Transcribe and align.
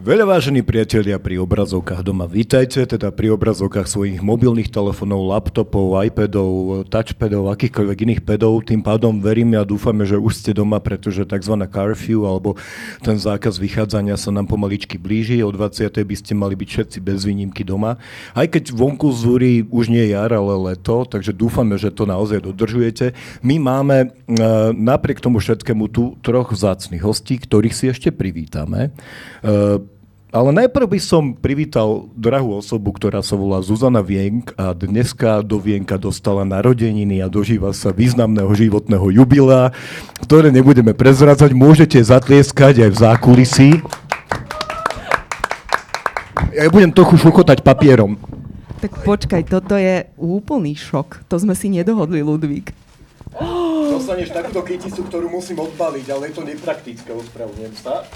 Veľa 0.00 0.24
vážení 0.24 0.64
priatelia 0.64 1.20
pri 1.20 1.36
obrazovkách 1.44 2.00
doma, 2.00 2.24
vítajte 2.24 2.88
teda 2.88 3.12
pri 3.12 3.36
obrazovkách 3.36 3.84
svojich 3.84 4.24
mobilných 4.24 4.72
telefónov, 4.72 5.28
laptopov, 5.28 5.92
iPadov, 5.92 6.88
touchpadov, 6.88 7.52
akýchkoľvek 7.52 7.98
iných 8.08 8.22
pedov. 8.24 8.64
Tým 8.64 8.80
pádom 8.80 9.20
veríme 9.20 9.60
a 9.60 9.68
dúfame, 9.68 10.08
že 10.08 10.16
už 10.16 10.40
ste 10.40 10.56
doma, 10.56 10.80
pretože 10.80 11.28
tzv. 11.28 11.52
curfew 11.68 12.24
alebo 12.24 12.56
ten 13.04 13.20
zákaz 13.20 13.60
vychádzania 13.60 14.16
sa 14.16 14.32
nám 14.32 14.48
pomaličky 14.48 14.96
blíži. 14.96 15.44
O 15.44 15.52
20. 15.52 15.92
by 15.92 16.16
ste 16.16 16.32
mali 16.32 16.56
byť 16.56 16.68
všetci 16.72 16.98
bez 17.04 17.28
výnimky 17.28 17.60
doma. 17.60 18.00
Aj 18.32 18.48
keď 18.48 18.72
vonku 18.72 19.12
zúri 19.12 19.68
už 19.68 19.92
nie 19.92 20.16
jar, 20.16 20.32
ale 20.32 20.72
leto, 20.72 21.04
takže 21.04 21.36
dúfame, 21.36 21.76
že 21.76 21.92
to 21.92 22.08
naozaj 22.08 22.40
dodržujete. 22.40 23.12
My 23.44 23.60
máme 23.60 24.08
e, 24.08 24.40
napriek 24.72 25.20
tomu 25.20 25.44
všetkému 25.44 25.92
tu 25.92 26.16
troch 26.24 26.56
vzácných 26.56 27.04
hostí, 27.04 27.36
ktorých 27.36 27.76
si 27.76 27.92
ešte 27.92 28.08
privítame. 28.08 28.96
Ale 30.30 30.54
najprv 30.54 30.94
by 30.94 31.00
som 31.02 31.34
privítal 31.34 32.06
drahú 32.14 32.62
osobu, 32.62 32.94
ktorá 32.94 33.18
sa 33.18 33.34
volá 33.34 33.58
Zuzana 33.66 33.98
Vienk 33.98 34.54
a 34.54 34.70
dneska 34.78 35.42
do 35.42 35.58
Vienka 35.58 35.98
dostala 35.98 36.46
narodeniny 36.46 37.18
a 37.18 37.26
dožíva 37.26 37.74
sa 37.74 37.90
významného 37.90 38.46
životného 38.54 39.10
jubilea, 39.10 39.74
ktoré 40.22 40.54
nebudeme 40.54 40.94
prezradzať. 40.94 41.50
Môžete 41.50 41.98
zatlieskať 41.98 42.86
aj 42.86 42.90
v 42.94 43.00
zákulisí. 43.02 43.70
Ja 46.54 46.70
budem 46.70 46.94
trochu 46.94 47.18
šukotať 47.18 47.66
papierom. 47.66 48.14
Tak 48.78 49.02
počkaj, 49.02 49.50
toto 49.50 49.74
je 49.74 50.06
úplný 50.14 50.78
šok. 50.78 51.26
To 51.26 51.42
sme 51.42 51.58
si 51.58 51.74
nedohodli, 51.74 52.22
Ludvík. 52.22 52.70
Dostaneš 53.90 54.30
takúto 54.30 54.62
kyticu, 54.62 55.10
ktorú 55.10 55.26
musím 55.26 55.58
odbaliť, 55.58 56.06
ale 56.06 56.30
je 56.30 56.34
to 56.38 56.46
nepraktické, 56.46 57.10
ospravedlňujem 57.18 57.74
sa. 57.82 58.06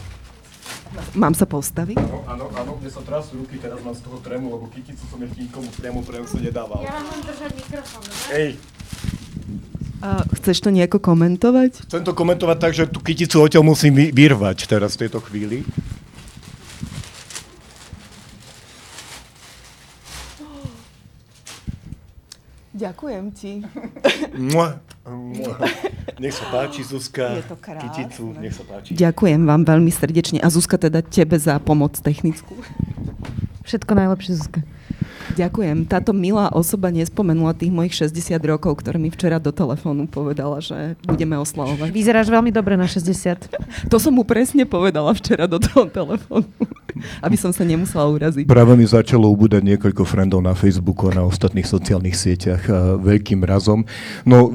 Mám 1.13 1.33
sa 1.33 1.45
postaviť? 1.45 1.97
Áno, 1.97 2.23
áno, 2.25 2.45
áno, 2.51 2.71
mne 2.77 2.87
sa 2.87 3.01
trasú 3.01 3.39
ruky, 3.39 3.57
teraz 3.57 3.79
mám 3.81 3.93
z 3.93 4.03
toho 4.03 4.19
tremu, 4.19 4.47
lebo 4.49 4.65
kyticu 4.69 5.03
som 5.05 5.19
ešte 5.19 5.39
nikomu 5.41 5.69
priamo 5.71 6.01
prenosu 6.01 6.39
nedával. 6.39 6.81
Ja 6.81 6.93
vám 6.93 7.07
mám 7.09 7.21
držať 7.23 7.51
mikrofón, 7.53 8.03
dobre? 8.03 8.31
Ej, 8.33 8.51
A 10.01 10.11
chceš 10.35 10.61
to 10.61 10.69
nejako 10.69 11.01
komentovať? 11.01 11.89
chcem 11.89 12.03
to 12.03 12.13
komentovať 12.13 12.57
tak, 12.59 12.73
že 12.73 12.85
tú 12.85 13.01
kyticu 13.01 13.41
odtiaľ 13.41 13.65
musím 13.65 13.97
vy- 13.97 14.13
vyrvať 14.13 14.67
teraz 14.67 14.95
v 14.95 15.09
tejto 15.09 15.19
chvíli. 15.21 15.65
Ďakujem 22.75 23.25
ti. 23.31 23.63
Mua, 24.35 24.83
mua. 25.07 25.55
Nech 26.19 26.35
sa 26.35 26.51
páči, 26.51 26.83
Zuzka. 26.83 27.39
Je 27.39 27.47
to 27.47 27.55
krásne. 27.55 27.87
Kyticu, 27.87 28.35
nech 28.35 28.51
sa 28.51 28.67
páči. 28.67 28.99
Ďakujem 28.99 29.47
vám 29.47 29.63
veľmi 29.63 29.95
srdečne. 29.95 30.43
A 30.43 30.51
Zuzka 30.51 30.75
teda 30.75 30.99
tebe 31.07 31.39
za 31.39 31.63
pomoc 31.63 31.95
technickú. 32.03 32.59
Všetko 33.63 33.95
najlepšie, 33.95 34.33
Zuzka. 34.35 34.61
Ďakujem. 35.35 35.91
Táto 35.91 36.15
milá 36.15 36.47
osoba 36.55 36.95
nespomenula 36.95 37.59
tých 37.59 37.75
mojich 37.75 37.95
60 37.97 38.39
rokov, 38.47 38.79
ktoré 38.79 39.03
mi 39.03 39.11
včera 39.11 39.43
do 39.43 39.51
telefónu 39.51 40.07
povedala, 40.07 40.63
že 40.63 40.95
budeme 41.03 41.35
oslavovať. 41.43 41.91
Vyzeráš 41.91 42.31
veľmi 42.31 42.55
dobre 42.55 42.79
na 42.79 42.87
60. 42.87 43.51
To 43.93 43.97
som 43.99 44.15
mu 44.15 44.23
presne 44.23 44.65
povedala 44.65 45.11
včera 45.13 45.51
do 45.51 45.59
toho 45.59 45.91
telefónu, 45.91 46.47
aby 47.27 47.37
som 47.37 47.51
sa 47.51 47.67
nemusela 47.67 48.07
uraziť. 48.07 48.47
Práve 48.47 48.79
mi 48.79 48.87
začalo 48.87 49.27
ubúdať 49.27 49.67
niekoľko 49.67 50.07
friendov 50.07 50.41
na 50.41 50.55
Facebooku 50.55 51.11
a 51.11 51.19
na 51.19 51.23
ostatných 51.27 51.67
sociálnych 51.67 52.15
sieťach 52.15 52.63
a 52.71 52.79
veľkým 53.01 53.43
razom. 53.43 53.83
No, 54.23 54.51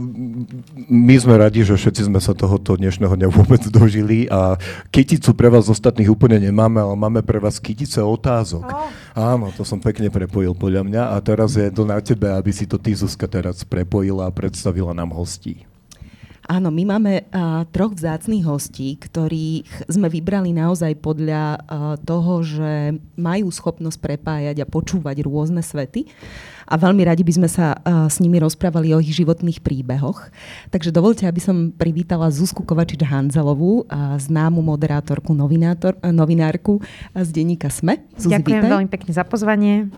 my 0.90 1.16
sme 1.22 1.38
radi, 1.38 1.62
že 1.62 1.78
všetci 1.78 2.10
sme 2.10 2.18
sa 2.18 2.34
tohoto 2.34 2.74
dnešného 2.74 3.14
dňa 3.14 3.30
vôbec 3.30 3.62
dožili 3.70 4.26
a 4.26 4.58
kyticu 4.90 5.38
pre 5.38 5.48
vás 5.48 5.70
ostatných 5.70 6.10
úplne 6.10 6.42
nemáme, 6.42 6.82
ale 6.82 6.98
máme 6.98 7.22
pre 7.22 7.38
vás 7.38 7.62
kytice 7.62 8.02
otázok. 8.02 8.66
Áno, 9.14 9.54
to 9.54 9.62
som 9.62 9.78
pekne 9.78 10.10
prepojil 10.10 10.58
podľa 10.58 10.82
mňa 10.90 11.04
a 11.14 11.16
teraz 11.22 11.54
je 11.54 11.70
to 11.70 11.86
na 11.86 12.02
tebe, 12.02 12.26
aby 12.34 12.50
si 12.50 12.66
to 12.66 12.82
ty, 12.82 12.98
Zuzka, 12.98 13.30
teraz 13.30 13.62
prepojila 13.62 14.26
a 14.26 14.34
predstavila 14.34 14.98
nám 14.98 15.14
hostí. 15.14 15.70
Áno, 16.50 16.74
my 16.74 16.82
máme 16.82 17.30
uh, 17.30 17.62
troch 17.70 17.94
vzácných 17.94 18.42
hostí, 18.42 18.98
ktorých 18.98 19.86
sme 19.86 20.10
vybrali 20.10 20.50
naozaj 20.50 20.98
podľa 20.98 21.62
uh, 21.62 21.94
toho, 22.02 22.42
že 22.42 22.98
majú 23.14 23.54
schopnosť 23.54 24.02
prepájať 24.02 24.58
a 24.58 24.66
počúvať 24.66 25.22
rôzne 25.22 25.62
svety. 25.62 26.10
A 26.66 26.74
veľmi 26.74 27.06
radi 27.06 27.22
by 27.22 27.34
sme 27.38 27.50
sa 27.54 27.78
uh, 27.78 28.10
s 28.10 28.18
nimi 28.18 28.42
rozprávali 28.42 28.98
o 28.98 29.02
ich 29.02 29.14
životných 29.14 29.62
príbehoch. 29.62 30.34
Takže 30.74 30.90
dovolte, 30.90 31.30
aby 31.30 31.38
som 31.38 31.70
privítala 31.70 32.34
Zuzku 32.34 32.66
Kovačič-Hanzelovú, 32.66 33.86
uh, 33.86 34.18
známu 34.18 34.66
moderátorku, 34.66 35.38
novinátor, 35.38 36.02
uh, 36.02 36.10
novinárku 36.10 36.82
z 37.14 37.30
denníka 37.30 37.70
SME. 37.70 38.02
Zuzi, 38.18 38.34
Ďakujem 38.34 38.62
vítaj. 38.66 38.74
veľmi 38.74 38.90
pekne 38.90 39.12
za 39.14 39.22
pozvanie. 39.22 39.94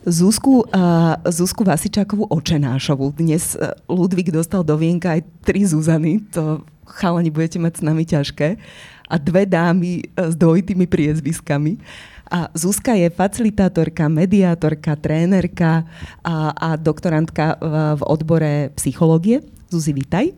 Zuzku, 0.00 0.64
uh, 0.64 1.20
Zuzku 1.28 1.60
Vasičákovú 1.60 2.24
Očenášovú. 2.32 3.12
Dnes 3.12 3.52
uh, 3.52 3.76
Ludvík 3.84 4.32
dostal 4.32 4.64
do 4.64 4.72
vienka 4.80 5.12
aj 5.12 5.28
tri 5.44 5.60
Zuzany. 5.68 6.24
To 6.32 6.64
chalani 6.88 7.28
budete 7.28 7.60
mať 7.60 7.72
s 7.76 7.82
nami 7.84 8.08
ťažké. 8.08 8.56
A 9.12 9.14
dve 9.20 9.44
dámy 9.44 10.08
uh, 10.16 10.32
s 10.32 10.34
dvojitými 10.40 10.88
priezviskami. 10.88 11.76
A 12.32 12.48
Zuzka 12.56 12.96
je 12.96 13.12
facilitátorka, 13.12 14.08
mediátorka, 14.08 14.96
trénerka 14.96 15.84
a, 16.24 16.54
a 16.56 16.68
doktorantka 16.80 17.60
v, 17.60 17.74
v 18.00 18.02
odbore 18.08 18.52
psychológie. 18.80 19.44
Zuzi, 19.68 19.92
vítaj. 19.92 20.32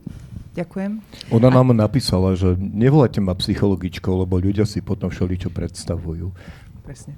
Ďakujem. 0.58 0.98
Ona 1.30 1.48
nám 1.54 1.70
napísala, 1.70 2.34
že 2.34 2.58
nevolajte 2.58 3.22
ma 3.22 3.38
psychologičkou, 3.38 4.26
lebo 4.26 4.42
ľudia 4.42 4.66
si 4.66 4.82
potom 4.82 5.06
všeličo 5.06 5.54
predstavujú. 5.54 6.34
Presne. 6.82 7.14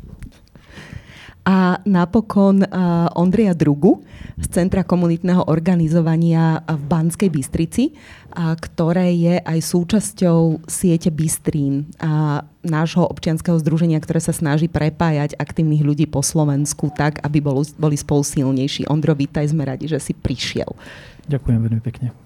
A 1.45 1.77
napokon 1.85 2.65
uh, 2.65 3.13
Ondreja 3.21 3.53
Drugu 3.53 4.01
z 4.41 4.47
Centra 4.49 4.81
komunitného 4.81 5.45
organizovania 5.45 6.65
v 6.65 6.83
Banskej 6.89 7.29
Bystrici, 7.29 7.93
a 8.33 8.57
ktoré 8.57 9.13
je 9.13 9.37
aj 9.45 9.59
súčasťou 9.61 10.65
siete 10.65 11.13
Bystrín, 11.13 11.93
a 12.01 12.43
nášho 12.65 13.05
občianskeho 13.05 13.61
združenia, 13.61 14.01
ktoré 14.01 14.25
sa 14.25 14.33
snaží 14.33 14.73
prepájať 14.73 15.37
aktívnych 15.37 15.85
ľudí 15.85 16.09
po 16.09 16.25
Slovensku 16.25 16.89
tak, 16.97 17.21
aby 17.21 17.45
boli, 17.45 17.69
boli 17.77 17.97
spolu 18.01 18.25
silnejší. 18.25 18.89
Ondro, 18.89 19.13
vítaj, 19.13 19.53
sme 19.53 19.69
radi, 19.69 19.85
že 19.85 20.01
si 20.01 20.17
prišiel. 20.17 20.73
Ďakujem 21.29 21.61
veľmi 21.61 21.83
pekne. 21.85 22.17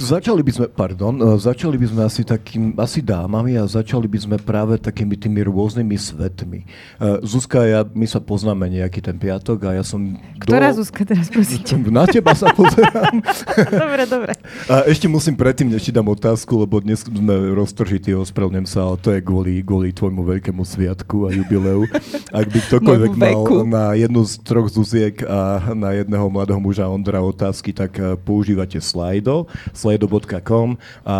Začali 0.00 0.40
by 0.40 0.52
sme, 0.52 0.66
pardon, 0.72 1.12
e, 1.12 1.36
začali 1.36 1.76
by 1.76 1.86
sme 1.92 2.02
asi 2.08 2.24
takým, 2.24 2.72
asi 2.80 3.04
dámami 3.04 3.60
a 3.60 3.68
začali 3.68 4.08
by 4.08 4.18
sme 4.18 4.36
práve 4.40 4.80
takými 4.80 5.12
tými 5.12 5.44
rôznymi 5.44 5.96
svetmi. 6.00 6.64
Uh, 6.96 7.20
Zuzka, 7.20 7.68
ja, 7.68 7.84
my 7.84 8.08
sa 8.08 8.16
poznáme 8.16 8.64
nejaký 8.72 9.04
ten 9.04 9.20
piatok 9.20 9.68
a 9.68 9.70
ja 9.76 9.84
som... 9.84 10.16
Ktorá 10.40 10.72
Zuzka 10.72 11.04
teraz, 11.04 11.28
prosím? 11.28 11.84
Na 11.96 12.08
teba 12.08 12.32
sa 12.32 12.48
pozerám. 12.56 13.20
dobre, 13.84 14.02
dobre. 14.08 14.32
A 14.72 14.88
ešte 14.88 15.04
musím 15.04 15.36
predtým, 15.36 15.68
než 15.68 15.84
ti 15.84 15.92
dám 15.92 16.08
otázku, 16.08 16.56
lebo 16.56 16.80
dnes 16.80 17.04
sme 17.04 17.52
roztržití, 17.52 18.16
ospravedlňujem 18.16 18.68
sa, 18.68 18.88
ale 18.88 18.96
to 19.04 19.12
je 19.12 19.20
kvôli, 19.20 19.60
kvôli 19.60 19.92
tvojmu 19.92 20.24
veľkému 20.24 20.64
sviatku 20.64 21.28
a 21.28 21.36
jubileu. 21.36 21.84
Ak 22.32 22.48
by 22.48 22.58
ktokoľvek 22.72 23.12
mal 23.20 23.44
na 23.68 23.92
jednu 23.92 24.24
z 24.24 24.32
troch 24.40 24.72
Zuziek 24.72 25.20
a 25.28 25.60
na 25.76 25.92
jedného 25.92 26.24
mladého 26.32 26.56
muža 26.62 26.88
Ondra 26.88 27.20
otázky, 27.20 27.76
tak 27.76 28.00
eh, 28.00 28.16
používate 28.16 28.80
Slido, 28.80 29.44
slido.com 29.90 30.78
a 31.02 31.16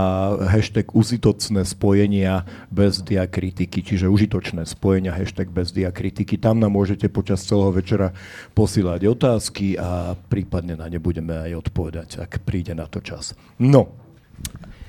hashtag 0.47 0.95
užitocné 0.95 1.67
spojenia 1.67 2.47
bez 2.71 3.03
diakritiky, 3.03 3.83
čiže 3.83 4.07
užitočné 4.07 4.63
spojenia, 4.63 5.11
hashtag 5.11 5.51
bez 5.51 5.75
diakritiky. 5.75 6.39
Tam 6.39 6.63
nám 6.63 6.79
môžete 6.79 7.11
počas 7.11 7.43
celého 7.43 7.75
večera 7.75 8.15
posílať 8.55 9.11
otázky 9.11 9.75
a 9.75 10.15
prípadne 10.15 10.79
na 10.79 10.87
ne 10.87 11.03
budeme 11.03 11.35
aj 11.35 11.67
odpovedať, 11.67 12.09
ak 12.23 12.47
príde 12.47 12.79
na 12.79 12.87
to 12.87 13.03
čas. 13.03 13.35
No, 13.59 13.99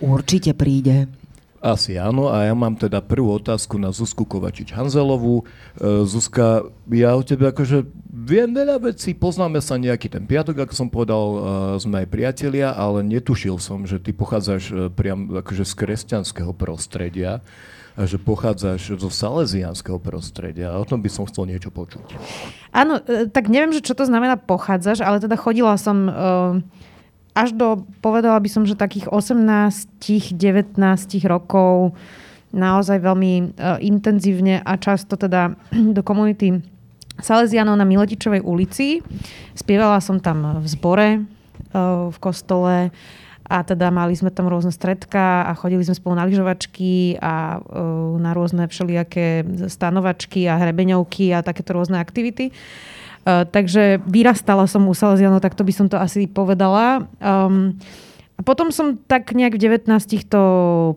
Určite 0.01 0.57
príde. 0.57 1.20
Asi 1.61 1.95
áno. 1.95 2.33
A 2.33 2.49
ja 2.49 2.57
mám 2.57 2.73
teda 2.73 2.99
prvú 3.05 3.37
otázku 3.37 3.77
na 3.77 3.93
Zuzku 3.93 4.25
Kovačič-Hanzelovú. 4.25 5.41
E, 5.41 5.43
Zuzka, 6.09 6.65
ja 6.89 7.13
o 7.13 7.21
tebe 7.21 7.53
akože 7.53 7.85
viem 8.09 8.49
veľa 8.49 8.81
vecí, 8.81 9.13
poznáme 9.13 9.61
sa 9.61 9.77
nejaký 9.77 10.09
ten 10.09 10.25
piatok, 10.25 10.65
ako 10.65 10.73
som 10.73 10.89
povedal, 10.89 11.23
e, 11.23 11.39
sme 11.77 12.01
aj 12.03 12.07
priatelia, 12.09 12.73
ale 12.73 13.05
netušil 13.05 13.61
som, 13.61 13.85
že 13.85 14.01
ty 14.01 14.09
pochádzaš 14.11 14.63
e, 14.73 14.75
priam 14.89 15.29
akože 15.29 15.63
z 15.63 15.73
kresťanského 15.77 16.51
prostredia 16.57 17.45
a 17.93 18.07
že 18.09 18.17
pochádzaš 18.17 18.97
zo 18.97 19.09
salesianského 19.13 20.01
prostredia. 20.01 20.73
O 20.79 20.87
tom 20.87 21.03
by 21.03 21.11
som 21.11 21.27
chcel 21.29 21.45
niečo 21.45 21.69
počuť. 21.69 22.15
Áno, 22.71 23.03
tak 23.29 23.51
neviem, 23.51 23.75
že 23.75 23.83
čo 23.83 23.93
to 23.93 24.07
znamená 24.07 24.39
pochádzaš, 24.39 25.03
ale 25.03 25.19
teda 25.19 25.35
chodila 25.35 25.75
som 25.75 26.07
uh, 26.07 26.15
až 27.31 27.55
do, 27.55 27.87
povedala 28.03 28.39
by 28.39 28.49
som, 28.51 28.63
že 28.67 28.75
takých 28.75 29.07
18-19 29.07 30.75
rokov 31.27 31.95
naozaj 32.51 32.99
veľmi 32.99 33.33
uh, 33.55 33.79
intenzívne 33.79 34.59
a 34.59 34.75
často 34.75 35.15
teda 35.15 35.55
do 35.95 36.01
komunity 36.03 36.59
Salesianov 37.21 37.77
na 37.79 37.87
Miletičovej 37.87 38.43
ulici. 38.43 38.99
Spievala 39.55 40.01
som 40.03 40.19
tam 40.19 40.59
v 40.59 40.67
zbore, 40.67 41.07
uh, 41.71 42.11
v 42.11 42.17
kostole 42.19 42.91
a 43.51 43.57
teda 43.67 43.91
mali 43.91 44.15
sme 44.15 44.31
tam 44.31 44.47
rôzne 44.47 44.71
stredka 44.71 45.43
a 45.43 45.51
chodili 45.55 45.83
sme 45.83 45.95
spolu 45.95 46.15
na 46.15 46.23
lyžovačky 46.27 47.19
a 47.19 47.59
uh, 47.59 48.15
na 48.19 48.31
rôzne 48.31 48.67
všelijaké 48.67 49.43
stanovačky 49.71 50.47
a 50.47 50.59
hrebeňovky 50.59 51.35
a 51.35 51.43
takéto 51.43 51.75
rôzne 51.75 51.99
aktivity. 51.99 52.51
Takže 53.25 54.01
vyrastala 54.09 54.65
som 54.65 54.87
u 54.89 54.93
Salesianov, 54.93 55.43
tak 55.43 55.53
to 55.53 55.61
by 55.61 55.73
som 55.73 55.87
to 55.87 55.97
asi 55.97 56.25
povedala. 56.25 57.05
Um, 57.21 57.77
a 58.37 58.41
potom 58.41 58.73
som 58.73 58.97
tak 58.97 59.37
nejak 59.37 59.61
v 59.61 59.77
19 59.77 59.93
to 60.25 60.43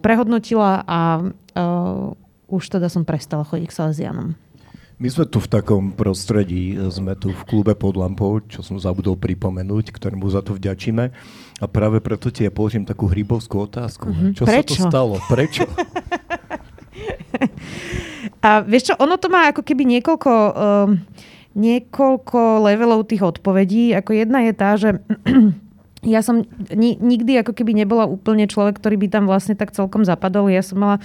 prehodnotila 0.00 0.80
a 0.88 1.00
uh, 1.28 2.16
už 2.48 2.72
teda 2.72 2.88
som 2.88 3.04
prestala 3.04 3.44
chodiť 3.44 3.66
k 3.68 3.76
Salesianom. 3.76 4.28
My 4.94 5.10
sme 5.10 5.26
tu 5.26 5.42
v 5.42 5.50
takom 5.50 5.90
prostredí, 5.90 6.78
sme 6.88 7.18
tu 7.18 7.34
v 7.34 7.42
klube 7.50 7.74
pod 7.74 7.98
lampou, 7.98 8.38
čo 8.46 8.62
som 8.62 8.78
zabudol 8.78 9.18
pripomenúť, 9.18 9.90
ktorému 9.90 10.30
za 10.30 10.38
to 10.40 10.54
vďačíme. 10.54 11.10
A 11.60 11.64
práve 11.66 11.98
preto 11.98 12.30
ti 12.30 12.46
ja 12.46 12.52
položím 12.54 12.86
takú 12.86 13.10
hrybovskú 13.10 13.66
otázku. 13.66 14.08
Mm-hmm. 14.08 14.30
Čo 14.38 14.42
Prečo? 14.46 14.74
sa 14.78 14.86
to 14.86 14.90
stalo? 14.94 15.14
Prečo? 15.26 15.66
A 18.44 18.60
vieš 18.60 18.92
čo, 18.92 18.94
ono 19.00 19.16
to 19.16 19.32
má 19.32 19.48
ako 19.48 19.64
keby 19.64 19.88
niekoľko, 19.98 20.30
um, 20.30 21.00
niekoľko 21.54 22.66
levelov 22.66 23.06
tých 23.06 23.22
odpovedí. 23.22 23.94
Ako 23.94 24.14
jedna 24.14 24.46
je 24.46 24.52
tá, 24.52 24.70
že 24.74 24.98
ja 26.04 26.20
som 26.20 26.44
ni- 26.70 27.00
nikdy 27.00 27.40
ako 27.40 27.56
keby 27.56 27.72
nebola 27.72 28.04
úplne 28.04 28.44
človek, 28.44 28.78
ktorý 28.78 29.00
by 29.00 29.08
tam 29.08 29.24
vlastne 29.24 29.56
tak 29.56 29.72
celkom 29.72 30.04
zapadol. 30.04 30.52
Ja 30.52 30.60
som 30.60 30.84
mala 30.84 30.96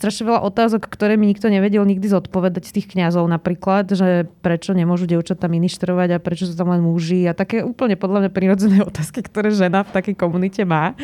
strašne 0.00 0.32
veľa 0.32 0.40
otázok, 0.48 0.88
ktoré 0.88 1.20
mi 1.20 1.28
nikto 1.28 1.52
nevedel 1.52 1.84
nikdy 1.84 2.08
zodpovedať 2.08 2.72
z 2.72 2.74
tých 2.80 2.86
kňazov 2.96 3.28
napríklad, 3.28 3.92
že 3.92 4.26
prečo 4.40 4.72
nemôžu 4.72 5.04
dievčatá 5.04 5.46
ministrovať 5.46 6.16
a 6.16 6.22
prečo 6.22 6.48
sú 6.48 6.56
tam 6.56 6.72
len 6.72 6.80
muži 6.80 7.28
a 7.28 7.36
také 7.36 7.60
úplne 7.60 7.94
podľa 8.00 8.26
mňa 8.26 8.30
prirodzené 8.32 8.78
otázky, 8.90 9.20
ktoré 9.20 9.52
žena 9.52 9.84
v 9.84 9.92
takej 9.92 10.16
komunite 10.16 10.64
má. 10.64 10.96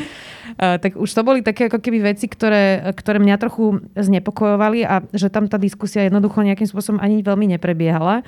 Uh, 0.57 0.81
tak 0.81 0.97
už 0.97 1.09
to 1.13 1.23
boli 1.23 1.45
také 1.45 1.69
ako 1.69 1.79
keby 1.79 2.17
veci, 2.17 2.27
ktoré, 2.27 2.83
ktoré 2.97 3.21
mňa 3.21 3.37
trochu 3.39 3.85
znepokojovali 3.95 4.85
a 4.89 5.05
že 5.13 5.29
tam 5.29 5.47
tá 5.47 5.61
diskusia 5.61 6.09
jednoducho 6.09 6.41
nejakým 6.41 6.67
spôsobom 6.67 6.99
ani 6.99 7.21
veľmi 7.21 7.57
neprebiehala. 7.57 8.25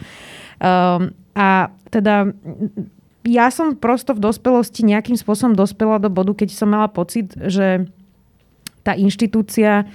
Um, 0.62 1.14
a 1.34 1.72
teda 1.90 2.30
ja 3.24 3.48
som 3.48 3.74
prosto 3.74 4.12
v 4.12 4.22
dospelosti 4.22 4.84
nejakým 4.84 5.16
spôsobom 5.16 5.56
dospela 5.56 5.96
do 5.96 6.12
bodu, 6.12 6.36
keď 6.36 6.54
som 6.54 6.70
mala 6.70 6.86
pocit, 6.92 7.32
že 7.34 7.88
tá 8.84 8.92
inštitúcia 8.92 9.88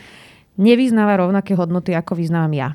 nevyznáva 0.57 1.21
rovnaké 1.21 1.53
hodnoty, 1.53 1.93
ako 1.93 2.17
vyznávam 2.17 2.51
ja. 2.57 2.69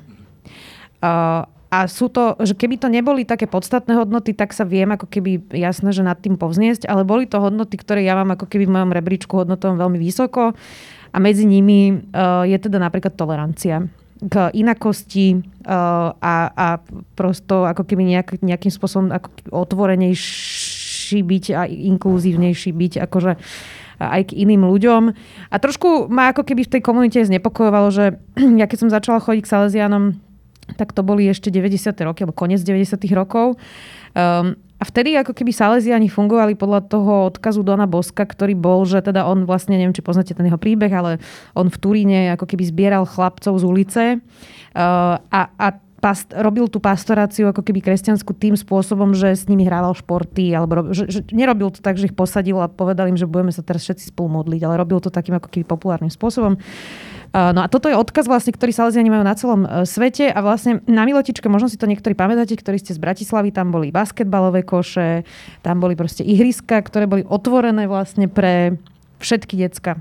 Uh, 1.03 1.43
a 1.75 1.91
sú 1.91 2.07
to, 2.07 2.39
že 2.39 2.55
keby 2.55 2.79
to 2.79 2.87
neboli 2.87 3.27
také 3.27 3.51
podstatné 3.51 3.99
hodnoty, 3.99 4.31
tak 4.31 4.55
sa 4.55 4.63
viem 4.63 4.87
ako 4.95 5.11
keby 5.11 5.43
jasné, 5.51 5.91
že 5.91 6.07
nad 6.07 6.15
tým 6.15 6.39
povzniesť, 6.39 6.87
ale 6.87 7.03
boli 7.03 7.27
to 7.27 7.35
hodnoty, 7.35 7.75
ktoré 7.75 8.07
ja 8.07 8.15
mám 8.15 8.31
ako 8.39 8.47
keby 8.47 8.63
v 8.63 8.73
mojom 8.79 8.95
rebríčku 8.95 9.33
hodnotom 9.35 9.75
veľmi 9.75 9.99
vysoko 9.99 10.55
a 11.11 11.17
medzi 11.19 11.43
nimi 11.43 11.91
uh, 11.91 12.47
je 12.47 12.55
teda 12.55 12.79
napríklad 12.79 13.19
tolerancia 13.19 13.83
k 14.15 14.47
inakosti 14.55 15.35
uh, 15.35 16.15
a, 16.15 16.35
a 16.55 16.67
prosto 17.19 17.67
ako 17.67 17.83
keby 17.83 18.15
nejak, 18.15 18.39
nejakým 18.39 18.71
spôsobom 18.71 19.11
ako 19.11 19.27
otvorenejší 19.51 21.19
byť 21.19 21.45
a 21.51 21.67
inkluzívnejší 21.67 22.71
byť 22.71 22.93
akože 23.03 23.31
aj 23.99 24.21
k 24.31 24.35
iným 24.43 24.67
ľuďom. 24.67 25.03
A 25.51 25.55
trošku 25.59 26.11
ma 26.11 26.31
ako 26.31 26.43
keby 26.43 26.67
v 26.67 26.73
tej 26.79 26.81
komunite 26.83 27.19
znepokojovalo, 27.23 27.87
že 27.91 28.05
ja 28.59 28.65
keď 28.67 28.77
som 28.87 28.89
začala 28.91 29.19
chodiť 29.23 29.43
k 29.43 29.51
Salesianom, 29.51 30.19
tak 30.79 30.97
to 30.97 31.05
boli 31.05 31.29
ešte 31.29 31.53
90. 31.53 31.93
roky, 32.09 32.25
alebo 32.25 32.33
koniec 32.33 32.63
90. 32.65 32.97
rokov. 33.13 33.61
Um, 34.17 34.57
a 34.75 34.83
vtedy 34.83 35.15
ako 35.15 35.31
keby 35.31 35.55
Salesiani 35.55 36.11
fungovali 36.11 36.59
podľa 36.59 36.81
toho 36.91 37.31
odkazu 37.31 37.63
Dona 37.63 37.87
Boska, 37.87 38.27
ktorý 38.27 38.59
bol, 38.59 38.83
že 38.83 38.99
teda 38.99 39.23
on 39.23 39.47
vlastne, 39.47 39.79
neviem, 39.79 39.95
či 39.95 40.03
poznáte 40.03 40.35
ten 40.35 40.51
jeho 40.51 40.59
príbeh, 40.59 40.91
ale 40.91 41.23
on 41.55 41.71
v 41.71 41.77
Turíne 41.79 42.35
ako 42.35 42.43
keby 42.43 42.63
zbieral 42.67 43.07
chlapcov 43.07 43.55
z 43.55 43.63
ulice 43.63 44.03
uh, 44.19 45.15
a, 45.19 45.41
a 45.55 45.67
past, 46.03 46.29
robil 46.35 46.67
tú 46.69 46.77
pastoráciu 46.77 47.49
ako 47.49 47.65
keby 47.65 47.81
kresťanskú 47.81 48.37
tým 48.37 48.53
spôsobom, 48.53 49.17
že 49.17 49.33
s 49.33 49.49
nimi 49.49 49.65
hrával 49.65 49.97
športy, 49.97 50.53
alebo 50.53 50.93
že, 50.93 51.09
že 51.09 51.25
nerobil 51.33 51.73
to 51.73 51.81
tak, 51.81 51.97
že 51.97 52.11
ich 52.11 52.13
posadil 52.13 52.61
a 52.61 52.69
povedal 52.69 53.09
im, 53.09 53.17
že 53.17 53.25
budeme 53.25 53.49
sa 53.49 53.65
teraz 53.65 53.87
všetci 53.87 54.13
spolu 54.13 54.43
modliť, 54.43 54.61
ale 54.67 54.77
robil 54.77 55.01
to 55.01 55.09
takým 55.09 55.39
ako 55.39 55.49
keby 55.49 55.65
populárnym 55.65 56.13
spôsobom. 56.13 56.61
No 57.35 57.59
a 57.59 57.67
toto 57.67 57.91
je 57.91 57.99
odkaz 57.99 58.31
vlastne, 58.31 58.55
ktorý 58.55 58.71
Salesiani 58.71 59.11
majú 59.11 59.27
na 59.27 59.35
celom 59.35 59.67
e, 59.67 59.83
svete 59.83 60.31
a 60.31 60.39
vlastne 60.39 60.79
na 60.87 61.03
Milotičke, 61.03 61.51
možno 61.51 61.67
si 61.67 61.75
to 61.75 61.83
niektorí 61.83 62.15
pamätáte, 62.15 62.55
ktorí 62.55 62.79
ste 62.79 62.95
z 62.95 63.03
Bratislavy, 63.03 63.51
tam 63.51 63.75
boli 63.75 63.91
basketbalové 63.91 64.63
koše, 64.63 65.27
tam 65.59 65.83
boli 65.83 65.99
proste 65.99 66.23
ihriska, 66.23 66.79
ktoré 66.79 67.11
boli 67.11 67.27
otvorené 67.27 67.91
vlastne 67.91 68.31
pre 68.31 68.79
všetky 69.19 69.59
decka 69.59 69.99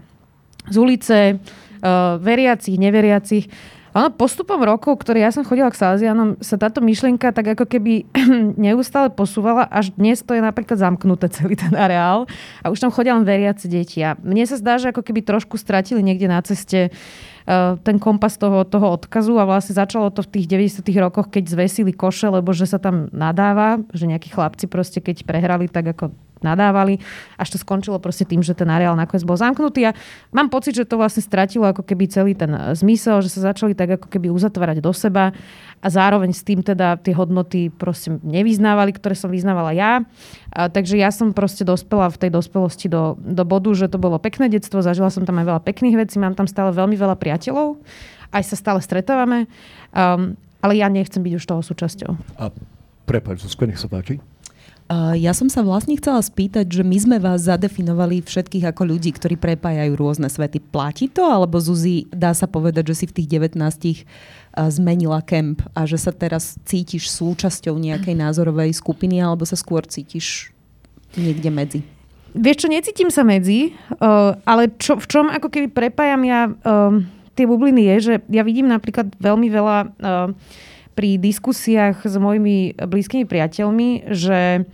z 0.70 0.76
ulice, 0.80 1.18
uh, 1.36 2.16
veriacich, 2.20 2.80
neveriacich. 2.80 3.50
Ono 3.94 4.10
postupom 4.10 4.58
rokov, 4.58 5.06
ktoré 5.06 5.22
ja 5.22 5.30
som 5.30 5.46
chodila 5.46 5.70
k 5.70 5.78
Salesianom, 5.78 6.34
sa 6.42 6.58
táto 6.58 6.82
myšlienka 6.82 7.30
tak 7.30 7.54
ako 7.54 7.62
keby 7.62 8.10
neustále 8.66 9.06
posúvala, 9.14 9.70
až 9.70 9.94
dnes 9.94 10.18
to 10.18 10.34
je 10.34 10.42
napríklad 10.42 10.82
zamknuté 10.82 11.30
celý 11.30 11.54
ten 11.54 11.70
areál 11.78 12.26
a 12.66 12.74
už 12.74 12.82
tam 12.82 12.90
chodia 12.90 13.14
len 13.14 13.22
veriaci 13.22 13.70
deti. 13.70 14.02
A 14.02 14.18
mne 14.18 14.50
sa 14.50 14.58
zdá, 14.58 14.82
že 14.82 14.90
ako 14.90 14.98
keby 15.06 15.22
trošku 15.22 15.54
stratili 15.62 16.02
niekde 16.02 16.26
na 16.26 16.42
ceste 16.42 16.90
uh, 16.90 17.78
ten 17.86 18.02
kompas 18.02 18.34
toho, 18.34 18.66
toho 18.66 18.98
odkazu 18.98 19.38
a 19.38 19.46
vlastne 19.46 19.78
začalo 19.78 20.10
to 20.10 20.26
v 20.26 20.42
tých 20.42 20.50
90 20.82 20.90
rokoch, 20.98 21.30
keď 21.30 21.54
zvesili 21.54 21.94
koše, 21.94 22.34
lebo 22.34 22.50
že 22.50 22.66
sa 22.66 22.82
tam 22.82 23.06
nadáva, 23.14 23.78
že 23.94 24.10
nejakí 24.10 24.26
chlapci 24.26 24.66
proste 24.66 24.98
keď 24.98 25.22
prehrali, 25.22 25.70
tak 25.70 25.94
ako 25.94 26.10
nadávali, 26.44 27.00
až 27.40 27.56
to 27.56 27.58
skončilo 27.58 27.96
proste 27.96 28.28
tým, 28.28 28.44
že 28.44 28.52
ten 28.52 28.68
areál 28.68 28.92
nakoniec 28.94 29.24
bol 29.24 29.40
zamknutý 29.40 29.88
a 29.88 29.96
mám 30.30 30.52
pocit, 30.52 30.76
že 30.76 30.84
to 30.84 31.00
vlastne 31.00 31.24
stratilo 31.24 31.64
ako 31.64 31.80
keby 31.80 32.04
celý 32.06 32.36
ten 32.36 32.52
e, 32.52 32.76
zmysel, 32.76 33.24
že 33.24 33.32
sa 33.32 33.50
začali 33.50 33.72
tak 33.72 33.96
ako 33.96 34.12
keby 34.12 34.28
uzatvárať 34.28 34.84
do 34.84 34.92
seba 34.92 35.32
a 35.80 35.86
zároveň 35.88 36.36
s 36.36 36.44
tým 36.44 36.60
teda 36.60 37.00
tie 37.00 37.16
hodnoty 37.16 37.72
proste 37.72 38.20
nevyznávali, 38.20 38.92
ktoré 38.96 39.16
som 39.16 39.32
vyznávala 39.32 39.72
ja. 39.72 40.04
A, 40.52 40.68
takže 40.68 41.00
ja 41.00 41.08
som 41.08 41.32
proste 41.32 41.64
dospela 41.64 42.12
v 42.12 42.20
tej 42.20 42.30
dospelosti 42.32 42.92
do, 42.92 43.16
do 43.20 43.44
bodu, 43.48 43.72
že 43.72 43.88
to 43.88 43.96
bolo 43.96 44.20
pekné 44.20 44.52
detstvo, 44.52 44.84
zažila 44.84 45.08
som 45.08 45.24
tam 45.24 45.40
aj 45.40 45.46
veľa 45.48 45.62
pekných 45.64 45.96
vecí, 45.96 46.20
mám 46.20 46.36
tam 46.36 46.44
stále 46.44 46.72
veľmi 46.72 46.96
veľa 46.96 47.16
priateľov, 47.16 47.80
aj 48.34 48.42
sa 48.42 48.56
stále 48.58 48.80
stretávame, 48.82 49.46
um, 49.94 50.34
ale 50.64 50.72
ja 50.80 50.90
nechcem 50.90 51.22
byť 51.22 51.32
už 51.36 51.44
toho 51.44 51.60
súčasťou. 51.62 52.12
A 52.40 52.50
prepáč, 53.04 53.44
Zuzko, 53.44 53.68
nech 53.68 53.78
sa 53.78 53.86
páči. 53.86 54.18
Ja 54.92 55.32
som 55.32 55.48
sa 55.48 55.64
vlastne 55.64 55.96
chcela 55.96 56.20
spýtať, 56.20 56.68
že 56.68 56.84
my 56.84 56.98
sme 57.00 57.16
vás 57.16 57.48
zadefinovali 57.48 58.20
všetkých 58.20 58.68
ako 58.68 58.92
ľudí, 58.92 59.16
ktorí 59.16 59.40
prepájajú 59.40 59.96
rôzne 59.96 60.28
svety. 60.28 60.60
Platí 60.60 61.08
to? 61.08 61.24
Alebo 61.24 61.56
Zuzi, 61.56 62.04
dá 62.12 62.36
sa 62.36 62.44
povedať, 62.44 62.92
že 62.92 63.02
si 63.02 63.04
v 63.08 63.16
tých 63.16 63.28
19 63.40 64.04
zmenila 64.70 65.24
kemp 65.24 65.64
a 65.72 65.88
že 65.88 65.96
sa 65.96 66.12
teraz 66.12 66.60
cítiš 66.68 67.10
súčasťou 67.10 67.74
nejakej 67.80 68.12
názorovej 68.12 68.76
skupiny 68.76 69.24
alebo 69.24 69.48
sa 69.48 69.56
skôr 69.56 69.82
cítiš 69.88 70.52
niekde 71.16 71.50
medzi? 71.50 71.80
Vieš 72.34 72.66
čo, 72.66 72.68
necítim 72.70 73.10
sa 73.14 73.22
medzi, 73.22 73.78
uh, 74.02 74.34
ale 74.42 74.74
čo, 74.82 74.98
v 74.98 75.06
čom 75.06 75.30
ako 75.30 75.48
keby 75.54 75.70
prepájam 75.70 76.22
ja 76.26 76.50
uh, 76.50 76.98
tie 77.38 77.46
bubliny 77.46 77.86
je, 77.94 77.96
že 78.02 78.14
ja 78.26 78.42
vidím 78.42 78.66
napríklad 78.66 79.14
veľmi 79.22 79.48
veľa 79.54 79.78
uh, 79.86 80.28
pri 80.94 81.18
diskusiách 81.18 82.06
s 82.06 82.14
mojimi 82.16 82.78
blízkymi 82.78 83.26
priateľmi, 83.26 84.08
že 84.14 84.64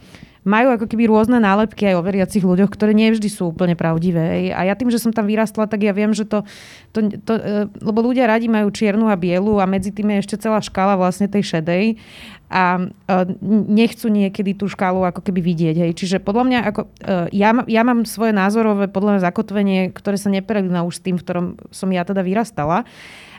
majú 0.41 0.73
ako 0.73 0.89
keby 0.89 1.05
rôzne 1.05 1.37
nálepky 1.37 1.93
aj 1.93 1.95
o 2.01 2.07
veriacich 2.07 2.41
ľuďoch, 2.41 2.73
ktoré 2.73 2.97
nevždy 2.97 3.29
sú 3.29 3.53
úplne 3.53 3.77
pravdivé. 3.77 4.57
A 4.57 4.65
ja 4.65 4.73
tým, 4.73 4.89
že 4.89 4.97
som 4.97 5.13
tam 5.13 5.29
vyrastla, 5.29 5.69
tak 5.69 5.85
ja 5.85 5.93
viem, 5.93 6.17
že 6.17 6.25
to, 6.25 6.49
to, 6.97 7.13
to 7.21 7.33
e, 7.37 7.69
lebo 7.69 8.01
ľudia 8.01 8.25
radi 8.25 8.49
majú 8.49 8.73
čiernu 8.73 9.13
a 9.13 9.21
bielu 9.21 9.61
a 9.61 9.69
medzi 9.69 9.93
tým 9.93 10.17
je 10.17 10.25
ešte 10.25 10.41
celá 10.41 10.65
škála 10.65 10.97
vlastne 10.97 11.29
tej 11.29 11.45
šedej 11.45 12.01
a 12.49 12.81
e, 12.81 12.85
nechcú 13.69 14.09
niekedy 14.09 14.57
tú 14.57 14.65
škálu 14.65 15.05
ako 15.05 15.21
keby 15.21 15.45
vidieť. 15.45 15.77
Hej. 15.77 15.93
Čiže 16.01 16.17
podľa 16.25 16.45
mňa, 16.49 16.59
ako, 16.73 16.81
e, 16.89 17.11
ja, 17.37 17.53
ja 17.69 17.83
mám 17.85 18.09
svoje 18.09 18.33
názorové 18.33 18.89
podľa 18.89 19.21
mňa 19.21 19.27
zakotvenie, 19.29 19.81
ktoré 19.93 20.17
sa 20.17 20.33
neprelína 20.33 20.89
už 20.89 20.99
s 20.99 21.05
tým, 21.05 21.21
v 21.21 21.25
ktorom 21.25 21.47
som 21.69 21.93
ja 21.93 22.01
teda 22.01 22.25
vyrastala. 22.25 22.89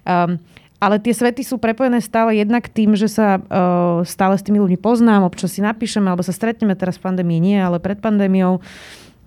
Um, 0.01 0.41
ale 0.81 0.97
tie 0.97 1.13
svety 1.13 1.45
sú 1.45 1.61
prepojené 1.61 2.01
stále 2.01 2.41
jednak 2.41 2.65
tým, 2.65 2.97
že 2.97 3.05
sa 3.05 3.37
uh, 3.37 4.01
stále 4.01 4.33
s 4.33 4.41
tými 4.41 4.57
ľuďmi 4.57 4.81
poznám, 4.81 5.29
občas 5.29 5.53
si 5.53 5.61
napíšeme, 5.61 6.09
alebo 6.09 6.25
sa 6.25 6.33
stretneme 6.33 6.73
teraz 6.73 6.97
v 6.97 7.05
pandémii 7.05 7.37
nie, 7.37 7.61
ale 7.61 7.77
pred 7.77 8.01
pandémiou. 8.01 8.57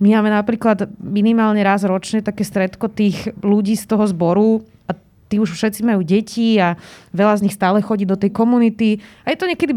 My 0.03 0.19
máme 0.19 0.35
napríklad 0.35 0.91
minimálne 0.99 1.63
raz 1.63 1.87
ročne 1.87 2.19
také 2.19 2.43
stredko 2.43 2.91
tých 2.91 3.31
ľudí 3.39 3.79
z 3.79 3.87
toho 3.87 4.03
zboru 4.03 4.67
a 4.91 4.99
tí 5.31 5.39
už 5.39 5.55
všetci 5.55 5.87
majú 5.87 6.03
deti 6.03 6.59
a 6.59 6.75
veľa 7.15 7.39
z 7.39 7.43
nich 7.47 7.55
stále 7.55 7.79
chodí 7.79 8.03
do 8.03 8.19
tej 8.19 8.35
komunity. 8.35 8.99
A 9.23 9.31
je 9.31 9.39
to 9.39 9.47
niekedy 9.47 9.71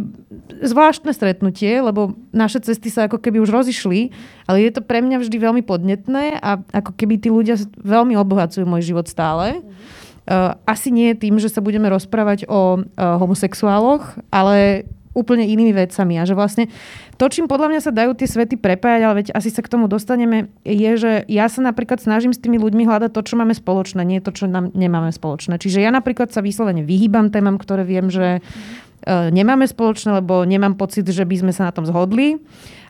zvláštne 0.66 1.14
stretnutie, 1.14 1.78
lebo 1.78 2.18
naše 2.34 2.58
cesty 2.58 2.90
sa 2.90 3.06
ako 3.06 3.22
keby 3.22 3.38
už 3.38 3.54
rozišli, 3.54 4.10
ale 4.50 4.66
je 4.66 4.74
to 4.74 4.82
pre 4.82 4.98
mňa 4.98 5.22
vždy 5.22 5.38
veľmi 5.38 5.62
podnetné 5.62 6.42
a 6.42 6.58
ako 6.74 6.98
keby 6.98 7.22
tí 7.22 7.30
ľudia 7.30 7.54
veľmi 7.78 8.18
obohacujú 8.18 8.66
môj 8.66 8.90
život 8.90 9.06
stále. 9.06 9.62
Mm-hmm. 9.62 10.07
Eh, 10.28 10.52
asi 10.68 10.92
nie 10.92 11.16
tým, 11.16 11.40
že 11.40 11.48
sa 11.48 11.64
budeme 11.64 11.88
rozprávať 11.88 12.44
o 12.52 12.76
uh, 12.76 13.16
homosexuáloch, 13.16 14.20
ale 14.28 14.84
úplne 15.16 15.48
inými 15.48 15.72
vecami. 15.72 16.20
A 16.20 16.28
že 16.28 16.36
vlastne 16.36 16.68
to, 17.16 17.32
čím 17.32 17.48
podľa 17.48 17.72
mňa 17.72 17.80
sa 17.80 17.96
dajú 17.96 18.12
tie 18.12 18.28
svety 18.28 18.60
prepájať, 18.60 19.00
ale 19.08 19.14
veď 19.24 19.26
asi 19.32 19.48
sa 19.48 19.64
k 19.64 19.72
tomu 19.72 19.88
dostaneme, 19.88 20.52
je, 20.68 20.92
že 21.00 21.12
ja 21.32 21.48
sa 21.48 21.64
napríklad 21.64 22.04
snažím 22.04 22.36
s 22.36 22.44
tými 22.44 22.60
ľuďmi 22.60 22.84
hľadať 22.84 23.10
to, 23.16 23.24
čo 23.24 23.40
máme 23.40 23.56
spoločné, 23.56 24.04
nie 24.04 24.20
to, 24.20 24.36
čo 24.36 24.44
nám 24.52 24.68
nemáme 24.76 25.08
spoločné. 25.16 25.56
Čiže 25.56 25.80
ja 25.80 25.88
napríklad 25.88 26.28
sa 26.28 26.44
vyslovene 26.44 26.84
vyhýbam 26.84 27.32
témam, 27.32 27.56
ktoré 27.56 27.88
viem, 27.88 28.12
že 28.12 28.44
uh, 28.44 29.32
nemáme 29.32 29.64
spoločné, 29.64 30.20
lebo 30.20 30.44
nemám 30.44 30.76
pocit, 30.76 31.08
že 31.08 31.24
by 31.24 31.40
sme 31.40 31.52
sa 31.56 31.66
na 31.66 31.72
tom 31.72 31.88
zhodli 31.88 32.36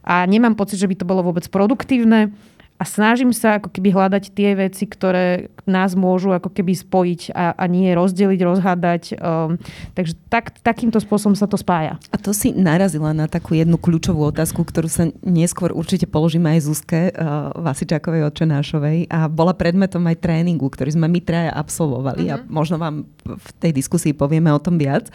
a 0.03 0.27
nemám 0.27 0.59
pocit, 0.59 0.83
že 0.83 0.91
by 0.91 0.99
to 0.99 1.07
bolo 1.07 1.23
vôbec 1.23 1.47
produktívne 1.47 2.35
a 2.79 2.85
snažím 2.87 3.35
sa 3.35 3.59
ako 3.59 3.75
keby 3.75 3.91
hľadať 3.91 4.31
tie 4.31 4.55
veci, 4.55 4.87
ktoré 4.87 5.51
nás 5.67 5.99
môžu 5.99 6.31
ako 6.31 6.47
keby 6.55 6.79
spojiť 6.79 7.35
a, 7.35 7.59
a 7.59 7.65
nie 7.67 7.91
rozdeliť, 7.91 8.39
rozhádať. 8.39 9.03
Um, 9.19 9.59
takže 9.99 10.15
tak, 10.31 10.55
takýmto 10.63 11.03
spôsobom 11.03 11.35
sa 11.35 11.51
to 11.51 11.59
spája. 11.59 11.99
A 12.15 12.17
to 12.17 12.31
si 12.31 12.55
narazila 12.55 13.11
na 13.11 13.27
takú 13.27 13.59
jednu 13.59 13.83
kľúčovú 13.83 14.31
otázku, 14.31 14.63
ktorú 14.63 14.87
sa 14.87 15.11
neskôr 15.27 15.75
určite 15.75 16.07
položíme 16.07 16.55
aj 16.55 16.61
Zuzke 16.71 17.01
uh, 17.11 17.51
Vasičákovej 17.59 18.31
Očenášovej 18.31 19.11
a 19.11 19.27
bola 19.27 19.59
predmetom 19.59 20.07
aj 20.07 20.23
tréningu, 20.23 20.71
ktorý 20.71 20.95
sme 20.95 21.11
my 21.11 21.19
traja 21.19 21.51
absolvovali 21.51 22.31
mm-hmm. 22.31 22.39
a 22.39 22.47
mhm. 22.47 22.49
možno 22.49 22.79
vám 22.79 23.11
v 23.27 23.51
tej 23.59 23.75
diskusii 23.75 24.15
povieme 24.15 24.55
o 24.55 24.63
tom 24.63 24.79
viac. 24.79 25.11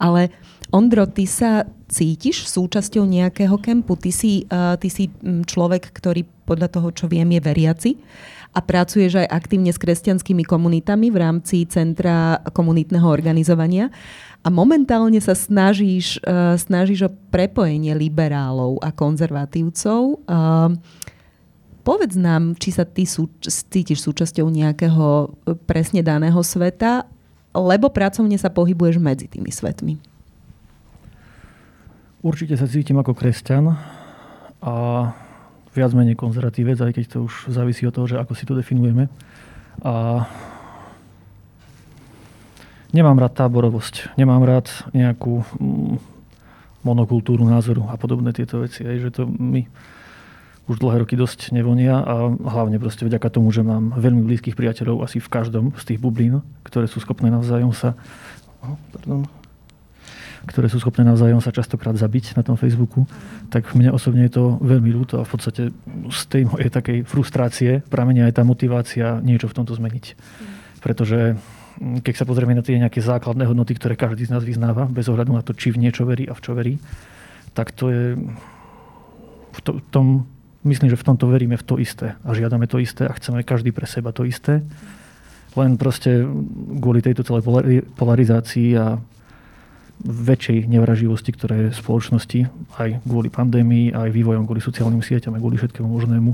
Ale 0.00 0.32
Ondro, 0.72 1.04
ty 1.04 1.28
sa 1.28 1.68
cítiš 1.92 2.48
súčasťou 2.48 3.04
nejakého 3.04 3.60
kempu? 3.60 3.92
Ty 4.00 4.08
si, 4.08 4.48
uh, 4.48 4.80
ty 4.80 4.88
si 4.88 5.12
človek, 5.20 5.92
ktorý 5.92 6.24
podľa 6.48 6.72
toho, 6.72 6.88
čo 6.96 7.04
viem, 7.12 7.28
je 7.28 7.40
veriaci 7.44 7.90
a 8.56 8.64
pracuješ 8.64 9.20
aj 9.20 9.28
aktívne 9.28 9.68
s 9.68 9.76
kresťanskými 9.76 10.48
komunitami 10.48 11.12
v 11.12 11.20
rámci 11.20 11.68
Centra 11.68 12.40
komunitného 12.56 13.04
organizovania. 13.04 13.92
A 14.40 14.48
momentálne 14.48 15.20
sa 15.20 15.36
snažíš, 15.36 16.24
uh, 16.24 16.56
snažíš 16.56 17.04
o 17.04 17.14
prepojenie 17.28 17.92
liberálov 17.92 18.80
a 18.80 18.96
konzervatívcov. 18.96 20.24
Uh, 20.24 20.72
povedz 21.84 22.16
nám, 22.16 22.56
či 22.56 22.72
sa 22.72 22.88
ty 22.88 23.04
sú, 23.04 23.28
cítiš 23.44 24.00
súčasťou 24.08 24.48
nejakého 24.48 25.36
presne 25.68 26.00
daného 26.00 26.40
sveta, 26.40 27.04
lebo 27.52 27.92
pracovne 27.92 28.40
sa 28.40 28.48
pohybuješ 28.48 28.96
medzi 28.96 29.28
tými 29.28 29.52
svetmi. 29.52 30.11
Určite 32.22 32.54
sa 32.54 32.70
cítim 32.70 32.94
ako 33.02 33.18
kresťan 33.18 33.74
a 34.62 34.74
viac 35.74 35.90
menej 35.90 36.14
konzervatívec, 36.14 36.78
aj 36.78 36.92
keď 36.94 37.04
to 37.10 37.18
už 37.26 37.50
závisí 37.50 37.82
od 37.82 37.98
toho, 37.98 38.06
že 38.06 38.22
ako 38.22 38.38
si 38.38 38.46
to 38.46 38.54
definujeme. 38.54 39.10
A 39.82 40.22
nemám 42.94 43.18
rád 43.18 43.34
táborovosť, 43.34 44.14
nemám 44.14 44.46
rád 44.46 44.70
nejakú 44.94 45.42
mm, 45.58 45.98
monokultúru 46.86 47.42
názoru 47.42 47.90
a 47.90 47.98
podobné 47.98 48.30
tieto 48.30 48.62
veci. 48.62 48.86
Aj, 48.86 49.02
že 49.02 49.10
to 49.10 49.26
mi 49.26 49.66
už 50.70 50.78
dlhé 50.78 51.02
roky 51.02 51.18
dosť 51.18 51.50
nevonia 51.50 51.98
a 52.06 52.30
hlavne 52.38 52.78
proste 52.78 53.02
vďaka 53.02 53.34
tomu, 53.34 53.50
že 53.50 53.66
mám 53.66 53.98
veľmi 53.98 54.22
blízkych 54.22 54.54
priateľov 54.54 55.02
asi 55.02 55.18
v 55.18 55.26
každom 55.26 55.74
z 55.74 55.82
tých 55.90 55.98
bublín, 55.98 56.38
ktoré 56.62 56.86
sú 56.86 57.02
schopné 57.02 57.34
navzájom 57.34 57.74
sa 57.74 57.98
oh, 58.62 58.78
pardon, 58.94 59.26
ktoré 60.42 60.66
sú 60.66 60.82
schopné 60.82 61.06
navzájom 61.06 61.38
sa 61.38 61.54
častokrát 61.54 61.94
zabiť 61.94 62.34
na 62.34 62.42
tom 62.42 62.58
Facebooku, 62.58 63.06
tak 63.48 63.70
mne 63.78 63.94
osobne 63.94 64.26
je 64.26 64.34
to 64.34 64.58
veľmi 64.58 64.90
ľúto 64.90 65.22
a 65.22 65.26
v 65.26 65.30
podstate 65.30 65.62
z 66.10 66.20
tej 66.26 66.42
mojej 66.50 66.70
takej 66.70 66.98
frustrácie 67.06 67.80
pramenia 67.86 68.26
aj 68.26 68.34
tá 68.38 68.42
motivácia 68.42 69.22
niečo 69.22 69.46
v 69.46 69.56
tomto 69.62 69.78
zmeniť. 69.78 70.18
Pretože 70.82 71.38
mm, 71.38 72.02
keď 72.02 72.14
sa 72.18 72.24
pozrieme 72.26 72.58
na 72.58 72.66
tie 72.66 72.78
nejaké 72.78 72.98
základné 72.98 73.46
hodnoty, 73.46 73.78
ktoré 73.78 73.94
každý 73.94 74.26
z 74.26 74.34
nás 74.34 74.42
vyznáva, 74.42 74.90
bez 74.90 75.06
ohľadu 75.06 75.30
na 75.30 75.46
to, 75.46 75.54
či 75.54 75.70
v 75.70 75.78
niečo 75.78 76.02
verí 76.02 76.26
a 76.26 76.34
v 76.34 76.42
čo 76.42 76.52
verí, 76.58 76.74
tak 77.54 77.70
to 77.70 77.92
je 77.92 78.04
v 79.52 79.60
to, 79.60 79.78
tom, 79.92 80.26
myslím, 80.64 80.88
že 80.90 80.98
v 80.98 81.06
tomto 81.06 81.28
veríme 81.28 81.54
v 81.60 81.64
to 81.64 81.76
isté 81.76 82.16
a 82.24 82.30
žiadame 82.32 82.64
to 82.66 82.80
isté 82.80 83.04
a 83.04 83.12
chceme 83.12 83.44
každý 83.44 83.70
pre 83.70 83.84
seba 83.84 84.10
to 84.10 84.24
isté. 84.24 84.64
Len 85.52 85.76
proste 85.76 86.24
kvôli 86.80 87.04
tejto 87.04 87.28
celej 87.28 87.44
polarizácii 87.92 88.72
a 88.80 88.96
väčšej 90.02 90.66
nevraživosti, 90.66 91.30
ktoré 91.30 91.54
je 91.68 91.68
v 91.70 91.80
spoločnosti, 91.80 92.40
aj 92.78 93.02
kvôli 93.06 93.30
pandémii, 93.30 93.94
aj 93.94 94.10
vývojom, 94.10 94.44
kvôli 94.44 94.58
sociálnym 94.58 95.02
sieťam, 95.02 95.38
aj 95.38 95.42
kvôli 95.42 95.56
všetkému 95.58 95.88
možnému. 95.88 96.30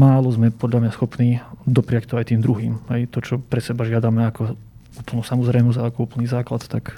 Málo 0.00 0.28
sme 0.32 0.52
podľa 0.52 0.84
mňa 0.84 0.90
schopní 0.92 1.40
dopriať 1.64 2.12
to 2.12 2.20
aj 2.20 2.32
tým 2.32 2.40
druhým. 2.40 2.80
Aj 2.88 3.00
to, 3.08 3.20
čo 3.20 3.40
pre 3.40 3.60
seba 3.60 3.84
žiadame 3.84 4.24
ako 4.28 4.56
úplnú 5.00 5.22
samozrejmosť 5.24 5.78
a 5.80 5.88
ako 5.88 5.98
úplný 6.08 6.28
základ, 6.28 6.64
tak 6.68 6.96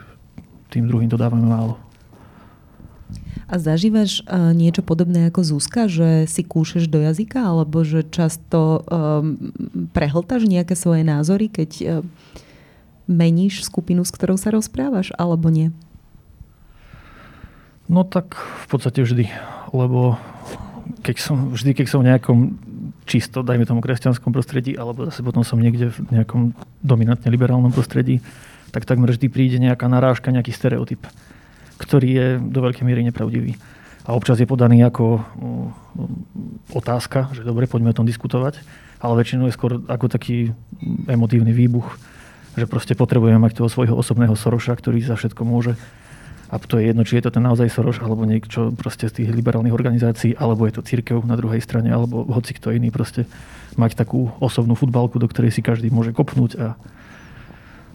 tým 0.70 0.86
druhým 0.86 1.10
dodávame 1.10 1.46
málo. 1.46 1.78
A 3.46 3.62
zažívaš 3.62 4.26
uh, 4.26 4.50
niečo 4.50 4.82
podobné 4.82 5.30
ako 5.30 5.46
Zuzka, 5.46 5.86
že 5.86 6.26
si 6.26 6.42
kúšeš 6.42 6.90
do 6.90 6.98
jazyka, 6.98 7.38
alebo 7.38 7.86
že 7.86 8.02
často 8.02 8.82
um, 8.82 9.38
prehltaš 9.94 10.50
nejaké 10.50 10.74
svoje 10.74 11.06
názory, 11.06 11.46
keď 11.46 11.70
uh, 11.78 12.02
meníš 13.06 13.66
skupinu, 13.66 14.02
s 14.02 14.14
ktorou 14.14 14.38
sa 14.38 14.50
rozprávaš, 14.50 15.14
alebo 15.18 15.50
nie? 15.50 15.70
No 17.86 18.02
tak 18.02 18.34
v 18.34 18.66
podstate 18.66 19.02
vždy, 19.06 19.30
lebo 19.70 20.18
keď 21.06 21.16
som, 21.22 21.54
vždy, 21.54 21.70
keď 21.74 21.86
som 21.86 22.02
v 22.02 22.08
nejakom 22.10 22.38
čisto, 23.06 23.46
dajme 23.46 23.62
tomu 23.62 23.78
kresťanskom 23.78 24.34
prostredí, 24.34 24.74
alebo 24.74 25.06
zase 25.06 25.22
potom 25.22 25.46
som 25.46 25.62
niekde 25.62 25.94
v 25.94 25.98
nejakom 26.10 26.50
dominantne 26.82 27.30
liberálnom 27.30 27.70
prostredí, 27.70 28.18
tak 28.74 28.82
takmer 28.82 29.14
vždy 29.14 29.30
príde 29.30 29.58
nejaká 29.62 29.86
narážka, 29.86 30.34
nejaký 30.34 30.50
stereotyp, 30.50 31.06
ktorý 31.78 32.08
je 32.10 32.26
do 32.42 32.58
veľkej 32.66 32.82
miery 32.82 33.06
nepravdivý. 33.06 33.54
A 34.06 34.14
občas 34.14 34.38
je 34.38 34.46
podaný 34.46 34.82
ako 34.86 35.22
mm, 35.22 35.68
otázka, 36.74 37.30
že 37.34 37.46
dobre, 37.46 37.70
poďme 37.70 37.90
o 37.94 37.98
tom 37.98 38.06
diskutovať, 38.06 38.62
ale 39.02 39.18
väčšinou 39.18 39.50
je 39.50 39.54
skôr 39.54 39.82
ako 39.86 40.06
taký 40.10 40.54
emotívny 41.06 41.50
výbuch, 41.54 41.86
že 42.56 42.64
proste 42.64 42.96
potrebujeme 42.96 43.36
mať 43.36 43.60
toho 43.60 43.68
svojho 43.68 43.92
osobného 43.92 44.32
Soroša, 44.32 44.72
ktorý 44.74 45.04
za 45.04 45.14
všetko 45.14 45.44
môže. 45.44 45.76
A 46.46 46.62
to 46.62 46.78
je 46.78 46.88
jedno, 46.88 47.02
či 47.02 47.18
je 47.18 47.26
to 47.26 47.34
ten 47.34 47.44
naozaj 47.44 47.68
Soroš, 47.68 48.00
alebo 48.00 48.22
niečo 48.22 48.72
proste 48.72 49.10
z 49.10 49.22
tých 49.22 49.28
liberálnych 49.34 49.74
organizácií, 49.74 50.38
alebo 50.38 50.64
je 50.64 50.78
to 50.78 50.86
církev 50.86 51.20
na 51.26 51.34
druhej 51.34 51.58
strane, 51.60 51.90
alebo 51.90 52.22
hoci 52.22 52.54
kto 52.54 52.70
iný 52.72 52.94
proste 52.94 53.26
mať 53.74 53.98
takú 53.98 54.30
osobnú 54.40 54.78
futbalku, 54.78 55.18
do 55.18 55.28
ktorej 55.28 55.52
si 55.52 55.60
každý 55.60 55.92
môže 55.92 56.14
kopnúť 56.14 56.56
a, 56.56 56.78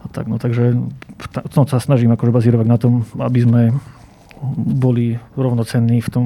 a 0.03 0.05
tak. 0.11 0.27
No, 0.27 0.35
takže 0.35 0.77
no, 0.77 1.63
sa 1.65 1.79
snažím 1.79 2.11
akože 2.11 2.35
bazírovať 2.35 2.67
na 2.67 2.77
tom, 2.77 3.07
aby 3.17 3.39
sme 3.41 3.61
boli 4.57 5.15
rovnocenní 5.39 6.03
v 6.03 6.09
tom 6.11 6.25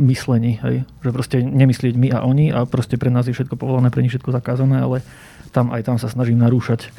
myslení. 0.00 0.62
Hej? 0.62 0.88
Že 1.04 1.10
proste 1.12 1.36
nemyslieť 1.42 1.94
my 1.98 2.08
a 2.14 2.24
oni 2.24 2.54
a 2.54 2.64
proste 2.64 2.96
pre 2.96 3.10
nás 3.12 3.26
je 3.26 3.36
všetko 3.36 3.58
povolené, 3.58 3.90
pre 3.90 4.06
nich 4.06 4.14
všetko 4.14 4.32
zakázané, 4.32 4.80
ale 4.80 5.02
tam 5.50 5.74
aj 5.74 5.82
tam 5.82 5.96
sa 5.98 6.06
snažím 6.06 6.38
narúšať 6.40 6.94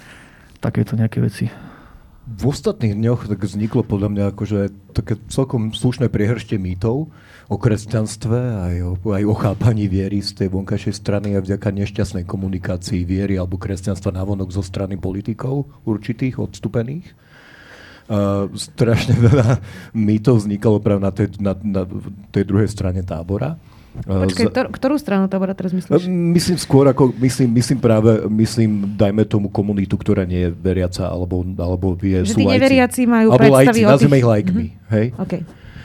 takéto 0.61 0.93
nejaké 0.93 1.19
veci. 1.19 1.49
V 2.31 2.43
ostatných 2.47 2.95
dňoch 2.95 3.27
tak 3.27 3.43
vzniklo 3.43 3.81
podľa 3.83 4.09
mňa 4.13 4.23
akože 4.31 4.59
také 4.93 5.19
celkom 5.27 5.73
slušné 5.73 6.07
priehršte 6.07 6.55
mýtov 6.55 7.09
o 7.51 7.55
kresťanstve, 7.57 8.39
aj 8.39 8.75
o, 8.87 8.91
aj 9.11 9.23
o 9.25 9.35
chápaní 9.35 9.91
viery 9.91 10.23
z 10.23 10.39
tej 10.39 10.47
vonkajšej 10.53 10.95
strany 10.95 11.35
a 11.35 11.43
vďaka 11.43 11.73
nešťastnej 11.73 12.23
komunikácii 12.23 13.03
viery 13.03 13.35
alebo 13.35 13.59
kresťanstva 13.59 14.15
navonok 14.15 14.53
zo 14.53 14.63
strany 14.63 14.95
politikov 14.95 15.67
určitých, 15.83 16.39
odstupených. 16.39 17.09
Uh, 18.11 18.47
strašne 18.53 19.17
veľa 19.17 19.59
mýtov 19.97 20.45
vznikalo 20.45 20.77
práve 20.79 21.01
na 21.01 21.11
tej, 21.11 21.27
na, 21.41 21.57
na 21.57 21.83
tej 22.31 22.43
druhej 22.47 22.69
strane 22.69 23.01
tábora. 23.01 23.57
Počkej, 23.91 24.47
ktor, 24.47 24.65
ktorú 24.71 24.95
stranu 24.95 25.27
tábora 25.27 25.51
teraz 25.51 25.75
myslíš? 25.75 26.07
Myslím 26.07 26.55
skôr 26.55 26.87
ako, 26.87 27.11
myslím, 27.19 27.59
myslím 27.59 27.79
práve, 27.83 28.23
myslím, 28.31 28.95
dajme 28.95 29.27
tomu 29.27 29.51
komunitu, 29.51 29.99
ktorá 29.99 30.23
nie 30.23 30.47
je 30.47 30.49
veriaca, 30.55 31.11
alebo, 31.11 31.43
alebo 31.59 31.99
vie, 31.99 32.23
Že 32.23 32.31
sú 32.31 32.39
tí 32.39 32.47
lajci. 32.47 32.55
neveriaci 32.55 33.01
majú 33.03 33.27
alebo 33.35 33.43
predstavy 33.43 33.81
lajci, 33.83 33.91
o 33.91 33.99
tých... 33.99 34.15
ich 34.15 34.27
lajkmi, 34.31 34.65
mm-hmm. 34.71 34.93
hej? 34.95 35.07
Okay. 35.27 35.41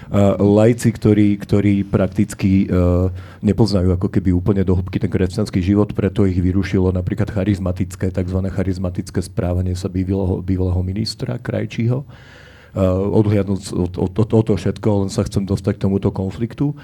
Uh, 0.07 0.39
lajci, 0.39 0.89
ktorí, 0.95 1.29
ktorí 1.35 1.75
prakticky 1.83 2.71
uh, 2.71 3.11
nepoznajú 3.43 3.91
ako 3.99 4.07
keby 4.07 4.31
úplne 4.31 4.63
do 4.63 4.79
hĺbky 4.79 5.03
ten 5.03 5.11
kresťanský 5.11 5.59
život, 5.59 5.91
preto 5.91 6.31
ich 6.31 6.39
vyrušilo 6.39 6.95
napríklad 6.95 7.27
charizmatické, 7.27 8.15
tzv. 8.15 8.39
charizmatické 8.39 9.19
správanie 9.19 9.75
sa 9.75 9.91
bývalého, 9.91 10.39
bývalého 10.47 10.79
ministra 10.87 11.43
Krajčího. 11.43 12.07
Uh, 12.07 12.46
odhliadnúť 12.85 13.73
od, 13.73 13.93
od, 13.97 14.13
od, 14.13 14.29
toho 14.29 14.57
všetko, 14.61 14.89
len 15.07 15.11
sa 15.11 15.25
chcem 15.25 15.49
dostať 15.49 15.81
k 15.81 15.83
tomuto 15.89 16.13
konfliktu 16.13 16.77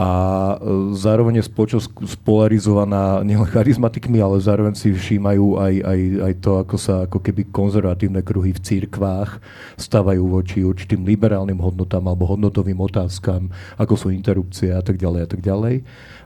a 0.00 0.10
e, 0.56 0.96
zároveň 0.96 1.42
je 1.42 1.50
spoločnosť 1.50 1.86
spolarizovaná 2.22 3.20
nielen 3.20 3.44
charizmatikmi, 3.54 4.22
ale 4.22 4.40
zároveň 4.40 4.72
si 4.78 4.94
všímajú 4.94 5.60
aj, 5.60 5.74
aj, 5.84 6.00
aj 6.24 6.32
to, 6.40 6.50
ako 6.62 6.76
sa 6.80 6.94
ako 7.04 7.18
keby 7.20 7.50
konzervatívne 7.52 8.24
kruhy 8.24 8.56
v 8.56 8.64
církvách 8.64 9.42
stávajú 9.76 10.22
voči 10.24 10.64
určitým 10.64 11.04
liberálnym 11.04 11.58
hodnotám 11.58 12.06
alebo 12.08 12.30
hodnotovým 12.30 12.80
otázkam, 12.80 13.52
ako 13.76 13.94
sú 13.98 14.06
interrupcie 14.08 14.72
a 14.72 14.80
tak 14.80 14.96
ďalej 14.96 15.20
a 15.20 15.28
tak 15.28 15.40
ďalej. 15.44 15.74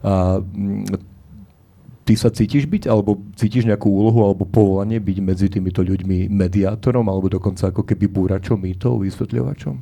A 0.04 0.38
mm, 0.38 1.13
ty 2.04 2.14
sa 2.14 2.28
cítiš 2.28 2.68
byť, 2.68 2.84
alebo 2.86 3.16
cítiš 3.34 3.64
nejakú 3.64 3.88
úlohu 3.88 4.28
alebo 4.28 4.44
povolanie 4.44 5.00
byť 5.00 5.18
medzi 5.24 5.48
týmito 5.48 5.80
ľuďmi 5.80 6.28
mediátorom, 6.28 7.08
alebo 7.08 7.32
dokonca 7.32 7.72
ako 7.72 7.82
keby 7.82 8.06
búračom, 8.06 8.60
mýtov, 8.60 9.00
vysvetľovačom? 9.00 9.74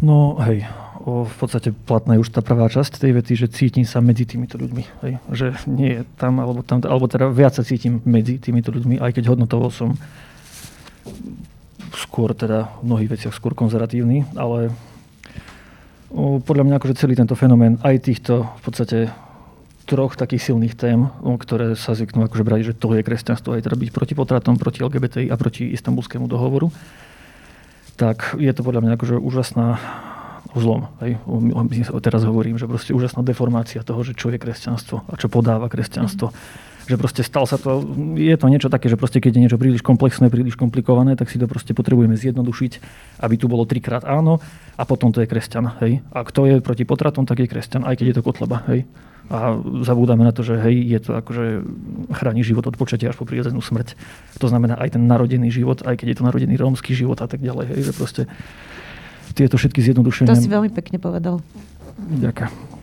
No 0.00 0.40
hej, 0.46 0.64
o, 1.02 1.26
v 1.26 1.34
podstate 1.36 1.74
platná 1.74 2.16
je 2.16 2.22
už 2.24 2.32
tá 2.32 2.40
prvá 2.40 2.70
časť 2.70 3.02
tej 3.02 3.12
vety, 3.20 3.32
že 3.36 3.52
cítim 3.52 3.84
sa 3.84 4.00
medzi 4.00 4.24
týmito 4.24 4.56
ľuďmi. 4.56 4.84
Hej? 5.04 5.12
Že 5.28 5.46
nie 5.68 6.00
je 6.00 6.02
tam, 6.16 6.40
alebo 6.40 6.64
tam, 6.64 6.80
alebo 6.86 7.10
teda 7.10 7.28
viac 7.28 7.58
sa 7.58 7.66
cítim 7.66 8.00
medzi 8.06 8.40
týmito 8.40 8.72
ľuďmi, 8.72 9.02
aj 9.02 9.10
keď 9.12 9.34
hodnotovo 9.34 9.68
som 9.68 9.98
skôr 11.98 12.32
teda 12.32 12.70
v 12.80 12.82
mnohých 12.86 13.12
veciach 13.18 13.34
skôr 13.34 13.52
konzervatívny, 13.52 14.24
ale 14.38 14.70
o, 16.14 16.38
podľa 16.38 16.64
mňa 16.64 16.74
akože 16.78 16.96
celý 16.96 17.18
tento 17.18 17.34
fenomén 17.34 17.76
aj 17.82 18.06
týchto 18.06 18.46
v 18.46 18.62
podstate 18.62 18.98
troch 19.90 20.14
takých 20.14 20.54
silných 20.54 20.78
tém, 20.78 21.10
o, 21.26 21.34
ktoré 21.34 21.74
sa 21.74 21.98
zvyknú 21.98 22.30
akože 22.30 22.46
brať, 22.46 22.60
že 22.70 22.78
to 22.78 22.94
je 22.94 23.02
kresťanstvo, 23.02 23.58
aj 23.58 23.66
teda 23.66 23.74
byť 23.74 23.90
proti 23.90 24.14
potratom, 24.14 24.54
proti 24.54 24.86
LGBTI 24.86 25.26
a 25.26 25.34
proti 25.34 25.66
istambulskému 25.74 26.30
dohovoru, 26.30 26.70
tak 27.98 28.38
je 28.38 28.48
to 28.54 28.62
podľa 28.62 28.86
mňa 28.86 28.92
akože 28.94 29.18
úžasná 29.18 29.82
zlom. 30.54 30.88
Hej. 31.02 31.18
Teraz 32.00 32.22
hovorím, 32.22 32.58
že 32.58 32.70
proste 32.70 32.94
úžasná 32.94 33.26
deformácia 33.26 33.82
toho, 33.82 34.00
že 34.06 34.14
čo 34.14 34.30
je 34.30 34.38
kresťanstvo 34.38 35.10
a 35.10 35.14
čo 35.18 35.26
podáva 35.26 35.66
kresťanstvo. 35.66 36.30
Mm. 36.30 36.38
Že 36.90 36.96
proste 36.98 37.22
stal 37.22 37.46
sa 37.46 37.54
to, 37.54 37.86
je 38.18 38.34
to 38.34 38.46
niečo 38.50 38.66
také, 38.66 38.90
že 38.90 38.98
proste 38.98 39.22
keď 39.22 39.30
je 39.36 39.42
niečo 39.46 39.58
príliš 39.60 39.84
komplexné, 39.84 40.26
príliš 40.26 40.58
komplikované, 40.58 41.14
tak 41.14 41.30
si 41.30 41.38
to 41.38 41.46
proste 41.46 41.70
potrebujeme 41.70 42.18
zjednodušiť, 42.18 42.72
aby 43.22 43.34
tu 43.38 43.46
bolo 43.46 43.62
trikrát 43.62 44.02
áno 44.02 44.42
a 44.74 44.82
potom 44.82 45.14
to 45.14 45.22
je 45.22 45.30
kresťan. 45.30 45.70
Hej. 45.78 46.02
A 46.10 46.26
kto 46.26 46.50
je 46.50 46.54
proti 46.58 46.82
potratom, 46.82 47.30
tak 47.30 47.38
je 47.38 47.46
kresťan, 47.46 47.86
aj 47.86 47.94
keď 48.00 48.06
je 48.10 48.16
to 48.18 48.26
kotleba. 48.26 48.66
Hej. 48.66 48.90
A 49.30 49.54
zabúdame 49.86 50.26
na 50.26 50.34
to, 50.34 50.42
že 50.42 50.58
hej, 50.58 50.90
je 50.90 50.98
to 51.06 51.14
akože 51.14 51.62
chráni 52.10 52.42
život 52.42 52.66
od 52.66 52.74
počatia 52.74 53.14
až 53.14 53.16
po 53.16 53.22
prírodzenú 53.22 53.62
smrť. 53.62 53.94
To 54.42 54.50
znamená 54.50 54.74
aj 54.74 54.98
ten 54.98 55.06
narodený 55.06 55.54
život, 55.54 55.86
aj 55.86 56.02
keď 56.02 56.06
je 56.10 56.16
to 56.18 56.26
narodený 56.26 56.54
rómsky 56.58 56.98
život 56.98 57.22
a 57.22 57.30
tak 57.30 57.38
ďalej. 57.38 57.70
Hej, 57.70 57.80
že 57.86 57.92
proste 57.94 58.22
tieto 59.38 59.54
všetky 59.54 59.78
zjednodušenia. 59.86 60.34
To 60.34 60.34
si 60.34 60.50
veľmi 60.50 60.74
pekne 60.74 60.98
povedal. 60.98 61.38
Ďakujem. 62.00 62.80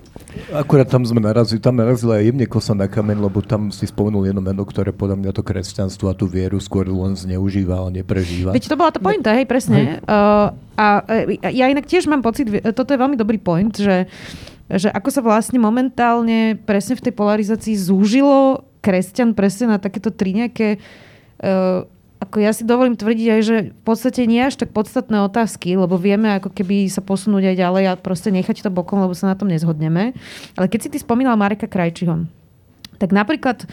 Akurát 0.54 0.88
tam 0.88 1.04
sme 1.04 1.20
narazili, 1.20 1.60
tam 1.60 1.75
narazila 1.75 2.22
aj 2.22 2.24
jemne 2.30 2.46
kosa 2.48 2.72
na 2.77 2.86
kamen, 2.88 3.20
lebo 3.20 3.42
tam 3.42 3.74
si 3.74 3.89
spomenul 3.89 4.30
jedno 4.30 4.39
meno, 4.39 4.63
ktoré 4.63 4.94
podľa 4.94 5.18
mňa 5.20 5.32
to 5.34 5.42
kresťanstvo 5.42 6.08
a 6.08 6.16
tú 6.16 6.30
vieru 6.30 6.62
skôr 6.62 6.88
len 6.88 7.18
zneužíva, 7.18 7.84
ale 7.84 8.01
neprežíva. 8.01 8.54
Veď 8.54 8.72
to 8.72 8.80
bola 8.80 8.94
tá 8.94 9.01
pointa, 9.01 9.34
hej, 9.34 9.50
presne. 9.50 9.75
Hej. 9.75 9.88
Uh, 10.06 10.48
a 10.77 10.86
uh, 11.04 11.51
ja 11.51 11.66
inak 11.68 11.89
tiež 11.89 12.06
mám 12.06 12.22
pocit, 12.22 12.48
toto 12.72 12.94
je 12.94 13.00
veľmi 13.01 13.18
dobrý 13.18 13.42
point, 13.42 13.74
že, 13.74 14.06
že 14.67 14.91
ako 14.91 15.09
sa 15.12 15.21
vlastne 15.24 15.59
momentálne 15.59 16.59
presne 16.67 17.00
v 17.00 17.09
tej 17.09 17.13
polarizácii 17.15 17.75
zúžilo 17.79 18.67
kresťan 18.83 19.31
presne 19.36 19.75
na 19.75 19.77
takéto 19.79 20.12
tri 20.12 20.36
nejaké 20.36 20.79
uh, 21.43 21.88
ako 22.17 22.41
ja 22.41 22.50
si 22.50 22.65
dovolím 22.65 22.97
tvrdiť 22.97 23.27
aj, 23.29 23.41
že 23.45 23.57
v 23.77 23.83
podstate 23.86 24.25
nie 24.25 24.41
až 24.41 24.57
tak 24.57 24.74
podstatné 24.74 25.21
otázky, 25.29 25.77
lebo 25.77 26.01
vieme 26.01 26.33
ako 26.33 26.50
keby 26.50 26.89
sa 26.89 27.05
posunúť 27.05 27.53
aj 27.53 27.55
ďalej 27.62 27.83
a 27.88 27.93
proste 27.93 28.33
nechať 28.33 28.65
to 28.65 28.74
bokom, 28.74 29.05
lebo 29.05 29.13
sa 29.13 29.29
na 29.29 29.38
tom 29.38 29.53
nezhodneme. 29.53 30.17
Ale 30.57 30.65
keď 30.65 30.79
si 30.81 30.89
ty 30.89 30.97
spomínal 30.97 31.38
Mareka 31.38 31.69
Krajčiho, 31.69 32.25
tak 32.97 33.13
napríklad 33.13 33.69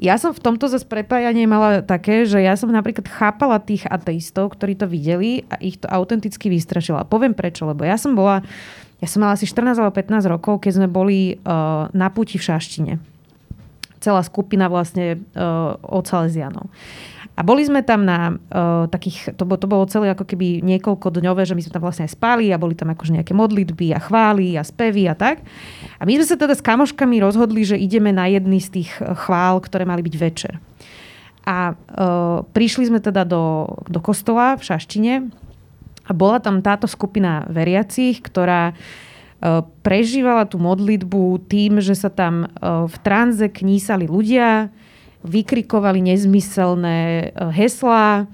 ja 0.00 0.16
som 0.16 0.32
v 0.32 0.40
tomto 0.40 0.64
zase 0.64 0.88
prepájanie 0.88 1.44
mala 1.44 1.84
také, 1.84 2.24
že 2.24 2.40
ja 2.40 2.56
som 2.56 2.72
napríklad 2.72 3.04
chápala 3.04 3.60
tých 3.60 3.84
ateistov, 3.84 4.56
ktorí 4.56 4.72
to 4.78 4.88
videli 4.88 5.44
a 5.52 5.60
ich 5.60 5.76
to 5.76 5.90
autenticky 5.92 6.48
vystrašila. 6.48 7.04
Poviem 7.04 7.36
prečo, 7.36 7.68
lebo 7.68 7.84
ja 7.84 8.00
som 8.00 8.16
bola, 8.16 8.40
ja 9.00 9.08
som 9.08 9.24
mala 9.24 9.32
asi 9.32 9.48
14 9.48 9.80
alebo 9.80 9.96
15 9.96 10.28
rokov, 10.28 10.60
keď 10.60 10.72
sme 10.76 10.88
boli 10.88 11.40
uh, 11.40 11.88
na 11.96 12.12
puti 12.12 12.36
v 12.36 12.44
Šaštine. 12.44 12.92
Celá 14.00 14.20
skupina 14.20 14.68
vlastne 14.68 15.24
uh, 15.36 15.76
od 15.80 16.04
Salesianov. 16.04 16.68
A 17.32 17.40
boli 17.40 17.64
sme 17.64 17.80
tam 17.80 18.04
na 18.04 18.36
uh, 18.36 18.84
takých, 18.92 19.32
to, 19.32 19.48
to 19.48 19.64
bolo 19.64 19.88
celé 19.88 20.12
ako 20.12 20.28
keby 20.28 20.60
niekoľko 20.60 21.08
dňové, 21.08 21.48
že 21.48 21.56
my 21.56 21.64
sme 21.64 21.72
tam 21.72 21.84
vlastne 21.88 22.04
aj 22.04 22.12
spali 22.12 22.52
a 22.52 22.60
boli 22.60 22.76
tam 22.76 22.92
akože 22.92 23.16
nejaké 23.16 23.32
modlitby 23.32 23.96
a 23.96 24.00
chvály 24.04 24.60
a 24.60 24.62
spevy 24.66 25.08
a 25.08 25.16
tak. 25.16 25.40
A 25.96 26.04
my 26.04 26.20
sme 26.20 26.26
sa 26.28 26.36
teda 26.36 26.52
s 26.52 26.60
kamoškami 26.60 27.16
rozhodli, 27.24 27.64
že 27.64 27.80
ideme 27.80 28.12
na 28.12 28.28
jedný 28.28 28.60
z 28.60 28.84
tých 28.84 28.92
chvál, 29.24 29.64
ktoré 29.64 29.88
mali 29.88 30.04
byť 30.04 30.14
večer. 30.20 30.60
A 31.48 31.72
uh, 31.72 32.44
prišli 32.52 32.92
sme 32.92 33.00
teda 33.00 33.24
do, 33.24 33.72
do 33.88 34.04
kostola 34.04 34.60
v 34.60 34.62
Šaštine 34.68 35.32
a 36.10 36.12
bola 36.12 36.42
tam 36.42 36.58
táto 36.58 36.90
skupina 36.90 37.46
veriacich, 37.46 38.18
ktorá 38.18 38.74
uh, 38.74 39.62
prežívala 39.86 40.50
tú 40.50 40.58
modlitbu 40.58 41.46
tým, 41.46 41.78
že 41.78 41.94
sa 41.94 42.10
tam 42.10 42.50
uh, 42.50 42.90
v 42.90 42.96
tranze 43.06 43.46
knísali 43.46 44.10
ľudia, 44.10 44.74
vykrikovali 45.20 46.00
nezmyselné 46.00 46.98
e, 47.20 47.24
heslá. 47.52 48.24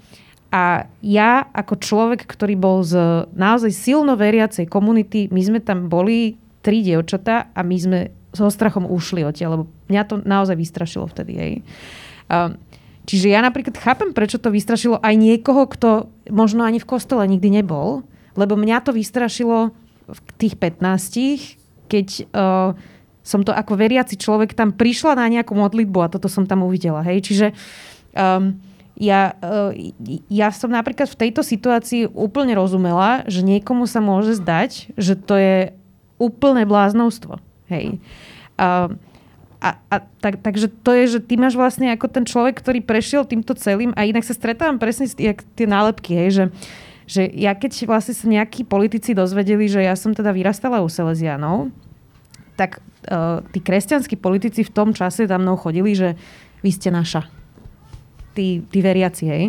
A 0.55 0.87
ja 1.03 1.51
ako 1.51 1.75
človek, 1.83 2.23
ktorý 2.25 2.55
bol 2.55 2.87
z 2.87 3.27
naozaj 3.35 3.75
silno 3.75 4.15
veriacej 4.15 4.71
komunity, 4.71 5.27
my 5.35 5.43
sme 5.43 5.59
tam 5.59 5.91
boli 5.91 6.39
tri 6.63 6.87
dievčatá 6.87 7.51
a 7.53 7.61
my 7.67 7.77
sme 7.77 7.99
so 8.31 8.47
strachom 8.47 8.87
ušli 8.87 9.27
odtiaľ, 9.27 9.59
lebo 9.59 9.65
mňa 9.91 10.03
to 10.07 10.15
naozaj 10.23 10.55
vystrašilo 10.55 11.11
vtedy. 11.11 11.33
Hej. 11.35 11.53
Čiže 13.07 13.31
ja 13.31 13.39
napríklad 13.39 13.79
chápem, 13.79 14.11
prečo 14.11 14.43
to 14.43 14.51
vystrašilo 14.51 14.99
aj 14.99 15.15
niekoho, 15.15 15.71
kto 15.71 16.11
možno 16.27 16.67
ani 16.67 16.83
v 16.83 16.91
kostole 16.91 17.23
nikdy 17.31 17.63
nebol, 17.63 18.03
lebo 18.35 18.59
mňa 18.59 18.83
to 18.83 18.91
vystrašilo 18.91 19.71
v 20.11 20.19
tých 20.39 20.59
15, 20.59 21.87
keď 21.87 22.07
uh, 22.35 22.75
som 23.23 23.47
to 23.47 23.55
ako 23.55 23.79
veriaci 23.79 24.19
človek 24.19 24.55
tam 24.55 24.75
prišla 24.75 25.19
na 25.19 25.27
nejakú 25.31 25.55
modlitbu 25.55 25.99
a 26.03 26.13
toto 26.13 26.27
som 26.27 26.47
tam 26.47 26.67
uvidela. 26.67 27.03
Hej? 27.07 27.31
Čiže 27.31 27.47
um, 28.15 28.59
ja, 28.99 29.39
uh, 29.39 29.71
ja 30.27 30.49
som 30.51 30.75
napríklad 30.75 31.11
v 31.11 31.21
tejto 31.27 31.47
situácii 31.47 32.11
úplne 32.11 32.59
rozumela, 32.59 33.23
že 33.31 33.47
niekomu 33.47 33.87
sa 33.87 34.03
môže 34.03 34.39
zdať, 34.39 34.95
že 34.99 35.15
to 35.15 35.35
je 35.39 35.59
úplné 36.19 36.67
bláznovstvo. 36.67 37.39
Hej. 37.71 37.99
Uh, 38.59 38.95
a, 39.57 39.81
a 39.89 39.97
tak, 40.21 40.45
takže 40.45 40.69
to 40.69 40.93
je, 40.93 41.05
že 41.17 41.21
ty 41.25 41.41
máš 41.41 41.57
vlastne 41.57 41.89
ako 41.89 42.13
ten 42.13 42.25
človek, 42.29 42.61
ktorý 42.61 42.85
prešiel 42.85 43.25
týmto 43.25 43.57
celým 43.57 43.97
a 43.97 44.05
inak 44.05 44.23
sa 44.23 44.37
stretávam 44.37 44.77
presne 44.77 45.09
jak 45.17 45.43
tie 45.57 45.65
nálepky, 45.65 46.13
hej, 46.13 46.29
že, 46.31 46.45
že 47.09 47.23
ja 47.33 47.57
keď 47.57 47.89
vlastne 47.89 48.13
sa 48.13 48.27
nejakí 48.29 48.69
politici 48.69 49.17
dozvedeli, 49.17 49.65
že 49.65 49.81
ja 49.81 49.97
som 49.97 50.13
teda 50.13 50.31
vyrastala 50.37 50.85
u 50.85 50.89
Salesianov, 50.93 51.73
tak 52.57 52.85
uh, 53.09 53.41
tí 53.53 53.61
kresťanskí 53.65 54.21
politici 54.21 54.65
v 54.65 54.73
tom 54.73 54.93
čase 54.93 55.25
za 55.25 55.37
mnou 55.41 55.57
chodili, 55.57 55.97
že 55.97 56.17
vy 56.61 56.71
ste 56.73 56.93
naša. 56.93 57.29
Tí, 58.37 58.61
tí 58.69 58.79
veriaci, 58.85 59.25
hej. 59.29 59.45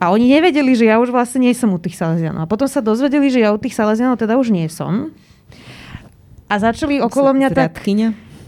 A 0.00 0.08
oni 0.10 0.32
nevedeli, 0.32 0.72
že 0.72 0.88
ja 0.88 0.96
už 0.96 1.12
vlastne 1.12 1.44
nie 1.44 1.52
som 1.52 1.70
u 1.70 1.78
tých 1.78 1.94
Salesianov. 1.94 2.48
A 2.48 2.50
potom 2.50 2.64
sa 2.64 2.80
dozvedeli, 2.80 3.28
že 3.28 3.44
ja 3.44 3.52
u 3.52 3.60
tých 3.60 3.76
Salesianov 3.76 4.16
teda 4.16 4.40
už 4.40 4.48
nie 4.48 4.66
som. 4.72 5.12
A 6.50 6.58
začali 6.58 6.98
okolo 6.98 7.36
mňa 7.36 7.48
tak 7.52 7.78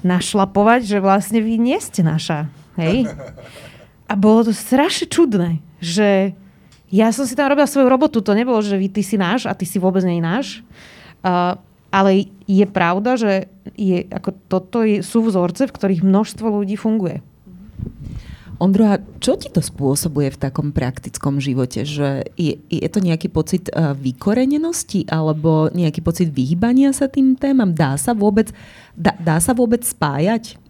našlapovať, 0.02 0.86
že 0.86 0.98
vlastne 0.98 1.42
vy 1.42 1.58
nie 1.58 1.78
ste 1.78 2.02
naša. 2.02 2.50
Hej? 2.78 3.10
A 4.06 4.12
bolo 4.18 4.46
to 4.46 4.52
strašne 4.52 5.08
čudné, 5.08 5.62
že 5.78 6.36
ja 6.92 7.08
som 7.08 7.24
si 7.24 7.32
tam 7.32 7.48
robila 7.48 7.64
svoju 7.64 7.88
robotu. 7.88 8.20
To 8.20 8.36
nebolo, 8.36 8.60
že 8.60 8.76
vy, 8.76 8.92
ty 8.92 9.00
si 9.00 9.16
náš 9.16 9.48
a 9.48 9.56
ty 9.56 9.64
si 9.64 9.80
vôbec 9.80 10.04
nie 10.04 10.20
náš. 10.20 10.60
Uh, 11.24 11.56
ale 11.88 12.28
je 12.44 12.68
pravda, 12.68 13.16
že 13.16 13.48
je, 13.76 14.04
ako 14.12 14.30
toto 14.48 14.84
je, 14.84 15.00
sú 15.00 15.24
vzorce, 15.24 15.64
v 15.64 15.74
ktorých 15.74 16.04
množstvo 16.04 16.46
ľudí 16.48 16.76
funguje. 16.76 17.24
Ondro, 18.62 18.94
a 18.94 19.02
čo 19.18 19.34
ti 19.34 19.50
to 19.50 19.58
spôsobuje 19.58 20.30
v 20.30 20.38
takom 20.38 20.70
praktickom 20.70 21.42
živote? 21.42 21.82
Že 21.82 22.30
je, 22.38 22.62
je 22.70 22.88
to 22.92 23.02
nejaký 23.02 23.26
pocit 23.26 23.66
uh, 23.72 23.90
vykorenenosti 23.96 25.08
alebo 25.10 25.66
nejaký 25.74 25.98
pocit 25.98 26.28
vyhýbania 26.30 26.94
sa 26.94 27.10
tým 27.10 27.34
témam? 27.34 27.74
Dá 27.74 27.98
sa 27.98 28.14
vôbec, 28.14 28.54
dá, 28.96 29.12
dá 29.18 29.36
sa 29.40 29.52
vôbec 29.56 29.82
spájať? 29.84 30.60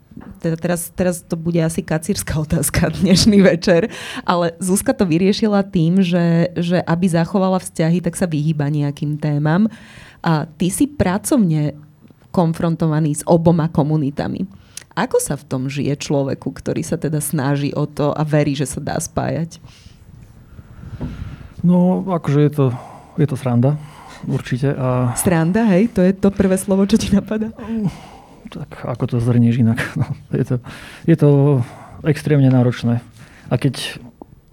Teda 0.45 0.57
teraz, 0.61 0.93
teraz 0.93 1.25
to 1.25 1.41
bude 1.41 1.57
asi 1.57 1.81
kacírska 1.81 2.37
otázka 2.45 2.93
dnešný 2.93 3.41
večer, 3.41 3.89
ale 4.29 4.53
Zuzka 4.61 4.93
to 4.93 5.09
vyriešila 5.09 5.65
tým, 5.65 6.05
že, 6.05 6.53
že 6.57 6.79
aby 6.85 7.07
zachovala 7.09 7.59
vzťahy, 7.63 8.05
tak 8.05 8.15
sa 8.19 8.29
vyhýba 8.29 8.69
nejakým 8.69 9.17
témam. 9.17 9.69
A 10.23 10.47
ty 10.47 10.71
si 10.71 10.87
pracovne 10.87 11.75
konfrontovaný 12.33 13.21
s 13.21 13.23
oboma 13.29 13.69
komunitami. 13.69 14.49
Ako 14.93 15.21
sa 15.21 15.41
v 15.41 15.45
tom 15.49 15.63
žije 15.73 15.97
človeku, 15.97 16.53
ktorý 16.53 16.85
sa 16.85 17.01
teda 17.01 17.21
snaží 17.21 17.73
o 17.73 17.89
to 17.89 18.13
a 18.13 18.23
verí, 18.29 18.53
že 18.53 18.69
sa 18.69 18.81
dá 18.81 19.01
spájať? 19.01 19.57
No, 21.65 22.05
akože 22.13 22.41
je 22.45 22.53
to, 22.53 22.67
je 23.17 23.27
to 23.29 23.37
sranda, 23.39 23.81
určite. 24.29 24.69
A... 24.77 25.17
Sranda, 25.17 25.65
hej? 25.73 25.89
To 25.97 26.05
je 26.05 26.13
to 26.13 26.29
prvé 26.29 26.61
slovo, 26.61 26.85
čo 26.85 27.01
ti 27.01 27.09
napadá? 27.09 27.55
Tak 28.53 28.85
ako 28.85 29.05
to 29.09 29.17
zhrnieš 29.19 29.65
inak? 29.65 29.81
No, 30.01 30.07
je, 30.37 30.45
to, 30.45 30.57
je 31.09 31.17
to 31.17 31.29
extrémne 32.05 32.49
náročné. 32.53 33.01
A 33.49 33.55
keď 33.57 34.01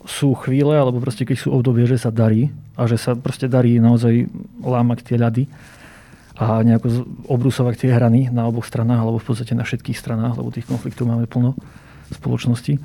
sú 0.07 0.33
chvíle, 0.39 0.73
alebo 0.73 1.03
proste 1.03 1.27
keď 1.27 1.37
sú 1.37 1.53
obdobie, 1.53 1.85
že 1.85 2.01
sa 2.01 2.09
darí 2.09 2.49
a 2.73 2.87
že 2.87 2.97
sa 2.97 3.13
proste 3.13 3.45
darí 3.45 3.77
naozaj 3.77 4.25
lámať 4.63 5.05
tie 5.05 5.17
ľady 5.19 5.43
a 6.39 6.63
nejako 6.63 7.03
obrusovať 7.27 7.83
tie 7.83 7.91
hrany 7.91 8.31
na 8.31 8.47
oboch 8.47 8.63
stranách, 8.63 9.03
alebo 9.03 9.19
v 9.19 9.27
podstate 9.27 9.53
na 9.53 9.67
všetkých 9.67 9.99
stranách, 9.99 10.39
lebo 10.39 10.55
tých 10.55 10.65
konfliktov 10.65 11.11
máme 11.11 11.27
plno 11.27 11.53
v 12.09 12.13
spoločnosti, 12.15 12.79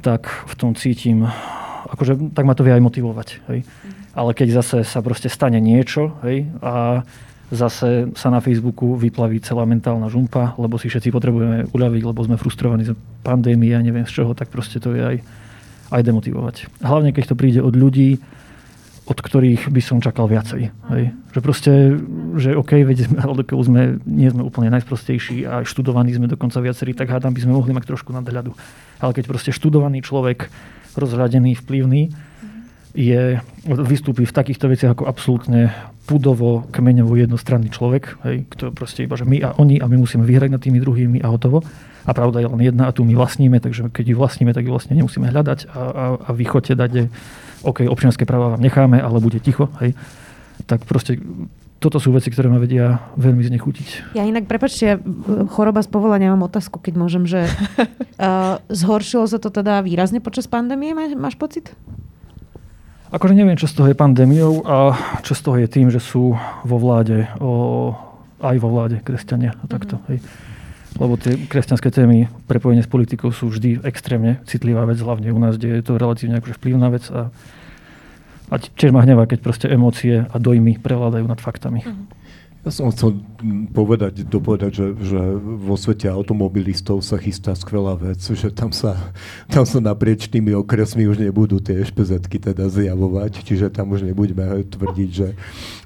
tak 0.00 0.30
v 0.30 0.54
tom 0.54 0.72
cítim, 0.78 1.26
akože 1.90 2.32
tak 2.32 2.46
ma 2.46 2.54
to 2.54 2.62
vie 2.62 2.72
aj 2.72 2.86
motivovať. 2.86 3.28
Hej? 3.50 3.66
Ale 4.14 4.30
keď 4.32 4.62
zase 4.62 4.86
sa 4.86 5.02
proste 5.02 5.26
stane 5.26 5.58
niečo 5.58 6.14
hej, 6.22 6.46
a 6.62 7.02
zase 7.52 8.08
sa 8.16 8.32
na 8.32 8.40
Facebooku 8.40 8.96
vyplaví 8.96 9.36
celá 9.44 9.68
mentálna 9.68 10.08
žumpa, 10.08 10.56
lebo 10.56 10.80
si 10.80 10.88
všetci 10.88 11.12
potrebujeme 11.12 11.68
uľaviť, 11.68 12.02
lebo 12.02 12.20
sme 12.24 12.40
frustrovaní 12.40 12.88
z 12.88 12.96
pandémie 13.20 13.76
a 13.76 13.84
neviem 13.84 14.08
z 14.08 14.24
čoho, 14.24 14.32
tak 14.32 14.48
proste 14.48 14.80
to 14.80 14.96
je 14.96 15.04
aj, 15.04 15.16
aj 15.92 16.00
demotivovať. 16.00 16.80
Hlavne 16.80 17.12
keď 17.12 17.24
to 17.28 17.38
príde 17.38 17.60
od 17.60 17.76
ľudí, 17.76 18.16
od 19.02 19.18
ktorých 19.18 19.68
by 19.68 19.82
som 19.84 20.00
čakal 20.00 20.30
viacej. 20.30 20.72
Hej. 20.94 21.04
Že 21.36 21.40
proste, 21.44 21.72
že 22.40 22.56
OK, 22.56 22.86
veď 22.86 23.12
sme, 23.12 23.20
sme, 23.44 23.82
nie 24.08 24.30
sme 24.32 24.46
úplne 24.46 24.72
najsprostejší 24.72 25.44
a 25.44 25.66
študovaní 25.66 26.14
sme 26.16 26.30
dokonca 26.30 26.62
viacerí, 26.62 26.96
tak 26.96 27.12
hádam 27.12 27.36
by 27.36 27.42
sme 27.44 27.52
mohli 27.52 27.74
mať 27.76 27.84
trošku 27.92 28.14
nadhľadu. 28.14 28.54
Ale 29.02 29.12
keď 29.12 29.28
proste 29.28 29.50
študovaný 29.50 30.06
človek, 30.06 30.48
rozhľadený, 30.94 31.58
vplyvný, 31.60 32.14
je, 32.94 33.40
vystúpi 33.66 34.22
v 34.22 34.36
takýchto 34.36 34.68
veciach 34.68 34.94
ako 34.94 35.04
absolútne 35.08 35.72
pudovo, 36.12 36.68
kmeňovo 36.68 37.16
jednostranný 37.16 37.72
človek, 37.72 38.20
hej, 38.28 38.44
kto 38.52 38.68
proste 38.76 39.08
iba, 39.08 39.16
že 39.16 39.24
my 39.24 39.40
a 39.40 39.56
oni 39.56 39.80
a 39.80 39.88
my 39.88 39.96
musíme 39.96 40.28
vyhrať 40.28 40.52
nad 40.52 40.60
tými 40.60 40.76
druhými 40.76 41.24
a 41.24 41.32
hotovo. 41.32 41.64
A 42.04 42.12
pravda 42.12 42.44
je 42.44 42.50
len 42.52 42.60
jedna 42.60 42.90
a 42.90 42.92
tu 42.92 43.08
my 43.08 43.16
vlastníme, 43.16 43.56
takže 43.62 43.88
keď 43.88 44.12
ju 44.12 44.16
vlastníme, 44.20 44.52
tak 44.52 44.68
ju 44.68 44.74
vlastne 44.74 44.92
nemusíme 44.92 45.32
hľadať 45.32 45.72
a, 45.72 45.80
a, 45.80 46.04
a 46.20 46.30
vy 46.36 46.44
chodte 46.44 46.76
dať 46.76 47.08
OK, 47.64 47.86
občianské 47.88 48.28
práva 48.28 48.52
vám 48.52 48.60
necháme, 48.60 49.00
ale 49.00 49.22
bude 49.22 49.40
ticho, 49.40 49.72
hej, 49.80 49.96
tak 50.68 50.84
proste 50.84 51.16
toto 51.82 51.98
sú 51.98 52.14
veci, 52.14 52.30
ktoré 52.30 52.46
ma 52.46 52.62
vedia 52.62 53.02
veľmi 53.18 53.42
znechutiť. 53.42 54.14
Ja 54.14 54.22
inak, 54.22 54.46
prepačte, 54.46 55.02
choroba 55.50 55.82
z 55.82 55.90
povolania 55.90 56.30
mám 56.30 56.46
otázku, 56.46 56.78
keď 56.78 56.94
môžem, 56.94 57.26
že 57.26 57.48
uh, 57.48 58.62
zhoršilo 58.82 59.26
sa 59.26 59.42
to 59.42 59.50
teda 59.50 59.82
výrazne 59.82 60.22
počas 60.22 60.46
pandémie, 60.46 60.94
má, 60.94 61.10
máš 61.18 61.34
pocit? 61.34 61.74
Akože 63.12 63.36
neviem, 63.36 63.60
čo 63.60 63.68
z 63.68 63.76
toho 63.76 63.92
je 63.92 63.96
pandémiou 63.96 64.64
a 64.64 64.96
čo 65.20 65.36
z 65.36 65.40
toho 65.44 65.56
je 65.60 65.68
tým, 65.68 65.92
že 65.92 66.00
sú 66.00 66.32
vo 66.64 66.76
vláde, 66.80 67.28
o, 67.44 67.92
aj 68.40 68.56
vo 68.56 68.72
vláde 68.72 69.04
kresťania 69.04 69.52
a 69.52 69.64
takto. 69.68 70.00
Mm-hmm. 70.00 70.08
Hej. 70.08 70.18
Lebo 70.96 71.20
tie 71.20 71.36
kresťanské 71.44 71.92
témy 71.92 72.32
prepojenie 72.48 72.80
s 72.80 72.88
politikou 72.88 73.28
sú 73.28 73.52
vždy 73.52 73.84
extrémne 73.84 74.40
citlivá 74.48 74.88
vec, 74.88 74.96
hlavne 74.96 75.28
u 75.28 75.36
nás, 75.36 75.60
kde 75.60 75.80
je 75.80 75.84
to 75.84 76.00
relatívne 76.00 76.40
akože 76.40 76.56
vplyvná 76.56 76.88
vec 76.88 77.04
a, 77.12 77.28
a 78.48 78.54
tiež 78.56 78.96
ma 78.96 79.04
hnevá, 79.04 79.28
keď 79.28 79.44
proste 79.44 79.66
emócie 79.68 80.24
a 80.24 80.36
dojmy 80.40 80.80
prevládajú 80.80 81.28
nad 81.28 81.40
faktami. 81.40 81.84
Mm-hmm. 81.84 82.21
Ja 82.62 82.70
som 82.70 82.94
chcel 82.94 83.18
povedať, 83.74 84.22
dopovedať, 84.22 84.70
že, 84.70 84.86
že 85.02 85.18
vo 85.42 85.74
svete 85.74 86.06
automobilistov 86.06 87.02
sa 87.02 87.18
chystá 87.18 87.58
skvelá 87.58 87.98
vec, 87.98 88.22
že 88.22 88.54
tam 88.54 88.70
sa, 88.70 88.94
tam 89.50 89.66
sa 89.66 89.82
naprieč 89.82 90.30
tými 90.30 90.54
okresmi 90.54 91.10
už 91.10 91.18
nebudú 91.18 91.58
tie 91.58 91.82
špz 91.82 92.22
teda 92.30 92.70
zjavovať, 92.70 93.42
čiže 93.42 93.66
tam 93.66 93.90
už 93.90 94.06
nebudeme 94.06 94.62
tvrdiť, 94.62 95.10
že, 95.10 95.34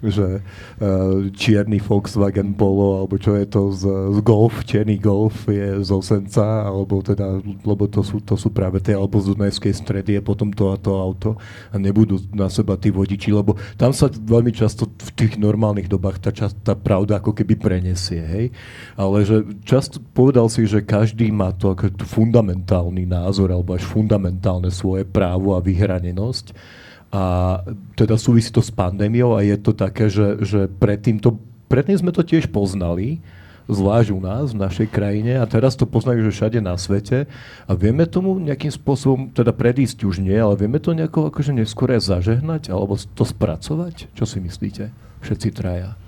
že 0.04 0.44
uh, 0.44 1.32
čierny 1.32 1.80
Volkswagen 1.80 2.52
Polo, 2.52 3.00
alebo 3.00 3.16
čo 3.16 3.40
je 3.40 3.48
to 3.48 3.72
z, 3.72 3.82
z 4.12 4.18
Golf, 4.20 4.68
čierny 4.68 5.00
Golf 5.00 5.48
je 5.48 5.80
z 5.80 5.88
Osenca, 5.88 6.68
alebo 6.68 7.00
teda, 7.00 7.40
lebo 7.64 7.88
to 7.88 8.04
sú, 8.04 8.20
to 8.20 8.36
sú 8.36 8.52
práve 8.52 8.84
tie, 8.84 8.92
alebo 8.92 9.16
z 9.16 9.32
Dunajskej 9.32 9.72
stredy 9.72 10.20
je 10.20 10.20
potom 10.20 10.52
to 10.52 10.68
a 10.68 10.76
to 10.76 10.92
auto 10.92 11.40
a 11.72 11.80
nebudú 11.80 12.20
na 12.36 12.52
seba 12.52 12.76
tí 12.76 12.92
vodiči, 12.92 13.32
lebo 13.32 13.56
tam 13.80 13.96
sa 13.96 14.12
veľmi 14.12 14.52
často 14.52 14.84
v 14.84 15.10
tých 15.16 15.40
normálnych 15.40 15.88
dobách 15.88 16.20
tá 16.20 16.28
časť 16.28 16.65
tá 16.66 16.74
pravda 16.74 17.22
ako 17.22 17.30
keby 17.30 17.54
prenesie, 17.54 18.18
hej. 18.18 18.46
Ale 18.98 19.22
že 19.22 19.46
často 19.62 20.02
povedal 20.02 20.50
si, 20.50 20.66
že 20.66 20.82
každý 20.82 21.30
má 21.30 21.54
to 21.54 21.70
ako 21.70 21.94
fundamentálny 22.02 23.06
názor 23.06 23.54
alebo 23.54 23.78
až 23.78 23.86
fundamentálne 23.86 24.74
svoje 24.74 25.06
právo 25.06 25.54
a 25.54 25.62
vyhranenosť. 25.62 26.50
A 27.14 27.24
teda 27.94 28.18
súvisí 28.18 28.50
to 28.50 28.58
s 28.58 28.74
pandémiou 28.74 29.38
a 29.38 29.46
je 29.46 29.54
to 29.62 29.70
také, 29.70 30.10
že, 30.10 30.42
že 30.42 30.60
predtým, 30.66 31.22
to, 31.22 31.38
predtým 31.70 32.02
sme 32.02 32.10
to 32.10 32.26
tiež 32.26 32.50
poznali, 32.50 33.22
zvlášť 33.66 34.08
u 34.14 34.20
nás, 34.22 34.54
v 34.54 34.62
našej 34.62 34.88
krajine 34.90 35.42
a 35.42 35.44
teraz 35.46 35.74
to 35.74 35.86
poznajú, 35.86 36.30
že 36.30 36.34
všade 36.34 36.58
na 36.62 36.78
svete 36.78 37.26
a 37.66 37.72
vieme 37.74 38.06
tomu 38.06 38.38
nejakým 38.38 38.70
spôsobom, 38.70 39.30
teda 39.34 39.50
predísť 39.50 40.06
už 40.06 40.22
nie, 40.22 40.34
ale 40.34 40.54
vieme 40.58 40.78
to 40.78 40.94
nejako 40.94 41.30
akože 41.30 41.54
neskôr 41.54 41.94
zažehnať 41.98 42.70
alebo 42.70 42.94
to 42.98 43.24
spracovať? 43.26 44.10
Čo 44.14 44.24
si 44.26 44.38
myslíte? 44.42 44.90
Všetci 45.22 45.48
traja. 45.54 45.98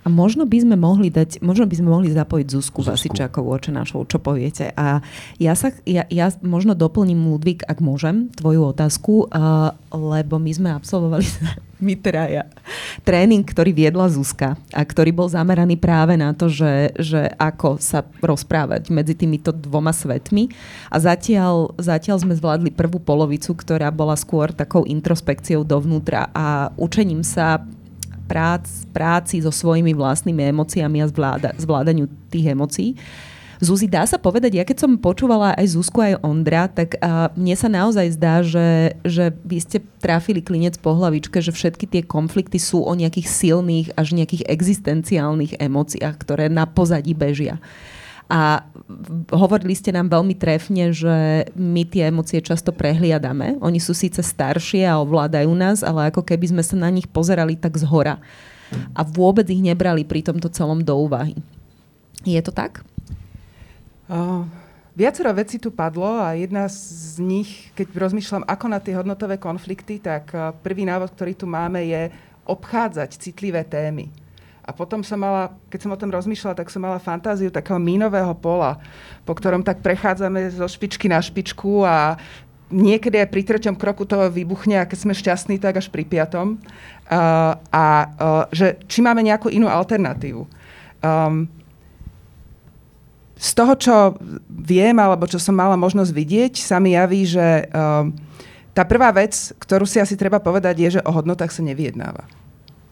A 0.00 0.08
možno 0.08 0.48
by 0.48 0.58
sme 0.64 0.76
mohli 0.80 1.12
dať, 1.12 1.44
možno 1.44 1.68
by 1.68 1.76
sme 1.76 1.88
mohli 1.92 2.08
zapojiť 2.08 2.46
Zuzku, 2.48 2.80
Zuzku. 2.80 2.96
Vasičákovú, 2.96 3.52
našou, 3.68 4.08
čo 4.08 4.16
poviete. 4.16 4.72
A 4.72 5.04
ja, 5.36 5.52
sa, 5.52 5.76
ja, 5.84 6.08
ja 6.08 6.32
možno 6.40 6.72
doplním, 6.72 7.20
Ludvík, 7.28 7.68
ak 7.68 7.84
môžem, 7.84 8.32
tvoju 8.32 8.72
otázku, 8.72 9.28
uh, 9.28 9.76
lebo 9.92 10.40
my 10.40 10.52
sme 10.56 10.68
absolvovali 10.72 11.28
my 11.84 11.96
ja, 12.12 12.44
tréning, 13.02 13.42
ktorý 13.42 13.72
viedla 13.72 14.12
Zuzka 14.12 14.54
a 14.70 14.80
ktorý 14.84 15.16
bol 15.16 15.28
zameraný 15.28 15.80
práve 15.80 16.14
na 16.14 16.36
to, 16.36 16.52
že, 16.52 16.92
že 17.00 17.32
ako 17.40 17.80
sa 17.80 18.04
rozprávať 18.20 18.92
medzi 18.92 19.16
týmito 19.16 19.50
dvoma 19.50 19.90
svetmi. 19.90 20.52
A 20.92 20.96
zatiaľ, 21.00 21.72
zatiaľ 21.80 22.20
sme 22.20 22.36
zvládli 22.36 22.70
prvú 22.70 23.00
polovicu, 23.00 23.56
ktorá 23.56 23.88
bola 23.88 24.14
skôr 24.14 24.52
takou 24.52 24.84
introspekciou 24.84 25.64
dovnútra 25.64 26.28
a 26.36 26.70
učením 26.76 27.24
sa 27.24 27.64
prác, 28.30 28.86
práci 28.94 29.42
so 29.42 29.50
svojimi 29.50 29.90
vlastnými 29.90 30.54
emóciami 30.54 31.02
a 31.02 31.10
zvláda, 31.10 31.50
zvládaniu 31.58 32.06
tých 32.30 32.54
emócií. 32.54 32.94
Zuzi, 33.60 33.92
dá 33.92 34.08
sa 34.08 34.16
povedať, 34.16 34.56
ja 34.56 34.64
keď 34.64 34.88
som 34.88 34.96
počúvala 34.96 35.52
aj 35.52 35.76
Zuzku, 35.76 36.00
aj 36.00 36.24
Ondra, 36.24 36.64
tak 36.64 36.96
uh, 36.96 37.28
mne 37.36 37.52
sa 37.52 37.68
naozaj 37.68 38.16
zdá, 38.16 38.40
že, 38.40 38.96
že 39.04 39.36
vy 39.44 39.60
ste 39.60 39.84
trafili 40.00 40.40
klinec 40.40 40.80
po 40.80 40.96
hlavičke, 40.96 41.44
že 41.44 41.52
všetky 41.52 41.84
tie 41.84 42.00
konflikty 42.00 42.56
sú 42.56 42.80
o 42.80 42.92
nejakých 42.96 43.28
silných 43.28 43.92
až 44.00 44.16
nejakých 44.16 44.48
existenciálnych 44.48 45.60
emóciách, 45.60 46.16
ktoré 46.16 46.48
na 46.48 46.64
pozadí 46.64 47.12
bežia. 47.12 47.60
A 48.30 48.62
hovorili 49.34 49.74
ste 49.74 49.90
nám 49.90 50.06
veľmi 50.06 50.38
trefne, 50.38 50.94
že 50.94 51.50
my 51.58 51.82
tie 51.82 52.14
emócie 52.14 52.38
často 52.38 52.70
prehliadame. 52.70 53.58
Oni 53.58 53.82
sú 53.82 53.90
síce 53.90 54.22
staršie 54.22 54.86
a 54.86 55.02
ovládajú 55.02 55.50
nás, 55.50 55.82
ale 55.82 56.14
ako 56.14 56.22
keby 56.22 56.54
sme 56.54 56.62
sa 56.62 56.78
na 56.78 56.94
nich 56.94 57.10
pozerali 57.10 57.58
tak 57.58 57.74
z 57.74 57.82
hora. 57.90 58.22
A 58.94 59.02
vôbec 59.02 59.50
ich 59.50 59.58
nebrali 59.58 60.06
pri 60.06 60.22
tomto 60.22 60.46
celom 60.46 60.78
do 60.78 60.94
úvahy. 60.94 61.34
Je 62.22 62.38
to 62.38 62.54
tak? 62.54 62.86
Uh, 64.06 64.46
viacero 64.94 65.34
vecí 65.34 65.58
tu 65.58 65.74
padlo 65.74 66.22
a 66.22 66.38
jedna 66.38 66.70
z 66.70 67.18
nich, 67.18 67.74
keď 67.74 67.98
rozmýšľam, 67.98 68.46
ako 68.46 68.66
na 68.70 68.78
tie 68.78 68.94
hodnotové 68.94 69.42
konflikty, 69.42 69.98
tak 69.98 70.30
prvý 70.62 70.86
návod, 70.86 71.10
ktorý 71.18 71.34
tu 71.34 71.50
máme, 71.50 71.82
je 71.82 72.14
obchádzať 72.46 73.10
citlivé 73.18 73.66
témy. 73.66 74.06
A 74.70 74.76
potom 74.76 75.02
som 75.02 75.18
mala, 75.18 75.50
keď 75.66 75.82
som 75.82 75.90
o 75.90 75.98
tom 75.98 76.14
rozmýšľala, 76.14 76.54
tak 76.54 76.70
som 76.70 76.78
mala 76.78 77.02
fantáziu 77.02 77.50
takého 77.50 77.82
mínového 77.82 78.30
pola, 78.38 78.78
po 79.26 79.34
ktorom 79.34 79.66
tak 79.66 79.82
prechádzame 79.82 80.46
zo 80.54 80.70
špičky 80.70 81.10
na 81.10 81.18
špičku 81.18 81.82
a 81.82 82.14
niekedy 82.70 83.18
aj 83.18 83.34
pri 83.34 83.42
treťom 83.42 83.74
kroku 83.74 84.06
toho 84.06 84.30
vybuchne 84.30 84.78
a 84.78 84.86
keď 84.86 84.98
sme 85.02 85.18
šťastní, 85.18 85.58
tak 85.58 85.82
až 85.82 85.90
pri 85.90 86.06
piatom. 86.06 86.62
Uh, 87.10 87.58
a 87.74 87.84
uh, 88.06 88.44
že 88.54 88.78
či 88.86 89.02
máme 89.02 89.26
nejakú 89.26 89.50
inú 89.50 89.66
alternatívu. 89.66 90.46
Um, 91.02 91.50
z 93.34 93.50
toho, 93.58 93.74
čo 93.74 93.94
viem, 94.46 94.94
alebo 95.02 95.26
čo 95.26 95.42
som 95.42 95.58
mala 95.58 95.74
možnosť 95.74 96.14
vidieť, 96.14 96.54
sa 96.62 96.78
mi 96.78 96.94
javí, 96.94 97.26
že 97.26 97.66
um, 97.74 98.14
tá 98.70 98.86
prvá 98.86 99.10
vec, 99.10 99.34
ktorú 99.58 99.82
si 99.82 99.98
asi 99.98 100.14
treba 100.14 100.38
povedať, 100.38 100.78
je, 100.78 100.88
že 100.94 101.00
o 101.02 101.10
hodnotách 101.10 101.50
sa 101.50 101.66
nevyjednáva 101.66 102.39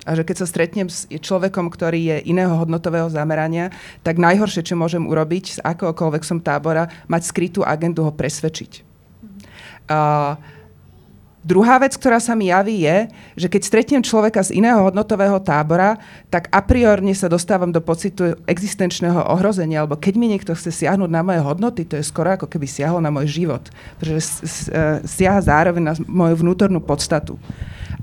a 0.09 0.17
že 0.17 0.25
keď 0.25 0.37
sa 0.41 0.47
stretnem 0.49 0.89
s 0.89 1.05
človekom, 1.05 1.69
ktorý 1.69 2.17
je 2.17 2.33
iného 2.33 2.57
hodnotového 2.57 3.13
zamerania, 3.13 3.69
tak 4.01 4.17
najhoršie, 4.17 4.65
čo 4.65 4.81
môžem 4.81 5.05
urobiť 5.05 5.61
z 5.61 5.65
som 6.25 6.41
tábora, 6.41 6.89
mať 7.13 7.29
skrytú 7.29 7.61
agendu 7.61 8.09
ho 8.09 8.13
presvedčiť. 8.13 8.89
Uh, 9.89 10.41
Druhá 11.49 11.81
vec, 11.81 11.97
ktorá 11.97 12.21
sa 12.21 12.37
mi 12.37 12.53
javí, 12.53 12.85
je, 12.85 13.09
že 13.41 13.49
keď 13.49 13.63
stretnem 13.65 14.03
človeka 14.05 14.45
z 14.45 14.61
iného 14.61 14.85
hodnotového 14.85 15.41
tábora, 15.41 15.97
tak 16.29 16.51
a 16.53 16.61
priorne 16.61 17.17
sa 17.17 17.31
dostávam 17.31 17.73
do 17.73 17.81
pocitu 17.81 18.37
existenčného 18.45 19.23
ohrozenia, 19.33 19.81
alebo 19.81 19.97
keď 19.97 20.15
mi 20.21 20.29
niekto 20.29 20.53
chce 20.53 20.85
siahnuť 20.85 21.09
na 21.09 21.25
moje 21.25 21.41
hodnoty, 21.41 21.89
to 21.89 21.97
je 21.97 22.05
skoro 22.05 22.37
ako 22.37 22.51
keby 22.51 22.69
siahol 22.69 23.01
na 23.01 23.09
môj 23.09 23.33
život, 23.33 23.65
pretože 23.97 24.45
e, 24.69 25.01
siaha 25.09 25.41
zároveň 25.41 25.83
na 25.89 25.95
moju 26.05 26.37
vnútornú 26.43 26.85
podstatu. 26.85 27.41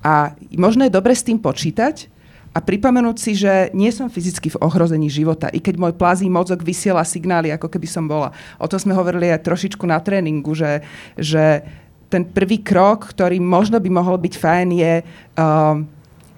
A 0.06 0.38
možno 0.54 0.86
je 0.86 0.94
dobre 0.94 1.18
s 1.18 1.26
tým 1.26 1.42
počítať 1.42 2.14
a 2.54 2.62
pripomenúť 2.62 3.18
si, 3.18 3.34
že 3.34 3.74
nie 3.74 3.90
som 3.90 4.08
fyzicky 4.08 4.54
v 4.54 4.62
ohrození 4.62 5.10
života, 5.10 5.50
i 5.50 5.60
keď 5.60 5.76
môj 5.76 5.94
plazí 5.98 6.30
mozog 6.30 6.62
vysiela 6.62 7.04
signály, 7.04 7.50
ako 7.52 7.68
keby 7.68 7.90
som 7.90 8.06
bola. 8.06 8.32
O 8.62 8.70
tom 8.70 8.80
sme 8.80 8.94
hovorili 8.96 9.34
aj 9.34 9.44
trošičku 9.44 9.84
na 9.84 10.00
tréningu, 10.00 10.54
že, 10.56 10.86
že 11.20 11.66
ten 12.08 12.24
prvý 12.24 12.64
krok, 12.64 13.12
ktorý 13.12 13.42
možno 13.44 13.82
by 13.82 13.90
mohol 13.92 14.16
byť 14.22 14.34
fajn, 14.40 14.68
je 14.72 14.94
uh, 15.04 15.76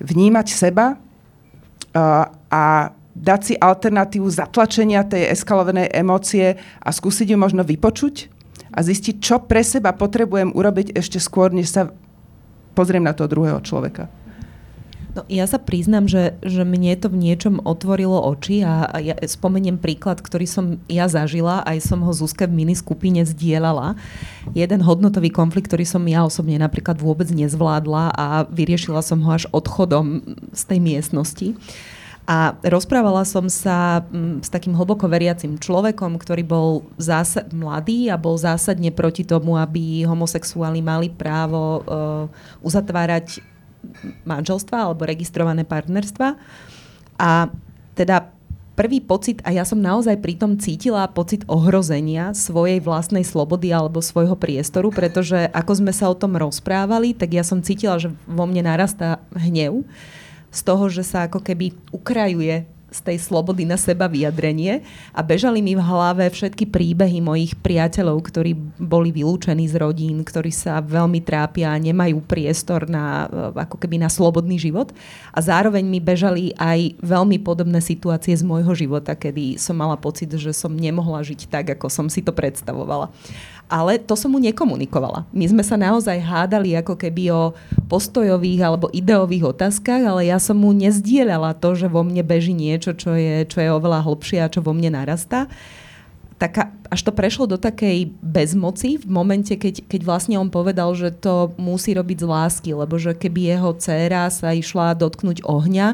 vnímať 0.01 0.47
seba 0.49 0.95
uh, 0.95 2.25
a 2.49 2.63
dať 3.17 3.41
si 3.43 3.53
alternatívu 3.53 4.25
zatlačenia 4.29 5.05
tej 5.05 5.29
eskalovanej 5.33 5.93
emócie 5.93 6.57
a 6.81 6.89
skúsiť 6.89 7.33
ju 7.33 7.37
možno 7.37 7.61
vypočuť 7.61 8.29
a 8.73 8.79
zistiť, 8.81 9.15
čo 9.21 9.41
pre 9.41 9.65
seba 9.65 9.93
potrebujem 9.93 10.53
urobiť 10.53 10.97
ešte 10.97 11.17
skôr, 11.17 11.49
než 11.49 11.73
sa 11.73 11.93
pozriem 12.77 13.01
na 13.01 13.17
toho 13.17 13.25
druhého 13.25 13.57
človeka. 13.65 14.05
No, 15.17 15.25
ja 15.33 15.49
sa 15.49 15.57
priznám, 15.57 16.05
že, 16.05 16.37
že 16.45 16.61
mne 16.61 16.93
to 16.93 17.09
v 17.09 17.17
niečom 17.17 17.57
otvorilo 17.65 18.21
oči 18.21 18.61
a, 18.61 18.85
a 18.85 19.01
ja 19.01 19.17
spomeniem 19.17 19.81
príklad, 19.81 20.21
ktorý 20.21 20.45
som 20.45 20.77
ja 20.85 21.09
zažila, 21.09 21.65
aj 21.65 21.89
som 21.89 22.05
ho 22.05 22.13
Zuzke 22.13 22.45
v 22.45 22.53
miniskupine 22.53 23.25
zdieľala. 23.25 23.97
Jeden 24.53 24.85
hodnotový 24.85 25.33
konflikt, 25.33 25.73
ktorý 25.73 25.89
som 25.89 26.05
ja 26.05 26.21
osobne 26.21 26.61
napríklad 26.61 27.01
vôbec 27.01 27.33
nezvládla 27.33 28.13
a 28.13 28.45
vyriešila 28.45 29.01
som 29.01 29.25
ho 29.25 29.33
až 29.33 29.49
odchodom 29.49 30.21
z 30.53 30.61
tej 30.69 30.79
miestnosti. 30.85 31.47
A 32.27 32.59
rozprávala 32.59 33.23
som 33.23 33.47
sa 33.47 34.03
m, 34.11 34.43
s 34.43 34.51
takým 34.51 34.75
hlboko 34.75 35.07
veriacim 35.07 35.55
človekom, 35.55 36.19
ktorý 36.19 36.43
bol 36.43 36.83
zásad, 36.99 37.55
mladý 37.55 38.11
a 38.11 38.19
bol 38.19 38.35
zásadne 38.35 38.91
proti 38.91 39.23
tomu, 39.23 39.55
aby 39.55 40.03
homosexuáli 40.03 40.83
mali 40.83 41.07
právo 41.07 41.87
uh, 41.87 42.27
uzatvárať 42.59 43.39
manželstva 44.27 44.91
alebo 44.91 45.07
registrované 45.07 45.63
partnerstva. 45.63 46.35
A 47.15 47.47
teda 47.95 48.27
prvý 48.75 48.99
pocit, 48.99 49.39
a 49.47 49.55
ja 49.55 49.63
som 49.63 49.79
naozaj 49.79 50.21
pritom 50.21 50.59
cítila 50.59 51.07
pocit 51.09 51.47
ohrozenia 51.47 52.35
svojej 52.35 52.83
vlastnej 52.83 53.23
slobody 53.23 53.73
alebo 53.73 54.03
svojho 54.03 54.35
priestoru, 54.35 54.91
pretože 54.93 55.49
ako 55.55 55.79
sme 55.81 55.95
sa 55.95 56.11
o 56.11 56.15
tom 56.19 56.37
rozprávali, 56.37 57.15
tak 57.15 57.33
ja 57.33 57.41
som 57.41 57.63
cítila, 57.63 57.97
že 57.97 58.13
vo 58.27 58.45
mne 58.45 58.67
narastá 58.67 59.23
hnev 59.33 59.87
z 60.57 60.61
toho, 60.65 60.89
že 60.89 61.05
sa 61.05 61.29
ako 61.29 61.45
keby 61.45 61.77
ukrajuje 61.93 62.65
z 62.87 62.99
tej 63.03 63.17
slobody 63.19 63.67
na 63.67 63.75
seba 63.75 64.07
vyjadrenie 64.07 64.79
a 65.11 65.19
bežali 65.19 65.59
mi 65.59 65.75
v 65.75 65.83
hlave 65.83 66.23
všetky 66.31 66.71
príbehy 66.71 67.19
mojich 67.19 67.53
priateľov, 67.59 68.23
ktorí 68.23 68.55
boli 68.79 69.11
vylúčení 69.11 69.67
z 69.67 69.75
rodín, 69.75 70.23
ktorí 70.23 70.49
sa 70.55 70.79
veľmi 70.79 71.19
trápia 71.19 71.75
a 71.75 71.83
nemajú 71.83 72.23
priestor 72.23 72.87
na, 72.87 73.27
ako 73.53 73.75
keby 73.75 73.99
na 73.99 74.07
slobodný 74.07 74.55
život. 74.55 74.95
A 75.35 75.39
zároveň 75.43 75.83
mi 75.83 75.99
bežali 75.99 76.55
aj 76.55 76.95
veľmi 77.03 77.43
podobné 77.43 77.83
situácie 77.83 78.33
z 78.33 78.47
môjho 78.47 78.71
života, 78.71 79.19
kedy 79.19 79.59
som 79.59 79.75
mala 79.75 79.99
pocit, 79.99 80.31
že 80.31 80.55
som 80.55 80.71
nemohla 80.71 81.27
žiť 81.27 81.51
tak, 81.51 81.75
ako 81.75 81.91
som 81.91 82.07
si 82.07 82.23
to 82.23 82.31
predstavovala 82.31 83.11
ale 83.67 83.99
to 83.99 84.15
som 84.15 84.31
mu 84.31 84.39
nekomunikovala. 84.39 85.27
My 85.35 85.45
sme 85.47 85.63
sa 85.63 85.75
naozaj 85.75 86.23
hádali 86.23 86.75
ako 86.79 86.95
keby 86.95 87.31
o 87.31 87.43
postojových 87.91 88.63
alebo 88.63 88.91
ideových 88.91 89.55
otázkach, 89.55 90.03
ale 90.03 90.31
ja 90.31 90.39
som 90.39 90.59
mu 90.59 90.71
nezdielala 90.71 91.55
to, 91.55 91.75
že 91.75 91.91
vo 91.91 92.03
mne 92.03 92.23
beží 92.23 92.55
niečo, 92.55 92.95
čo 92.95 93.15
je, 93.15 93.43
čo 93.47 93.59
je 93.59 93.69
oveľa 93.69 94.07
hlbšie 94.07 94.39
a 94.43 94.51
čo 94.51 94.63
vo 94.63 94.71
mne 94.71 94.95
narastá 94.95 95.51
taká, 96.37 96.69
až 96.93 97.01
to 97.01 97.11
prešlo 97.11 97.49
do 97.49 97.57
takej 97.57 98.13
bezmoci 98.21 99.01
v 99.01 99.09
momente, 99.09 99.49
keď, 99.57 99.89
keď 99.89 100.01
vlastne 100.05 100.37
on 100.37 100.53
povedal, 100.53 100.93
že 100.93 101.09
to 101.09 101.51
musí 101.57 101.97
robiť 101.97 102.17
z 102.21 102.29
lásky, 102.29 102.69
lebo 102.77 103.01
že 103.01 103.17
keby 103.17 103.57
jeho 103.57 103.73
dcéra 103.73 104.29
sa 104.29 104.53
išla 104.53 104.93
dotknúť 104.93 105.41
ohňa, 105.41 105.87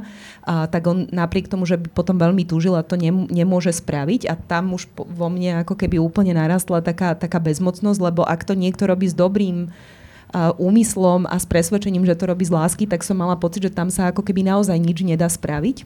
a, 0.43 0.67
tak 0.67 0.83
on 0.85 1.07
napriek 1.09 1.47
tomu, 1.47 1.63
že 1.63 1.79
by 1.79 1.87
potom 1.95 2.19
veľmi 2.19 2.43
túžila, 2.43 2.83
to 2.83 2.99
nem, 2.99 3.23
nemôže 3.31 3.71
spraviť 3.71 4.27
a 4.27 4.35
tam 4.35 4.75
už 4.75 4.91
po, 4.91 5.07
vo 5.07 5.31
mne 5.31 5.63
ako 5.63 5.79
keby 5.79 5.95
úplne 5.97 6.35
narastla 6.35 6.83
taká, 6.83 7.15
taká 7.15 7.39
bezmocnosť, 7.39 7.99
lebo 8.03 8.27
ak 8.27 8.43
to 8.43 8.53
niekto 8.53 8.83
robí 8.83 9.07
s 9.07 9.15
dobrým 9.15 9.71
úmyslom 10.57 11.29
a 11.29 11.37
s 11.37 11.45
presvedčením, 11.45 12.09
že 12.09 12.17
to 12.17 12.25
robí 12.25 12.41
z 12.41 12.49
lásky, 12.49 12.89
tak 12.89 13.05
som 13.05 13.21
mala 13.21 13.37
pocit, 13.37 13.69
že 13.69 13.69
tam 13.69 13.93
sa 13.93 14.09
ako 14.09 14.25
keby 14.25 14.41
naozaj 14.41 14.81
nič 14.81 15.05
nedá 15.05 15.29
spraviť. 15.29 15.85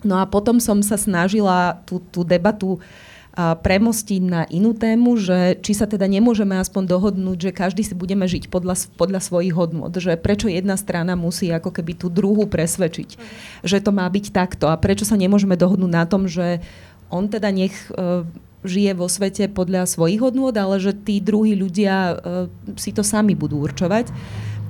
No 0.00 0.16
a 0.16 0.24
potom 0.24 0.56
som 0.56 0.80
sa 0.80 0.96
snažila 0.96 1.84
tú, 1.84 2.00
tú 2.08 2.24
debatu 2.24 2.80
uh, 2.80 3.03
premostiť 3.34 4.22
na 4.22 4.46
inú 4.46 4.78
tému, 4.78 5.18
že 5.18 5.58
či 5.58 5.74
sa 5.74 5.90
teda 5.90 6.06
nemôžeme 6.06 6.54
aspoň 6.54 6.86
dohodnúť, 6.86 7.50
že 7.50 7.50
každý 7.50 7.82
si 7.82 7.94
budeme 7.98 8.30
žiť 8.30 8.46
podľa, 8.46 8.78
podľa 8.94 9.18
svojich 9.18 9.50
hodnot, 9.50 9.90
že 9.98 10.14
prečo 10.14 10.46
jedna 10.46 10.78
strana 10.78 11.18
musí 11.18 11.50
ako 11.50 11.74
keby 11.74 11.98
tú 11.98 12.06
druhú 12.06 12.46
presvedčiť, 12.46 13.08
uh-huh. 13.18 13.66
že 13.66 13.82
to 13.82 13.90
má 13.90 14.06
byť 14.06 14.30
takto 14.30 14.70
a 14.70 14.78
prečo 14.78 15.02
sa 15.02 15.18
nemôžeme 15.18 15.58
dohodnúť 15.58 15.92
na 15.92 16.06
tom, 16.06 16.30
že 16.30 16.62
on 17.10 17.26
teda 17.26 17.50
nech 17.50 17.74
uh, 17.90 18.22
žije 18.62 18.94
vo 18.94 19.10
svete 19.10 19.50
podľa 19.50 19.90
svojich 19.90 20.22
hodnôt, 20.22 20.54
ale 20.54 20.78
že 20.78 20.94
tí 20.94 21.18
druhí 21.18 21.58
ľudia 21.58 21.94
uh, 22.14 22.46
si 22.78 22.94
to 22.94 23.02
sami 23.02 23.34
budú 23.34 23.58
určovať. 23.66 24.14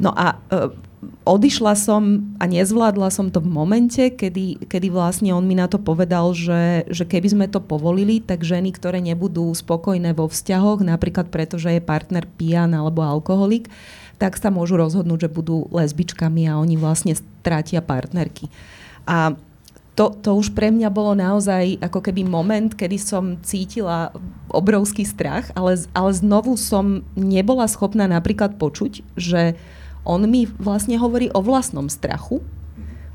No 0.00 0.10
a 0.16 0.40
uh, 0.40 0.72
odišla 1.24 1.74
som 1.74 2.34
a 2.40 2.44
nezvládla 2.44 3.08
som 3.08 3.32
to 3.32 3.40
v 3.40 3.48
momente, 3.48 4.12
kedy, 4.12 4.68
kedy 4.68 4.88
vlastne 4.92 5.32
on 5.32 5.44
mi 5.44 5.56
na 5.56 5.70
to 5.70 5.80
povedal, 5.80 6.32
že, 6.36 6.88
že 6.88 7.04
keby 7.04 7.28
sme 7.30 7.46
to 7.48 7.62
povolili, 7.62 8.20
tak 8.20 8.44
ženy, 8.44 8.74
ktoré 8.74 9.00
nebudú 9.00 9.52
spokojné 9.52 10.12
vo 10.12 10.28
vzťahoch, 10.28 10.84
napríklad 10.84 11.28
preto, 11.28 11.60
že 11.60 11.76
je 11.76 11.82
partner 11.82 12.26
pijan 12.26 12.72
alebo 12.72 13.04
alkoholik, 13.04 13.72
tak 14.16 14.38
sa 14.38 14.52
môžu 14.52 14.78
rozhodnúť, 14.78 15.28
že 15.28 15.34
budú 15.34 15.66
lesbičkami 15.74 16.46
a 16.48 16.58
oni 16.58 16.78
vlastne 16.78 17.12
stratia 17.14 17.82
partnerky. 17.82 18.48
A 19.04 19.36
to, 19.94 20.10
to 20.10 20.34
už 20.34 20.50
pre 20.58 20.74
mňa 20.74 20.90
bolo 20.90 21.14
naozaj 21.14 21.78
ako 21.78 22.02
keby 22.02 22.26
moment, 22.26 22.74
kedy 22.74 22.98
som 22.98 23.38
cítila 23.46 24.10
obrovský 24.50 25.06
strach, 25.06 25.54
ale, 25.54 25.78
ale 25.94 26.10
znovu 26.10 26.58
som 26.58 27.06
nebola 27.14 27.70
schopná 27.70 28.10
napríklad 28.10 28.58
počuť, 28.58 29.06
že 29.14 29.54
on 30.04 30.28
mi 30.28 30.44
vlastne 30.60 31.00
hovorí 31.00 31.32
o 31.32 31.40
vlastnom 31.40 31.88
strachu, 31.88 32.44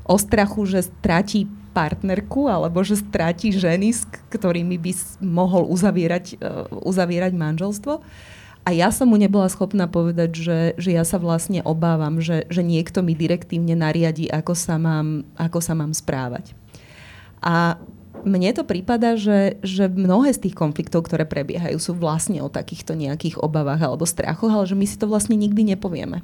o 0.04 0.16
strachu, 0.18 0.66
že 0.66 0.90
stratí 0.90 1.46
partnerku 1.70 2.50
alebo 2.50 2.82
že 2.82 2.98
stratí 2.98 3.54
ženy, 3.54 3.94
s 3.94 4.02
ktorými 4.34 4.74
by 4.74 4.92
mohol 5.22 5.70
uzavierať, 5.70 6.24
uh, 6.42 6.66
uzavierať 6.82 7.32
manželstvo. 7.38 8.02
A 8.60 8.76
ja 8.76 8.92
som 8.92 9.08
mu 9.08 9.16
nebola 9.16 9.48
schopná 9.48 9.88
povedať, 9.88 10.36
že, 10.36 10.58
že 10.76 10.90
ja 10.92 11.06
sa 11.06 11.16
vlastne 11.16 11.64
obávam, 11.64 12.20
že, 12.20 12.44
že 12.52 12.60
niekto 12.60 13.00
mi 13.00 13.16
direktívne 13.16 13.72
nariadi, 13.72 14.28
ako 14.28 14.52
sa 14.52 14.76
mám, 14.76 15.24
ako 15.40 15.64
sa 15.64 15.72
mám 15.72 15.96
správať. 15.96 16.52
A 17.40 17.80
mne 18.20 18.52
to 18.52 18.68
prípada, 18.68 19.16
že, 19.16 19.56
že 19.64 19.88
mnohé 19.88 20.36
z 20.36 20.44
tých 20.44 20.58
konfliktov, 20.58 21.08
ktoré 21.08 21.24
prebiehajú, 21.24 21.80
sú 21.80 21.96
vlastne 21.96 22.44
o 22.44 22.52
takýchto 22.52 22.92
nejakých 22.92 23.40
obavách 23.40 23.80
alebo 23.80 24.04
strachoch, 24.04 24.52
ale 24.52 24.68
že 24.68 24.76
my 24.76 24.84
si 24.84 25.00
to 25.00 25.08
vlastne 25.08 25.40
nikdy 25.40 25.64
nepovieme 25.64 26.20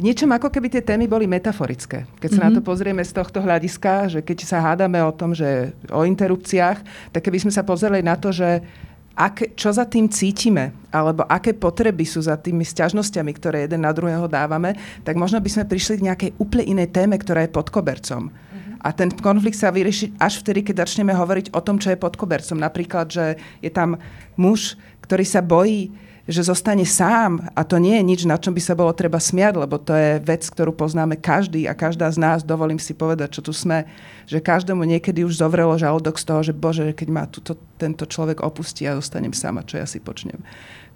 v 0.00 0.08
niečom 0.08 0.32
ako 0.32 0.48
keby 0.48 0.72
tie 0.72 0.80
témy 0.80 1.04
boli 1.04 1.28
metaforické. 1.28 2.08
Keď 2.24 2.30
sa 2.32 2.40
mm-hmm. 2.40 2.48
na 2.48 2.56
to 2.56 2.60
mhm. 2.64 2.68
pozrieme 2.72 3.02
z 3.04 3.12
tohto 3.12 3.44
hľadiska, 3.44 3.92
že 4.08 4.20
keď 4.24 4.48
sa 4.48 4.64
hádame 4.64 4.96
o 5.04 5.12
tom, 5.12 5.36
že 5.36 5.76
o 5.92 6.08
interrupciách, 6.08 7.12
tak 7.12 7.20
keby 7.20 7.44
sme 7.44 7.52
sa 7.52 7.60
pozreli 7.60 8.00
na 8.00 8.16
to, 8.16 8.32
že 8.32 8.64
ak, 9.12 9.52
čo 9.52 9.68
za 9.68 9.84
tým 9.84 10.08
cítime, 10.08 10.72
alebo 10.88 11.28
aké 11.28 11.52
potreby 11.52 12.08
sú 12.08 12.24
za 12.24 12.40
tými 12.40 12.64
sťažnosťami, 12.64 13.30
ktoré 13.36 13.68
jeden 13.68 13.84
na 13.84 13.92
druhého 13.92 14.24
dávame, 14.24 14.72
tak 15.04 15.20
možno 15.20 15.36
by 15.36 15.50
sme 15.52 15.68
prišli 15.68 16.00
k 16.00 16.06
nejakej 16.08 16.30
úplne 16.40 16.64
inej 16.64 16.88
téme, 16.96 17.20
ktorá 17.20 17.44
je 17.44 17.52
pod 17.52 17.68
kobercom. 17.68 18.32
Mm-hmm. 18.32 18.80
A 18.80 18.88
ten 18.96 19.12
konflikt 19.12 19.60
sa 19.60 19.68
vyrieši 19.68 20.16
až 20.16 20.40
vtedy, 20.40 20.64
keď 20.64 20.88
začneme 20.88 21.12
hovoriť 21.12 21.52
o 21.52 21.60
tom, 21.60 21.76
čo 21.76 21.92
je 21.92 22.00
pod 22.00 22.16
kobercom. 22.16 22.56
Napríklad, 22.56 23.12
že 23.12 23.36
je 23.60 23.68
tam 23.68 24.00
muž, 24.40 24.80
ktorý 25.04 25.28
sa 25.28 25.44
bojí 25.44 25.92
že 26.30 26.46
zostane 26.46 26.86
sám 26.86 27.42
a 27.58 27.66
to 27.66 27.82
nie 27.82 27.98
je 27.98 28.04
nič, 28.06 28.20
na 28.22 28.38
čom 28.38 28.54
by 28.54 28.62
sa 28.62 28.78
bolo 28.78 28.94
treba 28.94 29.18
smiať, 29.18 29.66
lebo 29.66 29.82
to 29.82 29.90
je 29.90 30.22
vec, 30.22 30.46
ktorú 30.46 30.70
poznáme 30.70 31.18
každý 31.18 31.66
a 31.66 31.74
každá 31.74 32.06
z 32.06 32.22
nás, 32.22 32.46
dovolím 32.46 32.78
si 32.78 32.94
povedať, 32.94 33.34
čo 33.34 33.42
tu 33.42 33.50
sme, 33.50 33.82
že 34.30 34.38
každému 34.38 34.86
niekedy 34.86 35.26
už 35.26 35.42
zovrelo 35.42 35.74
žalúdok 35.74 36.14
z 36.22 36.24
toho, 36.24 36.40
že 36.46 36.54
bože, 36.54 36.94
keď 36.94 37.08
ma 37.10 37.26
tuto, 37.26 37.58
tento 37.74 38.06
človek 38.06 38.46
opustí 38.46 38.86
a 38.86 38.94
zostanem 38.94 39.34
sama, 39.34 39.66
čo 39.66 39.82
ja 39.82 39.90
si 39.90 39.98
počnem. 39.98 40.38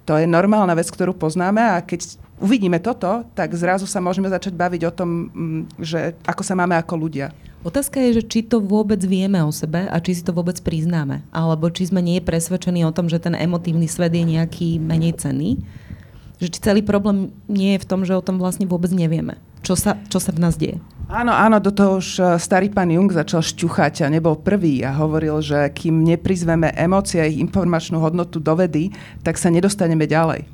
To 0.07 0.15
je 0.15 0.29
normálna 0.31 0.79
vec, 0.79 0.87
ktorú 0.87 1.19
poznáme 1.19 1.59
a 1.59 1.83
keď 1.83 2.15
uvidíme 2.39 2.79
toto, 2.79 3.27
tak 3.35 3.51
zrazu 3.59 3.91
sa 3.91 3.99
môžeme 3.99 4.31
začať 4.31 4.55
baviť 4.55 4.83
o 4.87 4.93
tom, 4.95 5.11
mm, 5.35 5.63
že 5.83 6.15
ako 6.23 6.43
sa 6.47 6.55
máme 6.55 6.79
ako 6.79 6.95
ľudia. 6.95 7.35
Otázka 7.65 7.97
je, 7.97 8.21
že 8.21 8.29
či 8.29 8.41
to 8.45 8.61
vôbec 8.61 9.01
vieme 9.01 9.41
o 9.41 9.49
sebe 9.49 9.89
a 9.89 9.97
či 9.97 10.21
si 10.21 10.23
to 10.23 10.37
vôbec 10.37 10.61
priznáme. 10.61 11.25
Alebo 11.33 11.73
či 11.73 11.89
sme 11.89 12.05
nie 12.05 12.21
presvedčení 12.21 12.85
o 12.85 12.93
tom, 12.93 13.09
že 13.09 13.17
ten 13.17 13.33
emotívny 13.33 13.89
svet 13.89 14.13
je 14.13 14.21
nejaký 14.21 14.77
menej 14.77 15.17
cenný. 15.17 15.65
Že 16.45 16.53
či 16.53 16.59
celý 16.61 16.85
problém 16.85 17.33
nie 17.49 17.73
je 17.75 17.81
v 17.81 17.89
tom, 17.89 18.05
že 18.05 18.13
o 18.13 18.21
tom 18.21 18.37
vlastne 18.37 18.69
vôbec 18.69 18.93
nevieme. 18.93 19.41
Čo 19.65 19.81
sa, 19.81 19.97
čo 20.13 20.21
sa 20.21 20.29
v 20.37 20.45
nás 20.45 20.61
deje. 20.61 20.77
Áno, 21.09 21.33
áno, 21.33 21.57
do 21.57 21.73
toho 21.73 22.05
už 22.05 22.09
e, 22.21 22.23
starý 22.37 22.69
pán 22.69 22.93
Jung 22.93 23.09
začal 23.09 23.41
šťuchať 23.41 24.05
a 24.05 24.13
nebol 24.13 24.37
prvý 24.37 24.85
a 24.85 24.93
hovoril, 24.93 25.41
že 25.41 25.73
kým 25.73 26.05
neprizveme 26.05 26.69
emócie 26.77 27.25
a 27.25 27.29
ich 27.29 27.41
informačnú 27.41 27.97
hodnotu 27.97 28.45
do 28.45 28.53
vedy, 28.61 28.93
tak 29.25 29.41
sa 29.41 29.49
nedostaneme 29.49 30.05
ďalej. 30.05 30.45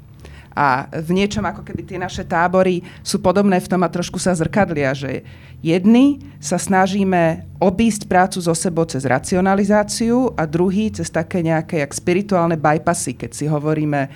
A 0.51 0.91
v 0.91 1.15
niečom 1.15 1.47
ako 1.47 1.63
keby 1.63 1.83
tie 1.87 1.99
naše 1.99 2.27
tábory 2.27 2.83
sú 3.07 3.23
podobné 3.23 3.63
v 3.63 3.71
tom 3.71 3.81
a 3.87 3.93
trošku 3.93 4.19
sa 4.19 4.35
zrkadlia, 4.35 4.91
že 4.93 5.23
jedni 5.63 6.19
sa 6.43 6.59
snažíme 6.59 7.47
obísť 7.63 8.11
prácu 8.11 8.43
so 8.43 8.55
sebou 8.57 8.83
cez 8.89 9.07
racionalizáciu 9.07 10.35
a 10.35 10.43
druhý 10.45 10.91
cez 10.91 11.07
také 11.07 11.45
nejaké 11.47 11.81
jak 11.81 11.93
spirituálne 11.95 12.59
bypassy, 12.59 13.15
keď 13.15 13.31
si 13.31 13.45
hovoríme, 13.47 14.11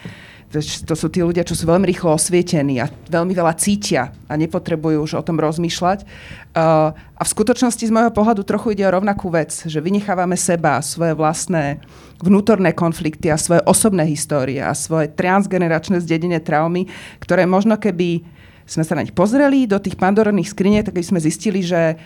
to 0.62 0.95
sú 0.95 1.11
tí 1.11 1.25
ľudia, 1.25 1.43
čo 1.43 1.57
sú 1.57 1.64
veľmi 1.67 1.88
rýchlo 1.88 2.14
osvietení 2.14 2.79
a 2.79 2.90
veľmi 2.90 3.35
veľa 3.35 3.55
cítia 3.59 4.14
a 4.29 4.35
nepotrebujú 4.38 5.03
už 5.03 5.19
o 5.19 5.23
tom 5.27 5.40
rozmýšľať. 5.40 6.07
Uh, 6.55 6.95
a 6.95 7.23
v 7.23 7.33
skutočnosti 7.33 7.83
z 7.83 7.90
môjho 7.90 8.14
pohľadu 8.14 8.47
trochu 8.47 8.79
ide 8.79 8.87
o 8.87 8.95
rovnakú 8.95 9.33
vec, 9.33 9.51
že 9.51 9.83
vynechávame 9.83 10.38
seba, 10.38 10.79
svoje 10.85 11.17
vlastné 11.17 11.83
vnútorné 12.23 12.77
konflikty 12.77 13.33
a 13.33 13.40
svoje 13.40 13.64
osobné 13.67 14.07
histórie 14.07 14.62
a 14.62 14.77
svoje 14.77 15.11
transgeneračné 15.11 15.99
zdedenie 16.05 16.38
traumy, 16.38 16.87
ktoré 17.19 17.49
možno 17.49 17.75
keby 17.75 18.23
sme 18.64 18.85
sa 18.85 18.97
na 18.97 19.05
nich 19.05 19.12
pozreli 19.12 19.69
do 19.69 19.77
tých 19.77 19.99
pandorných 19.99 20.53
skriniek, 20.53 20.87
tak 20.87 20.97
sme 21.01 21.21
zistili, 21.21 21.61
že 21.61 21.99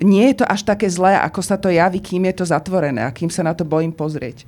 nie 0.00 0.28
je 0.32 0.40
to 0.40 0.44
až 0.44 0.64
také 0.64 0.88
zlé, 0.92 1.16
ako 1.16 1.40
sa 1.40 1.56
to 1.56 1.72
javí, 1.72 2.00
kým 2.04 2.28
je 2.28 2.34
to 2.40 2.44
zatvorené 2.44 3.08
a 3.08 3.14
kým 3.14 3.32
sa 3.32 3.40
na 3.40 3.56
to 3.56 3.64
bojím 3.64 3.92
pozrieť. 3.92 4.44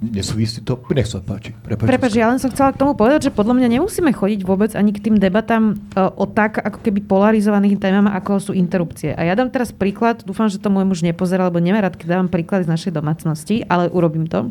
Nesúvisí 0.00 0.64
to? 0.64 0.80
Nech 0.96 1.04
sa 1.04 1.20
páči. 1.20 1.52
Prepač, 1.60 1.84
Prepač 1.84 2.12
ja 2.16 2.32
len 2.32 2.40
som 2.40 2.48
chcela 2.48 2.72
k 2.72 2.80
tomu 2.80 2.96
povedať, 2.96 3.28
že 3.28 3.36
podľa 3.36 3.60
mňa 3.60 3.68
nemusíme 3.76 4.08
chodiť 4.16 4.48
vôbec 4.48 4.72
ani 4.72 4.96
k 4.96 5.04
tým 5.04 5.20
debatám 5.20 5.76
uh, 5.76 6.08
o 6.16 6.24
tak 6.24 6.56
ako 6.56 6.80
keby 6.80 7.04
polarizovaných 7.04 7.76
témam, 7.76 8.08
ako 8.08 8.40
sú 8.40 8.52
interrupcie. 8.56 9.12
A 9.12 9.28
ja 9.28 9.36
dám 9.36 9.52
teraz 9.52 9.76
príklad, 9.76 10.24
dúfam, 10.24 10.48
že 10.48 10.56
to 10.56 10.72
môj 10.72 10.88
muž 10.88 11.04
nepozeral, 11.04 11.52
lebo 11.52 11.60
nemá 11.60 11.84
rád, 11.84 12.00
keď 12.00 12.16
dávam 12.16 12.32
príklad 12.32 12.64
z 12.64 12.72
našej 12.72 12.96
domácnosti, 12.96 13.60
ale 13.68 13.92
urobím 13.92 14.24
to. 14.24 14.48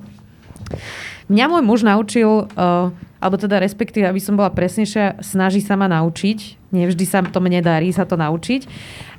Mňa 1.33 1.45
môj 1.49 1.63
muž 1.65 1.81
naučil, 1.81 2.45
uh, 2.45 2.93
alebo 3.17 3.35
teda 3.41 3.57
respektíve, 3.57 4.05
aby 4.05 4.21
som 4.21 4.37
bola 4.37 4.53
presnejšia, 4.53 5.17
snaží 5.25 5.65
sa 5.65 5.73
ma 5.73 5.89
naučiť, 5.89 6.69
nevždy 6.69 7.05
sa 7.09 7.25
to 7.25 7.41
mne 7.41 7.65
darí 7.65 7.89
sa 7.89 8.05
to 8.05 8.13
naučiť, 8.21 8.69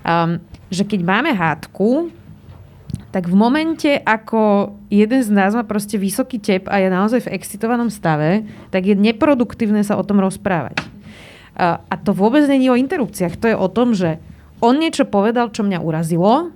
um, 0.07 0.39
že 0.71 0.87
keď 0.87 1.01
máme 1.03 1.35
hádku, 1.35 2.15
tak 3.11 3.27
v 3.27 3.35
momente, 3.35 3.91
ako 3.99 4.75
jeden 4.87 5.21
z 5.21 5.31
nás 5.35 5.51
má 5.51 5.67
proste 5.67 5.99
vysoký 5.99 6.39
tep 6.39 6.71
a 6.71 6.79
je 6.79 6.89
naozaj 6.91 7.27
v 7.27 7.33
excitovanom 7.35 7.91
stave, 7.91 8.47
tak 8.71 8.87
je 8.87 8.95
neproduktívne 8.95 9.83
sa 9.83 9.99
o 9.99 10.07
tom 10.07 10.23
rozprávať. 10.23 10.79
A, 11.59 11.83
to 12.01 12.15
vôbec 12.15 12.47
není 12.47 12.71
o 12.71 12.79
interrupciách. 12.79 13.37
To 13.43 13.47
je 13.51 13.57
o 13.59 13.69
tom, 13.69 13.93
že 13.93 14.23
on 14.63 14.79
niečo 14.79 15.05
povedal, 15.05 15.51
čo 15.51 15.67
mňa 15.67 15.83
urazilo. 15.83 16.55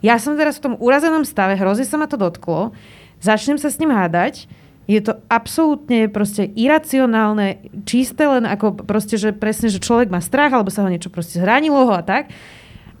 Ja 0.00 0.16
som 0.16 0.40
teraz 0.40 0.56
v 0.58 0.72
tom 0.72 0.74
urazenom 0.80 1.28
stave, 1.28 1.60
hrozne 1.60 1.84
sa 1.84 2.00
ma 2.00 2.08
to 2.08 2.16
dotklo. 2.16 2.72
Začnem 3.20 3.60
sa 3.60 3.68
s 3.68 3.78
ním 3.78 3.92
hádať. 3.92 4.48
Je 4.84 5.00
to 5.00 5.16
absolútne 5.32 6.12
proste 6.12 6.44
iracionálne, 6.44 7.72
čisté 7.88 8.28
len 8.28 8.44
ako 8.44 8.84
proste, 8.84 9.16
že 9.16 9.32
presne, 9.32 9.72
že 9.72 9.80
človek 9.80 10.12
má 10.12 10.20
strach, 10.20 10.52
alebo 10.52 10.68
sa 10.68 10.84
ho 10.84 10.92
niečo 10.92 11.08
proste 11.08 11.40
zranilo 11.40 11.88
ho 11.88 11.94
a 11.96 12.04
tak. 12.04 12.28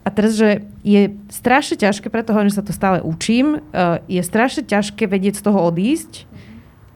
A 0.04 0.12
teraz, 0.12 0.36
že 0.36 0.68
je 0.84 1.16
strašne 1.32 1.80
ťažké, 1.80 2.12
preto 2.12 2.36
hovorím, 2.36 2.52
že 2.52 2.60
sa 2.60 2.66
to 2.68 2.76
stále 2.76 3.00
učím, 3.00 3.56
uh, 3.56 4.04
je 4.04 4.20
strašne 4.20 4.68
ťažké 4.68 5.08
vedieť 5.08 5.40
z 5.40 5.44
toho 5.48 5.64
odísť, 5.64 6.28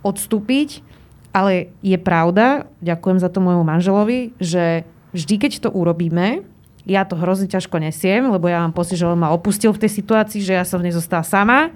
odstúpiť, 0.04 0.84
ale 1.32 1.72
je 1.80 1.96
pravda, 1.96 2.68
ďakujem 2.84 3.18
za 3.20 3.32
to 3.32 3.40
môjmu 3.40 3.64
manželovi, 3.64 4.36
že 4.36 4.84
vždy, 5.16 5.34
keď 5.40 5.52
to 5.64 5.70
urobíme, 5.72 6.44
ja 6.88 7.04
to 7.04 7.20
hrozne 7.20 7.52
ťažko 7.52 7.76
nesiem, 7.84 8.32
lebo 8.32 8.48
ja 8.48 8.64
mám 8.64 8.72
pocit, 8.72 8.96
že 8.96 9.04
on 9.04 9.20
ma 9.20 9.28
opustil 9.32 9.76
v 9.76 9.84
tej 9.84 9.92
situácii, 10.00 10.40
že 10.40 10.56
ja 10.56 10.64
som 10.64 10.80
v 10.80 10.88
nej 10.88 10.96
zostala 10.96 11.20
sama. 11.20 11.68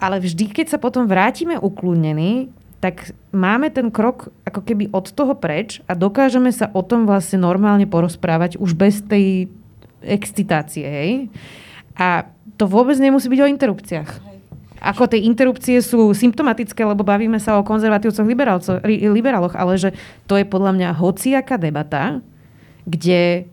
Ale 0.00 0.16
vždy, 0.16 0.48
keď 0.48 0.66
sa 0.72 0.78
potom 0.80 1.04
vrátime 1.04 1.60
uklúnení, 1.60 2.48
tak 2.80 3.12
máme 3.28 3.68
ten 3.68 3.92
krok 3.92 4.32
ako 4.48 4.64
keby 4.64 4.88
od 4.96 5.12
toho 5.12 5.36
preč 5.36 5.84
a 5.84 5.92
dokážeme 5.92 6.48
sa 6.48 6.72
o 6.72 6.80
tom 6.80 7.04
vlastne 7.04 7.44
normálne 7.44 7.84
porozprávať 7.84 8.56
už 8.56 8.72
bez 8.72 9.04
tej 9.04 9.52
excitácie, 10.04 10.84
hej. 10.84 11.12
A 11.96 12.28
to 12.56 12.64
vôbec 12.68 12.96
nemusí 13.00 13.28
byť 13.28 13.40
o 13.40 13.50
interrupciách. 13.50 14.10
Ako 14.80 15.04
tie 15.12 15.20
interrupcie 15.28 15.76
sú 15.84 16.16
symptomatické, 16.16 16.80
lebo 16.88 17.04
bavíme 17.04 17.36
sa 17.36 17.60
o 17.60 17.66
konzervatívcoch, 17.66 18.24
liberáloch, 19.12 19.52
ale 19.52 19.76
že 19.76 19.92
to 20.24 20.40
je 20.40 20.48
podľa 20.48 20.72
mňa 20.72 20.88
hociaká 20.96 21.60
debata, 21.60 22.24
kde 22.88 23.44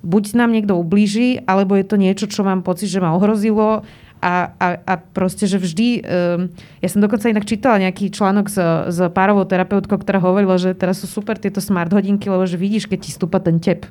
buď 0.00 0.40
nám 0.40 0.56
niekto 0.56 0.80
ublíži, 0.80 1.44
alebo 1.44 1.76
je 1.76 1.84
to 1.84 2.00
niečo, 2.00 2.24
čo 2.24 2.40
mám 2.40 2.64
pocit, 2.64 2.88
že 2.88 3.04
ma 3.04 3.12
ohrozilo 3.12 3.84
a, 4.20 4.52
a, 4.60 4.68
a 4.84 4.94
proste, 5.00 5.48
že 5.48 5.56
vždy... 5.56 5.88
Um, 6.04 6.52
ja 6.78 6.88
som 6.92 7.00
dokonca 7.00 7.32
inak 7.32 7.48
čítala 7.48 7.80
nejaký 7.80 8.12
článok 8.12 8.52
s, 8.52 8.56
s 8.92 8.98
párovou 9.16 9.48
terapeutkou, 9.48 9.96
ktorá 9.96 10.20
hovorila, 10.20 10.60
že 10.60 10.76
teraz 10.76 11.00
sú 11.00 11.08
super 11.08 11.40
tieto 11.40 11.58
smart 11.64 11.88
hodinky, 11.92 12.28
lebo 12.28 12.44
že 12.44 12.60
vidíš, 12.60 12.84
keď 12.86 12.98
ti 13.04 13.10
stúpa 13.16 13.40
ten 13.40 13.56
tep. 13.56 13.88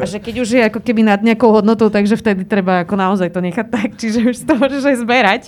A 0.00 0.04
že 0.08 0.18
keď 0.18 0.34
už 0.42 0.48
je 0.56 0.62
ako 0.66 0.80
keby 0.80 1.04
nad 1.04 1.20
nejakou 1.20 1.52
hodnotou, 1.52 1.92
takže 1.92 2.16
vtedy 2.16 2.48
treba 2.48 2.82
ako 2.82 2.94
naozaj 2.96 3.28
to 3.30 3.40
nechať 3.44 3.66
tak, 3.68 3.88
čiže 3.94 4.18
už 4.32 4.36
to 4.46 4.52
môžeš 4.56 4.82
aj 4.88 4.96
zberať. 5.02 5.42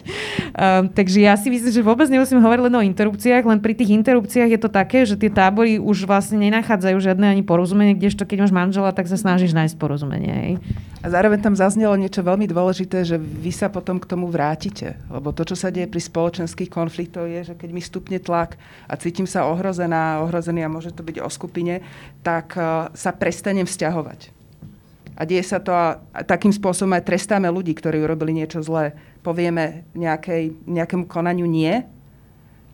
Um, 0.54 0.86
takže 0.90 1.18
ja 1.22 1.34
si 1.34 1.48
myslím, 1.48 1.72
že 1.72 1.82
vôbec 1.82 2.06
nemusím 2.12 2.42
hovoriť 2.42 2.62
len 2.68 2.74
o 2.78 2.82
interrupciách, 2.84 3.44
len 3.46 3.58
pri 3.58 3.74
tých 3.74 3.94
interrupciách 3.94 4.50
je 4.54 4.60
to 4.60 4.70
také, 4.70 5.02
že 5.08 5.16
tie 5.16 5.32
tábory 5.32 5.80
už 5.80 6.04
vlastne 6.06 6.38
nenachádzajú 6.38 6.96
žiadne 7.00 7.26
ani 7.26 7.42
porozumenie, 7.42 7.96
kdežto 7.96 8.28
keď 8.28 8.46
máš 8.46 8.54
manžela, 8.54 8.90
tak 8.92 9.08
sa 9.08 9.16
snažíš 9.16 9.56
nájsť 9.56 9.74
porozumenie. 9.80 10.32
Hej. 10.32 10.52
A 10.98 11.06
zároveň 11.06 11.38
tam 11.38 11.54
zaznelo 11.54 11.94
niečo 11.94 12.26
veľmi 12.26 12.50
dôležité, 12.50 13.06
že 13.06 13.14
vy 13.22 13.54
sa 13.54 13.70
potom 13.70 14.02
k 14.02 14.08
tomu 14.10 14.26
vrátite. 14.26 14.98
Lebo 15.06 15.30
to, 15.30 15.46
čo 15.46 15.54
sa 15.54 15.70
deje 15.70 15.86
pri 15.86 16.02
spoločenských 16.02 16.66
konfliktoch, 16.66 17.30
je, 17.30 17.52
že 17.52 17.54
keď 17.54 17.70
mi 17.70 17.78
stupne 17.78 18.18
tlak 18.18 18.58
a 18.90 18.98
cítim 18.98 19.22
sa 19.22 19.46
ohrozená, 19.46 20.26
ohrozený 20.26 20.66
a 20.66 20.72
môže 20.72 20.90
to 20.90 21.06
byť 21.06 21.22
o 21.22 21.30
skupine, 21.30 21.86
tak 22.26 22.58
uh, 22.58 22.90
sa 22.98 23.14
prestanem 23.14 23.62
vzťahovať. 23.62 24.34
A 25.14 25.22
deje 25.22 25.46
sa 25.46 25.62
to 25.62 25.70
a, 25.70 26.02
a 26.14 26.20
takým 26.26 26.50
spôsobom 26.50 26.94
aj 26.98 27.06
trestáme 27.06 27.46
ľudí, 27.46 27.78
ktorí 27.78 28.02
urobili 28.02 28.34
niečo 28.34 28.58
zlé. 28.58 28.94
Povieme 29.22 29.86
nejakej, 29.94 30.66
nejakému 30.66 31.06
konaniu 31.06 31.46
nie, 31.46 31.78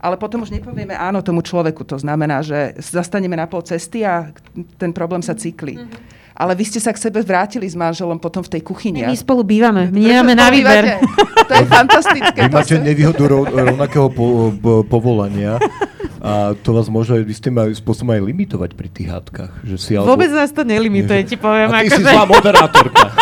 ale 0.01 0.17
potom 0.21 0.45
už 0.45 0.53
nepovieme 0.53 0.97
áno 0.97 1.25
tomu 1.25 1.41
človeku. 1.41 1.85
To 1.89 1.97
znamená, 2.01 2.41
že 2.45 2.77
zastaneme 2.81 3.37
na 3.37 3.49
pol 3.49 3.65
cesty 3.65 4.05
a 4.05 4.33
ten 4.81 4.93
problém 4.97 5.21
sa 5.21 5.37
cykli. 5.37 5.77
Mm-hmm 5.77 6.15
ale 6.35 6.53
vy 6.59 6.65
ste 6.67 6.83
sa 6.83 6.91
k 6.91 6.99
sebe 6.99 7.23
vrátili 7.23 7.65
s 7.65 7.79
manželom 7.79 8.19
potom 8.19 8.43
v 8.43 8.59
tej 8.59 8.63
kuchyni. 8.67 9.07
My 9.07 9.15
spolu 9.15 9.47
bývame, 9.47 9.89
my 9.89 10.01
nemáme 10.03 10.35
na 10.35 10.51
výber. 10.51 10.99
To 11.47 11.53
je 11.55 11.67
fantastické. 11.79 12.51
Vy 12.51 12.53
máte 12.53 12.75
nevýhodu 12.83 13.23
rovnakého 13.47 14.11
po, 14.11 14.51
po, 14.59 14.83
povolania 14.83 15.63
a 16.25 16.57
to 16.57 16.73
vás 16.73 16.89
môže 16.89 17.21
istým 17.29 17.53
spôsobom 17.77 18.17
aj 18.17 18.25
limitovať 18.25 18.73
pri 18.73 18.89
tých 18.89 19.13
hádkach. 19.13 19.61
Že 19.61 19.77
si 19.77 19.93
alebo... 19.93 20.17
Vôbec 20.17 20.33
nás 20.33 20.49
to 20.57 20.65
nelimituje, 20.65 21.21
ti 21.29 21.37
poviem. 21.37 21.69
A 21.69 21.85
ty 21.85 21.93
si 21.93 22.01
že... 22.01 22.09
zlá 22.09 22.25
moderátorka. 22.25 23.13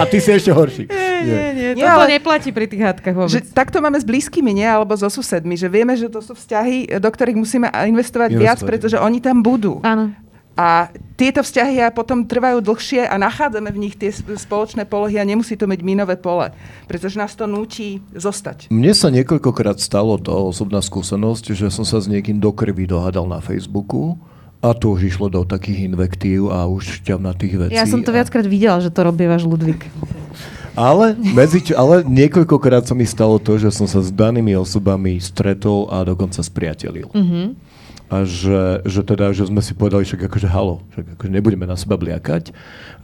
a 0.00 0.02
ty 0.08 0.24
si 0.24 0.32
ešte 0.32 0.48
horší. 0.48 0.88
Nie, 0.88 1.20
nie, 1.20 1.46
nie. 1.52 1.70
nie 1.76 1.84
toto 1.84 2.00
ale... 2.00 2.16
neplatí 2.16 2.48
pri 2.48 2.64
tých 2.64 2.80
hádkach 2.80 3.12
vôbec. 3.12 3.36
Že 3.36 3.52
takto 3.52 3.84
máme 3.84 4.00
s 4.00 4.08
blízkymi, 4.08 4.56
nie? 4.56 4.64
Alebo 4.64 4.96
so 4.96 5.12
susedmi. 5.12 5.52
Že 5.60 5.68
vieme, 5.68 5.92
že 6.00 6.08
to 6.08 6.24
sú 6.24 6.32
vzťahy, 6.32 6.96
do 6.96 7.08
ktorých 7.12 7.36
musíme 7.36 7.68
investovať, 7.68 8.32
investovať. 8.32 8.40
viac, 8.40 8.58
pretože 8.64 8.96
oni 8.96 9.20
tam 9.20 9.44
budú. 9.44 9.84
Áno. 9.84 10.16
A 10.60 10.92
tieto 11.16 11.40
vzťahy 11.40 11.80
potom 11.96 12.28
trvajú 12.28 12.60
dlhšie 12.60 13.08
a 13.08 13.16
nachádzame 13.16 13.72
v 13.72 13.88
nich 13.88 13.96
tie 13.96 14.12
spoločné 14.12 14.84
polohy 14.84 15.16
a 15.16 15.24
nemusí 15.24 15.56
to 15.56 15.64
byť 15.64 15.80
minové 15.80 16.20
pole, 16.20 16.52
pretože 16.84 17.16
nás 17.16 17.32
to 17.32 17.48
núti 17.48 18.04
zostať. 18.12 18.68
Mne 18.68 18.92
sa 18.92 19.08
niekoľkokrát 19.08 19.80
stalo 19.80 20.20
to 20.20 20.52
osobná 20.52 20.84
skúsenosť, 20.84 21.56
že 21.56 21.72
som 21.72 21.88
sa 21.88 21.96
s 21.96 22.12
niekým 22.12 22.36
do 22.36 22.52
krvi 22.52 22.84
dohadal 22.84 23.24
na 23.24 23.40
Facebooku 23.40 24.20
a 24.60 24.76
to 24.76 24.92
už 24.92 25.16
išlo 25.16 25.32
do 25.32 25.48
takých 25.48 25.88
invektív 25.88 26.52
a 26.52 26.68
už 26.68 27.00
tých 27.08 27.54
vecí. 27.56 27.72
Ja 27.72 27.88
som 27.88 28.04
to 28.04 28.12
viackrát 28.12 28.44
videla, 28.44 28.84
že 28.84 28.92
to 28.92 29.00
robí 29.00 29.24
váš 29.24 29.48
Ludvík. 29.48 29.88
Ale, 30.76 31.16
medzi, 31.16 31.72
ale 31.72 32.04
niekoľkokrát 32.04 32.84
sa 32.84 32.92
mi 32.92 33.08
stalo 33.08 33.40
to, 33.40 33.56
že 33.56 33.72
som 33.72 33.88
sa 33.88 34.04
s 34.04 34.12
danými 34.12 34.52
osobami 34.60 35.16
stretol 35.24 35.88
a 35.88 36.04
dokonca 36.04 36.44
spriatelil. 36.44 37.08
Mm-hmm 37.16 37.69
a 38.10 38.26
že, 38.26 38.82
že 38.82 39.06
teda, 39.06 39.30
že 39.30 39.46
sme 39.46 39.62
si 39.62 39.70
povedali, 39.70 40.02
že 40.02 40.18
akože 40.18 40.50
halo, 40.50 40.82
že 40.90 41.06
akože 41.14 41.30
nebudeme 41.30 41.62
na 41.62 41.78
seba 41.78 41.94
bliakať 41.94 42.50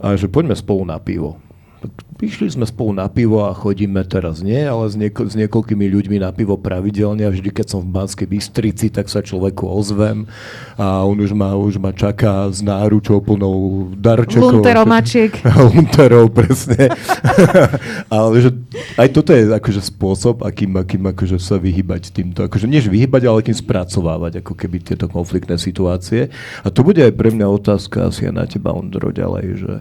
a 0.03 0.19
že 0.19 0.27
poďme 0.27 0.51
spolu 0.53 0.83
na 0.83 0.99
pivo. 0.99 1.39
Išli 2.17 2.49
sme 2.49 2.65
spolu 2.65 2.97
na 2.97 3.05
pivo 3.05 3.45
a 3.45 3.53
chodíme 3.53 4.01
teraz 4.09 4.41
nie, 4.41 4.57
ale 4.57 4.89
s, 4.89 4.97
nieko- 4.97 5.29
s 5.29 5.37
niekoľkými 5.37 5.85
ľuďmi 5.85 6.17
na 6.17 6.33
pivo 6.33 6.57
pravidelne 6.57 7.21
a 7.21 7.29
vždy, 7.29 7.53
keď 7.53 7.77
som 7.77 7.85
v 7.85 7.93
Banskej 7.93 8.25
Bystrici, 8.25 8.89
tak 8.89 9.05
sa 9.05 9.21
človeku 9.21 9.69
ozvem 9.69 10.25
a 10.81 11.05
on 11.05 11.13
už 11.13 11.37
ma, 11.37 11.53
už 11.53 11.77
ma 11.77 11.93
čaká 11.93 12.49
s 12.49 12.65
náručou 12.65 13.21
plnou 13.21 13.93
darčekov. 13.93 14.65
Lunteromačiek. 14.65 15.29
Lunterov, 15.69 16.33
presne. 16.33 16.89
ale 18.09 18.29
že 18.41 18.49
aj 18.97 19.07
toto 19.13 19.37
je 19.37 19.53
akože 19.53 19.81
spôsob, 19.85 20.41
akým, 20.41 20.73
akým 20.73 21.05
akože 21.13 21.37
sa 21.37 21.61
vyhybať 21.61 22.17
týmto. 22.17 22.49
Akože 22.49 22.65
nie 22.65 22.81
vyhybať, 22.81 23.29
ale 23.29 23.45
akým 23.45 23.53
spracovávať 23.53 24.41
ako 24.41 24.57
keby 24.57 24.81
tieto 24.81 25.05
konfliktné 25.05 25.61
situácie. 25.61 26.33
A 26.65 26.73
to 26.73 26.81
bude 26.81 26.97
aj 26.97 27.13
pre 27.13 27.29
mňa 27.29 27.45
otázka 27.45 28.09
asi 28.09 28.25
aj 28.25 28.33
na 28.33 28.45
teba, 28.49 28.73
Ondro, 28.73 29.13
ďalej, 29.13 29.45
že 29.61 29.73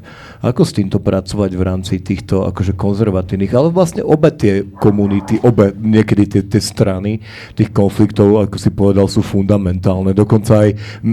ako 0.44 0.62
s 0.68 0.76
týmto 0.76 1.00
pracovať 1.00 1.56
v 1.56 1.64
rámci 1.64 1.85
týchto 1.94 2.42
akože 2.50 2.74
konzervatívnych, 2.74 3.54
ale 3.54 3.70
vlastne 3.70 4.02
obe 4.02 4.34
tie 4.34 4.66
komunity, 4.66 5.38
obe 5.46 5.70
niekedy 5.70 6.26
tie, 6.26 6.42
tie 6.42 6.58
strany 6.58 7.22
tých 7.54 7.70
konfliktov, 7.70 8.42
ako 8.42 8.58
si 8.58 8.74
povedal, 8.74 9.06
sú 9.06 9.22
fundamentálne. 9.22 10.10
Dokonca 10.10 10.66
aj 10.66 10.70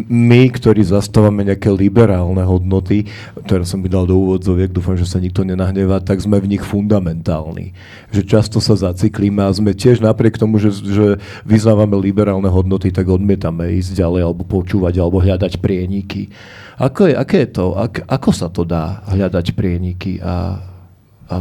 my, 0.09 0.49
ktorí 0.49 0.82
zastávame 0.82 1.45
nejaké 1.45 1.69
liberálne 1.69 2.41
hodnoty, 2.41 3.05
ktoré 3.45 3.61
som 3.63 3.86
by 3.86 3.88
dal 3.93 4.09
do 4.09 4.17
úvodzoviek, 4.17 4.74
dúfam, 4.74 4.97
že 4.97 5.05
sa 5.05 5.21
nikto 5.21 5.45
nenahnevá, 5.45 6.01
tak 6.01 6.17
sme 6.17 6.41
v 6.41 6.57
nich 6.57 6.63
fundamentálni. 6.65 7.78
Že 8.09 8.21
často 8.26 8.57
sa 8.57 8.74
zaciklíme 8.74 9.45
a 9.45 9.53
sme 9.53 9.78
tiež 9.78 10.01
napriek 10.01 10.41
tomu, 10.41 10.57
že, 10.57 10.74
že 10.74 11.21
vyznávame 11.45 11.93
liberálne 12.01 12.49
hodnoty, 12.49 12.89
tak 12.89 13.05
odmietame 13.05 13.78
ísť 13.78 14.01
ďalej 14.01 14.21
alebo 14.26 14.41
počúvať 14.41 14.97
alebo 14.97 15.21
hľadať 15.21 15.61
prieniky. 15.61 16.34
Ako 16.78 17.09
je, 17.09 17.13
aké 17.13 17.45
je 17.45 17.49
to? 17.53 17.65
Ak, 17.78 18.01
ako 18.05 18.30
sa 18.34 18.47
to 18.49 18.65
dá 18.65 19.05
hľadať 19.09 19.53
prieniky 19.53 20.17
a, 20.21 20.61
a 21.30 21.36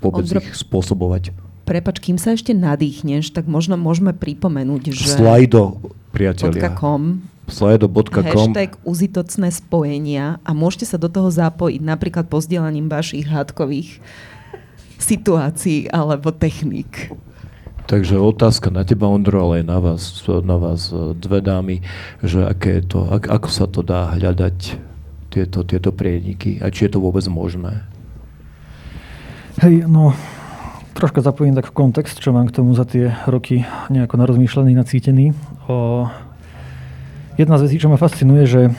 vôbec 0.00 0.24
Ondro, 0.24 0.40
ich 0.40 0.56
spôsobovať? 0.56 1.36
Prepač, 1.66 1.98
kým 2.00 2.16
sa 2.16 2.32
ešte 2.32 2.54
nadýchneš, 2.54 3.34
tak 3.34 3.50
možno 3.50 3.76
môžeme 3.76 4.16
pripomenúť, 4.16 4.94
že... 4.94 5.18
Slajdo, 5.18 5.82
priatelia. 6.14 6.72
.com 6.72 7.26
slido.com. 7.46 8.26
Hashtag 8.26 8.74
uzitocné 8.82 9.54
spojenia 9.54 10.42
a 10.42 10.50
môžete 10.50 10.86
sa 10.90 10.98
do 10.98 11.06
toho 11.06 11.30
zapojiť 11.30 11.78
napríklad 11.78 12.26
pozdielaním 12.26 12.90
vašich 12.90 13.26
hádkových 13.26 14.02
situácií 14.98 15.86
alebo 15.92 16.34
techník. 16.34 17.14
Takže 17.86 18.18
otázka 18.18 18.74
na 18.74 18.82
teba, 18.82 19.06
Ondro, 19.06 19.46
ale 19.46 19.62
aj 19.62 19.64
na 19.70 19.78
vás, 19.78 20.02
na 20.42 20.58
vás 20.58 20.90
e, 20.90 21.14
dve 21.14 21.38
dámy, 21.38 21.86
že 22.18 22.42
aké 22.42 22.82
je 22.82 22.84
to, 22.90 23.06
ak, 23.06 23.30
ako 23.30 23.48
sa 23.48 23.70
to 23.70 23.86
dá 23.86 24.10
hľadať 24.10 24.58
tieto, 25.30 25.62
tieto 25.62 25.94
prieniky 25.94 26.58
a 26.58 26.66
či 26.74 26.90
je 26.90 26.98
to 26.98 26.98
vôbec 26.98 27.22
možné? 27.30 27.86
Hej, 29.62 29.86
no, 29.86 30.18
troška 30.98 31.22
zapojím 31.22 31.54
tak 31.54 31.70
v 31.70 31.76
kontext, 31.78 32.18
čo 32.18 32.34
mám 32.34 32.50
k 32.50 32.58
tomu 32.58 32.74
za 32.74 32.82
tie 32.82 33.14
roky 33.30 33.62
nejako 33.86 34.18
narozmýšľaný, 34.18 34.74
nacítený. 34.74 35.30
O, 35.70 36.10
jedna 37.38 37.54
z 37.54 37.70
vecí, 37.70 37.78
čo 37.78 37.86
ma 37.86 38.02
fascinuje, 38.02 38.50
že 38.50 38.74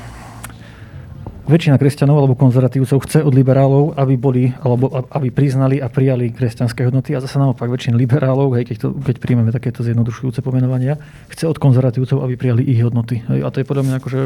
väčšina 1.48 1.80
kresťanov 1.80 2.20
alebo 2.20 2.36
konzervatívcov 2.36 3.08
chce 3.08 3.24
od 3.24 3.32
liberálov, 3.32 3.96
aby 3.96 4.20
boli, 4.20 4.52
alebo 4.60 4.92
aby 4.92 5.32
priznali 5.32 5.80
a 5.80 5.88
prijali 5.88 6.36
kresťanské 6.36 6.84
hodnoty 6.84 7.16
a 7.16 7.24
zase 7.24 7.40
naopak 7.40 7.72
väčšina 7.72 7.96
liberálov, 7.96 8.54
hej, 8.60 8.68
keď, 8.68 8.78
to, 8.84 8.88
keď 9.00 9.16
príjmeme 9.24 9.56
takéto 9.56 9.80
zjednodušujúce 9.82 10.44
pomenovania, 10.44 11.00
chce 11.32 11.48
od 11.48 11.56
konzervatívcov, 11.56 12.20
aby 12.20 12.36
prijali 12.36 12.68
ich 12.68 12.84
hodnoty. 12.84 13.24
Hej, 13.32 13.48
a 13.48 13.50
to 13.50 13.64
je 13.64 13.66
podľa 13.66 13.84
mňa 13.88 13.96
akože, 14.04 14.22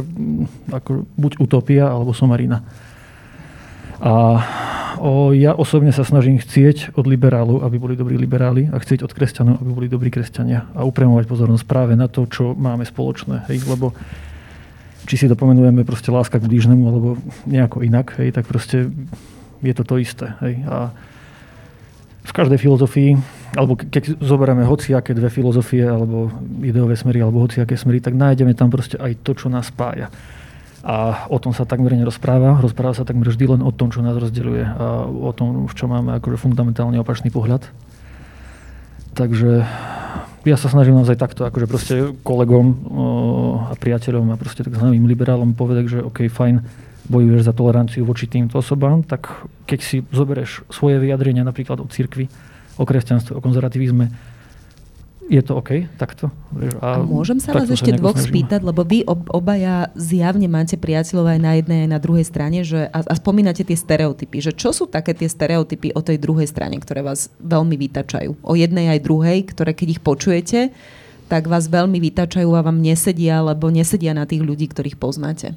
ako 0.73 0.91
buď 1.15 1.31
utopia 1.37 1.85
alebo 1.93 2.11
somarina. 2.11 2.65
A 4.01 4.41
o, 4.97 5.29
ja 5.29 5.53
osobne 5.53 5.93
sa 5.93 6.01
snažím 6.01 6.41
chcieť 6.41 6.97
od 6.97 7.05
liberálov, 7.05 7.61
aby 7.61 7.77
boli 7.77 7.93
dobrí 7.93 8.17
liberáli 8.17 8.65
a 8.73 8.81
chcieť 8.81 9.05
od 9.05 9.13
kresťanov, 9.13 9.61
aby 9.61 9.69
boli 9.69 9.87
dobrí 9.87 10.09
kresťania 10.09 10.73
a 10.73 10.81
upremovať 10.89 11.29
pozornosť 11.29 11.65
práve 11.69 11.93
na 11.93 12.09
to, 12.09 12.25
čo 12.25 12.57
máme 12.57 12.81
spoločné. 12.81 13.45
Hej, 13.45 13.69
lebo 13.69 13.93
či 15.05 15.15
si 15.17 15.25
to 15.25 15.35
pomenujeme 15.35 15.81
proste 15.85 16.13
láska 16.13 16.37
k 16.37 16.47
blížnemu 16.47 16.83
alebo 16.85 17.07
nejako 17.49 17.81
inak, 17.81 18.17
hej, 18.21 18.33
tak 18.33 18.45
proste 18.45 18.89
je 19.61 19.73
to 19.73 19.83
to 19.85 19.95
isté. 20.01 20.33
Hej. 20.41 20.61
A 20.65 20.77
v 22.21 22.31
každej 22.37 22.61
filozofii, 22.61 23.17
alebo 23.57 23.73
keď 23.73 24.21
zoberieme 24.21 24.61
hociaké 24.61 25.17
dve 25.17 25.33
filozofie, 25.33 25.81
alebo 25.81 26.29
ideové 26.61 26.93
smery, 26.93 27.17
alebo 27.17 27.41
hociaké 27.41 27.73
smery, 27.73 27.97
tak 27.97 28.13
nájdeme 28.13 28.53
tam 28.53 28.69
proste 28.69 28.97
aj 29.01 29.25
to, 29.25 29.33
čo 29.33 29.49
nás 29.49 29.73
spája. 29.73 30.13
A 30.81 31.25
o 31.29 31.37
tom 31.37 31.53
sa 31.53 31.65
takmer 31.65 31.93
nerozpráva. 31.93 32.57
Rozpráva 32.61 32.97
sa 32.97 33.05
takmer 33.05 33.29
vždy 33.29 33.57
len 33.57 33.61
o 33.61 33.69
tom, 33.73 33.93
čo 33.93 34.01
nás 34.01 34.17
rozdeľuje 34.17 34.65
a 34.65 35.05
o 35.05 35.29
tom, 35.33 35.69
v 35.69 35.73
čo 35.77 35.85
máme 35.85 36.17
akože 36.17 36.41
fundamentálne 36.41 36.97
opačný 37.01 37.29
pohľad. 37.29 37.65
Takže 39.13 39.65
ja 40.45 40.57
sa 40.57 40.67
snažím 40.73 40.97
naozaj 40.97 41.21
takto 41.21 41.45
akože 41.45 41.67
proste 41.69 41.95
kolegom 42.25 42.67
a 43.69 43.73
priateľom 43.77 44.33
a 44.33 44.39
proste 44.39 44.65
tak 44.65 44.73
známym 44.73 45.05
liberálom 45.05 45.53
povedať, 45.53 45.97
že 45.97 45.99
OK, 46.01 46.25
fajn, 46.25 46.65
bojuješ 47.11 47.41
za 47.45 47.53
toleranciu 47.53 48.07
voči 48.07 48.25
týmto 48.25 48.57
osobám, 48.61 49.05
tak 49.05 49.45
keď 49.69 49.79
si 49.81 49.97
zoberieš 50.09 50.65
svoje 50.71 50.97
vyjadrenia 50.97 51.45
napríklad 51.45 51.81
o 51.81 51.89
cirkvi, 51.89 52.25
o 52.77 52.83
kresťanstve, 52.87 53.37
o 53.37 53.43
konzervativizme, 53.43 54.05
je 55.31 55.39
to 55.39 55.55
OK 55.55 55.87
takto? 55.95 56.27
A, 56.83 56.99
a 56.99 57.07
môžem 57.07 57.39
sa 57.39 57.55
vás 57.55 57.71
ešte 57.71 57.95
dvoch 57.95 58.19
snažím. 58.19 58.43
spýtať, 58.43 58.67
lebo 58.67 58.83
vy 58.83 59.07
ob, 59.07 59.31
obaja 59.31 59.87
zjavne 59.95 60.51
máte 60.51 60.75
priateľov 60.75 61.31
aj 61.31 61.39
na 61.39 61.51
jednej, 61.55 61.79
aj 61.87 61.89
na 61.95 61.99
druhej 62.03 62.25
strane 62.27 62.67
že, 62.67 62.91
a, 62.91 62.99
a 62.99 63.13
spomínate 63.15 63.63
tie 63.63 63.79
stereotypy. 63.79 64.43
Že 64.43 64.51
čo 64.59 64.69
sú 64.75 64.91
také 64.91 65.15
tie 65.15 65.31
stereotypy 65.31 65.95
o 65.95 66.03
tej 66.03 66.19
druhej 66.19 66.51
strane, 66.51 66.75
ktoré 66.83 66.99
vás 66.99 67.31
veľmi 67.39 67.79
vytačajú? 67.79 68.43
O 68.43 68.59
jednej 68.59 68.91
aj 68.91 69.07
druhej, 69.07 69.47
ktoré 69.47 69.71
keď 69.71 69.87
ich 69.95 70.01
počujete, 70.03 70.59
tak 71.31 71.47
vás 71.47 71.71
veľmi 71.71 71.95
vytačajú 72.11 72.51
a 72.51 72.67
vám 72.67 72.83
nesedia, 72.83 73.39
alebo 73.39 73.71
nesedia 73.71 74.11
na 74.11 74.27
tých 74.27 74.43
ľudí, 74.43 74.67
ktorých 74.67 74.99
poznáte. 74.99 75.55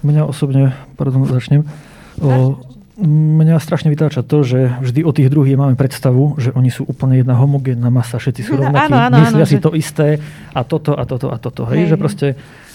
Mňa 0.00 0.24
osobne, 0.24 0.72
pardon, 0.96 1.28
začnem. 1.28 1.68
O, 2.16 2.56
mňa 3.00 3.56
strašne 3.56 3.88
vytáča 3.88 4.20
to, 4.20 4.44
že 4.44 4.68
vždy 4.84 5.00
o 5.00 5.12
tých 5.16 5.32
druhých 5.32 5.56
máme 5.56 5.80
predstavu, 5.80 6.36
že 6.36 6.52
oni 6.52 6.68
sú 6.68 6.84
úplne 6.84 7.24
jedna 7.24 7.32
homogénna 7.40 7.88
masa, 7.88 8.20
všetci 8.20 8.42
sú 8.44 8.52
rovnakí, 8.60 8.92
áno, 8.92 8.96
áno, 9.08 9.16
myslia 9.24 9.44
áno, 9.44 9.52
si 9.52 9.56
že... 9.56 9.64
to 9.64 9.70
isté 9.72 10.08
a 10.52 10.60
toto 10.60 10.92
a 10.92 11.04
toto 11.08 11.32
a 11.32 11.40
toto. 11.40 11.64
Hej, 11.72 11.88
hej. 11.88 11.88
že 11.88 11.96
proste, 11.96 12.26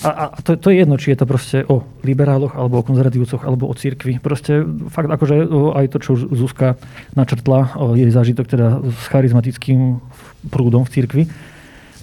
a, 0.02 0.34
a 0.34 0.38
to, 0.42 0.58
to 0.58 0.74
je 0.74 0.82
jedno, 0.82 0.98
či 0.98 1.14
je 1.14 1.18
to 1.22 1.26
proste 1.30 1.58
o 1.70 1.86
liberáloch, 2.02 2.58
alebo 2.58 2.82
o 2.82 2.88
konzervatívcoch, 2.88 3.46
alebo 3.46 3.70
o 3.70 3.74
cirkvi. 3.78 4.18
Proste 4.18 4.66
fakt 4.90 5.14
akože 5.14 5.54
aj 5.78 5.86
to, 5.94 5.98
čo 6.02 6.12
Zuzka 6.18 6.82
načrtla, 7.14 7.78
jej 7.94 8.10
zážitok 8.10 8.46
teda 8.50 8.68
s 8.82 9.06
charizmatickým 9.14 10.02
prúdom 10.50 10.82
v 10.82 10.94
cirkvi, 10.98 11.24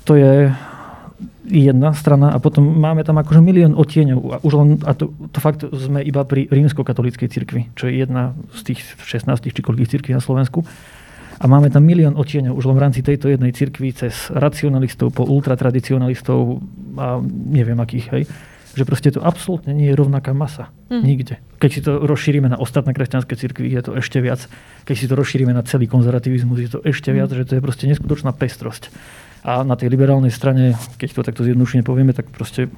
to 0.07 0.15
je 0.15 0.55
jedna 1.47 1.95
strana 1.95 2.35
a 2.35 2.39
potom 2.43 2.65
máme 2.65 3.05
tam 3.07 3.21
akože 3.21 3.41
milión 3.41 3.79
odtieňov. 3.79 4.21
A, 4.33 4.37
už 4.43 4.53
len, 4.59 4.69
a 4.83 4.97
to, 4.97 5.15
to 5.31 5.39
fakt 5.39 5.63
sme 5.63 6.03
iba 6.03 6.27
pri 6.27 6.51
rímskokatolíckej 6.51 7.29
cirkvi, 7.31 7.61
čo 7.79 7.87
je 7.87 8.03
jedna 8.03 8.35
z 8.51 8.75
tých 8.75 8.81
16 8.99 9.31
či 9.55 9.63
koľkých 9.63 9.91
cirkví 9.91 10.13
na 10.17 10.25
Slovensku. 10.25 10.67
A 11.39 11.45
máme 11.51 11.71
tam 11.71 11.83
milión 11.83 12.15
odtieňov 12.15 12.55
už 12.55 12.65
len 12.71 12.77
v 12.79 12.83
rámci 12.83 13.01
tejto 13.03 13.27
jednej 13.27 13.51
cirkvi 13.51 13.91
cez 13.91 14.31
racionalistov 14.31 15.11
po 15.11 15.27
ultratradicionalistov 15.27 16.63
a 16.95 17.19
neviem 17.29 17.79
akých, 17.79 18.07
hej. 18.15 18.25
Že 18.75 18.85
proste 18.91 19.11
to 19.15 19.23
absolútne 19.23 19.71
nie 19.71 19.87
je 19.87 19.99
rovnaká 19.99 20.35
masa. 20.35 20.75
Mm. 20.91 21.03
Nikde. 21.07 21.35
Keď 21.63 21.71
si 21.71 21.81
to 21.83 22.03
rozšírime 22.03 22.51
na 22.51 22.59
ostatné 22.59 22.91
kresťanské 22.91 23.39
cirkvy, 23.39 23.71
je 23.71 23.83
to 23.87 23.95
ešte 23.95 24.19
viac. 24.19 24.51
Keď 24.83 24.97
si 24.99 25.07
to 25.07 25.15
rozšírime 25.15 25.55
na 25.55 25.63
celý 25.63 25.87
konzervativizmus, 25.87 26.59
je 26.59 26.71
to 26.71 26.81
ešte 26.83 27.15
viac, 27.15 27.31
mm. 27.31 27.39
že 27.39 27.45
to 27.47 27.53
je 27.59 27.63
proste 27.63 27.87
neskutočná 27.87 28.35
pestrosť. 28.35 28.91
A 29.45 29.61
na 29.61 29.77
tej 29.77 29.93
liberálnej 29.93 30.33
strane, 30.33 30.73
keď 30.97 31.09
to 31.13 31.21
takto 31.21 31.43
zjednodušene 31.45 31.85
povieme, 31.85 32.17
tak 32.17 32.33
proste 32.33 32.73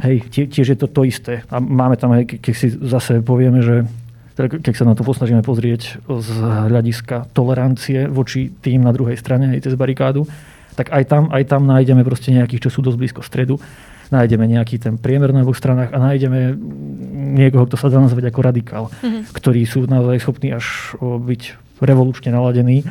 hej, 0.00 0.24
tiež 0.32 0.72
je 0.72 0.78
to 0.78 0.88
to 0.88 1.04
isté. 1.04 1.44
A 1.52 1.60
máme 1.60 2.00
tam 2.00 2.16
aj, 2.16 2.40
keď 2.40 2.54
si 2.56 2.72
zase 2.72 3.20
povieme, 3.20 3.60
že 3.60 3.84
teda 4.32 4.48
keď 4.48 4.74
sa 4.74 4.88
na 4.88 4.96
to 4.96 5.04
posnažíme 5.04 5.44
pozrieť 5.44 6.00
z 6.08 6.30
hľadiska 6.40 7.36
tolerancie 7.36 8.08
voči 8.08 8.48
tým 8.48 8.80
na 8.80 8.92
druhej 8.96 9.20
strane, 9.20 9.52
aj 9.52 9.68
cez 9.68 9.76
barikádu, 9.76 10.24
tak 10.72 10.88
aj 10.88 11.04
tam, 11.04 11.28
aj 11.28 11.44
tam 11.44 11.68
nájdeme 11.68 12.00
proste 12.00 12.32
nejakých, 12.32 12.68
čo 12.68 12.70
sú 12.72 12.80
dosť 12.80 12.96
blízko 12.96 13.20
stredu. 13.20 13.60
Nájdeme 14.08 14.44
nejaký 14.44 14.80
ten 14.80 14.96
priemer 14.96 15.32
na 15.32 15.44
oboch 15.44 15.56
stranách 15.56 15.92
a 15.92 16.00
nájdeme 16.00 16.56
niekoho, 17.36 17.68
kto 17.68 17.76
sa 17.76 17.92
dá 17.92 18.00
nazvať 18.00 18.28
ako 18.28 18.40
radikál, 18.40 18.84
mm-hmm. 18.88 19.32
ktorí 19.32 19.64
sú 19.64 19.84
naozaj 19.84 20.20
schopní 20.20 20.52
až 20.52 20.96
byť 21.00 21.42
revolučne 21.80 22.32
naladení 22.32 22.84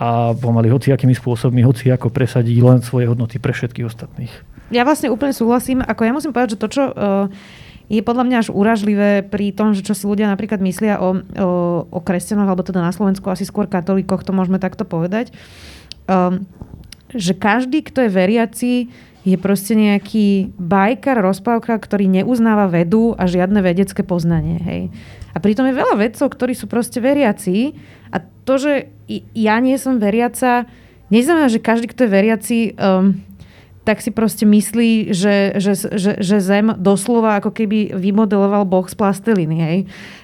a 0.00 0.32
pomaly 0.32 0.72
hociakými 0.72 1.12
spôsobmi, 1.12 1.60
hoci 1.60 1.92
ako 1.92 2.08
presadí 2.08 2.56
len 2.56 2.80
svoje 2.80 3.04
hodnoty 3.04 3.36
pre 3.36 3.52
všetkých 3.52 3.84
ostatných. 3.84 4.32
Ja 4.72 4.88
vlastne 4.88 5.12
úplne 5.12 5.36
súhlasím. 5.36 5.84
Ako 5.84 6.08
ja 6.08 6.12
musím 6.16 6.32
povedať, 6.32 6.56
že 6.56 6.60
to, 6.64 6.68
čo 6.72 6.82
uh, 6.88 7.28
je 7.90 8.00
podľa 8.00 8.24
mňa 8.24 8.36
až 8.40 8.48
úražlivé 8.54 9.26
pri 9.26 9.52
tom, 9.52 9.76
že 9.76 9.82
čo 9.82 9.98
si 9.98 10.06
ľudia 10.06 10.30
napríklad 10.30 10.62
myslia 10.62 11.02
o, 11.02 11.10
o, 11.10 11.14
o 11.90 12.00
kresťanoch, 12.00 12.46
alebo 12.46 12.62
teda 12.62 12.80
na 12.80 12.94
Slovensku 12.94 13.26
asi 13.28 13.42
skôr 13.42 13.66
katolíkoch, 13.66 14.22
to 14.22 14.30
môžeme 14.30 14.62
takto 14.62 14.86
povedať, 14.86 15.34
um, 16.06 16.46
že 17.10 17.34
každý, 17.34 17.82
kto 17.82 18.06
je 18.06 18.14
veriaci, 18.14 18.72
je 19.20 19.36
proste 19.36 19.76
nejaký 19.76 20.56
bajkar, 20.56 21.20
rozpávka, 21.20 21.76
ktorý 21.76 22.08
neuznáva 22.08 22.72
vedu 22.72 23.12
a 23.20 23.28
žiadne 23.28 23.60
vedecké 23.60 24.00
poznanie. 24.00 24.56
Hej. 24.64 24.82
A 25.30 25.38
pritom 25.38 25.68
je 25.68 25.76
veľa 25.76 25.94
vedcov, 26.00 26.32
ktorí 26.32 26.56
sú 26.56 26.66
proste 26.66 26.98
veriaci 26.98 27.76
a 28.10 28.24
to, 28.24 28.54
že 28.56 28.72
ja 29.36 29.60
nie 29.60 29.76
som 29.76 30.00
veriaca, 30.00 30.64
neznamená, 31.12 31.52
že 31.52 31.60
každý, 31.62 31.92
kto 31.92 32.08
je 32.08 32.10
veriaci, 32.10 32.58
um, 32.74 33.20
tak 33.84 34.04
si 34.04 34.12
proste 34.12 34.44
myslí, 34.44 35.12
že, 35.12 35.56
že, 35.56 35.72
že, 35.74 36.12
že 36.20 36.36
Zem 36.38 36.76
doslova 36.76 37.40
ako 37.40 37.50
keby 37.52 37.96
vymodeloval 37.96 38.68
Boh 38.68 38.84
z 38.84 38.96
plasteliny. 38.96 39.56
Hej? 39.56 39.78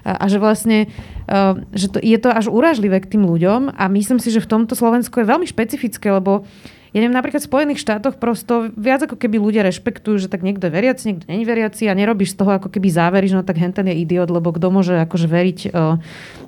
A, 0.05 0.23
a 0.23 0.25
že 0.29 0.39
vlastne 0.41 0.89
uh, 1.29 1.57
že 1.73 1.93
to, 1.93 1.99
je 2.01 2.17
to 2.21 2.33
až 2.33 2.49
uražlivé 2.49 3.01
k 3.01 3.17
tým 3.17 3.29
ľuďom 3.29 3.77
a 3.77 3.85
myslím 3.93 4.21
si, 4.21 4.33
že 4.33 4.45
v 4.45 4.51
tomto 4.51 4.73
Slovensku 4.73 5.21
je 5.21 5.29
veľmi 5.29 5.45
špecifické, 5.49 6.09
lebo 6.09 6.49
ja 6.97 7.05
neviem, 7.05 7.13
napríklad 7.13 7.45
v 7.45 7.51
Spojených 7.53 7.85
štátoch 7.85 8.17
prosto 8.17 8.73
viac 8.73 9.05
ako 9.05 9.21
keby 9.21 9.37
ľudia 9.37 9.61
rešpektujú, 9.69 10.17
že 10.17 10.33
tak 10.33 10.41
niekto 10.41 10.65
je 10.65 10.73
veriaci, 10.73 11.03
niekto 11.13 11.29
není 11.29 11.45
veriaci 11.45 11.93
a 11.93 11.93
nerobíš 11.93 12.33
z 12.33 12.41
toho 12.41 12.57
ako 12.57 12.73
keby 12.73 12.89
závery, 12.89 13.29
že 13.29 13.37
no 13.37 13.45
tak 13.45 13.61
henten 13.61 13.85
je 13.93 14.01
idiot, 14.01 14.33
lebo 14.33 14.49
kto 14.49 14.73
môže 14.73 14.97
akože 15.05 15.29
veriť 15.29 15.59
uh, 15.77 16.01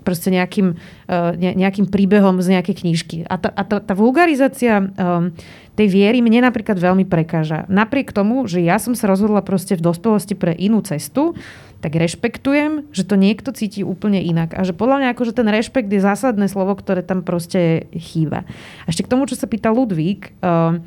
proste 0.09 0.33
nejakým, 0.33 0.73
ne, 1.37 1.51
nejakým 1.53 1.93
príbehom 1.93 2.41
z 2.41 2.57
nejakej 2.57 2.81
knižky. 2.81 3.17
A 3.29 3.37
tá, 3.37 3.53
a 3.53 3.63
tá, 3.69 3.77
tá 3.85 3.93
vulgarizácia 3.93 4.89
um, 4.89 5.37
tej 5.79 5.87
viery 5.87 6.19
mne 6.19 6.43
napríklad 6.43 6.75
veľmi 6.75 7.07
prekáža. 7.07 7.63
Napriek 7.71 8.11
tomu, 8.11 8.43
že 8.51 8.59
ja 8.59 8.83
som 8.83 8.99
sa 8.99 9.07
rozhodla 9.07 9.47
proste 9.47 9.79
v 9.79 9.87
dospelosti 9.87 10.35
pre 10.35 10.51
inú 10.51 10.83
cestu, 10.83 11.39
tak 11.79 11.95
rešpektujem, 11.95 12.91
že 12.91 13.07
to 13.07 13.15
niekto 13.15 13.55
cíti 13.55 13.87
úplne 13.87 14.19
inak. 14.19 14.59
A 14.59 14.67
že 14.67 14.75
podľa 14.75 14.99
mňa 14.99 15.09
akože 15.15 15.31
ten 15.31 15.47
rešpekt 15.47 15.87
je 15.87 16.03
zásadné 16.03 16.51
slovo, 16.51 16.75
ktoré 16.75 17.07
tam 17.07 17.23
proste 17.23 17.87
chýba. 17.95 18.43
A 18.83 18.87
ešte 18.91 19.07
k 19.07 19.13
tomu, 19.15 19.31
čo 19.31 19.39
sa 19.39 19.47
pýta 19.47 19.71
Ludvík, 19.71 20.35
uh, 20.43 20.83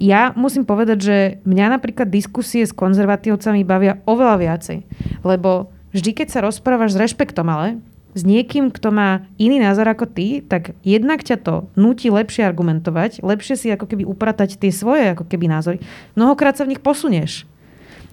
ja 0.00 0.32
musím 0.32 0.64
povedať, 0.64 0.98
že 1.04 1.16
mňa 1.44 1.76
napríklad 1.76 2.08
diskusie 2.08 2.64
s 2.64 2.72
konzervatívcami 2.72 3.60
bavia 3.68 4.00
oveľa 4.08 4.36
viacej. 4.40 4.78
Lebo 5.20 5.68
vždy, 5.92 6.10
keď 6.16 6.28
sa 6.32 6.40
rozprávaš 6.40 6.96
s 6.96 7.00
rešpektom, 7.00 7.44
ale 7.52 7.80
s 8.16 8.24
niekým, 8.24 8.72
kto 8.72 8.88
má 8.88 9.28
iný 9.36 9.60
názor 9.60 9.84
ako 9.92 10.08
ty, 10.08 10.40
tak 10.40 10.72
jednak 10.80 11.20
ťa 11.20 11.36
to 11.36 11.54
nutí 11.76 12.08
lepšie 12.08 12.48
argumentovať, 12.48 13.20
lepšie 13.20 13.54
si 13.60 13.68
ako 13.68 13.84
keby 13.84 14.08
upratať 14.08 14.56
tie 14.56 14.72
svoje 14.72 15.12
ako 15.12 15.28
keby 15.28 15.52
názory. 15.52 15.84
Mnohokrát 16.16 16.56
sa 16.56 16.64
v 16.64 16.72
nich 16.72 16.80
posunieš. 16.80 17.44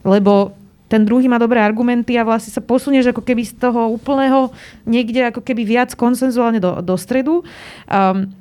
Lebo 0.03 0.51
ten 0.91 1.07
druhý 1.07 1.31
má 1.31 1.39
dobré 1.39 1.63
argumenty 1.63 2.19
a 2.19 2.27
vlastne 2.27 2.51
sa 2.51 2.59
posunieš 2.59 3.15
ako 3.15 3.23
keby 3.23 3.47
z 3.47 3.55
toho 3.55 3.89
úplného 3.95 4.51
niekde 4.83 5.31
ako 5.31 5.39
keby 5.39 5.63
viac 5.63 5.95
konsenzuálne 5.95 6.59
do, 6.59 6.83
do 6.83 6.99
stredu. 6.99 7.41
Um, 7.87 8.35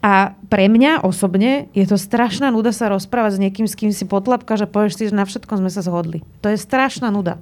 a 0.00 0.32
pre 0.48 0.72
mňa 0.72 1.04
osobne 1.04 1.68
je 1.76 1.84
to 1.84 2.00
strašná 2.00 2.48
nuda 2.48 2.72
sa 2.72 2.88
rozprávať 2.88 3.36
s 3.36 3.42
niekým, 3.44 3.66
s 3.68 3.76
kým 3.76 3.92
si 3.92 4.08
potlapka, 4.08 4.56
že 4.56 4.64
povieš 4.64 4.96
si, 4.96 5.04
že 5.12 5.14
na 5.16 5.28
všetkom 5.28 5.60
sme 5.60 5.68
sa 5.68 5.84
zhodli. 5.84 6.24
To 6.40 6.48
je 6.48 6.56
strašná 6.56 7.12
nuda. 7.12 7.36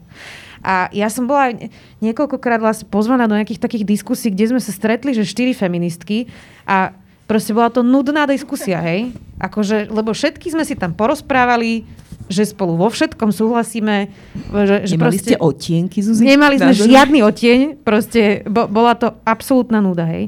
A 0.59 0.91
ja 0.91 1.07
som 1.07 1.31
bola 1.31 1.55
niekoľkokrát 2.03 2.59
vlastne 2.59 2.91
pozvaná 2.91 3.31
do 3.31 3.39
nejakých 3.39 3.63
takých 3.63 3.87
diskusí, 3.87 4.35
kde 4.35 4.59
sme 4.59 4.61
sa 4.61 4.75
stretli, 4.75 5.15
že 5.15 5.23
štyri 5.23 5.55
feministky 5.55 6.27
a 6.67 6.99
proste 7.31 7.55
bola 7.55 7.71
to 7.71 7.87
nudná 7.87 8.27
diskusia, 8.27 8.83
hej? 8.83 9.15
Akože, 9.39 9.87
lebo 9.87 10.11
všetky 10.11 10.51
sme 10.51 10.67
si 10.67 10.75
tam 10.75 10.99
porozprávali, 10.99 11.87
že 12.27 12.43
spolu 12.43 12.75
vo 12.75 12.91
všetkom 12.91 13.31
súhlasíme. 13.31 14.11
Že, 14.51 14.77
že 14.85 14.95
Nemali 14.99 15.15
proste, 15.15 15.33
ste 15.33 15.37
otienky, 15.39 15.99
Zuzi? 16.03 16.27
Nemali 16.27 16.59
sme 16.59 16.75
žiadny 16.75 17.23
otieň, 17.23 17.59
proste 17.87 18.43
bo, 18.51 18.67
bola 18.67 18.99
to 18.99 19.15
absolútna 19.23 19.79
nuda, 19.79 20.11
hej. 20.11 20.27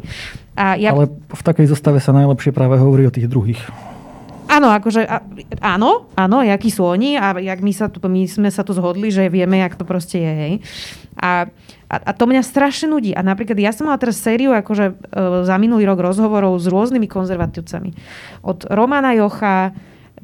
A 0.60 0.76
ja... 0.76 0.92
Ale 0.92 1.08
v 1.08 1.42
takej 1.42 1.72
zostave 1.72 2.04
sa 2.04 2.12
najlepšie 2.12 2.52
práve 2.52 2.76
hovorí 2.76 3.08
o 3.08 3.14
tých 3.14 3.32
druhých. 3.32 3.64
Áno, 4.50 4.66
akože, 4.66 5.06
áno, 5.62 6.10
áno, 6.18 6.42
jakí 6.42 6.74
sú 6.74 6.82
oni 6.82 7.14
a 7.14 7.38
jak 7.38 7.62
my, 7.62 7.70
sa 7.70 7.86
tu, 7.86 8.02
my 8.02 8.26
sme 8.26 8.50
sa 8.50 8.66
tu 8.66 8.74
zhodli, 8.74 9.08
že 9.14 9.30
vieme, 9.30 9.62
jak 9.62 9.78
to 9.78 9.86
proste 9.86 10.18
je, 10.18 10.32
hej. 10.34 10.54
A, 11.22 11.46
a, 11.86 11.96
a 12.02 12.10
to 12.10 12.26
mňa 12.26 12.42
strašne 12.42 12.90
nudí. 12.90 13.14
A 13.14 13.22
napríklad 13.22 13.54
ja 13.62 13.70
som 13.70 13.86
mala 13.86 14.02
teraz 14.02 14.18
sériu 14.18 14.50
akože 14.50 14.86
e, 14.90 14.94
za 15.46 15.54
minulý 15.54 15.86
rok 15.86 16.02
rozhovorov 16.02 16.58
s 16.58 16.66
rôznymi 16.66 17.06
konzervatívcami. 17.06 17.94
Od 18.42 18.66
Romana 18.74 19.14
Jocha 19.14 19.70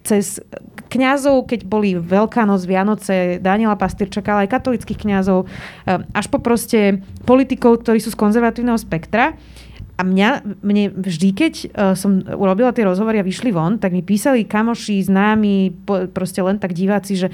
cez 0.02 0.42
kňazov, 0.90 1.46
keď 1.46 1.66
boli 1.66 1.94
Veľká 1.94 2.46
noc, 2.46 2.62
Vianoce, 2.66 3.38
Daniela 3.38 3.78
Pastyrčaka, 3.78 4.34
ale 4.34 4.50
aj 4.50 4.58
katolických 4.58 5.06
kňazov, 5.06 5.46
e, 5.46 6.02
až 6.02 6.26
po 6.26 6.42
proste 6.42 6.98
politikov, 7.22 7.86
ktorí 7.86 8.02
sú 8.02 8.10
z 8.10 8.18
konzervatívneho 8.18 8.78
spektra. 8.78 9.38
A 9.96 10.04
mňa, 10.04 10.60
mne 10.60 10.92
vždy, 10.92 11.28
keď 11.32 11.54
uh, 11.56 11.66
som 11.96 12.20
urobila 12.20 12.72
tie 12.76 12.84
rozhovory 12.84 13.20
a 13.20 13.26
vyšli 13.26 13.48
von, 13.48 13.80
tak 13.80 13.96
mi 13.96 14.04
písali 14.04 14.44
kamoši, 14.44 15.00
známi, 15.08 15.72
proste 16.12 16.44
len 16.44 16.60
tak 16.60 16.76
diváci, 16.76 17.16
že 17.16 17.32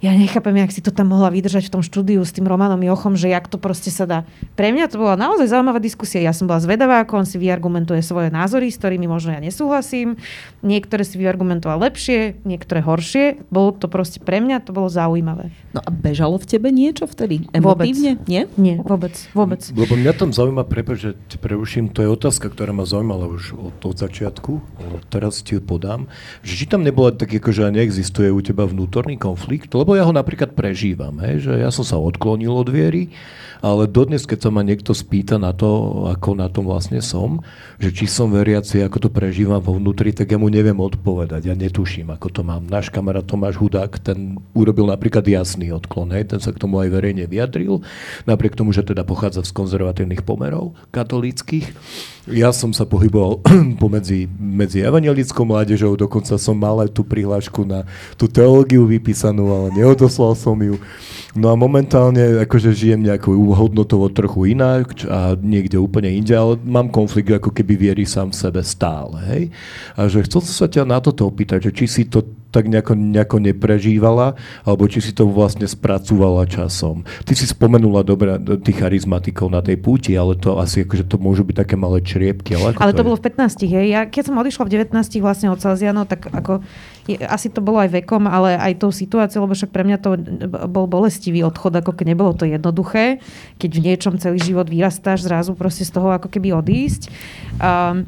ja 0.00 0.16
nechápem, 0.16 0.56
jak 0.56 0.72
si 0.72 0.80
to 0.80 0.88
tam 0.88 1.12
mohla 1.12 1.28
vydržať 1.28 1.68
v 1.68 1.74
tom 1.76 1.82
štúdiu 1.84 2.24
s 2.24 2.32
tým 2.32 2.48
Romanom 2.48 2.80
Jochom, 2.80 3.20
že 3.20 3.28
jak 3.28 3.44
to 3.52 3.60
proste 3.60 3.92
sa 3.92 4.08
dá. 4.08 4.18
Pre 4.56 4.72
mňa 4.72 4.88
to 4.88 4.96
bola 4.96 5.12
naozaj 5.12 5.52
zaujímavá 5.52 5.76
diskusia. 5.76 6.24
Ja 6.24 6.32
som 6.32 6.48
bola 6.48 6.56
zvedavá, 6.56 7.04
ako 7.04 7.20
on 7.20 7.26
si 7.28 7.36
vyargumentuje 7.36 8.00
svoje 8.00 8.32
názory, 8.32 8.72
s 8.72 8.80
ktorými 8.80 9.04
možno 9.04 9.36
ja 9.36 9.40
nesúhlasím. 9.44 10.16
Niektoré 10.64 11.04
si 11.04 11.20
vyargumentoval 11.20 11.84
lepšie, 11.84 12.40
niektoré 12.48 12.80
horšie. 12.80 13.44
Bolo 13.52 13.76
to 13.76 13.92
proste 13.92 14.24
pre 14.24 14.40
mňa, 14.40 14.64
to 14.64 14.72
bolo 14.72 14.88
zaujímavé. 14.88 15.52
No 15.76 15.84
a 15.84 15.92
bežalo 15.92 16.40
v 16.40 16.48
tebe 16.48 16.72
niečo 16.72 17.04
vtedy? 17.04 17.44
Emotívne? 17.52 18.16
Vôbec. 18.16 18.26
Nie? 18.26 18.42
Nie, 18.56 18.80
vôbec. 18.80 19.14
vôbec. 19.36 19.60
Lebo 19.70 20.00
mňa 20.00 20.12
tam 20.16 20.32
zaujíma, 20.32 20.64
prepáč, 20.64 20.98
že 20.98 21.10
ti 21.28 21.36
preuším, 21.36 21.92
to 21.92 22.00
je 22.00 22.08
otázka, 22.08 22.48
ktorá 22.48 22.72
ma 22.72 22.88
zaujímala 22.88 23.28
už 23.28 23.52
od, 23.52 23.76
od 23.84 23.96
začiatku, 24.00 24.64
teraz 25.12 25.44
ti 25.44 25.60
ju 25.60 25.62
podám, 25.62 26.08
že 26.40 26.56
či 26.56 26.64
tam 26.64 26.82
nebola 26.82 27.12
tak, 27.12 27.30
že 27.30 27.68
neexistuje 27.68 28.32
u 28.32 28.40
teba 28.42 28.64
vnútorný 28.64 29.14
konflikt, 29.14 29.70
lebo 29.70 29.89
lebo 29.90 29.98
ja 29.98 30.06
ho 30.06 30.14
napríklad 30.14 30.54
prežívam, 30.54 31.18
hej, 31.26 31.50
že 31.50 31.66
ja 31.66 31.66
som 31.74 31.82
sa 31.82 31.98
odklonil 31.98 32.54
od 32.54 32.70
viery, 32.70 33.10
ale 33.58 33.90
dodnes, 33.90 34.22
keď 34.22 34.46
sa 34.46 34.50
ma 34.54 34.62
niekto 34.62 34.94
spýta 34.94 35.34
na 35.34 35.50
to, 35.50 36.06
ako 36.06 36.38
na 36.38 36.46
tom 36.46 36.70
vlastne 36.70 37.02
som, 37.02 37.42
že 37.82 37.90
či 37.90 38.06
som 38.06 38.30
veriaci, 38.30 38.86
ako 38.86 39.02
to 39.02 39.08
prežívam 39.10 39.58
vo 39.58 39.74
vnútri, 39.74 40.14
tak 40.14 40.30
ja 40.30 40.38
mu 40.38 40.46
neviem 40.46 40.78
odpovedať. 40.78 41.42
Ja 41.50 41.58
netuším, 41.58 42.14
ako 42.14 42.30
to 42.30 42.40
mám. 42.46 42.70
Náš 42.70 42.94
kamarát 42.94 43.26
Tomáš 43.26 43.58
Hudák, 43.58 43.98
ten 43.98 44.38
urobil 44.54 44.86
napríklad 44.86 45.26
jasný 45.26 45.74
odklon, 45.74 46.14
hej, 46.14 46.30
ten 46.30 46.38
sa 46.38 46.54
k 46.54 46.62
tomu 46.62 46.78
aj 46.78 46.88
verejne 46.94 47.26
vyjadril, 47.26 47.82
napriek 48.30 48.54
tomu, 48.54 48.70
že 48.70 48.86
teda 48.86 49.02
pochádza 49.02 49.42
z 49.42 49.50
konzervatívnych 49.50 50.22
pomerov 50.22 50.78
katolíckých. 50.94 51.66
Ja 52.30 52.54
som 52.54 52.70
sa 52.70 52.86
pohyboval 52.86 53.42
pomedzi 53.82 54.30
medzi 54.38 54.86
evangelickou 54.86 55.42
mládežou, 55.42 55.98
dokonca 55.98 56.38
som 56.38 56.54
mal 56.54 56.78
aj 56.84 56.94
tú 56.94 57.02
prihlášku 57.02 57.66
na 57.66 57.88
tú 58.14 58.30
teológiu 58.30 58.86
vypísanú, 58.86 59.50
ale 59.50 59.68
neodoslal 59.80 60.36
som 60.36 60.56
ju. 60.60 60.76
No 61.30 61.54
a 61.54 61.54
momentálne 61.54 62.42
akože 62.42 62.74
žijem 62.74 63.06
nejakú 63.06 63.30
hodnotovo 63.54 64.10
trochu 64.10 64.50
inak 64.50 64.98
a 65.06 65.38
niekde 65.38 65.78
úplne 65.78 66.10
inde, 66.10 66.34
ale 66.34 66.58
mám 66.66 66.90
konflikt 66.90 67.30
ako 67.30 67.54
keby 67.54 67.78
viery 67.78 68.02
sám 68.02 68.34
v 68.34 68.40
sebe 68.42 68.60
stále. 68.66 69.14
Hej? 69.30 69.42
A 69.94 70.10
že 70.10 70.26
chcel 70.26 70.42
som 70.42 70.54
sa 70.54 70.66
ťa 70.66 70.82
na 70.82 70.98
toto 70.98 71.30
opýtať, 71.30 71.70
že 71.70 71.74
či 71.74 71.84
si 71.86 72.02
to 72.10 72.26
tak 72.50 72.66
nejako, 72.66 72.98
nejako 72.98 73.38
neprežívala, 73.38 74.34
alebo 74.66 74.90
či 74.90 74.98
si 74.98 75.14
to 75.14 75.30
vlastne 75.30 75.62
spracúvala 75.70 76.50
časom. 76.50 77.06
Ty 77.22 77.32
si 77.38 77.46
spomenula 77.46 78.02
dobre 78.02 78.34
tých 78.66 78.82
charizmatikov 78.82 79.54
na 79.54 79.62
tej 79.62 79.78
púti, 79.78 80.18
ale 80.18 80.34
to 80.34 80.58
asi 80.58 80.82
akože 80.82 81.06
to 81.06 81.16
môžu 81.22 81.46
byť 81.46 81.56
také 81.62 81.78
malé 81.78 82.02
čriepky. 82.02 82.58
Ale, 82.58 82.74
ale 82.74 82.90
to, 82.90 83.00
to 83.00 83.06
bolo 83.06 83.16
v 83.16 83.30
15, 83.30 83.70
hej. 83.70 83.86
Ja, 83.94 84.02
keď 84.10 84.34
som 84.34 84.36
odišla 84.36 84.66
v 84.66 84.72
19 84.82 85.22
vlastne 85.22 85.48
od 85.54 85.62
Salzianov, 85.62 86.10
tak 86.10 86.26
ako, 86.26 86.66
asi 87.18 87.50
to 87.50 87.64
bolo 87.64 87.82
aj 87.82 87.90
vekom, 88.02 88.28
ale 88.28 88.54
aj 88.54 88.82
tou 88.82 88.92
situáciou, 88.94 89.48
lebo 89.48 89.56
však 89.56 89.72
pre 89.74 89.82
mňa 89.82 89.98
to 89.98 90.10
bol 90.70 90.86
bolestivý 90.86 91.42
odchod, 91.42 91.74
ako 91.80 91.96
keď 91.96 92.06
nebolo 92.14 92.32
to 92.36 92.46
jednoduché, 92.46 93.18
keď 93.58 93.70
v 93.74 93.84
niečom 93.90 94.14
celý 94.20 94.38
život 94.38 94.68
vyrastáš, 94.70 95.26
zrazu 95.26 95.56
proste 95.58 95.82
z 95.86 95.94
toho 95.94 96.14
ako 96.14 96.30
keby 96.30 96.54
odísť. 96.54 97.10
Um, 97.58 98.06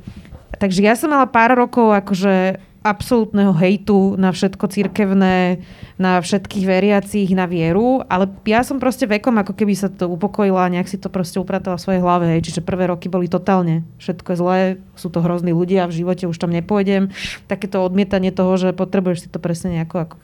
takže 0.59 0.85
ja 0.85 0.95
som 0.95 1.11
mala 1.11 1.27
pár 1.27 1.55
rokov 1.59 1.91
akože 1.91 2.63
absolútneho 2.83 3.55
hejtu 3.55 4.19
na 4.19 4.35
všetko 4.35 4.67
cirkevné, 4.67 5.63
na 6.03 6.19
všetkých 6.19 6.67
veriacich, 6.67 7.31
na 7.31 7.47
vieru, 7.47 8.03
ale 8.11 8.27
ja 8.43 8.67
som 8.67 8.83
proste 8.83 9.07
vekom 9.07 9.39
ako 9.39 9.55
keby 9.55 9.75
sa 9.79 9.87
to 9.87 10.11
upokojila 10.11 10.67
a 10.67 10.73
nejak 10.73 10.91
si 10.91 10.99
to 10.99 11.07
proste 11.07 11.39
upratala 11.39 11.79
v 11.79 11.85
svojej 11.87 12.03
hlave. 12.03 12.25
Hej. 12.35 12.51
Čiže 12.51 12.67
prvé 12.67 12.91
roky 12.91 13.07
boli 13.07 13.31
totálne 13.31 13.87
všetko 14.03 14.29
je 14.35 14.39
zlé, 14.39 14.59
sú 14.99 15.15
to 15.15 15.23
hrozní 15.23 15.55
ľudia, 15.55 15.87
v 15.87 16.03
živote 16.03 16.27
už 16.27 16.37
tam 16.37 16.51
nepôjdem. 16.51 17.15
Takéto 17.47 17.87
odmietanie 17.87 18.35
toho, 18.35 18.59
že 18.59 18.75
potrebuješ 18.75 19.27
si 19.27 19.29
to 19.31 19.39
presne 19.39 19.79
nejako 19.79 20.11
ako 20.11 20.15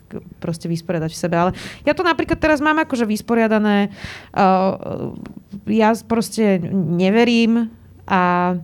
proste 0.43 0.67
vysporiadať 0.67 1.11
v 1.15 1.21
sebe. 1.23 1.37
Ale 1.39 1.51
ja 1.87 1.95
to 1.95 2.03
napríklad 2.03 2.43
teraz 2.43 2.59
mám 2.59 2.83
akože 2.83 3.07
vysporiadané. 3.07 3.95
Uh, 4.35 5.15
ja 5.71 5.95
proste 5.95 6.59
neverím 6.75 7.71
a 8.09 8.57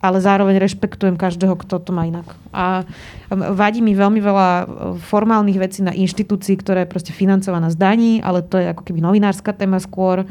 ale 0.00 0.16
zároveň 0.24 0.56
rešpektujem 0.56 1.20
každého, 1.20 1.52
kto 1.60 1.76
to 1.76 1.92
má 1.92 2.08
inak. 2.08 2.32
A 2.56 2.88
vadí 3.28 3.84
mi 3.84 3.92
veľmi 3.92 4.16
veľa 4.16 4.48
e, 4.48 4.64
formálnych 4.96 5.60
vecí 5.60 5.84
na 5.84 5.92
inštitúcii, 5.92 6.56
ktorá 6.56 6.82
je 6.82 6.92
proste 6.92 7.12
financovaná 7.12 7.68
z 7.68 7.76
daní, 7.76 8.12
ale 8.24 8.40
to 8.40 8.56
je 8.56 8.72
ako 8.72 8.80
keby 8.80 9.04
novinárska 9.04 9.52
téma 9.52 9.76
skôr 9.76 10.24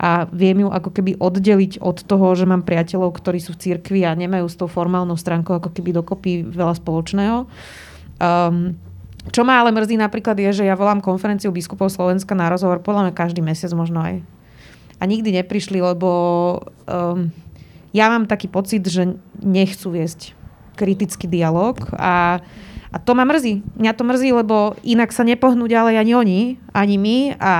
a 0.00 0.24
viem 0.32 0.64
ju 0.64 0.68
ako 0.72 0.90
keby 0.90 1.20
oddeliť 1.20 1.84
od 1.84 2.08
toho, 2.08 2.32
že 2.32 2.48
mám 2.48 2.64
priateľov, 2.64 3.12
ktorí 3.12 3.38
sú 3.38 3.52
v 3.52 3.60
cirkvi 3.60 4.00
a 4.08 4.16
nemajú 4.16 4.48
s 4.48 4.56
tou 4.56 4.66
formálnou 4.66 5.20
stránkou 5.20 5.60
ako 5.60 5.70
keby 5.76 5.92
dokopy 5.92 6.48
veľa 6.48 6.74
spoločného. 6.80 7.44
Um, 8.16 8.74
čo 9.30 9.46
ma 9.46 9.62
ale 9.62 9.70
mrzí 9.70 9.94
napríklad 10.00 10.34
je, 10.40 10.64
že 10.64 10.64
ja 10.66 10.74
volám 10.74 11.04
konferenciu 11.04 11.54
biskupov 11.54 11.92
Slovenska 11.92 12.34
na 12.34 12.50
rozhovor 12.50 12.82
podľa 12.82 13.12
mňa 13.12 13.14
každý 13.14 13.44
mesiac 13.44 13.70
možno 13.76 14.02
aj. 14.02 14.24
A 14.98 15.02
nikdy 15.06 15.38
neprišli, 15.38 15.78
lebo 15.78 16.10
um, 16.88 17.30
ja 17.92 18.08
mám 18.08 18.24
taký 18.24 18.48
pocit, 18.48 18.82
že 18.88 19.20
nechcú 19.40 19.92
viesť 19.92 20.32
kritický 20.72 21.28
dialog 21.28 21.76
a, 21.92 22.40
a 22.92 22.96
to 22.96 23.12
ma 23.12 23.28
mrzí. 23.28 23.60
Mňa 23.76 23.92
to 23.92 24.04
mrzí, 24.08 24.28
lebo 24.32 24.76
inak 24.80 25.12
sa 25.12 25.24
nepohnú 25.24 25.68
ďalej 25.68 26.00
ani 26.00 26.12
oni, 26.16 26.40
ani 26.72 26.96
my 26.96 27.18
a, 27.36 27.52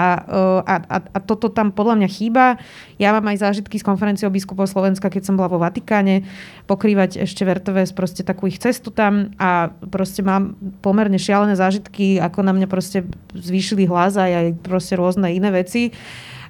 a, 0.65 0.75
a, 0.89 0.97
a 1.01 1.19
toto 1.21 1.53
tam 1.53 1.73
podľa 1.73 2.01
mňa 2.01 2.09
chýba. 2.09 2.57
Ja 2.97 3.13
mám 3.13 3.29
aj 3.29 3.45
zážitky 3.45 3.77
z 3.77 3.85
konferencie 3.85 4.25
biskupov 4.33 4.69
Slovenska, 4.69 5.13
keď 5.13 5.29
som 5.29 5.37
bola 5.37 5.53
vo 5.53 5.61
Vatikáne, 5.61 6.25
pokrývať 6.65 7.21
ešte 7.25 7.45
VRTVS, 7.45 7.93
proste 7.93 8.25
takú 8.25 8.49
ich 8.49 8.57
cestu 8.57 8.89
tam 8.89 9.37
a 9.37 9.73
proste 9.93 10.25
mám 10.25 10.57
pomerne 10.81 11.21
šialené 11.21 11.57
zážitky, 11.57 12.17
ako 12.17 12.45
na 12.45 12.57
mňa 12.57 12.69
proste 12.69 13.05
zvýšili 13.37 13.85
hlas 13.85 14.17
aj, 14.17 14.33
aj 14.33 14.47
proste 14.65 14.97
rôzne 14.97 15.29
iné 15.33 15.53
veci. 15.53 15.93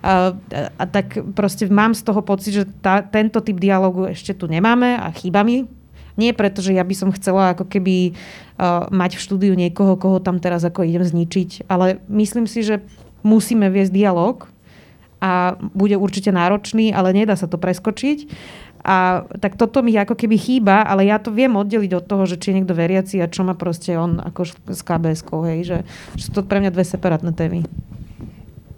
A, 0.02 0.34
a 0.78 0.84
tak 0.90 1.22
proste 1.38 1.70
mám 1.70 1.94
z 1.94 2.02
toho 2.02 2.20
pocit, 2.26 2.52
že 2.52 2.64
tá, 2.82 3.06
tento 3.06 3.38
typ 3.38 3.56
dialogu 3.62 4.10
ešte 4.10 4.34
tu 4.34 4.50
nemáme 4.50 4.98
a 4.98 5.08
chýba 5.14 5.46
mi. 5.46 5.70
Nie 6.18 6.36
preto, 6.36 6.60
že 6.60 6.76
ja 6.76 6.84
by 6.84 6.92
som 6.92 7.14
chcela 7.14 7.56
ako 7.56 7.64
keby 7.70 8.12
uh, 8.12 8.90
mať 8.92 9.16
v 9.16 9.24
štúdiu 9.24 9.54
niekoho, 9.56 9.96
koho 9.96 10.20
tam 10.20 10.42
teraz 10.42 10.66
ako 10.66 10.84
idem 10.84 11.06
zničiť, 11.06 11.70
ale 11.72 12.04
myslím 12.10 12.44
si, 12.44 12.60
že 12.60 12.84
musíme 13.24 13.70
viesť 13.72 13.94
dialog 13.94 14.50
a 15.22 15.54
bude 15.72 15.94
určite 15.94 16.34
náročný, 16.34 16.90
ale 16.90 17.14
nedá 17.14 17.38
sa 17.38 17.46
to 17.46 17.56
preskočiť. 17.56 18.26
A 18.82 19.22
tak 19.38 19.54
toto 19.54 19.78
mi 19.78 19.94
ako 19.94 20.18
keby 20.18 20.34
chýba, 20.34 20.82
ale 20.82 21.06
ja 21.06 21.22
to 21.22 21.30
viem 21.30 21.54
oddeliť 21.54 22.02
od 22.02 22.04
toho, 22.10 22.26
že 22.26 22.34
či 22.42 22.50
je 22.50 22.56
niekto 22.58 22.74
veriaci 22.74 23.22
a 23.22 23.30
čo 23.30 23.46
má 23.46 23.54
proste 23.54 23.94
on 23.94 24.18
ako 24.18 24.42
s 24.74 24.82
KBS-kou, 24.82 25.46
hej, 25.46 25.60
že, 25.62 25.78
že 26.18 26.22
sú 26.26 26.30
to 26.34 26.42
pre 26.42 26.58
mňa 26.58 26.74
dve 26.74 26.82
separátne 26.82 27.30
témy. 27.30 27.62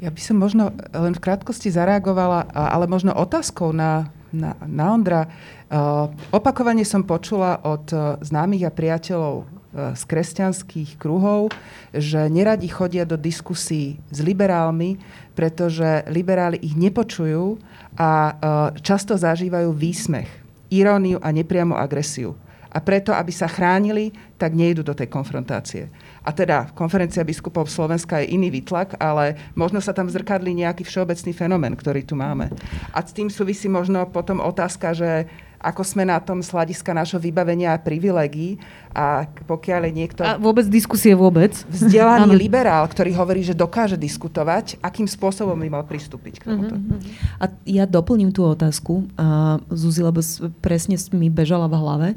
Ja 0.05 0.12
by 0.12 0.20
som 0.20 0.36
možno 0.36 0.68
len 0.92 1.16
v 1.16 1.24
krátkosti 1.24 1.72
zareagovala, 1.72 2.52
ale 2.52 2.84
možno 2.84 3.16
otázkou 3.16 3.72
na, 3.72 4.12
na, 4.28 4.52
na 4.68 4.92
Ondra. 4.92 5.32
Uh, 5.72 6.12
opakovane 6.28 6.84
som 6.84 7.00
počula 7.00 7.57
od 7.64 7.88
uh, 7.88 8.20
známych 8.20 8.68
a 8.68 8.74
priateľov 8.76 9.34
uh, 9.40 9.96
z 9.96 10.02
kresťanských 10.05 11.00
kruhov, 11.00 11.57
že 11.96 12.28
neradi 12.28 12.68
chodia 12.68 13.09
do 13.09 13.16
diskusí 13.16 13.96
s 14.12 14.20
liberálmi, 14.20 15.00
pretože 15.32 16.05
liberáli 16.12 16.61
ich 16.61 16.76
nepočujú 16.76 17.57
a 17.96 18.36
často 18.84 19.16
zažívajú 19.16 19.72
výsmech, 19.72 20.28
iróniu 20.68 21.16
a 21.24 21.32
nepriamu 21.32 21.80
agresiu. 21.80 22.36
A 22.74 22.82
preto, 22.82 23.14
aby 23.14 23.30
sa 23.30 23.48
chránili, 23.48 24.11
tak 24.34 24.52
nejdu 24.52 24.82
do 24.82 24.92
tej 24.92 25.07
konfrontácie. 25.07 25.88
A 26.25 26.33
teda 26.33 26.72
konferencia 26.72 27.20
biskupov 27.20 27.68
Slovenska 27.68 28.25
je 28.25 28.33
iný 28.33 28.49
výtlak, 28.49 28.97
ale 28.97 29.37
možno 29.53 29.85
sa 29.85 29.93
tam 29.93 30.09
zrkadlí 30.09 30.57
nejaký 30.57 30.83
všeobecný 30.89 31.33
fenomén, 31.37 31.77
ktorý 31.77 32.01
tu 32.01 32.16
máme. 32.16 32.49
A 32.97 33.05
s 33.05 33.12
tým 33.12 33.29
súvisí 33.29 33.68
možno 33.68 34.09
potom 34.09 34.41
otázka, 34.41 34.97
že 34.97 35.29
ako 35.64 35.81
sme 35.81 36.05
na 36.05 36.20
tom 36.20 36.45
z 36.45 36.53
hľadiska 36.53 36.93
nášho 36.93 37.16
vybavenia 37.16 37.72
a 37.72 37.81
privilegí 37.81 38.61
a 38.93 39.25
pokiaľ 39.49 39.89
je 39.89 39.93
niekto... 39.97 40.20
A 40.20 40.37
vôbec 40.37 40.68
diskusie 40.68 41.16
vôbec. 41.16 41.57
Vzdelaný 41.72 42.37
liberál, 42.37 42.85
ktorý 42.85 43.16
hovorí, 43.16 43.41
že 43.41 43.57
dokáže 43.57 43.97
diskutovať, 43.97 44.77
akým 44.85 45.09
spôsobom 45.09 45.57
by 45.57 45.68
mal 45.72 45.85
pristúpiť 45.89 46.45
k 46.45 46.53
tomuto. 46.53 46.77
Mm-hmm. 46.77 47.01
A 47.41 47.45
ja 47.64 47.89
doplním 47.89 48.29
tú 48.29 48.45
otázku, 48.45 49.09
uh, 49.16 49.57
Zuzi, 49.72 50.05
lebo 50.05 50.20
presne 50.61 51.01
mi 51.16 51.33
bežala 51.33 51.64
v 51.64 51.75
hlave 51.81 52.09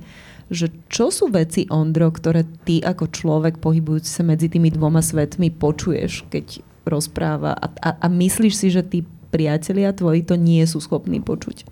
že 0.48 0.72
čo 0.88 1.12
sú 1.12 1.28
veci, 1.28 1.68
Ondro, 1.68 2.08
ktoré 2.08 2.48
ty 2.64 2.80
ako 2.80 3.12
človek 3.12 3.60
pohybujúci 3.60 4.08
sa 4.08 4.24
medzi 4.24 4.48
tými 4.48 4.72
dvoma 4.72 5.04
svetmi 5.04 5.52
počuješ, 5.52 6.24
keď 6.32 6.64
rozpráva 6.88 7.52
a, 7.52 7.68
a, 7.84 7.90
a 8.00 8.08
myslíš 8.08 8.54
si, 8.56 8.68
že 8.72 8.80
tí 8.84 9.04
priatelia 9.28 9.92
tvoji 9.92 10.24
to 10.24 10.40
nie 10.40 10.64
sú 10.64 10.80
schopní 10.80 11.20
počuť? 11.20 11.68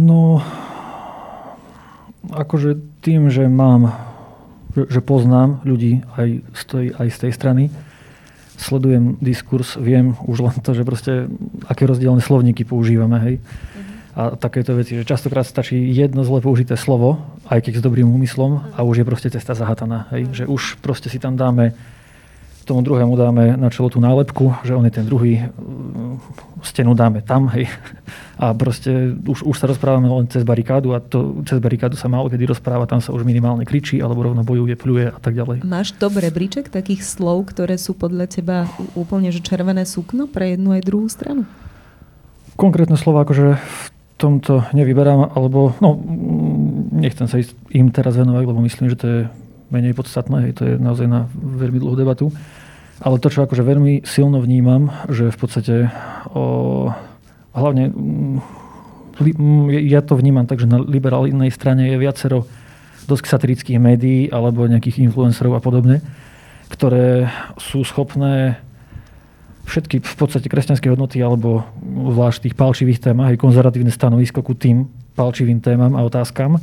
No, 0.00 0.40
akože 2.32 2.80
tým, 3.04 3.28
že 3.28 3.44
mám, 3.44 3.92
že 4.72 5.04
poznám 5.04 5.60
ľudí 5.68 6.00
aj 6.16 6.28
z 6.56 6.62
tej, 6.64 6.86
aj 6.96 7.08
z 7.12 7.16
tej 7.20 7.32
strany, 7.36 7.64
sledujem 8.56 9.20
diskurs, 9.20 9.76
viem 9.76 10.16
už 10.24 10.40
len 10.40 10.56
to, 10.64 10.72
že 10.72 10.88
proste 10.88 11.28
aké 11.68 11.84
rozdielne 11.84 12.24
slovníky 12.24 12.64
používame, 12.64 13.20
hej. 13.20 13.36
Mm-hmm 13.36 13.79
a 14.16 14.34
takéto 14.34 14.74
veci, 14.74 14.98
že 14.98 15.06
častokrát 15.06 15.46
stačí 15.46 15.78
jedno 15.94 16.26
zle 16.26 16.42
použité 16.42 16.74
slovo, 16.74 17.22
aj 17.46 17.62
keď 17.62 17.78
s 17.78 17.86
dobrým 17.86 18.10
úmyslom 18.10 18.74
a 18.74 18.82
už 18.82 19.02
je 19.02 19.08
proste 19.08 19.28
cesta 19.30 19.54
zahataná. 19.54 20.10
Hej? 20.10 20.30
Že 20.32 20.44
už 20.50 20.62
proste 20.82 21.06
si 21.06 21.22
tam 21.22 21.38
dáme 21.38 21.74
tomu 22.70 22.86
druhému 22.86 23.18
dáme 23.18 23.58
na 23.58 23.66
čelo 23.66 23.90
tú 23.90 23.98
nálepku, 23.98 24.54
že 24.62 24.78
on 24.78 24.86
je 24.86 24.94
ten 24.94 25.02
druhý, 25.02 25.42
mm, 25.42 26.22
stenu 26.62 26.94
dáme 26.94 27.18
tam, 27.18 27.50
hej. 27.50 27.66
A 28.38 28.54
proste 28.54 29.18
už, 29.26 29.42
už 29.42 29.56
sa 29.58 29.66
rozprávame 29.66 30.06
len 30.06 30.30
cez 30.30 30.46
barikádu 30.46 30.94
a 30.94 31.02
to 31.02 31.42
cez 31.42 31.58
barikádu 31.58 31.98
sa 31.98 32.06
málo 32.06 32.30
kedy 32.30 32.46
rozpráva, 32.46 32.86
tam 32.86 33.02
sa 33.02 33.10
už 33.10 33.26
minimálne 33.26 33.66
kričí 33.66 33.98
alebo 33.98 34.22
rovno 34.22 34.46
bojuje, 34.46 34.78
pľuje 34.78 35.10
a 35.10 35.18
tak 35.18 35.34
ďalej. 35.34 35.66
Máš 35.66 35.98
to 35.98 36.06
rebríček 36.06 36.70
takých 36.70 37.02
slov, 37.02 37.50
ktoré 37.50 37.74
sú 37.74 37.90
podľa 37.90 38.30
teba 38.30 38.70
úplne 38.94 39.34
že 39.34 39.42
červené 39.42 39.82
sukno 39.82 40.30
pre 40.30 40.54
jednu 40.54 40.70
aj 40.78 40.86
druhú 40.86 41.10
stranu? 41.10 41.50
Konkrétne 42.54 42.94
slova, 42.94 43.26
akože 43.26 43.58
v 43.58 43.86
tomto 44.20 44.68
nevyberám, 44.76 45.32
alebo 45.32 45.72
no, 45.80 45.96
nechcem 46.92 47.24
sa 47.24 47.40
im 47.72 47.88
teraz 47.88 48.20
venovať, 48.20 48.44
lebo 48.44 48.60
myslím, 48.60 48.92
že 48.92 49.00
to 49.00 49.06
je 49.08 49.20
menej 49.72 49.96
podstatné, 49.96 50.50
hej, 50.50 50.52
to 50.52 50.62
je 50.68 50.74
naozaj 50.76 51.06
na 51.08 51.30
veľmi 51.32 51.80
dlhú 51.80 51.96
debatu. 51.96 52.28
Ale 53.00 53.16
to, 53.16 53.32
čo 53.32 53.48
akože 53.48 53.64
veľmi 53.64 54.04
silno 54.04 54.44
vnímam, 54.44 54.92
že 55.08 55.32
v 55.32 55.38
podstate 55.40 55.74
o, 56.36 56.92
hlavne 57.56 57.96
ja 59.88 60.00
to 60.04 60.16
vnímam 60.16 60.44
tak, 60.44 60.60
že 60.60 60.68
na 60.68 60.80
liberálnej 60.80 61.48
strane 61.48 61.88
je 61.88 61.96
viacero 61.96 62.44
dosť 63.08 63.24
satirických 63.24 63.80
médií 63.80 64.28
alebo 64.28 64.68
nejakých 64.68 65.00
influencerov 65.08 65.56
a 65.56 65.64
podobne, 65.64 66.04
ktoré 66.68 67.32
sú 67.56 67.84
schopné 67.84 68.60
všetky 69.70 70.02
v 70.02 70.16
podstate 70.18 70.50
kresťanské 70.50 70.90
hodnoty 70.90 71.22
alebo 71.22 71.62
zvlášť 71.86 72.50
tých 72.50 72.58
palčivých 72.58 72.98
témach 72.98 73.30
aj 73.30 73.38
konzervatívne 73.38 73.94
stanovisko 73.94 74.42
ku 74.42 74.58
tým 74.58 74.90
palčivým 75.14 75.62
témam 75.62 75.94
a 75.94 76.02
otázkam 76.02 76.58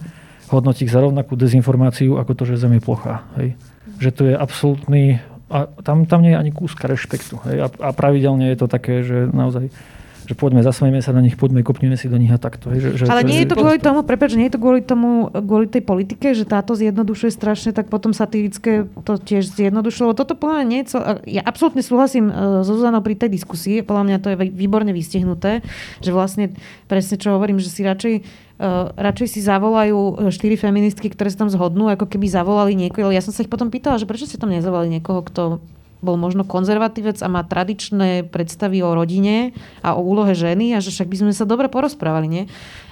hodnotí 0.52 0.88
ich 0.88 0.94
za 0.94 1.04
rovnakú 1.04 1.36
dezinformáciu 1.36 2.16
ako 2.20 2.32
to, 2.36 2.44
že 2.48 2.60
Zem 2.60 2.80
je 2.80 2.82
plochá. 2.84 3.28
Hej. 3.40 3.60
Že 4.00 4.10
to 4.12 4.22
je 4.32 4.34
absolútny... 4.36 5.04
A 5.48 5.64
tam, 5.80 6.04
tam 6.04 6.28
nie 6.28 6.36
je 6.36 6.40
ani 6.40 6.52
kúska 6.52 6.92
rešpektu. 6.92 7.40
Hej. 7.48 7.58
A, 7.64 7.68
a 7.88 7.90
pravidelne 7.96 8.52
je 8.52 8.58
to 8.60 8.68
také, 8.68 9.04
že 9.04 9.32
naozaj 9.32 9.72
že 10.28 10.36
poďme, 10.36 10.60
zasmejme 10.60 11.00
sa 11.00 11.16
na 11.16 11.24
nich, 11.24 11.40
poďme, 11.40 11.64
kopneme 11.64 11.96
si 11.96 12.12
do 12.12 12.20
nich 12.20 12.28
a 12.28 12.36
takto. 12.36 12.68
Že, 12.68 13.00
že 13.00 13.04
Ale 13.08 13.24
nie 13.24 13.48
je 13.48 13.48
to 13.48 13.56
kvôli 13.56 13.80
tomu, 13.80 14.04
prepáč, 14.04 14.36
nie 14.36 14.52
je 14.52 14.60
to 14.60 14.62
kvôli 14.62 14.84
tomu, 14.84 15.32
kvôli 15.32 15.72
tej 15.72 15.88
politike, 15.88 16.36
že 16.36 16.44
táto 16.44 16.76
zjednodušuje 16.76 17.32
strašne, 17.32 17.72
tak 17.72 17.88
potom 17.88 18.12
satirické 18.12 18.92
to 19.08 19.16
tiež 19.16 19.48
zjednodušilo. 19.56 20.12
Toto 20.12 20.36
podľa 20.36 20.56
mňa 20.60 20.68
nie 20.68 20.82
je 20.84 21.00
Ja 21.40 21.42
absolútne 21.48 21.80
súhlasím 21.80 22.28
uh, 22.28 22.62
so 22.68 22.76
Zuzanou 22.76 23.00
pri 23.00 23.16
tej 23.16 23.32
diskusii, 23.32 23.88
podľa 23.88 24.04
mňa 24.04 24.18
to 24.20 24.28
je 24.36 24.38
výborne 24.52 24.92
vystihnuté, 24.92 25.64
že 26.04 26.12
vlastne 26.12 26.52
presne 26.92 27.16
čo 27.16 27.32
hovorím, 27.40 27.64
že 27.64 27.72
si 27.72 27.88
radšej 27.88 28.16
Uh, 28.58 28.90
radšej 28.98 29.38
si 29.38 29.46
zavolajú 29.46 29.94
e, 30.18 30.34
štyri 30.34 30.58
feministky, 30.58 31.14
ktoré 31.14 31.30
sa 31.30 31.46
tam 31.46 31.54
zhodnú, 31.54 31.94
ako 31.94 32.10
keby 32.10 32.26
zavolali 32.26 32.74
niekoho. 32.74 33.14
Ja 33.14 33.22
som 33.22 33.30
sa 33.30 33.46
ich 33.46 33.54
potom 33.54 33.70
pýtala, 33.70 34.02
že 34.02 34.10
prečo 34.10 34.26
ste 34.26 34.42
tam 34.42 34.50
nezavolali 34.50 34.98
niekoho, 34.98 35.22
kto 35.22 35.62
bol 36.00 36.16
možno 36.16 36.46
konzervatívec 36.46 37.18
a 37.22 37.28
má 37.28 37.42
tradičné 37.42 38.30
predstavy 38.30 38.86
o 38.86 38.94
rodine 38.94 39.58
a 39.82 39.98
o 39.98 40.02
úlohe 40.06 40.38
ženy 40.38 40.78
a 40.78 40.84
že 40.84 40.94
však 40.94 41.10
by 41.10 41.18
sme 41.26 41.34
sa 41.34 41.50
dobre 41.50 41.68
porozprávali, 41.68 42.28
nie? 42.30 42.44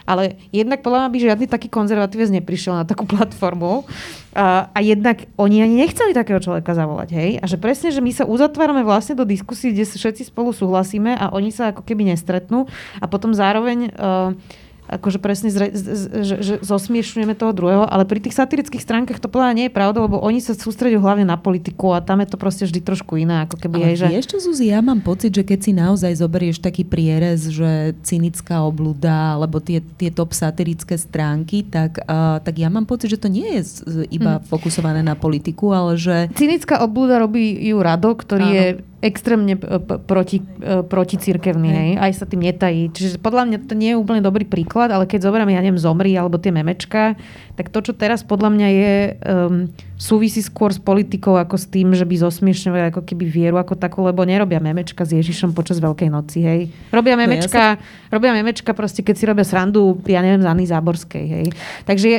Ale 0.06 0.38
jednak 0.54 0.86
podľa 0.86 1.06
mňa 1.06 1.10
by 1.10 1.18
žiadny 1.18 1.46
taký 1.50 1.68
konzervatívec 1.70 2.30
neprišiel 2.30 2.78
na 2.78 2.86
takú 2.86 3.10
platformu 3.10 3.90
a, 4.38 4.70
a 4.70 4.80
jednak 4.86 5.26
oni 5.34 5.66
ani 5.66 5.76
nechceli 5.82 6.14
takého 6.14 6.38
človeka 6.38 6.78
zavolať, 6.78 7.10
hej? 7.18 7.30
A 7.42 7.46
že 7.50 7.58
presne, 7.58 7.90
že 7.90 8.06
my 8.06 8.14
sa 8.14 8.30
uzatvárame 8.30 8.86
vlastne 8.86 9.18
do 9.18 9.26
diskusí, 9.26 9.74
kde 9.74 9.86
všetci 9.86 10.30
spolu 10.30 10.54
súhlasíme 10.54 11.18
a 11.18 11.34
oni 11.34 11.50
sa 11.50 11.74
ako 11.74 11.82
keby 11.82 12.14
nestretnú 12.14 12.70
a 13.02 13.06
potom 13.10 13.34
zároveň 13.34 13.90
uh, 13.98 14.38
akože 14.86 15.18
presne 15.18 15.50
zre, 15.50 15.74
z, 15.74 15.82
z, 15.82 16.04
že, 16.22 16.36
že 16.42 16.54
zosmiešňujeme 16.62 17.34
toho 17.34 17.52
druhého, 17.52 17.84
ale 17.90 18.06
pri 18.06 18.22
tých 18.22 18.38
satirických 18.38 18.82
stránkach 18.82 19.18
to 19.18 19.28
podľa 19.32 19.58
nie 19.58 19.66
je 19.68 19.74
pravda, 19.74 20.06
lebo 20.06 20.22
oni 20.22 20.40
sa 20.42 20.54
sústredujú 20.54 21.02
hlavne 21.02 21.26
na 21.26 21.38
politiku 21.38 21.98
a 21.98 22.02
tam 22.06 22.22
je 22.22 22.30
to 22.30 22.38
proste 22.38 22.64
vždy 22.70 22.80
trošku 22.86 23.18
iné. 23.18 23.50
Ako 23.50 23.58
keby 23.58 23.78
ale 23.82 23.88
aj, 23.94 23.96
že... 23.98 24.08
čo, 24.30 24.38
Zuzi, 24.38 24.70
ja 24.70 24.80
mám 24.86 25.02
pocit, 25.02 25.34
že 25.34 25.42
keď 25.42 25.60
si 25.62 25.72
naozaj 25.74 26.22
zoberieš 26.22 26.62
taký 26.62 26.86
prierez, 26.86 27.50
že 27.50 27.98
cynická 28.06 28.62
obluda, 28.62 29.38
alebo 29.38 29.58
tie, 29.58 29.82
tie 29.82 30.14
top 30.14 30.38
satirické 30.38 30.96
stránky, 30.96 31.66
tak, 31.66 32.06
uh, 32.06 32.38
tak 32.42 32.56
ja 32.62 32.70
mám 32.70 32.86
pocit, 32.86 33.18
že 33.18 33.22
to 33.22 33.30
nie 33.30 33.62
je 33.62 33.86
iba 34.14 34.38
hmm. 34.38 34.46
fokusované 34.48 35.02
na 35.02 35.18
politiku, 35.18 35.74
ale 35.74 35.98
že... 35.98 36.30
Cynická 36.38 36.86
obluda 36.86 37.18
robí 37.18 37.58
ju 37.58 37.78
Rado, 37.82 38.14
ktorý 38.14 38.48
Áno. 38.48 38.56
je 38.56 38.68
extrémne 39.06 39.54
e, 39.54 39.78
proti, 40.02 40.42
e, 40.42 40.82
proti 40.82 41.22
církevný, 41.22 41.70
hej. 41.70 41.78
hej. 41.78 41.92
Aj 42.02 42.12
sa 42.18 42.26
tým 42.26 42.42
netají. 42.42 42.90
Čiže 42.90 43.22
podľa 43.22 43.46
mňa 43.46 43.58
to 43.70 43.78
nie 43.78 43.94
je 43.94 44.02
úplne 44.02 44.26
dobrý 44.26 44.50
príklad, 44.50 44.90
ale 44.90 45.06
keď 45.06 45.30
zoberieme, 45.30 45.54
ja 45.54 45.62
neviem, 45.62 45.78
Zomri 45.78 46.18
alebo 46.18 46.42
tie 46.42 46.50
memečka, 46.50 47.14
tak 47.54 47.70
to, 47.70 47.80
čo 47.86 47.94
teraz 47.94 48.26
podľa 48.26 48.50
mňa 48.52 48.68
je 48.68 48.94
um, 49.22 49.54
súvisí 49.96 50.44
skôr 50.44 50.76
s 50.76 50.80
politikou 50.80 51.40
ako 51.40 51.56
s 51.56 51.72
tým, 51.72 51.96
že 51.96 52.04
by 52.04 52.20
zosmiešňovali 52.20 52.92
ako 52.92 53.02
keby 53.08 53.26
vieru 53.32 53.56
ako 53.56 53.80
takú, 53.80 54.04
lebo 54.04 54.28
nerobia 54.28 54.60
memečka 54.60 55.08
s 55.08 55.16
Ježišom 55.16 55.56
počas 55.56 55.80
Veľkej 55.80 56.10
noci, 56.12 56.40
hej. 56.44 56.62
Robia 56.92 57.16
memečka, 57.16 57.80
no, 57.80 57.80
ja 57.80 57.80
sa... 57.80 58.12
robia 58.12 58.32
memečka 58.36 58.76
proste, 58.76 59.08
keď 59.08 59.16
si 59.16 59.24
robia 59.24 59.48
srandu, 59.48 59.96
ja 60.04 60.20
neviem, 60.20 60.44
z 60.44 60.48
Anny 60.48 60.66
Záborskej, 60.68 61.26
hej. 61.26 61.48
Takže 61.88 62.10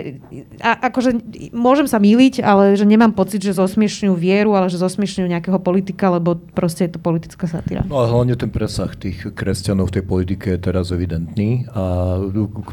a, 0.65 0.89
akože 0.89 1.21
môžem 1.53 1.85
sa 1.89 2.01
míliť, 2.01 2.41
ale 2.41 2.77
že 2.81 2.89
nemám 2.89 3.13
pocit, 3.13 3.45
že 3.45 3.57
zosmiešňujú 3.57 4.15
vieru, 4.17 4.57
ale 4.57 4.73
že 4.73 4.81
zosmiešňujú 4.81 5.29
nejakého 5.29 5.61
politika, 5.61 6.09
lebo 6.09 6.37
proste 6.57 6.76
je 6.85 6.93
to 6.93 7.01
politická 7.01 7.49
satíra. 7.49 7.87
No 7.89 8.05
a 8.05 8.11
hlavne 8.11 8.37
ten 8.37 8.53
presah 8.53 8.93
tých 8.93 9.33
kresťanov 9.33 9.89
v 9.89 9.95
tej 10.01 10.05
politike 10.05 10.47
je 10.53 10.61
teraz 10.61 10.93
evidentný 10.93 11.65
a 11.73 12.19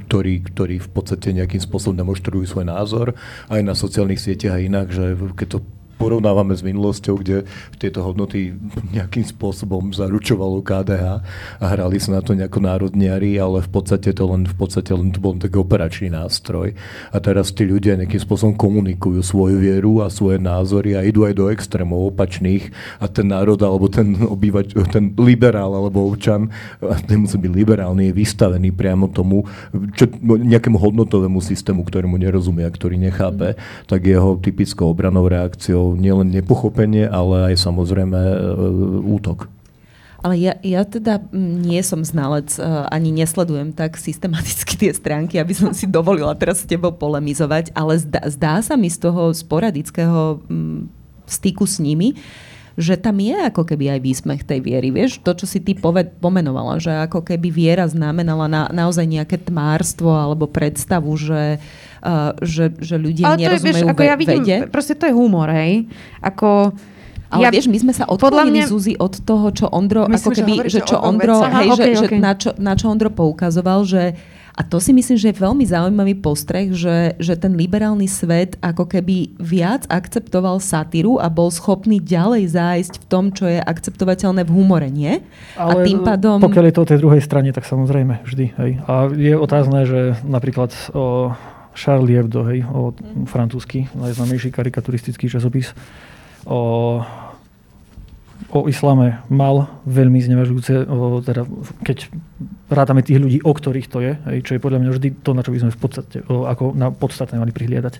ktorý, 0.10 0.43
ktorý 0.43 0.82
v 0.84 0.89
podstate 0.91 1.32
nejakým 1.32 1.64
spôsobom 1.64 1.95
demonstrujú 1.95 2.43
svoj 2.43 2.68
názor 2.68 3.16
aj 3.47 3.62
na 3.64 3.78
sociálnych 3.78 4.20
sieťach 4.20 4.58
a 4.58 4.64
inak, 4.64 4.91
že 4.91 5.16
keď 5.16 5.47
to 5.58 5.60
porovnávame 5.96 6.58
s 6.58 6.66
minulosťou, 6.66 7.22
kde 7.22 7.48
tieto 7.78 8.04
hodnoty 8.04 8.56
nejakým 8.91 9.24
spôsobom 9.24 9.94
zaručovalo 9.94 10.64
KDH 10.66 11.06
a 11.60 11.66
hrali 11.66 11.98
sa 12.02 12.20
na 12.20 12.22
to 12.22 12.34
nejako 12.34 12.60
národniari, 12.64 13.38
ale 13.38 13.62
v 13.62 13.70
podstate 13.70 14.12
to 14.12 14.24
len, 14.28 14.48
v 14.48 14.56
podstate 14.56 14.91
len 14.91 15.14
to 15.14 15.20
bol 15.22 15.36
taký 15.38 15.58
operačný 15.62 16.10
nástroj. 16.12 16.74
A 17.14 17.18
teraz 17.22 17.54
tí 17.54 17.68
ľudia 17.68 18.00
nejakým 18.00 18.22
spôsobom 18.22 18.56
komunikujú 18.58 19.22
svoju 19.22 19.60
vieru 19.62 20.02
a 20.02 20.10
svoje 20.10 20.41
názory 20.41 20.98
a 20.98 21.06
idú 21.06 21.28
aj 21.28 21.34
do 21.38 21.46
extrémov 21.52 22.16
opačných 22.16 22.74
a 23.00 23.06
ten 23.06 23.30
národ 23.30 23.60
alebo 23.62 23.88
ten 23.88 24.16
obývač, 24.24 24.74
ten 24.89 25.14
liberál 25.20 25.76
alebo 25.76 26.10
občan, 26.10 26.50
nemusí 27.12 27.38
byť 27.38 27.52
liberálny, 27.52 28.10
je 28.10 28.14
vystavený 28.16 28.70
priamo 28.74 29.12
tomu, 29.12 29.46
čo, 29.94 30.08
nejakému 30.24 30.80
hodnotovému 30.80 31.39
systému, 31.44 31.84
ktorému 31.86 32.16
nerozumie 32.18 32.64
a 32.64 32.72
ktorý 32.72 32.96
nechápe, 32.98 33.60
tak 33.86 34.08
jeho 34.08 34.39
typickou 34.39 34.91
obranou 34.91 35.28
reakciou 35.28 35.82
to 35.84 35.99
nielen 35.99 36.31
nepochopenie, 36.31 37.03
ale 37.11 37.51
aj 37.51 37.59
samozrejme 37.59 38.15
e, 38.15 38.38
útok. 39.03 39.51
Ale 40.23 40.39
ja, 40.39 40.55
ja 40.63 40.88
teda 40.88 41.19
nie 41.36 41.84
som 41.84 41.99
znalec, 41.99 42.55
uh, 42.55 42.88
ani 42.88 43.11
nesledujem 43.11 43.75
tak 43.75 43.99
systematicky 43.99 44.79
tie 44.79 44.95
stránky, 44.95 45.36
aby 45.36 45.51
som 45.51 45.75
si 45.75 45.84
dovolila 45.84 46.31
teraz 46.31 46.63
s 46.63 46.69
tebou 46.69 46.95
polemizovať, 46.95 47.75
ale 47.75 47.99
zdá, 47.99 48.23
zdá 48.31 48.53
sa 48.63 48.79
mi 48.79 48.88
z 48.88 49.03
toho 49.03 49.36
sporadického 49.36 50.39
styku 51.27 51.67
s 51.67 51.84
nimi, 51.84 52.15
že 52.74 52.97
tam 52.97 53.21
je 53.21 53.38
ako 53.38 53.69
keby 53.69 53.97
aj 53.97 53.99
výsmech 54.01 54.41
tej 54.41 54.59
viery. 54.65 54.89
Vieš, 54.89 55.21
to, 55.21 55.38
čo 55.38 55.45
si 55.45 55.61
ty 55.61 55.78
poved, 55.78 56.09
pomenovala, 56.17 56.82
že 56.82 56.89
ako 57.05 57.21
keby 57.21 57.53
viera 57.53 57.86
znamenala 57.86 58.49
na, 58.49 58.63
naozaj 58.74 59.05
nejaké 59.05 59.38
tmárstvo 59.38 60.09
alebo 60.09 60.49
predstavu, 60.49 61.13
že, 61.13 61.61
uh, 62.01 62.34
že, 62.41 62.74
že 62.82 62.97
ľudia 62.97 63.30
Ale 63.30 63.38
nerozumejú 63.38 63.61
to 63.61 63.67
je, 63.69 63.86
vieš, 63.86 63.93
ako 63.93 64.01
ja 64.01 64.15
vidím, 64.17 64.41
vede. 64.41 64.57
Proste 64.74 64.93
to 64.97 65.05
je 65.05 65.13
humor, 65.13 65.49
hej. 65.53 65.86
Ako 66.21 66.74
ale 67.34 67.49
ja, 67.49 67.49
vieš, 67.49 67.65
my 67.65 67.80
sme 67.82 67.93
sa 67.97 68.05
odklonili, 68.05 68.61
mňa... 68.61 68.69
Zuzi, 68.69 68.93
od 68.93 69.17
toho, 69.26 69.49
čo 69.49 69.65
Ondro, 69.74 70.05
Myslím, 70.05 70.21
ako 70.21 70.30
keby, 70.38 70.53
že, 70.69 70.69
že 70.69 70.80
čo 70.86 71.01
Ondro, 71.01 71.41
hej, 71.41 71.49
Aha, 71.49 71.61
okay, 71.74 71.93
že, 71.97 72.05
okay. 72.05 72.17
Že 72.21 72.21
na, 72.21 72.34
čo, 72.38 72.49
na 72.61 72.74
čo 72.78 72.86
Ondro 72.93 73.09
poukazoval, 73.09 73.89
že 73.89 74.13
a 74.54 74.62
to 74.62 74.78
si 74.78 74.93
myslím, 74.93 75.18
že 75.18 75.34
je 75.34 75.41
veľmi 75.41 75.66
zaujímavý 75.66 76.22
postreh, 76.22 76.70
že, 76.70 77.18
že 77.18 77.34
ten 77.34 77.58
liberálny 77.58 78.06
svet 78.06 78.54
ako 78.62 78.86
keby 78.86 79.34
viac 79.41 79.89
akceptoval 79.89 80.62
satíru 80.62 81.18
a 81.18 81.26
bol 81.26 81.49
schopný 81.49 81.97
ďalej 81.97 82.54
zájsť 82.54 82.93
v 83.01 83.06
tom, 83.10 83.34
čo 83.34 83.49
je 83.49 83.58
akceptovateľné 83.58 84.45
v 84.45 84.54
humore, 84.54 84.93
nie? 84.93 85.26
Ale 85.58 85.82
a 85.82 85.86
tým 85.86 86.06
pádom... 86.06 86.38
pokiaľ 86.38 86.66
je 86.70 86.76
to 86.78 86.84
o 86.86 86.89
tej 86.93 86.99
druhej 87.01 87.24
strane, 87.26 87.49
tak 87.49 87.66
samozrejme 87.66 88.22
vždy. 88.22 88.45
Hej. 88.62 88.72
A 88.86 89.10
je 89.10 89.34
otázne, 89.34 89.89
že 89.89 90.22
napríklad 90.22 90.70
o 90.93 91.34
Charlie 91.74 92.22
Hebdo, 92.22 92.45
hej, 92.45 92.62
o 92.70 92.93
mm. 92.93 93.26
francúzsky, 93.26 93.89
najznamejší 93.97 94.54
karikaturistický 94.54 95.34
časopis, 95.34 95.74
o 96.45 97.01
o 98.50 98.66
islame 98.68 99.22
mal 99.30 99.70
veľmi 99.86 100.20
znevažujúce, 100.20 100.89
teda, 101.24 101.44
keď 101.86 102.10
rátame 102.72 103.06
tých 103.06 103.22
ľudí, 103.22 103.39
o 103.44 103.52
ktorých 103.54 103.88
to 103.88 104.00
je, 104.02 104.14
hej, 104.16 104.38
čo 104.44 104.52
je 104.58 104.64
podľa 104.64 104.80
mňa 104.82 104.91
vždy 104.91 105.10
to, 105.22 105.32
na 105.38 105.41
čo 105.46 105.54
by 105.54 105.60
sme 105.62 105.72
v 105.72 105.80
podstate, 105.80 106.18
o, 106.28 106.48
ako 106.50 106.74
na 106.74 106.89
podstatné 106.89 107.38
mali 107.38 107.54
prihliadať. 107.54 108.00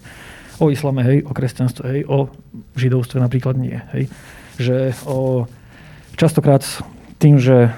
O 0.62 0.70
islame, 0.70 1.02
hej, 1.06 1.26
o 1.26 1.32
kresťanstve, 1.34 1.84
hej, 1.89 2.02
o 2.10 2.30
židovstve 2.78 3.18
napríklad 3.22 3.56
nie. 3.58 3.78
Hej. 3.94 4.10
Že 4.58 4.78
o, 5.06 5.46
častokrát 6.18 6.64
tým, 7.18 7.38
že 7.38 7.74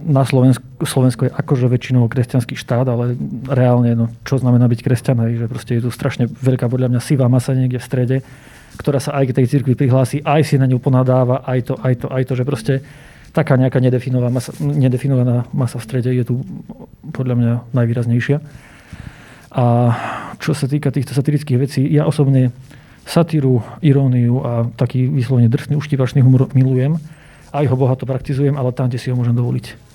na 0.00 0.24
Slovensku, 0.24 0.64
Slovensko 0.80 1.28
je 1.28 1.32
akože 1.32 1.66
väčšinou 1.68 2.08
kresťanský 2.08 2.56
štát, 2.56 2.88
ale 2.88 3.16
reálne, 3.48 3.92
no, 3.92 4.06
čo 4.24 4.40
znamená 4.40 4.64
byť 4.66 4.80
kresťan, 4.80 5.18
hej, 5.28 5.44
že 5.44 5.46
proste 5.46 5.72
je 5.76 5.84
tu 5.84 5.90
strašne 5.92 6.26
veľká, 6.26 6.66
podľa 6.72 6.88
mňa, 6.88 7.00
sivá 7.04 7.28
masa 7.28 7.52
niekde 7.52 7.76
v 7.76 7.84
strede, 7.84 8.16
ktorá 8.80 8.96
sa 8.96 9.12
aj 9.20 9.30
k 9.30 9.36
tej 9.36 9.46
cirkvi 9.46 9.76
prihlási, 9.76 10.24
aj 10.24 10.40
si 10.46 10.56
na 10.56 10.64
ňu 10.64 10.80
ponadáva, 10.80 11.44
aj 11.44 11.60
to, 11.68 11.74
aj 11.84 11.94
to, 12.00 12.06
aj 12.08 12.22
to, 12.24 12.32
že 12.32 12.44
proste 12.48 12.74
taká 13.36 13.54
nejaká 13.60 13.78
nedefinovaná 13.78 14.32
masa, 14.32 14.50
nedefinovaná 14.58 15.46
masa 15.52 15.76
v 15.78 15.84
strede 15.86 16.10
je 16.16 16.24
tu 16.24 16.42
podľa 17.12 17.34
mňa 17.36 17.52
najvýraznejšia. 17.76 18.38
A 19.50 19.64
čo 20.38 20.54
sa 20.54 20.70
týka 20.70 20.94
týchto 20.94 21.12
satirických 21.12 21.58
vecí, 21.58 21.82
ja 21.90 22.06
osobne 22.06 22.54
satíru, 23.04 23.62
iróniu 23.82 24.42
a 24.46 24.52
taký 24.78 25.10
vyslovene 25.10 25.50
drsný, 25.50 25.74
uštívačný 25.74 26.22
humor 26.22 26.48
milujem. 26.54 26.96
Aj 27.50 27.66
ho 27.66 27.74
bohato 27.74 28.06
praktizujem, 28.06 28.54
ale 28.54 28.70
tam, 28.70 28.86
kde 28.86 29.02
si 29.02 29.10
ho 29.10 29.18
môžem 29.18 29.34
dovoliť. 29.34 29.89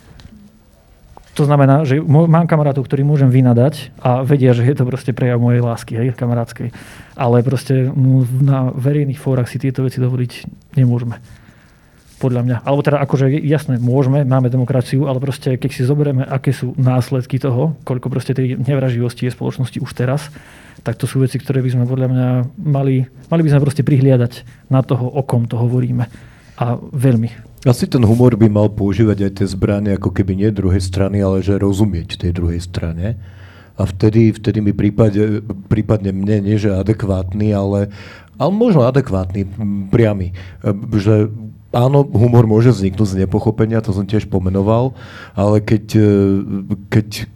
To 1.36 1.44
znamená, 1.44 1.84
že 1.84 2.00
mám 2.00 2.48
kamarátov, 2.48 2.88
ktorí 2.88 3.04
môžem 3.04 3.28
vynadať 3.28 3.92
a 4.00 4.24
vedia, 4.24 4.56
že 4.56 4.64
je 4.64 4.72
to 4.72 4.88
proste 4.88 5.12
prejav 5.12 5.36
mojej 5.36 5.60
lásky, 5.60 5.92
hej, 6.00 6.16
kamarátskej. 6.16 6.72
Ale 7.20 7.44
proste 7.44 7.92
na 8.40 8.72
verejných 8.72 9.20
fórach 9.20 9.52
si 9.52 9.60
tieto 9.60 9.84
veci 9.84 10.00
dovoliť 10.00 10.32
nemôžeme. 10.80 11.20
Podľa 12.16 12.42
mňa. 12.48 12.58
Alebo 12.64 12.80
teda 12.80 13.04
akože 13.04 13.28
jasné, 13.44 13.76
môžeme, 13.84 14.24
máme 14.24 14.48
demokraciu, 14.48 15.12
ale 15.12 15.20
proste 15.20 15.60
keď 15.60 15.72
si 15.76 15.84
zoberieme, 15.84 16.24
aké 16.24 16.56
sú 16.56 16.72
následky 16.80 17.36
toho, 17.36 17.76
koľko 17.84 18.08
proste 18.08 18.32
tej 18.32 18.56
nevraživosti 18.56 19.28
je 19.28 19.36
spoločnosti 19.36 19.84
už 19.84 19.92
teraz, 19.92 20.32
tak 20.88 20.96
to 20.96 21.04
sú 21.04 21.20
veci, 21.20 21.36
ktoré 21.36 21.60
by 21.60 21.76
sme 21.76 21.84
podľa 21.84 22.08
mňa 22.08 22.28
mali, 22.64 23.04
mali 23.28 23.42
by 23.44 23.52
sme 23.52 23.64
proste 23.68 23.84
prihliadať 23.84 24.48
na 24.72 24.80
toho, 24.88 25.04
o 25.04 25.20
kom 25.28 25.44
to 25.52 25.60
hovoríme. 25.60 26.08
A 26.64 26.80
veľmi. 26.80 27.55
Asi 27.66 27.90
ten 27.90 28.06
humor 28.06 28.38
by 28.38 28.46
mal 28.46 28.70
používať 28.70 29.26
aj 29.26 29.32
tie 29.42 29.48
zbranie 29.50 29.98
ako 29.98 30.14
keby 30.14 30.38
nie 30.38 30.54
druhej 30.54 30.78
strany, 30.78 31.18
ale 31.18 31.42
že 31.42 31.58
rozumieť 31.58 32.22
tej 32.22 32.30
druhej 32.30 32.62
strane. 32.62 33.18
A 33.76 33.90
vtedy, 33.90 34.32
vtedy 34.32 34.62
mi 34.62 34.70
prípade, 34.72 35.42
prípadne 35.66 36.14
mne 36.14 36.46
nie, 36.46 36.62
že 36.62 36.78
adekvátny, 36.78 37.52
ale, 37.52 37.90
ale 38.38 38.52
možno 38.54 38.86
adekvátny, 38.86 39.50
priamy. 39.90 40.38
Že 40.94 41.34
áno, 41.74 42.06
humor 42.06 42.46
môže 42.48 42.72
vzniknúť 42.72 43.18
z 43.18 43.20
nepochopenia, 43.26 43.84
to 43.84 43.92
som 43.92 44.08
tiež 44.08 44.30
pomenoval, 44.30 44.94
ale 45.36 45.60
keď, 45.60 45.86
keď, 46.88 47.28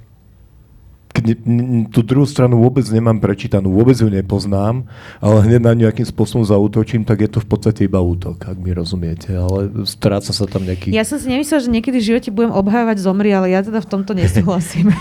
tú 1.93 1.99
druhú 2.03 2.26
stranu 2.26 2.59
vôbec 2.59 2.86
nemám 2.89 3.17
prečítanú, 3.20 3.72
vôbec 3.72 3.95
ju 3.95 4.07
nepoznám, 4.07 4.84
ale 5.20 5.38
hneď 5.45 5.61
na 5.61 5.74
nejakým 5.76 6.07
spôsobom 6.07 6.43
zautočím, 6.43 7.03
tak 7.03 7.24
je 7.24 7.30
to 7.30 7.39
v 7.43 7.47
podstate 7.47 7.86
iba 7.86 7.99
útok, 8.01 8.49
ak 8.49 8.57
mi 8.57 8.72
rozumiete. 8.74 9.36
Ale 9.36 9.86
stráca 9.86 10.32
sa 10.32 10.45
tam 10.47 10.65
nejaký... 10.65 10.91
Ja 10.91 11.03
som 11.03 11.20
si 11.22 11.30
nemyslel, 11.30 11.59
že 11.63 11.70
niekedy 11.70 11.97
v 12.01 12.05
živote 12.15 12.30
budem 12.32 12.51
obhajovať 12.55 12.97
zomri, 12.99 13.30
ale 13.32 13.51
ja 13.53 13.63
teda 13.63 13.84
v 13.84 13.88
tomto 13.88 14.11
nesúhlasím. 14.15 14.91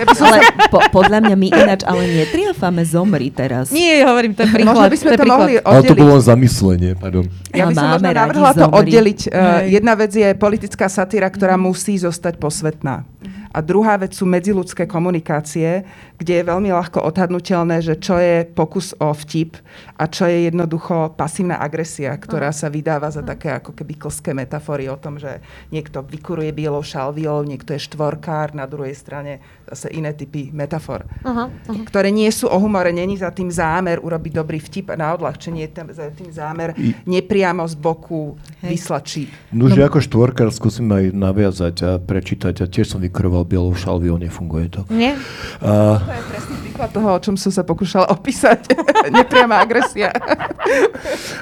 Ja 0.00 0.08
by 0.08 0.16
som 0.16 0.32
ale 0.32 0.38
sa... 0.40 0.70
po, 0.72 0.78
podľa 0.96 1.18
mňa 1.28 1.36
my 1.36 1.48
ináč, 1.52 1.80
ale 1.84 2.02
netriafame 2.08 2.82
zomri 2.88 3.28
teraz. 3.28 3.68
Nie, 3.68 4.00
hovorím, 4.08 4.32
to 4.32 4.48
je 4.48 4.50
príklad. 4.56 4.72
Možno 4.72 4.88
by 4.88 4.96
sme 4.96 5.10
to, 5.12 5.18
to 5.18 5.24
mohli 5.28 5.54
oddeliť. 5.60 5.68
Ale 5.68 5.80
to 5.84 5.94
bolo 5.98 6.16
zamyslenie, 6.16 6.90
pardon. 6.96 7.24
Ja 7.52 7.64
by 7.68 7.74
som 7.76 7.86
možno 7.98 8.08
navrhla 8.08 8.50
to 8.56 8.66
oddeliť. 8.70 9.20
Uh, 9.28 9.68
jedna 9.68 9.92
vec 10.00 10.12
je 10.16 10.28
politická 10.32 10.86
satíra, 10.88 11.28
ktorá 11.28 11.60
musí 11.60 12.00
zostať 12.00 12.40
posvetná. 12.40 13.04
A 13.50 13.58
druhá 13.58 13.98
vec 13.98 14.14
sú 14.14 14.26
medziludské 14.30 14.86
komunikácie, 14.86 15.82
kde 16.20 16.32
je 16.38 16.48
veľmi 16.48 16.70
ľahko 16.70 17.02
odhadnutelné, 17.02 17.82
že 17.82 17.98
čo 17.98 18.20
je 18.20 18.46
pokus 18.46 18.92
o 19.00 19.10
vtip 19.10 19.58
a 19.96 20.04
čo 20.06 20.28
je 20.28 20.52
jednoducho 20.52 21.16
pasívna 21.16 21.58
agresia, 21.58 22.14
ktorá 22.14 22.52
sa 22.54 22.68
vydáva 22.68 23.08
za 23.10 23.24
také 23.24 23.50
ako 23.56 23.72
keby 23.72 23.96
klské 23.96 24.36
metafory 24.36 24.86
o 24.86 25.00
tom, 25.00 25.16
že 25.16 25.40
niekto 25.72 26.04
vykuruje 26.04 26.52
bielou 26.52 26.84
šalviou, 26.84 27.42
niekto 27.42 27.74
je 27.74 27.82
štvorkár, 27.88 28.52
na 28.52 28.68
druhej 28.68 28.92
strane 28.94 29.40
zase 29.70 29.94
iné 29.94 30.10
typy 30.12 30.50
metafor, 30.50 31.06
uh-huh, 31.22 31.46
uh-huh. 31.46 31.84
ktoré 31.86 32.10
nie 32.10 32.28
sú 32.34 32.50
o 32.50 32.58
humore, 32.58 32.90
není 32.90 33.14
za 33.14 33.30
tým 33.30 33.48
zámer 33.48 34.02
urobiť 34.02 34.32
dobrý 34.34 34.58
vtip 34.58 34.90
a 34.92 34.98
na 34.98 35.14
odľahčenie, 35.14 35.70
je 35.70 35.94
za 35.94 36.10
tým 36.10 36.30
zámer 36.34 36.74
nepriamo 37.06 37.62
z 37.64 37.74
boku 37.78 38.34
Hej. 38.60 38.70
vyslať 38.74 39.02
číp. 39.06 39.30
No, 39.54 39.70
že 39.70 39.86
ako 39.86 40.02
štvorkár 40.02 40.50
skúsim 40.50 40.90
aj 40.90 41.14
naviazať 41.14 41.76
a 41.86 41.90
prečítať 42.02 42.54
a 42.62 42.66
tiež 42.66 42.92
som 42.92 43.00
vykuroval 43.00 43.39
bielou 43.46 43.70
šalviou, 43.78 44.18
nefunguje 44.18 44.66
to. 44.74 44.80
Nie. 44.90 45.14
A... 45.62 46.02
To 46.02 46.10
je 46.10 46.24
presný 46.26 46.56
príklad 46.66 46.90
toho, 46.90 47.08
o 47.14 47.20
čom 47.22 47.34
som 47.38 47.54
sa 47.54 47.62
pokúšala 47.62 48.10
opísať. 48.10 48.74
Nepriama 49.22 49.62
agresia. 49.62 50.10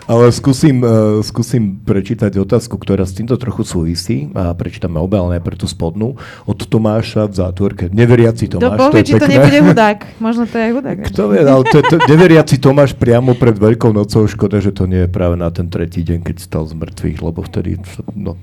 Ale 0.05 0.29
skúsim, 0.37 0.85
uh, 0.85 1.25
skúsim 1.25 1.81
prečítať 1.81 2.37
otázku, 2.37 2.77
ktorá 2.77 3.09
s 3.09 3.17
týmto 3.17 3.41
trochu 3.41 3.65
súvisí 3.65 4.29
a 4.37 4.53
prečítame 4.53 5.01
obe, 5.01 5.17
ale 5.17 5.41
najprv 5.41 5.57
tú 5.57 5.67
spodnú. 5.71 6.21
Od 6.45 6.59
Tomáša 6.61 7.25
v 7.31 7.35
zátvorke. 7.41 7.85
Never 7.89 8.19
neveriaci 8.19 8.45
Tomáš. 8.51 8.75
To 8.75 8.83
povie, 8.91 9.03
či 9.07 9.13
to 9.15 9.27
nebude 9.31 9.59
hudák. 9.63 9.99
Možno 10.19 10.45
to 10.51 10.57
je 10.59 10.69
hudák. 10.75 10.99
Kto 11.07 11.23
vie, 11.31 11.41
ale 11.47 11.63
to, 11.71 11.79
to, 11.87 11.97
neveriaci 12.11 12.57
Tomáš 12.59 12.99
priamo 12.99 13.39
pred 13.39 13.55
Veľkou 13.55 13.95
nocou. 13.95 14.27
Škoda, 14.27 14.59
že 14.59 14.75
to 14.75 14.91
nie 14.91 15.07
je 15.07 15.11
práve 15.11 15.39
na 15.39 15.49
ten 15.55 15.71
tretí 15.71 16.03
deň, 16.03 16.27
keď 16.27 16.37
stal 16.43 16.65
z 16.67 16.75
mŕtvych, 16.75 17.19
lebo 17.23 17.41
vtedy... 17.47 17.79
No. 18.19 18.35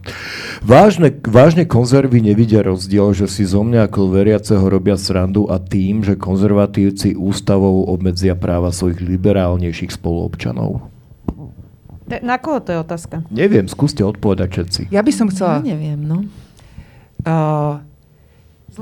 Vážne, 0.63 1.11
vážne 1.11 1.67
konzervy 1.67 2.23
nevidia 2.23 2.63
rozdiel, 2.63 3.11
že 3.11 3.27
si 3.27 3.43
zo 3.45 3.61
mňa 3.61 3.87
ako 3.87 4.11
veriaceho 4.11 4.65
robia 4.65 4.97
srandu 4.99 5.47
a 5.47 5.61
tým, 5.61 6.01
že 6.01 6.19
konzervatívci 6.19 7.15
ústavou 7.15 7.85
obmedzia 7.87 8.33
práva 8.33 8.73
svojich 8.73 8.99
liberálnejších 8.99 9.93
spoluobčanov. 9.95 10.91
Na 12.05 12.37
koho 12.37 12.61
to 12.61 12.69
je 12.69 12.79
otázka? 12.81 13.25
Neviem, 13.33 13.65
skúste 13.65 14.05
odpovedať 14.05 14.49
všetci. 14.49 14.81
Ja 14.93 15.01
by 15.01 15.11
som 15.13 15.29
chcela... 15.33 15.61
Ja 15.61 15.73
neviem, 15.73 16.05
no. 16.05 16.21
Uh, 17.25 17.81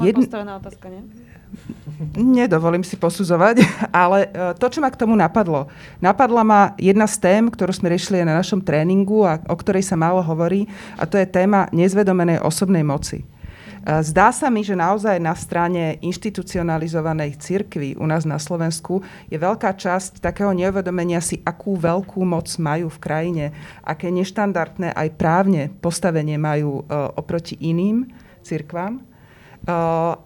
Jedn... 0.04 0.28
postavená 0.28 0.60
otázka, 0.60 0.92
nie? 0.92 1.08
Nedovolím 2.18 2.82
si 2.82 2.98
posudzovať, 2.98 3.62
ale 3.94 4.28
e, 4.28 4.58
to, 4.58 4.66
čo 4.68 4.82
ma 4.82 4.90
k 4.90 5.00
tomu 5.00 5.14
napadlo. 5.14 5.70
Napadla 6.02 6.42
ma 6.42 6.62
jedna 6.82 7.06
z 7.06 7.22
tém, 7.22 7.44
ktorú 7.48 7.70
sme 7.70 7.94
riešili 7.94 8.26
na 8.26 8.42
našom 8.42 8.60
tréningu 8.60 9.24
a 9.24 9.38
o 9.46 9.56
ktorej 9.56 9.86
sa 9.86 9.94
málo 9.94 10.26
hovorí, 10.26 10.66
a 10.98 11.06
to 11.06 11.16
je 11.22 11.30
téma 11.30 11.70
nezvedomenej 11.70 12.42
osobnej 12.42 12.82
moci. 12.82 13.24
E, 13.84 14.00
zdá 14.04 14.32
sa 14.32 14.48
mi, 14.48 14.64
že 14.64 14.80
naozaj 14.80 15.20
na 15.20 15.36
strane 15.36 16.00
inštitucionalizovanej 16.00 17.36
cirkvi 17.36 18.00
u 18.00 18.08
nás 18.08 18.24
na 18.24 18.40
Slovensku 18.40 19.04
je 19.28 19.36
veľká 19.36 19.76
časť 19.76 20.24
takého 20.24 20.56
neuvedomenia 20.56 21.20
si, 21.20 21.44
akú 21.44 21.76
veľkú 21.76 22.24
moc 22.24 22.48
majú 22.56 22.88
v 22.88 23.02
krajine, 23.04 23.46
aké 23.84 24.08
neštandardné 24.08 24.96
aj 24.96 25.10
právne 25.20 25.68
postavenie 25.84 26.40
majú 26.40 26.82
e, 26.88 26.96
oproti 27.20 27.60
iným 27.60 28.08
cirkvám. 28.44 29.00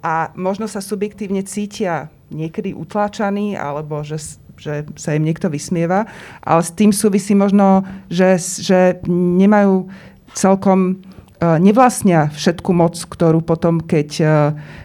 A 0.01 0.33
možno 0.33 0.65
sa 0.65 0.81
subjektívne 0.81 1.45
cítia 1.45 2.09
niekedy 2.33 2.73
utláčaní, 2.73 3.53
alebo 3.53 4.01
že 4.01 4.41
že 4.57 4.89
sa 4.97 5.13
im 5.13 5.23
niekto 5.23 5.47
vysmieva, 5.53 6.09
ale 6.41 6.61
s 6.65 6.73
tým 6.73 6.89
súvisí 6.89 7.37
možno, 7.37 7.85
že, 8.09 8.41
že 8.41 8.97
nemajú 9.07 9.85
celkom 10.33 10.79
e, 10.89 11.16
nevlastnia 11.41 12.33
všetku 12.33 12.73
moc, 12.73 12.97
ktorú 12.97 13.45
potom, 13.45 13.77
keď 13.81 14.09
e, 14.17 14.25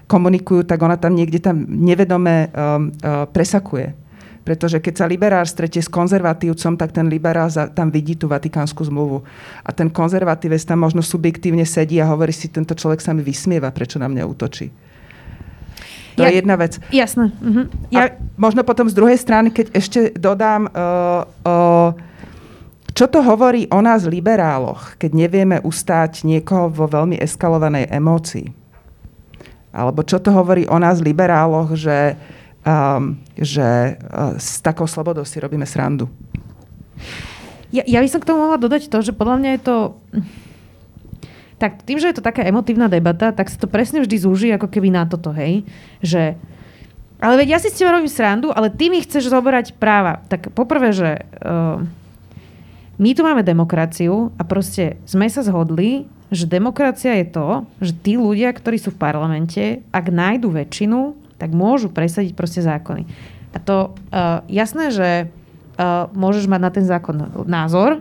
komunikujú, 0.05 0.69
tak 0.69 0.85
ona 0.85 1.01
tam 1.01 1.17
niekde 1.17 1.41
tam 1.41 1.65
nevedome 1.65 2.53
presakuje. 3.33 3.97
Pretože 4.43 4.83
keď 4.83 4.95
sa 4.99 5.07
liberál 5.07 5.47
stretie 5.47 5.79
s 5.79 5.87
konzervatívcom, 5.87 6.75
tak 6.75 6.91
ten 6.91 7.07
liberál 7.07 7.47
tam 7.79 7.95
vidí 7.95 8.19
tú 8.19 8.27
Vatikánsku 8.27 8.83
zmluvu. 8.83 9.23
A 9.63 9.71
ten 9.71 9.87
konzervatívec 9.87 10.59
tam 10.67 10.83
možno 10.83 10.99
subjektívne 10.99 11.63
sedí 11.63 12.03
a 12.03 12.11
hovorí 12.11 12.35
si, 12.35 12.51
tento 12.51 12.75
človek 12.75 12.99
sa 12.99 13.15
mi 13.15 13.23
vysmieva, 13.23 13.71
prečo 13.71 14.03
na 14.03 14.11
mňa 14.11 14.23
útočí. 14.27 14.67
To 16.19 16.27
ja, 16.27 16.29
je 16.29 16.43
jedna 16.43 16.59
vec. 16.59 16.77
Jasné. 16.93 17.33
Uh-huh. 17.39 17.71
Ja... 17.89 18.11
A 18.11 18.19
možno 18.35 18.67
potom 18.67 18.91
z 18.91 18.99
druhej 18.99 19.17
strany, 19.17 19.55
keď 19.55 19.79
ešte 19.79 20.13
dodám, 20.19 20.69
uh, 20.69 21.25
uh, 21.47 22.12
čo 22.93 23.09
to 23.09 23.25
hovorí 23.25 23.67
o 23.73 23.81
nás 23.81 24.05
liberáloch, 24.05 25.01
keď 25.01 25.11
nevieme 25.17 25.57
ustáť 25.65 26.25
niekoho 26.29 26.69
vo 26.69 26.87
veľmi 26.89 27.17
eskalovanej 27.21 27.89
emócii? 27.89 28.53
Alebo 29.73 30.05
čo 30.05 30.21
to 30.21 30.29
hovorí 30.33 30.69
o 30.69 30.77
nás 30.77 31.01
liberáloch, 31.01 31.73
že 31.73 32.17
um, 32.67 33.19
že 33.37 33.99
uh, 33.99 34.39
s 34.39 34.63
takou 34.63 34.87
slobodou 34.87 35.27
si 35.27 35.39
robíme 35.43 35.67
srandu. 35.67 36.09
Ja, 37.73 37.83
ja 37.89 38.05
by 38.05 38.09
som 38.09 38.21
k 38.21 38.29
tomu 38.29 38.45
mohla 38.45 38.61
dodať 38.61 38.93
to, 38.93 38.99
že 39.01 39.17
podľa 39.17 39.37
mňa 39.41 39.51
je 39.57 39.61
to... 39.65 39.77
Tak 41.57 41.87
tým, 41.87 42.03
že 42.03 42.11
je 42.11 42.17
to 42.19 42.27
taká 42.27 42.43
emotívna 42.43 42.91
debata, 42.91 43.31
tak 43.31 43.47
sa 43.47 43.57
to 43.57 43.71
presne 43.71 44.03
vždy 44.03 44.17
zúži 44.19 44.49
ako 44.51 44.67
keby 44.67 44.91
na 44.91 45.07
toto, 45.07 45.31
hej? 45.31 45.63
Že 46.03 46.35
ale 47.23 47.39
veď 47.39 47.55
ja 47.55 47.59
si 47.63 47.71
s 47.71 47.79
teba 47.79 47.95
robím 47.95 48.11
srandu, 48.11 48.51
ale 48.51 48.67
ty 48.67 48.91
mi 48.91 48.99
chceš 48.99 49.31
zoberať 49.31 49.79
práva. 49.79 50.27
Tak 50.27 50.51
poprvé, 50.59 50.91
že 50.91 51.23
uh, 51.39 51.79
my 53.01 53.11
tu 53.17 53.25
máme 53.25 53.41
demokraciu 53.41 54.33
a 54.37 54.43
proste 54.45 55.01
sme 55.09 55.29
sa 55.31 55.41
zhodli, 55.41 56.05
že 56.33 56.49
demokracia 56.49 57.17
je 57.21 57.27
to, 57.29 57.49
že 57.81 57.93
tí 58.01 58.17
ľudia, 58.17 58.53
ktorí 58.53 58.81
sú 58.81 58.93
v 58.93 59.01
parlamente, 59.01 59.85
ak 59.93 60.13
nájdu 60.13 60.49
väčšinu, 60.49 61.17
tak 61.37 61.53
môžu 61.53 61.93
presadiť 61.93 62.33
proste 62.33 62.65
zákony. 62.65 63.05
A 63.53 63.59
to 63.61 63.93
uh, 63.93 64.41
jasné, 64.49 64.89
že 64.93 65.09
uh, 65.29 66.09
môžeš 66.17 66.49
mať 66.49 66.61
na 66.61 66.71
ten 66.73 66.85
zákon 66.89 67.17
názor, 67.45 68.01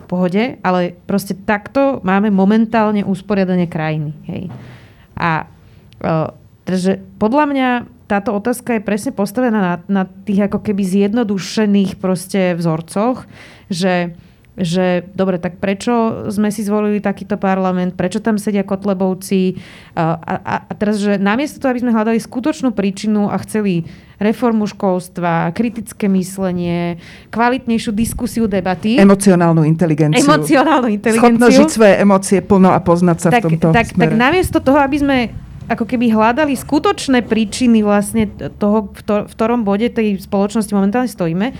v 0.00 0.04
pohode, 0.04 0.44
ale 0.60 0.98
proste 1.08 1.32
takto 1.32 2.04
máme 2.04 2.28
momentálne 2.28 3.06
usporiadanie 3.06 3.70
krajiny. 3.70 4.12
Hej. 4.28 4.42
A 5.16 5.46
uh, 6.04 6.34
takže 6.68 7.00
podľa 7.16 7.44
mňa 7.48 7.68
táto 8.10 8.34
otázka 8.34 8.76
je 8.76 8.82
presne 8.82 9.14
postavená 9.14 9.58
na, 9.62 9.74
na 9.86 10.02
tých 10.26 10.50
ako 10.50 10.66
keby 10.66 10.82
zjednodušených 10.82 12.02
proste 12.02 12.58
vzorcoch, 12.58 13.22
že 13.70 14.18
že 14.60 15.08
dobre, 15.16 15.40
tak 15.40 15.56
prečo 15.58 16.28
sme 16.28 16.52
si 16.52 16.60
zvolili 16.60 17.00
takýto 17.00 17.40
parlament, 17.40 17.96
prečo 17.96 18.20
tam 18.20 18.36
sedia 18.36 18.62
kotlebovci 18.62 19.56
a, 19.96 20.16
a, 20.20 20.54
a 20.68 20.72
teraz, 20.76 21.00
že 21.00 21.16
namiesto 21.16 21.58
toho, 21.58 21.72
aby 21.72 21.82
sme 21.82 21.96
hľadali 21.96 22.20
skutočnú 22.20 22.76
príčinu 22.76 23.32
a 23.32 23.36
chceli 23.42 23.88
reformu 24.20 24.68
školstva, 24.68 25.56
kritické 25.56 26.04
myslenie, 26.12 27.00
kvalitnejšiu 27.32 27.90
diskusiu 27.96 28.44
debaty. 28.44 29.00
Emocionálnu 29.00 29.64
inteligenciu. 29.64 30.20
Emocionálnu 30.20 30.92
inteligenciu. 30.92 31.40
Schopnosť 31.40 31.56
žiť 31.56 31.70
svoje 31.72 31.94
emócie 31.96 32.38
plno 32.44 32.68
a 32.76 32.78
poznať 32.84 33.18
sa 33.18 33.28
tak, 33.32 33.48
v 33.48 33.56
tomto 33.56 33.72
tak, 33.72 33.96
smere. 33.96 34.12
Tak 34.12 34.20
namiesto 34.20 34.60
toho, 34.60 34.76
aby 34.76 34.96
sme 35.00 35.18
ako 35.70 35.86
keby 35.86 36.10
hľadali 36.10 36.58
skutočné 36.58 37.22
príčiny 37.30 37.86
vlastne 37.86 38.26
toho, 38.58 38.90
v, 38.90 39.00
to, 39.06 39.14
v 39.30 39.32
ktorom 39.38 39.62
bode 39.62 39.86
tej 39.86 40.18
spoločnosti 40.18 40.74
momentálne 40.74 41.06
stojíme, 41.06 41.54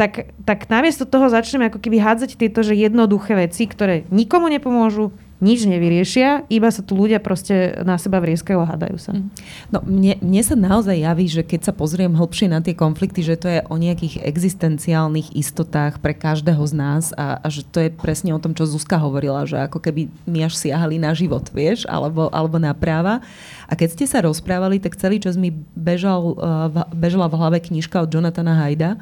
tak, 0.00 0.32
tak 0.48 0.72
namiesto 0.72 1.04
toho 1.04 1.28
začneme 1.28 1.68
ako 1.68 1.76
keby 1.76 2.00
hádzať 2.00 2.40
tieto 2.40 2.64
že 2.64 2.72
jednoduché 2.72 3.36
veci, 3.36 3.68
ktoré 3.68 4.08
nikomu 4.08 4.48
nepomôžu, 4.48 5.12
nič 5.40 5.64
nevyriešia, 5.64 6.48
iba 6.52 6.68
sa 6.68 6.84
tu 6.84 6.92
ľudia 6.92 7.16
proste 7.16 7.80
na 7.80 7.96
seba 7.96 8.20
vrieskajú 8.20 8.60
a 8.60 8.70
hádajú 8.76 8.96
sa. 9.00 9.12
Mm. 9.16 9.28
No 9.72 9.78
mne, 9.80 10.20
mne 10.20 10.42
sa 10.44 10.52
naozaj 10.52 11.00
javí, 11.00 11.26
že 11.32 11.42
keď 11.44 11.60
sa 11.68 11.72
pozriem 11.72 12.12
hlbšie 12.12 12.52
na 12.52 12.60
tie 12.60 12.76
konflikty, 12.76 13.24
že 13.24 13.40
to 13.40 13.48
je 13.48 13.60
o 13.64 13.76
nejakých 13.80 14.20
existenciálnych 14.20 15.32
istotách 15.32 15.96
pre 16.04 16.12
každého 16.12 16.60
z 16.60 16.74
nás 16.76 17.04
a, 17.16 17.40
a 17.40 17.46
že 17.48 17.64
to 17.64 17.80
je 17.80 17.88
presne 17.88 18.36
o 18.36 18.40
tom, 18.40 18.52
čo 18.52 18.68
Zuzka 18.68 19.00
hovorila, 19.00 19.48
že 19.48 19.64
ako 19.64 19.80
keby 19.80 20.12
my 20.28 20.44
až 20.44 20.60
siahali 20.60 21.00
na 21.00 21.16
život, 21.16 21.48
vieš, 21.56 21.88
alebo, 21.88 22.28
alebo 22.36 22.60
na 22.60 22.76
práva. 22.76 23.24
A 23.64 23.72
keď 23.72 23.96
ste 23.96 24.04
sa 24.04 24.20
rozprávali, 24.20 24.76
tak 24.76 25.00
celý 25.00 25.24
čas 25.24 25.40
mi 25.40 25.56
bežal, 25.72 26.36
uh, 26.36 26.84
bežala 26.92 27.32
v 27.32 27.36
hlave 27.40 27.58
knižka 27.64 28.04
od 28.04 28.12
Jonathana 28.12 28.60
Hajda, 28.60 29.00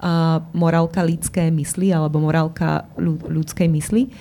uh, 0.00 0.42
morálka 0.52 1.04
ľudské 1.04 1.48
mysli 1.52 1.92
alebo 1.92 2.20
morálka 2.20 2.88
ľudskej 3.00 3.68
mysli. 3.70 4.12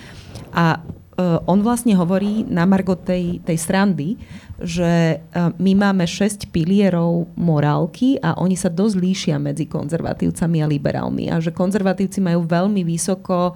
A 0.56 0.80
uh, 0.80 1.40
on 1.48 1.60
vlastne 1.64 1.96
hovorí 1.96 2.48
na 2.48 2.64
margo 2.64 2.96
tej, 2.96 3.44
tej 3.44 3.58
srandy, 3.60 4.20
že 4.60 5.20
uh, 5.20 5.52
my 5.60 5.76
máme 5.76 6.08
šesť 6.08 6.52
pilierov 6.52 7.28
morálky 7.36 8.20
a 8.24 8.40
oni 8.40 8.56
sa 8.56 8.72
dosť 8.72 8.96
líšia 8.96 9.36
medzi 9.40 9.68
konzervatívcami 9.68 10.64
a 10.64 10.68
liberálmi. 10.72 11.26
A 11.32 11.44
že 11.44 11.52
konzervatívci 11.52 12.24
majú 12.24 12.48
veľmi 12.48 12.84
vysoko 12.88 13.56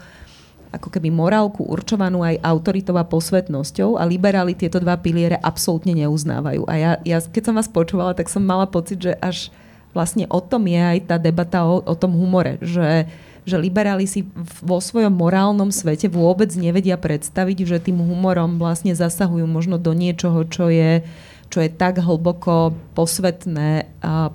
ako 0.69 0.93
keby 0.93 1.09
morálku 1.09 1.65
určovanú 1.65 2.21
aj 2.21 2.45
autoritou 2.45 2.93
a 3.01 3.05
posvetnosťou 3.05 3.97
a 3.97 4.05
liberáli 4.05 4.53
tieto 4.53 4.77
dva 4.77 5.01
piliere 5.01 5.41
absolútne 5.41 5.97
neuznávajú. 5.97 6.61
A 6.69 6.73
ja, 6.77 6.91
ja 7.01 7.17
keď 7.25 7.49
som 7.49 7.57
vás 7.57 7.65
počúvala, 7.65 8.13
tak 8.13 8.29
som 8.29 8.45
mala 8.45 8.69
pocit, 8.69 9.01
že 9.01 9.17
až 9.17 9.49
vlastne 9.93 10.29
o 10.29 10.39
tom 10.39 10.69
je 10.69 10.79
aj 10.79 10.99
tá 11.09 11.15
debata 11.17 11.65
o, 11.65 11.81
o 11.81 11.95
tom 11.97 12.13
humore, 12.13 12.61
že, 12.61 13.09
že 13.45 13.57
liberáli 13.57 14.05
si 14.05 14.25
vo 14.61 14.77
svojom 14.77 15.13
morálnom 15.13 15.73
svete 15.73 16.05
vôbec 16.11 16.53
nevedia 16.53 16.95
predstaviť, 16.95 17.65
že 17.65 17.85
tým 17.89 17.97
humorom 17.99 18.61
vlastne 18.61 18.93
zasahujú 18.93 19.45
možno 19.49 19.81
do 19.81 19.91
niečoho, 19.97 20.45
čo 20.45 20.69
je, 20.69 21.01
čo 21.49 21.57
je 21.65 21.69
tak 21.69 21.97
hlboko 21.97 22.77
posvetné 22.93 23.89
a 24.05 24.29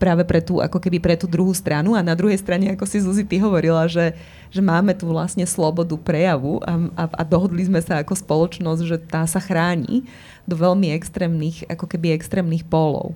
práve 0.00 0.24
pre 0.24 0.40
tú, 0.40 0.64
ako 0.64 0.80
keby 0.80 0.96
pre 0.96 1.12
tú 1.12 1.28
druhú 1.28 1.52
stranu 1.52 1.92
a 1.92 2.00
na 2.00 2.16
druhej 2.16 2.40
strane, 2.40 2.72
ako 2.72 2.88
si 2.88 3.04
Zuzi 3.04 3.28
ty 3.28 3.36
hovorila, 3.36 3.84
že, 3.84 4.16
že 4.48 4.64
máme 4.64 4.96
tu 4.96 5.04
vlastne 5.04 5.44
slobodu 5.44 5.92
prejavu 6.00 6.64
a, 6.64 6.72
a, 6.96 7.04
a 7.20 7.22
dohodli 7.22 7.68
sme 7.68 7.84
sa 7.84 8.00
ako 8.00 8.16
spoločnosť, 8.16 8.82
že 8.88 8.96
tá 8.96 9.28
sa 9.28 9.36
chráni 9.36 10.08
do 10.48 10.56
veľmi 10.56 10.88
extrémnych, 10.96 11.68
ako 11.68 11.84
keby 11.84 12.16
extrémnych 12.16 12.64
pólov. 12.64 13.12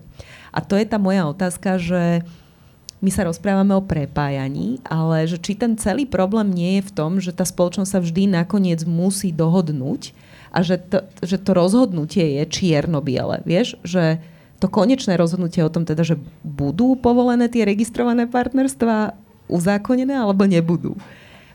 A 0.55 0.63
to 0.63 0.79
je 0.79 0.87
tá 0.87 1.03
moja 1.03 1.27
otázka, 1.27 1.83
že 1.83 2.23
my 3.03 3.11
sa 3.13 3.27
rozprávame 3.27 3.75
o 3.77 3.85
prepájaní, 3.85 4.81
ale 4.87 5.27
že 5.27 5.37
či 5.37 5.59
ten 5.59 5.77
celý 5.77 6.07
problém 6.09 6.49
nie 6.55 6.81
je 6.81 6.89
v 6.89 6.95
tom, 6.95 7.19
že 7.21 7.37
tá 7.37 7.45
spoločnosť 7.45 7.91
sa 7.91 8.01
vždy 8.01 8.33
nakoniec 8.33 8.87
musí 8.87 9.35
dohodnúť 9.35 10.15
a 10.55 10.63
že 10.63 10.79
to, 10.79 11.05
že 11.21 11.37
to 11.43 11.53
rozhodnutie 11.53 12.41
je 12.41 12.43
čierno-biele. 12.49 13.43
Vieš, 13.45 13.77
že 13.83 14.23
to 14.63 14.73
konečné 14.73 15.21
rozhodnutie 15.21 15.61
o 15.61 15.69
tom 15.69 15.85
teda, 15.85 16.07
že 16.07 16.17
budú 16.41 16.97
povolené 16.97 17.51
tie 17.53 17.69
registrované 17.69 18.25
partnerstva 18.25 19.13
uzákonené 19.53 20.17
alebo 20.17 20.49
nebudú. 20.49 20.97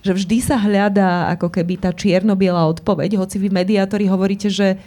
Že 0.06 0.22
vždy 0.22 0.38
sa 0.46 0.62
hľadá 0.62 1.34
ako 1.34 1.50
keby 1.50 1.82
tá 1.82 1.90
čierno-biela 1.90 2.70
odpoveď, 2.70 3.18
hoci 3.18 3.42
vy 3.42 3.50
mediátori 3.50 4.06
hovoríte, 4.06 4.54
že 4.54 4.78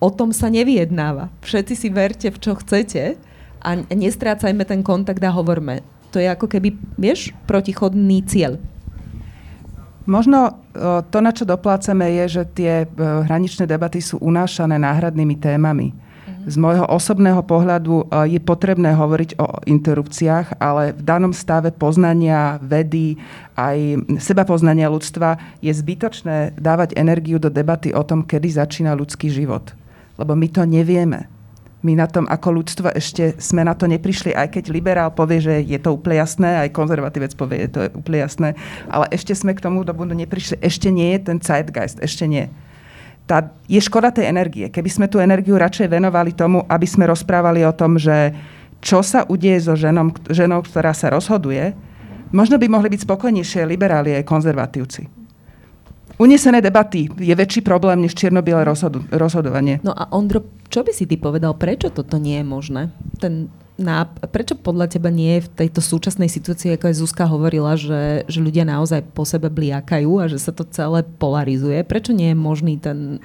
o 0.00 0.08
tom 0.08 0.32
sa 0.32 0.48
nevyjednáva. 0.48 1.28
Všetci 1.44 1.74
si 1.76 1.88
verte 1.92 2.32
v 2.32 2.40
čo 2.40 2.56
chcete, 2.56 3.20
a 3.60 3.76
nestrácajme 3.92 4.64
ten 4.64 4.80
kontakt 4.80 5.20
a 5.20 5.30
hovorme. 5.30 5.84
To 6.10 6.18
je 6.18 6.26
ako 6.26 6.50
keby, 6.50 6.74
vieš, 6.98 7.30
protichodný 7.46 8.26
cieľ. 8.26 8.58
Možno 10.10 10.58
to, 11.06 11.18
na 11.22 11.30
čo 11.30 11.46
doplácame, 11.46 12.08
je, 12.22 12.40
že 12.40 12.42
tie 12.50 12.72
e, 12.82 12.86
hraničné 12.98 13.68
debaty 13.68 14.02
sú 14.02 14.18
unášané 14.18 14.80
náhradnými 14.80 15.38
témami. 15.38 15.94
Z 16.48 16.56
môjho 16.56 16.88
osobného 16.88 17.44
pohľadu 17.44 18.08
e, 18.08 18.34
je 18.34 18.40
potrebné 18.40 18.96
hovoriť 18.96 19.36
o 19.38 19.60
interrupciách, 19.68 20.58
ale 20.58 20.96
v 20.96 21.02
danom 21.04 21.30
stave 21.36 21.70
poznania 21.70 22.58
vedy, 22.58 23.20
aj 23.54 24.02
seba 24.18 24.42
poznania 24.42 24.88
ľudstva 24.90 25.60
je 25.60 25.70
zbytočné 25.70 26.58
dávať 26.58 26.96
energiu 26.96 27.36
do 27.36 27.52
debaty 27.52 27.92
o 27.92 28.02
tom, 28.02 28.24
kedy 28.24 28.50
začína 28.50 28.96
ľudský 28.96 29.30
život. 29.30 29.74
Lebo 30.16 30.32
my 30.34 30.48
to 30.48 30.64
nevieme 30.64 31.39
my 31.80 31.96
na 31.96 32.04
tom 32.04 32.28
ako 32.28 32.48
ľudstvo 32.60 32.92
ešte 32.92 33.40
sme 33.40 33.64
na 33.64 33.72
to 33.72 33.88
neprišli, 33.88 34.36
aj 34.36 34.52
keď 34.52 34.64
liberál 34.68 35.10
povie, 35.12 35.40
že 35.40 35.64
je 35.64 35.80
to 35.80 35.96
úplne 35.96 36.20
jasné, 36.20 36.68
aj 36.68 36.76
konzervatívec 36.76 37.32
povie, 37.36 37.66
že 37.66 37.72
to 37.72 37.80
je 37.86 37.90
úplne 37.96 38.18
jasné, 38.20 38.48
ale 38.92 39.08
ešte 39.08 39.32
sme 39.32 39.56
k 39.56 39.64
tomu 39.64 39.80
dobu 39.80 40.04
neprišli, 40.04 40.60
ešte 40.60 40.92
nie 40.92 41.16
je 41.16 41.20
ten 41.32 41.38
zeitgeist, 41.40 41.96
ešte 42.04 42.28
nie. 42.28 42.52
Tá, 43.24 43.54
je 43.70 43.78
škoda 43.78 44.10
tej 44.10 44.26
energie. 44.26 44.66
Keby 44.68 44.90
sme 44.90 45.06
tú 45.06 45.22
energiu 45.22 45.54
radšej 45.54 45.86
venovali 45.86 46.34
tomu, 46.34 46.66
aby 46.66 46.82
sme 46.82 47.06
rozprávali 47.06 47.62
o 47.62 47.70
tom, 47.70 47.94
že 47.94 48.34
čo 48.82 49.04
sa 49.06 49.22
udieje 49.28 49.70
so 49.70 49.74
ženom, 49.78 50.10
ženou, 50.26 50.66
ktorá 50.66 50.90
sa 50.90 51.14
rozhoduje, 51.14 51.76
možno 52.34 52.58
by 52.58 52.66
mohli 52.66 52.90
byť 52.90 53.06
spokojnejšie 53.06 53.62
liberáli 53.68 54.18
aj 54.18 54.24
konzervatívci. 54.26 55.19
Unesené 56.20 56.60
debaty 56.60 57.08
je 57.16 57.32
väčší 57.32 57.64
problém 57.64 58.04
než 58.04 58.12
čierno-biele 58.12 58.60
rozhodu- 58.60 59.08
rozhodovanie. 59.08 59.80
No 59.80 59.96
a 59.96 60.12
Ondro, 60.12 60.44
čo 60.68 60.84
by 60.84 60.92
si 60.92 61.08
ty 61.08 61.16
povedal, 61.16 61.56
prečo 61.56 61.88
toto 61.88 62.20
nie 62.20 62.36
je 62.36 62.46
možné? 62.46 62.82
Ten 63.16 63.48
na, 63.80 64.04
prečo 64.04 64.60
podľa 64.60 64.92
teba 64.92 65.08
nie 65.08 65.40
je 65.40 65.48
v 65.48 65.52
tejto 65.64 65.80
súčasnej 65.80 66.28
situácii, 66.28 66.76
ako 66.76 66.92
aj 66.92 66.98
Zuzka 67.00 67.24
hovorila, 67.24 67.80
že, 67.80 68.28
že 68.28 68.44
ľudia 68.44 68.68
naozaj 68.68 69.08
po 69.16 69.24
sebe 69.24 69.48
bliakajú 69.48 70.20
a 70.20 70.28
že 70.28 70.36
sa 70.36 70.52
to 70.52 70.68
celé 70.68 71.00
polarizuje? 71.16 71.80
Prečo 71.88 72.12
nie 72.12 72.28
je 72.30 72.36
možný 72.36 72.76
ten 72.76 73.24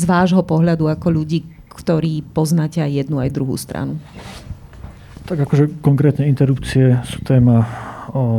z 0.00 0.04
vášho 0.08 0.40
pohľadu 0.40 0.88
ako 0.88 1.12
ľudí, 1.12 1.44
ktorí 1.68 2.24
poznáte 2.32 2.80
aj 2.80 3.04
jednu, 3.04 3.20
aj 3.20 3.36
druhú 3.36 3.60
stranu? 3.60 4.00
Tak 5.28 5.44
akože 5.44 5.84
konkrétne 5.84 6.24
interrupcie 6.24 6.96
sú 7.04 7.20
téma, 7.20 7.68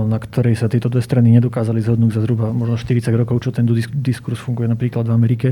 na 0.07 0.17
ktorej 0.19 0.59
sa 0.59 0.67
tieto 0.67 0.91
dve 0.91 0.99
strany 0.99 1.31
nedokázali 1.39 1.79
zhodnúť 1.79 2.19
za 2.19 2.21
zhruba 2.23 2.51
možno 2.51 2.75
40 2.75 3.11
rokov, 3.15 3.43
čo 3.43 3.55
ten 3.55 3.63
diskurs 4.03 4.39
funguje 4.39 4.67
napríklad 4.67 5.07
v 5.07 5.15
Amerike 5.15 5.49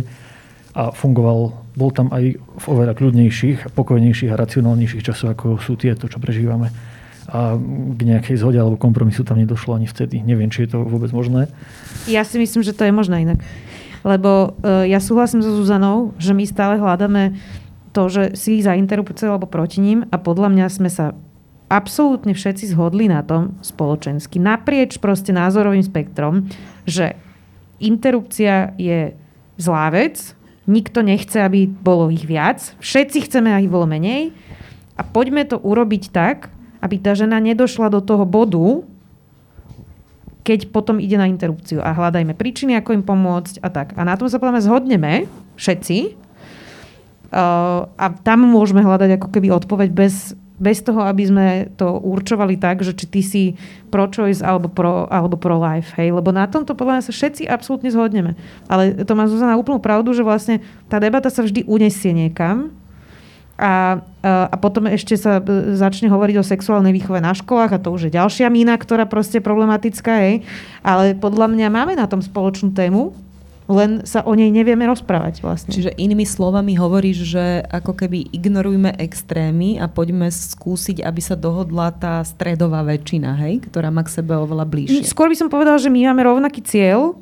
a 0.78 0.93
fungoval, 0.93 1.65
bol 1.74 1.89
tam 1.89 2.13
aj 2.13 2.38
v 2.38 2.65
oveľa 2.70 2.93
kľudnejších, 2.93 3.74
pokojnejších 3.74 4.30
a 4.30 4.38
racionálnejších 4.38 5.01
časoch, 5.01 5.34
ako 5.34 5.57
sú 5.57 5.74
tieto, 5.74 6.05
čo 6.05 6.22
prežívame. 6.22 6.70
A 7.30 7.57
k 7.97 8.01
nejakej 8.05 8.41
zhode 8.41 8.57
alebo 8.57 8.78
kompromisu 8.78 9.26
tam 9.26 9.38
nedošlo 9.38 9.78
ani 9.78 9.89
vtedy. 9.89 10.22
Neviem, 10.22 10.49
či 10.49 10.65
je 10.65 10.78
to 10.78 10.86
vôbec 10.86 11.09
možné. 11.13 11.49
Ja 12.09 12.26
si 12.26 12.38
myslím, 12.41 12.61
že 12.61 12.74
to 12.74 12.86
je 12.86 12.93
možné 12.93 13.26
inak. 13.26 13.41
Lebo 14.01 14.57
uh, 14.61 14.86
ja 14.86 15.01
súhlasím 15.01 15.41
so 15.41 15.53
Zuzanou, 15.53 16.13
že 16.17 16.34
my 16.34 16.45
stále 16.45 16.82
hľadáme 16.82 17.38
to, 17.91 18.05
že 18.09 18.24
si 18.38 18.61
za 18.61 18.78
alebo 18.78 19.45
proti 19.49 19.82
ním 19.82 20.05
a 20.13 20.22
podľa 20.22 20.49
mňa 20.53 20.65
sme 20.70 20.89
sa 20.89 21.17
absolútne 21.70 22.34
všetci 22.34 22.74
zhodli 22.74 23.05
na 23.07 23.22
tom 23.22 23.55
spoločensky, 23.61 24.41
naprieč 24.41 24.97
proste 24.97 25.30
názorovým 25.32 25.86
spektrom, 25.86 26.49
že 26.89 27.15
interrupcia 27.80 28.74
je 28.76 29.13
zlá 29.61 29.93
vec, 29.93 30.36
Nikto 30.70 31.01
nechce, 31.01 31.41
aby 31.41 31.65
bolo 31.65 32.13
ich 32.13 32.30
viac. 32.30 32.78
Všetci 32.78 33.26
chceme, 33.26 33.49
aby 33.49 33.65
bolo 33.65 33.89
menej. 33.89 34.30
A 34.93 35.01
poďme 35.01 35.41
to 35.41 35.57
urobiť 35.57 36.13
tak, 36.13 36.53
aby 36.86 37.01
tá 37.01 37.17
žena 37.17 37.41
nedošla 37.41 37.89
do 37.89 38.05
toho 38.05 38.22
bodu, 38.22 38.86
keď 40.45 40.70
potom 40.70 41.01
ide 41.01 41.17
na 41.17 41.26
interrupciu. 41.26 41.82
A 41.82 41.89
hľadajme 41.97 42.38
príčiny, 42.38 42.78
ako 42.78 43.01
im 43.01 43.01
pomôcť 43.01 43.65
a 43.65 43.67
tak. 43.74 43.97
A 43.97 44.05
na 44.05 44.13
tom 44.13 44.30
sa 44.30 44.38
podľa 44.38 44.61
zhodneme 44.61 45.26
všetci. 45.57 46.13
Uh, 47.34 47.89
a 47.97 48.13
tam 48.22 48.45
môžeme 48.45 48.86
hľadať 48.86 49.17
ako 49.17 49.28
keby 49.34 49.49
odpoveď 49.49 49.89
bez 49.89 50.38
bez 50.60 50.84
toho, 50.84 51.01
aby 51.07 51.24
sme 51.24 51.47
to 51.80 51.97
určovali 52.03 52.60
tak, 52.60 52.84
že 52.84 52.91
či 52.91 53.05
ty 53.07 53.22
si 53.24 53.43
pro-choice 53.88 54.43
alebo 54.43 54.68
pro, 54.68 55.07
alebo 55.07 55.39
pro-life. 55.39 55.95
Hej? 55.95 56.12
Lebo 56.12 56.36
na 56.36 56.45
tomto 56.45 56.76
podľa 56.76 56.99
mňa 56.99 57.03
sa 57.07 57.14
všetci 57.16 57.47
absolútne 57.47 57.89
zhodneme. 57.89 58.36
Ale 58.68 59.07
to 59.07 59.16
má 59.16 59.26
Zuzana 59.26 59.55
úplnú 59.55 59.80
pravdu, 59.80 60.12
že 60.12 60.22
vlastne 60.22 60.60
tá 60.91 60.99
debata 60.99 61.32
sa 61.32 61.41
vždy 61.41 61.64
unesie 61.64 62.12
niekam 62.12 62.76
a, 63.60 63.99
a 64.24 64.55
potom 64.55 64.88
ešte 64.88 65.20
sa 65.20 65.43
e, 65.43 65.76
začne 65.76 66.07
hovoriť 66.07 66.36
o 66.39 66.47
sexuálnej 66.47 66.95
výchove 66.95 67.20
na 67.20 67.36
školách 67.36 67.76
a 67.76 67.84
to 67.84 67.91
už 67.91 68.07
je 68.07 68.16
ďalšia 68.16 68.47
mína, 68.47 68.80
ktorá 68.80 69.03
proste 69.03 69.43
problematická. 69.43 70.24
Hej? 70.24 70.47
Ale 70.80 71.12
podľa 71.20 71.51
mňa 71.51 71.68
máme 71.68 71.99
na 71.99 72.07
tom 72.07 72.24
spoločnú 72.24 72.72
tému 72.72 73.12
len 73.70 74.01
sa 74.01 74.26
o 74.26 74.34
nej 74.34 74.49
nevieme 74.49 74.89
rozprávať 74.89 75.45
vlastne. 75.45 75.70
Čiže 75.70 75.93
inými 75.93 76.26
slovami 76.26 76.74
hovoríš, 76.74 77.38
že 77.38 77.61
ako 77.70 77.93
keby 77.93 78.34
ignorujme 78.34 78.97
extrémy 78.97 79.78
a 79.78 79.86
poďme 79.86 80.34
skúsiť, 80.34 81.05
aby 81.05 81.22
sa 81.22 81.38
dohodla 81.38 81.93
tá 81.93 82.26
stredová 82.26 82.82
väčšina, 82.82 83.38
hej, 83.45 83.70
ktorá 83.70 83.93
má 83.93 84.01
k 84.01 84.20
sebe 84.20 84.34
oveľa 84.34 84.65
bližšie. 84.65 85.05
Skôr 85.05 85.30
by 85.30 85.38
som 85.38 85.53
povedal, 85.53 85.78
že 85.78 85.93
my 85.93 86.09
máme 86.09 86.26
rovnaký 86.26 86.65
cieľ, 86.65 87.13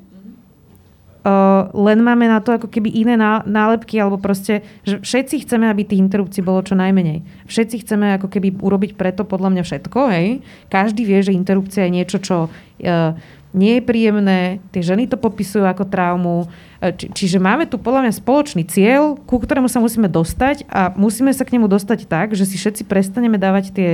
Uh, 1.28 1.68
len 1.76 2.00
máme 2.08 2.24
na 2.24 2.39
to 2.39 2.56
ako 2.56 2.72
keby 2.72 2.88
iné 2.88 3.20
ná, 3.20 3.43
nálepky, 3.43 4.00
alebo 4.00 4.16
proste, 4.16 4.64
že 4.88 5.04
všetci 5.04 5.43
chceme, 5.43 5.68
aby 5.68 5.84
tých 5.84 6.00
interrupcií 6.00 6.39
bolo 6.39 6.64
čo 6.64 6.72
najmenej. 6.72 7.20
Všetci 7.52 7.84
chceme 7.84 8.16
ako 8.16 8.32
keby 8.32 8.56
urobiť 8.64 8.95
preto 8.95 9.28
podľa 9.28 9.52
mňa 9.52 9.64
všetko, 9.68 10.00
hej. 10.08 10.39
Každý 10.72 11.04
vie, 11.04 11.20
že 11.20 11.36
interrupcia 11.36 11.84
je 11.84 11.91
niečo, 12.00 12.24
čo 12.24 12.48
uh, 12.48 13.12
nie 13.58 13.82
je 13.82 13.84
príjemné, 13.84 14.62
tie 14.70 14.86
ženy 14.86 15.10
to 15.10 15.18
popisujú 15.18 15.66
ako 15.66 15.89
traumu. 15.89 16.45
E, 16.78 16.93
či, 16.93 17.10
čiže 17.10 17.41
máme 17.41 17.66
tu 17.66 17.82
podľa 17.82 18.05
mňa 18.05 18.14
spoločný 18.22 18.64
cieľ, 18.70 19.18
ku 19.18 19.41
ktorému 19.41 19.66
sa 19.66 19.82
musíme 19.82 20.05
dostať 20.05 20.70
a 20.70 20.93
musíme 20.93 21.34
sa 21.34 21.43
k 21.43 21.58
nemu 21.58 21.66
dostať 21.66 22.05
tak, 22.05 22.38
že 22.38 22.45
si 22.45 22.55
všetci 22.55 22.86
prestaneme 22.86 23.41
dávať 23.41 23.74
tie, 23.74 23.91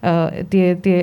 uh, 0.00 0.46
tie, 0.46 0.78
tie 0.78 0.98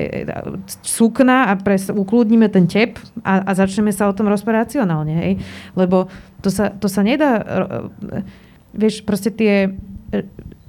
sukna 0.80 1.52
a 1.52 1.60
pres, 1.60 1.92
ukludníme 1.92 2.48
ten 2.48 2.64
tep 2.64 2.96
a, 3.20 3.44
a 3.44 3.50
začneme 3.52 3.92
sa 3.92 4.08
o 4.08 4.16
tom 4.16 4.26
rozprávať 4.26 4.74
racionálne. 4.74 5.12
Hej? 5.12 5.32
Lebo 5.76 6.08
to 6.40 6.48
sa, 6.48 6.72
to 6.72 6.88
sa 6.88 7.04
nedá... 7.04 7.44
Uh, 7.44 8.48
vieš, 8.72 9.04
proste 9.04 9.32
tie 9.32 9.72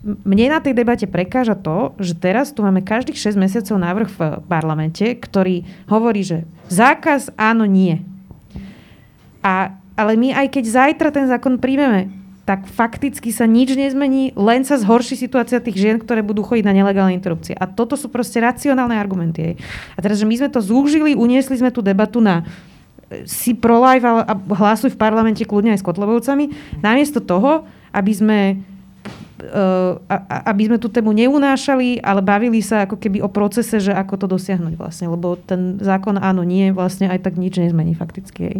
mne 0.03 0.45
na 0.55 0.59
tej 0.63 0.71
debate 0.71 1.03
prekáža 1.11 1.59
to, 1.59 1.91
že 1.99 2.15
teraz 2.15 2.55
tu 2.55 2.63
máme 2.63 2.79
každých 2.79 3.19
6 3.19 3.35
mesiacov 3.35 3.75
návrh 3.75 4.09
v 4.15 4.19
parlamente, 4.47 5.03
ktorý 5.19 5.67
hovorí, 5.91 6.23
že 6.23 6.47
zákaz 6.71 7.35
áno, 7.35 7.67
nie. 7.67 7.99
A, 9.43 9.75
ale 9.99 10.15
my 10.15 10.31
aj 10.35 10.47
keď 10.55 10.63
zajtra 10.71 11.09
ten 11.11 11.27
zákon 11.27 11.59
príjmeme, 11.59 12.15
tak 12.47 12.65
fakticky 12.65 13.29
sa 13.29 13.45
nič 13.45 13.77
nezmení, 13.77 14.33
len 14.33 14.65
sa 14.65 14.79
zhorší 14.79 15.13
situácia 15.13 15.61
tých 15.61 15.77
žien, 15.77 16.01
ktoré 16.01 16.25
budú 16.25 16.41
chodiť 16.41 16.65
na 16.65 16.73
nelegálne 16.73 17.13
interrupcie. 17.13 17.53
A 17.53 17.69
toto 17.69 17.93
sú 17.93 18.09
proste 18.09 18.41
racionálne 18.41 18.97
argumenty. 18.97 19.53
A 19.93 19.99
teraz, 20.01 20.17
že 20.17 20.25
my 20.25 20.33
sme 20.33 20.49
to 20.49 20.57
zúžili, 20.57 21.13
uniesli 21.13 21.61
sme 21.61 21.69
tú 21.69 21.85
debatu 21.85 22.17
na 22.17 22.41
si 23.25 23.57
pro 23.57 23.81
a 23.85 24.33
hlasuj 24.53 24.93
v 24.93 25.01
parlamente 25.01 25.41
kľudne 25.41 25.73
aj 25.73 25.81
s 25.81 25.85
Kotlebovcami, 25.85 26.45
namiesto 26.81 27.21
toho, 27.21 27.65
aby 27.89 28.11
sme 28.13 28.39
aby 30.45 30.61
sme 30.69 30.77
tú 30.77 30.91
tému 30.91 31.15
neunášali, 31.15 32.03
ale 32.03 32.21
bavili 32.21 32.59
sa 32.59 32.83
ako 32.83 32.99
keby 32.99 33.23
o 33.23 33.29
procese, 33.31 33.79
že 33.79 33.95
ako 33.95 34.13
to 34.19 34.25
dosiahnuť 34.27 34.73
vlastne. 34.75 35.07
Lebo 35.07 35.39
ten 35.39 35.79
zákon 35.79 36.19
áno, 36.19 36.43
nie, 36.43 36.69
vlastne 36.75 37.07
aj 37.07 37.23
tak 37.23 37.39
nič 37.39 37.57
nezmení 37.57 37.95
fakticky. 37.95 38.41
Hej. 38.43 38.57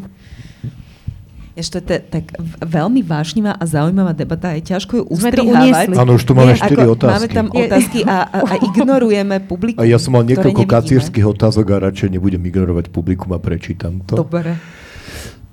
Ešte 1.60 1.84
to 1.84 1.92
je 1.92 2.02
tak 2.08 2.26
veľmi 2.64 3.04
vášnivá 3.04 3.52
a 3.60 3.64
zaujímavá 3.68 4.16
debata. 4.16 4.56
Je 4.56 4.64
ťažko 4.64 4.94
ju 4.96 5.04
ustrihávať. 5.12 5.92
Áno, 5.92 6.16
už 6.16 6.24
tu 6.24 6.32
máme 6.32 6.56
štyri 6.56 6.88
otázky. 6.88 7.16
Máme 7.20 7.30
tam 7.36 7.48
otázky 7.52 8.00
a, 8.08 8.18
a, 8.32 8.40
a 8.48 8.54
ignorujeme 8.64 9.44
publikum. 9.44 9.84
A 9.84 9.84
ja 9.84 10.00
som 10.00 10.16
mal 10.16 10.24
niekoľko 10.24 10.64
kacírskych 10.64 11.28
otázok 11.28 11.76
a 11.76 11.92
radšej 11.92 12.16
nebudem 12.16 12.40
ignorovať 12.48 12.88
publikum 12.96 13.36
a 13.36 13.40
prečítam 13.44 14.00
to. 14.08 14.24
Dobre. 14.24 14.56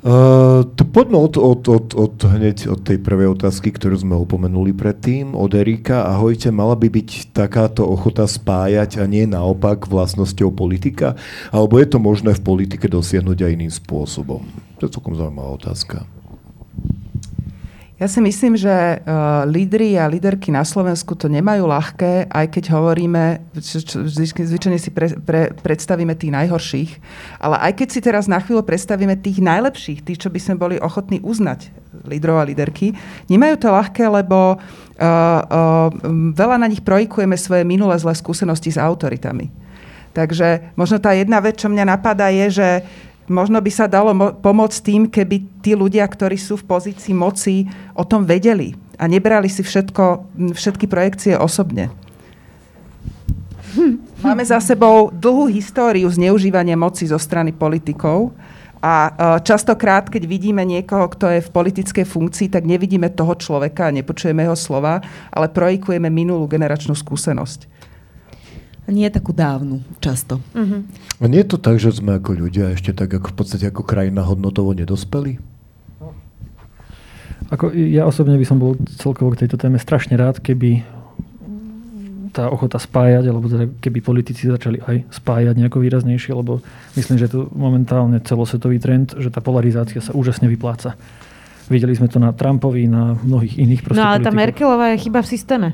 Uh, 0.06 0.62
to 0.78 0.86
poďme 0.86 1.18
od, 1.18 1.34
od, 1.34 1.66
od, 1.66 1.86
od, 1.98 2.14
hneď 2.22 2.70
od 2.70 2.78
tej 2.78 3.02
prvej 3.02 3.34
otázky, 3.34 3.74
ktorú 3.74 3.98
sme 3.98 4.14
opomenuli 4.14 4.70
predtým, 4.70 5.34
od 5.34 5.50
Erika. 5.50 6.06
Ahojte, 6.06 6.54
mala 6.54 6.78
by 6.78 6.86
byť 6.86 7.34
takáto 7.34 7.82
ochota 7.82 8.22
spájať 8.30 9.02
a 9.02 9.04
nie 9.10 9.26
naopak 9.26 9.90
vlastnosťou 9.90 10.54
politika? 10.54 11.18
Alebo 11.50 11.82
je 11.82 11.90
to 11.90 11.98
možné 11.98 12.38
v 12.38 12.44
politike 12.46 12.86
dosiahnuť 12.86 13.50
aj 13.50 13.54
iným 13.58 13.72
spôsobom? 13.74 14.46
To 14.78 14.86
je 14.86 14.94
celkom 14.94 15.18
zaujímavá 15.18 15.58
otázka. 15.58 16.06
Ja 17.96 18.12
si 18.12 18.20
myslím, 18.20 18.60
že 18.60 18.68
uh, 18.68 19.48
lídry 19.48 19.96
a 19.96 20.04
líderky 20.04 20.52
na 20.52 20.68
Slovensku 20.68 21.16
to 21.16 21.32
nemajú 21.32 21.64
ľahké, 21.64 22.28
aj 22.28 22.46
keď 22.52 22.76
hovoríme, 22.76 23.40
zvyčajne 24.36 24.76
si 24.76 24.92
pre, 24.92 25.16
pre, 25.16 25.56
predstavíme 25.56 26.12
tých 26.12 26.28
najhorších, 26.28 26.90
ale 27.40 27.56
aj 27.56 27.72
keď 27.80 27.88
si 27.88 28.00
teraz 28.04 28.28
na 28.28 28.36
chvíľu 28.36 28.68
predstavíme 28.68 29.16
tých 29.16 29.40
najlepších, 29.40 30.04
tých, 30.04 30.20
čo 30.20 30.28
by 30.28 30.36
sme 30.36 30.60
boli 30.60 30.76
ochotní 30.76 31.24
uznať, 31.24 31.72
lídrov 32.04 32.36
a 32.36 32.44
líderky, 32.44 32.92
nemajú 33.32 33.64
to 33.64 33.72
ľahké, 33.72 34.04
lebo 34.12 34.60
uh, 34.60 34.62
uh, 35.00 35.88
veľa 36.36 36.60
na 36.60 36.68
nich 36.68 36.84
projikujeme 36.84 37.40
svoje 37.40 37.64
minulé 37.64 37.96
zlé 37.96 38.12
skúsenosti 38.12 38.76
s 38.76 38.78
autoritami. 38.78 39.48
Takže 40.12 40.76
možno 40.76 41.00
tá 41.00 41.16
jedna 41.16 41.40
vec, 41.40 41.56
čo 41.56 41.72
mňa 41.72 41.96
napadá, 41.96 42.28
je, 42.28 42.60
že 42.60 42.68
možno 43.28 43.58
by 43.58 43.70
sa 43.70 43.86
dalo 43.90 44.14
mo- 44.14 44.34
pomôcť 44.34 44.78
tým, 44.82 45.02
keby 45.10 45.60
tí 45.62 45.74
ľudia, 45.74 46.06
ktorí 46.06 46.38
sú 46.38 46.58
v 46.58 46.68
pozícii 46.68 47.14
moci, 47.14 47.66
o 47.94 48.06
tom 48.06 48.24
vedeli 48.24 48.74
a 48.96 49.04
nebrali 49.06 49.50
si 49.50 49.60
všetko, 49.60 50.26
všetky 50.56 50.86
projekcie 50.88 51.36
osobne. 51.36 51.92
Máme 54.24 54.42
za 54.46 54.62
sebou 54.62 55.12
dlhú 55.12 55.52
históriu 55.52 56.08
zneužívania 56.08 56.78
moci 56.78 57.04
zo 57.04 57.20
strany 57.20 57.52
politikov 57.52 58.32
a 58.80 58.94
e, 59.08 59.10
častokrát, 59.44 60.08
keď 60.08 60.22
vidíme 60.24 60.64
niekoho, 60.64 61.10
kto 61.12 61.28
je 61.36 61.40
v 61.44 61.52
politickej 61.52 62.06
funkcii, 62.08 62.48
tak 62.48 62.64
nevidíme 62.64 63.12
toho 63.12 63.36
človeka 63.36 63.88
a 63.88 63.94
nepočujeme 63.94 64.46
jeho 64.48 64.56
slova, 64.56 65.04
ale 65.28 65.52
projikujeme 65.52 66.08
minulú 66.08 66.48
generačnú 66.48 66.96
skúsenosť 66.96 67.75
nie 68.92 69.08
takú 69.10 69.34
dávnu 69.34 69.82
často. 69.98 70.38
Uh-huh. 70.54 70.86
A 71.18 71.24
nie 71.26 71.42
je 71.42 71.50
to 71.54 71.58
tak, 71.58 71.82
že 71.82 71.94
sme 71.94 72.18
ako 72.18 72.38
ľudia 72.38 72.74
ešte 72.74 72.94
tak 72.94 73.10
ako 73.10 73.32
v 73.32 73.36
podstate 73.36 73.64
ako 73.70 73.82
krajina 73.82 74.22
hodnotovo 74.22 74.74
nedospeli? 74.74 75.38
Ako 77.46 77.70
ja 77.74 78.02
osobne 78.06 78.34
by 78.34 78.46
som 78.46 78.58
bol 78.58 78.74
celkovo 78.98 79.30
k 79.34 79.46
tejto 79.46 79.54
téme 79.54 79.78
strašne 79.78 80.18
rád, 80.18 80.42
keby 80.42 80.82
tá 82.34 82.52
ochota 82.52 82.76
spájať, 82.76 83.24
alebo 83.32 83.48
teda 83.48 83.64
keby 83.80 84.04
politici 84.04 84.44
začali 84.44 84.76
aj 84.84 85.08
spájať 85.08 85.56
nejako 85.56 85.80
výraznejšie, 85.80 86.36
lebo 86.36 86.60
myslím, 86.98 87.16
že 87.16 87.30
je 87.30 87.32
to 87.32 87.42
momentálne 87.56 88.20
celosvetový 88.20 88.76
trend, 88.76 89.16
že 89.16 89.32
tá 89.32 89.40
polarizácia 89.40 90.04
sa 90.04 90.12
úžasne 90.12 90.44
vypláca. 90.44 91.00
Videli 91.72 91.96
sme 91.96 92.12
to 92.12 92.20
na 92.20 92.36
Trumpovi, 92.36 92.86
na 92.86 93.16
mnohých 93.16 93.56
iných 93.56 93.80
No 93.90 94.04
ale 94.04 94.20
politikov. 94.20 94.26
tá 94.26 94.30
Merkelová 94.36 94.86
je 94.94 95.02
chyba 95.08 95.24
v 95.24 95.28
systéme. 95.32 95.68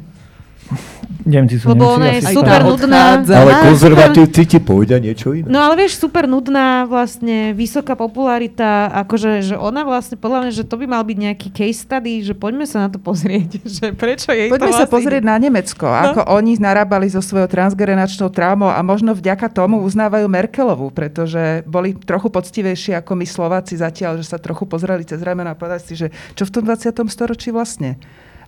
Nemci 1.22 1.62
sú 1.62 1.70
Lebo 1.70 1.86
Nemci, 1.86 1.96
ona 1.98 2.06
je 2.06 2.18
asi 2.18 2.34
super 2.34 2.60
stále. 2.60 2.66
nudná. 2.66 3.02
Ale 3.22 3.50
konzervatívci 3.62 4.42
ti 4.42 4.58
povedia 4.58 4.98
niečo 4.98 5.30
iné. 5.30 5.46
No 5.46 5.62
ale 5.62 5.78
vieš, 5.78 6.02
super 6.02 6.26
nudná, 6.26 6.82
vlastne 6.90 7.54
vysoká 7.54 7.94
popularita, 7.94 8.90
akože, 9.06 9.54
že 9.54 9.54
ona 9.54 9.86
vlastne, 9.86 10.18
podľa 10.18 10.38
mňa, 10.46 10.52
že 10.52 10.64
to 10.66 10.74
by 10.82 10.86
mal 10.90 11.02
byť 11.06 11.18
nejaký 11.18 11.48
case 11.54 11.86
study, 11.86 12.26
že 12.26 12.34
poďme 12.34 12.66
sa 12.66 12.86
na 12.86 12.88
to 12.90 12.98
pozrieť, 12.98 13.62
že 13.78 13.94
prečo 13.94 14.34
jej 14.34 14.50
Poďme 14.50 14.74
to 14.74 14.74
sa 14.74 14.86
vlastne 14.86 14.94
pozrieť 14.98 15.22
na 15.22 15.36
Nemecko, 15.38 15.86
no. 15.86 15.94
ako 16.10 16.20
oni 16.34 16.58
narábali 16.58 17.06
so 17.06 17.22
svojou 17.22 17.46
transgeneračnou 17.46 18.26
traumou 18.34 18.74
a 18.74 18.82
možno 18.82 19.14
vďaka 19.14 19.46
tomu 19.46 19.78
uznávajú 19.86 20.26
Merkelovu, 20.26 20.90
pretože 20.90 21.62
boli 21.70 21.94
trochu 21.94 22.34
poctivejší 22.34 22.98
ako 22.98 23.14
my 23.14 23.26
Slováci 23.26 23.78
zatiaľ, 23.78 24.18
že 24.18 24.26
sa 24.26 24.42
trochu 24.42 24.66
pozreli 24.66 25.06
cez 25.06 25.22
ramena 25.22 25.54
a 25.54 25.58
povedali 25.58 25.82
si, 25.86 25.94
že 25.94 26.10
čo 26.34 26.42
v 26.42 26.50
tom 26.50 26.62
20. 26.66 26.98
storočí 27.06 27.54
vlastne. 27.54 27.94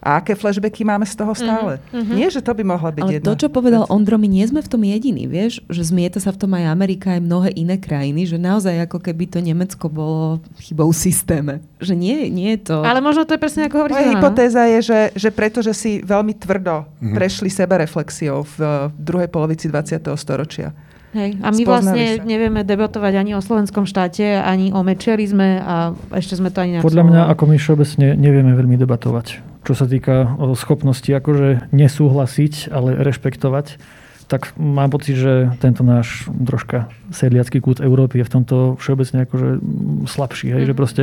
A 0.05 0.21
aké 0.21 0.37
flashbacky 0.37 0.85
máme 0.85 1.09
z 1.09 1.17
toho 1.17 1.33
stále. 1.33 1.81
Mm-hmm. 1.89 2.13
Nie, 2.13 2.29
že 2.29 2.45
to 2.45 2.53
by 2.53 2.61
mohla 2.61 2.93
byť 2.93 3.03
Ale 3.09 3.13
jedna. 3.17 3.27
to, 3.33 3.41
čo 3.41 3.49
povedal 3.49 3.89
Ondro, 3.89 4.21
my 4.21 4.29
nie 4.29 4.45
sme 4.45 4.61
v 4.61 4.69
tom 4.69 4.85
jediní, 4.85 5.25
vieš, 5.25 5.65
že 5.73 5.81
zmieta 5.81 6.21
sa 6.21 6.29
v 6.29 6.45
tom 6.45 6.53
aj 6.53 6.69
Amerika, 6.69 7.17
aj 7.17 7.25
mnohé 7.25 7.57
iné 7.57 7.81
krajiny, 7.81 8.29
že 8.29 8.37
naozaj 8.37 8.85
ako 8.85 9.01
keby 9.01 9.33
to 9.33 9.41
Nemecko 9.41 9.89
bolo 9.89 10.45
chybou 10.61 10.93
v 10.93 10.99
systéme. 11.01 11.65
Že 11.81 11.97
nie, 11.97 12.29
nie 12.29 12.53
je 12.61 12.69
to... 12.69 12.77
Ale 12.85 13.01
možno 13.01 13.25
to 13.25 13.33
je 13.33 13.41
presne 13.41 13.65
ako 13.65 13.81
hovoríš. 13.81 13.97
Moja 13.97 14.09
no? 14.13 14.13
hypotéza 14.21 14.63
je, 14.69 14.79
že, 14.85 15.01
že 15.17 15.29
preto, 15.33 15.65
že 15.65 15.73
si 15.73 16.05
veľmi 16.05 16.37
tvrdo 16.37 16.85
mm-hmm. 16.85 17.17
prešli 17.17 17.49
sebereflexiou 17.49 18.45
v 18.45 18.57
uh, 18.61 18.93
druhej 19.01 19.33
polovici 19.33 19.73
20. 19.73 20.05
storočia. 20.21 20.77
Hej. 21.15 21.39
A 21.41 21.55
my 21.55 21.63
Spoznali 21.63 21.71
vlastne 21.71 22.05
sa. 22.19 22.27
nevieme 22.27 22.61
debatovať 22.67 23.13
ani 23.23 23.33
o 23.39 23.41
slovenskom 23.41 23.87
štáte, 23.87 24.43
ani 24.43 24.75
o 24.75 24.83
mečiarizme 24.83 25.63
a 25.63 25.95
ešte 26.11 26.35
sme 26.35 26.51
to 26.51 26.59
ani 26.67 26.83
Podľa 26.83 27.07
mňa, 27.07 27.23
ako 27.31 27.43
my 27.55 27.57
všeobecne 27.57 28.19
nevieme 28.19 28.53
veľmi 28.53 28.75
debatovať. 28.75 29.27
Čo 29.63 29.73
sa 29.79 29.87
týka 29.87 30.35
schopnosti 30.59 31.07
akože 31.07 31.71
nesúhlasiť, 31.71 32.75
ale 32.75 32.99
rešpektovať, 33.01 33.79
tak 34.27 34.53
mám 34.59 34.91
pocit, 34.91 35.15
že 35.15 35.55
tento 35.63 35.87
náš 35.87 36.27
troška 36.33 36.91
sedliacký 37.15 37.63
kút 37.63 37.79
Európy 37.79 38.21
je 38.21 38.27
v 38.27 38.33
tomto 38.35 38.57
všeobecne 38.83 39.29
akože 39.29 39.49
mm, 39.61 40.11
slabší. 40.11 40.49
Hej? 40.51 40.63
Že 40.73 40.75
proste 40.75 41.03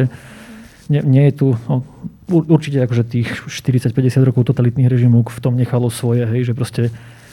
nie, 0.91 0.99
nie 1.07 1.24
je 1.32 1.34
tu, 1.39 1.47
no, 1.72 1.88
ur- 2.28 2.47
určite 2.51 2.84
akože 2.84 3.03
tých 3.07 3.30
40-50 3.47 4.28
rokov 4.28 4.51
totalitných 4.51 4.91
režimov 4.91 5.32
v 5.32 5.39
tom 5.39 5.55
nechalo 5.55 5.88
svoje, 5.88 6.28
hej, 6.28 6.51
že 6.51 6.53
proste 6.57 6.91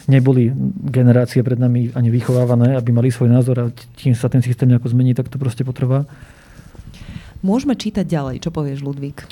neboli 0.08 0.50
generácie 0.88 1.44
pred 1.44 1.60
nami 1.60 1.92
ani 1.92 2.08
vychovávané, 2.08 2.74
aby 2.74 2.90
mali 2.90 3.12
svoj 3.12 3.28
názor 3.28 3.56
a 3.60 3.64
tým 4.00 4.16
sa 4.16 4.32
ten 4.32 4.40
systém 4.40 4.66
nejako 4.66 4.90
zmení, 4.90 5.12
tak 5.12 5.28
to 5.28 5.36
proste 5.36 5.62
potrvá. 5.62 6.08
Môžeme 7.44 7.78
čítať 7.78 8.02
ďalej, 8.02 8.42
čo 8.42 8.50
povieš, 8.50 8.82
Ludvík. 8.82 9.22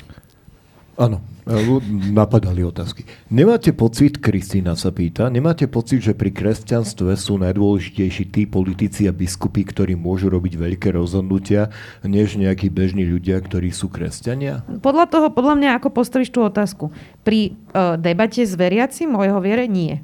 Áno, 0.97 1.21
e, 1.45 1.53
ľu- 1.53 1.83
napadali 2.09 2.65
otázky. 2.65 3.05
Nemáte 3.29 3.69
pocit, 3.69 4.17
Kristýna 4.17 4.73
sa 4.73 4.89
pýta, 4.89 5.29
nemáte 5.29 5.69
pocit, 5.69 6.01
že 6.01 6.17
pri 6.17 6.33
kresťanstve 6.33 7.13
sú 7.13 7.37
najdôležitejší 7.37 8.33
tí 8.33 8.49
politici 8.49 9.05
a 9.05 9.13
biskupy, 9.13 9.61
ktorí 9.61 9.93
môžu 9.93 10.33
robiť 10.33 10.57
veľké 10.57 10.89
rozhodnutia, 10.97 11.69
než 12.01 12.41
nejakí 12.41 12.73
bežní 12.73 13.05
ľudia, 13.05 13.37
ktorí 13.37 13.69
sú 13.69 13.93
kresťania? 13.93 14.65
Podľa 14.81 15.05
toho, 15.05 15.27
podľa 15.29 15.55
mňa, 15.61 15.69
ako 15.77 15.93
postavíš 15.93 16.33
tú 16.33 16.41
otázku. 16.41 16.89
Pri 17.21 17.53
uh, 17.77 17.93
debate 18.01 18.41
s 18.41 18.57
veriacim 18.57 19.13
o 19.13 19.21
jeho 19.21 19.37
viere 19.37 19.69
nie. 19.69 20.01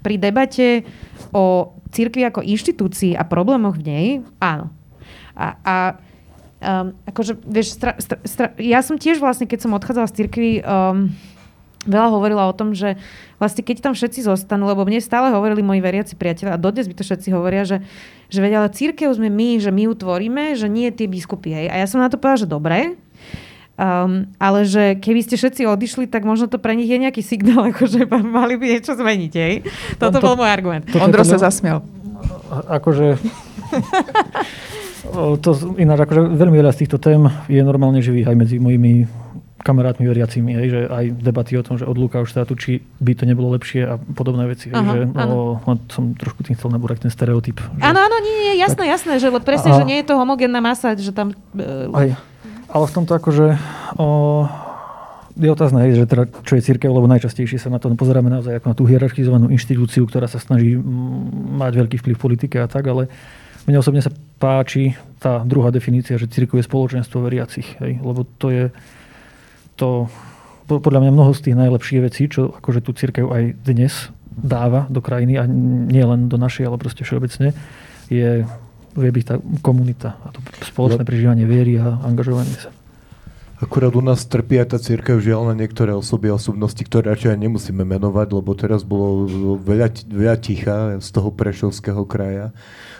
Pri 0.00 0.16
debate 0.16 0.88
o 1.34 1.76
cirkvi 1.92 2.24
ako 2.24 2.40
inštitúcii 2.40 3.12
a 3.12 3.28
problémoch 3.28 3.76
v 3.76 3.84
nej, 3.84 4.06
áno. 4.40 4.72
A, 5.36 5.46
a 5.60 5.76
um, 6.60 6.96
akože, 7.04 7.36
vieš, 7.44 7.76
stra, 7.76 7.92
stra, 8.00 8.16
stra, 8.24 8.46
ja 8.56 8.80
som 8.80 8.96
tiež 8.96 9.20
vlastne, 9.20 9.44
keď 9.44 9.68
som 9.68 9.76
odchádzala 9.76 10.08
z 10.08 10.16
cirkvi, 10.24 10.50
um, 10.64 11.12
veľa 11.84 12.08
hovorila 12.14 12.46
o 12.46 12.54
tom, 12.54 12.72
že 12.72 12.94
vlastne 13.42 13.66
keď 13.66 13.82
tam 13.82 13.92
všetci 13.96 14.22
zostanú, 14.22 14.70
lebo 14.70 14.86
mne 14.86 15.02
stále 15.02 15.34
hovorili 15.34 15.66
moji 15.66 15.82
veriaci 15.82 16.14
priatelia, 16.14 16.54
a 16.54 16.60
dodnes 16.60 16.86
by 16.86 16.94
to 16.94 17.02
všetci 17.02 17.28
hovoria, 17.34 17.66
že, 17.66 17.82
že 18.30 18.38
vedia, 18.38 18.62
ale 18.62 18.70
církev 18.70 19.10
sme 19.10 19.28
my, 19.28 19.58
že 19.58 19.74
my 19.74 19.90
ju 19.90 19.92
tvoríme, 19.98 20.54
že 20.54 20.70
nie 20.70 20.88
tie 20.94 21.10
biskupy. 21.10 21.50
Hej. 21.50 21.66
A 21.74 21.74
ja 21.82 21.86
som 21.90 21.98
na 21.98 22.06
to 22.06 22.16
povedala, 22.22 22.42
že 22.46 22.48
dobre, 22.48 22.78
Um, 23.72 24.28
ale 24.36 24.68
že 24.68 25.00
keby 25.00 25.24
ste 25.24 25.40
všetci 25.40 25.64
odišli, 25.64 26.04
tak 26.06 26.22
možno 26.22 26.44
to 26.46 26.60
pre 26.60 26.76
nich 26.76 26.86
je 26.86 27.00
nejaký 27.00 27.24
signál, 27.24 27.66
akože 27.72 28.04
mali 28.20 28.60
by 28.60 28.66
niečo 28.78 28.92
zmeniť. 28.94 29.32
Hej? 29.32 29.54
Toto 29.96 30.20
to- 30.20 30.24
bol 30.24 30.36
môj 30.36 30.50
argument. 30.52 30.84
Toto 30.84 31.00
je 31.00 31.04
Ondro 31.04 31.24
sa 31.24 31.36
podľa- 31.36 31.46
zasmial. 31.48 31.78
Akože... 32.68 33.06
O, 35.12 35.34
to 35.34 35.50
ináč, 35.82 35.98
akože 36.06 36.20
veľmi 36.30 36.56
veľa 36.62 36.72
z 36.72 36.86
týchto 36.86 36.96
tém 36.96 37.18
je 37.50 37.58
normálne 37.60 37.98
živých 37.98 38.30
aj 38.30 38.36
medzi 38.38 38.56
mojimi 38.62 39.10
kamarátmi 39.62 40.06
veriacimi, 40.06 40.58
hej, 40.58 40.68
že 40.68 40.80
aj 40.90 41.04
debaty 41.22 41.54
o 41.54 41.62
tom, 41.62 41.78
že 41.78 41.86
odlúka 41.86 42.18
od 42.18 42.26
štátu, 42.26 42.58
či 42.58 42.82
by 42.98 43.14
to 43.14 43.24
nebolo 43.24 43.54
lepšie 43.54 43.86
a 43.86 43.94
podobné 43.96 44.46
veci. 44.46 44.70
Hej, 44.70 44.78
Aha, 44.78 44.90
že, 44.90 45.00
áno. 45.14 45.58
no, 45.58 45.72
som 45.86 46.14
trošku 46.18 46.42
tým 46.42 46.58
chcel 46.58 46.74
nabúrať 46.74 47.06
ten 47.06 47.12
stereotyp. 47.14 47.62
Áno, 47.78 47.98
áno, 47.98 48.16
nie, 48.20 48.34
nie, 48.42 48.54
jasné, 48.58 48.90
jasné, 48.90 49.22
že 49.22 49.30
presne, 49.38 49.70
A- 49.70 49.78
že 49.78 49.86
nie 49.86 50.02
je 50.02 50.06
to 50.10 50.18
homogénna 50.18 50.58
masa, 50.58 50.98
že 50.98 51.14
tam... 51.14 51.30
Uh, 51.54 51.94
Aj, 51.94 52.08
ale 52.72 52.84
v 52.88 52.94
tomto 52.96 53.12
akože 53.12 53.46
o, 54.00 54.08
je 55.36 55.48
otázne, 55.48 55.92
že 55.92 56.04
teda, 56.08 56.28
čo 56.44 56.56
je 56.56 56.64
církev, 56.64 56.88
lebo 56.88 57.08
najčastejšie 57.08 57.60
sa 57.60 57.68
na 57.72 57.80
to 57.80 57.92
pozeráme 57.92 58.28
naozaj 58.32 58.60
ako 58.60 58.66
na 58.72 58.76
tú 58.76 58.84
hierarchizovanú 58.88 59.52
inštitúciu, 59.52 60.08
ktorá 60.08 60.28
sa 60.28 60.40
snaží 60.40 60.76
mať 61.56 61.72
veľký 61.84 61.96
vplyv 62.00 62.14
v 62.16 62.24
politike 62.24 62.56
a 62.60 62.68
tak, 62.68 62.88
ale 62.88 63.12
mne 63.68 63.78
osobne 63.78 64.02
sa 64.02 64.10
páči 64.40 64.98
tá 65.22 65.44
druhá 65.46 65.70
definícia, 65.70 66.18
že 66.18 66.26
církev 66.26 66.58
je 66.58 66.66
spoločenstvo 66.66 67.22
veriacich, 67.22 67.78
hej, 67.78 68.02
lebo 68.02 68.26
to 68.40 68.50
je 68.50 68.64
to, 69.78 70.10
po- 70.66 70.82
podľa 70.82 71.06
mňa 71.06 71.12
mnoho 71.14 71.32
z 71.32 71.48
tých 71.48 71.56
najlepších 71.60 72.00
vecí, 72.02 72.22
čo 72.26 72.56
akože 72.58 72.80
tú 72.82 72.90
církev 72.92 73.30
aj 73.30 73.42
dnes 73.62 74.10
dáva 74.32 74.88
do 74.88 75.04
krajiny 75.04 75.36
a 75.38 75.44
nie 75.46 76.02
len 76.02 76.26
do 76.26 76.40
našej, 76.40 76.66
ale 76.66 76.80
proste 76.80 77.04
všeobecne, 77.04 77.52
je 78.08 78.44
vie 78.94 79.10
byť 79.10 79.24
tá 79.24 79.34
komunita 79.60 80.20
a 80.20 80.30
to 80.30 80.38
spoločné 80.64 81.02
No. 81.02 81.08
prežívanie 81.08 81.44
viery 81.44 81.76
a 81.76 82.00
angažovanie 82.02 82.52
sa. 82.54 82.70
Akurát 83.56 83.94
u 83.94 84.02
nás 84.02 84.26
trpí 84.26 84.58
aj 84.58 84.74
tá 84.74 84.78
církev 84.82 85.22
žiaľ 85.22 85.54
na 85.54 85.62
niektoré 85.62 85.94
osoby 85.94 86.26
a 86.26 86.34
osobnosti, 86.34 86.82
ktoré 86.82 87.14
radšej 87.14 87.38
aj 87.38 87.40
nemusíme 87.46 87.86
menovať, 87.86 88.34
lebo 88.34 88.50
teraz 88.58 88.82
bolo 88.82 89.30
veľa, 89.62 90.02
veľa 90.10 90.36
ticha 90.42 90.98
z 90.98 91.08
toho 91.14 91.30
prešovského 91.30 92.02
kraja. 92.02 92.50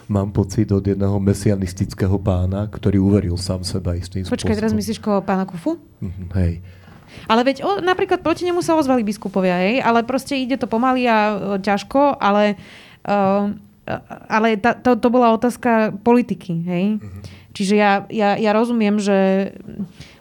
Mám 0.06 0.30
pocit 0.30 0.70
od 0.70 0.86
jedného 0.86 1.18
mesianistického 1.18 2.14
pána, 2.22 2.70
ktorý 2.70 3.02
uveril 3.02 3.34
sám 3.34 3.66
seba 3.66 3.98
istým 3.98 4.22
počkaj, 4.22 4.54
teraz 4.54 4.70
spôsobom. 4.70 4.78
myslíš 4.78 4.98
koho, 5.02 5.18
pána 5.18 5.50
Kufu? 5.50 5.82
Mhm, 5.98 6.30
Hej. 6.38 6.62
Ale 7.26 7.42
veď 7.44 7.60
o, 7.60 7.82
napríklad 7.82 8.22
proti 8.22 8.46
nemu 8.46 8.62
sa 8.62 8.72
ozvali 8.72 9.04
biskupovia, 9.04 9.58
hej, 9.60 9.84
ale 9.84 10.00
proste 10.00 10.32
ide 10.32 10.56
to 10.56 10.64
pomaly 10.64 11.04
a 11.04 11.18
e, 11.28 11.34
ťažko, 11.60 12.16
ale, 12.16 12.56
uh, 13.04 13.52
ale 14.30 14.54
tá, 14.62 14.78
to, 14.78 14.94
to 14.94 15.08
bola 15.10 15.34
otázka 15.34 15.96
politiky, 16.06 16.52
hej. 16.62 16.84
Čiže 17.52 17.74
ja, 17.76 17.92
ja, 18.08 18.38
ja 18.40 18.50
rozumiem, 18.56 18.96
že 18.96 19.52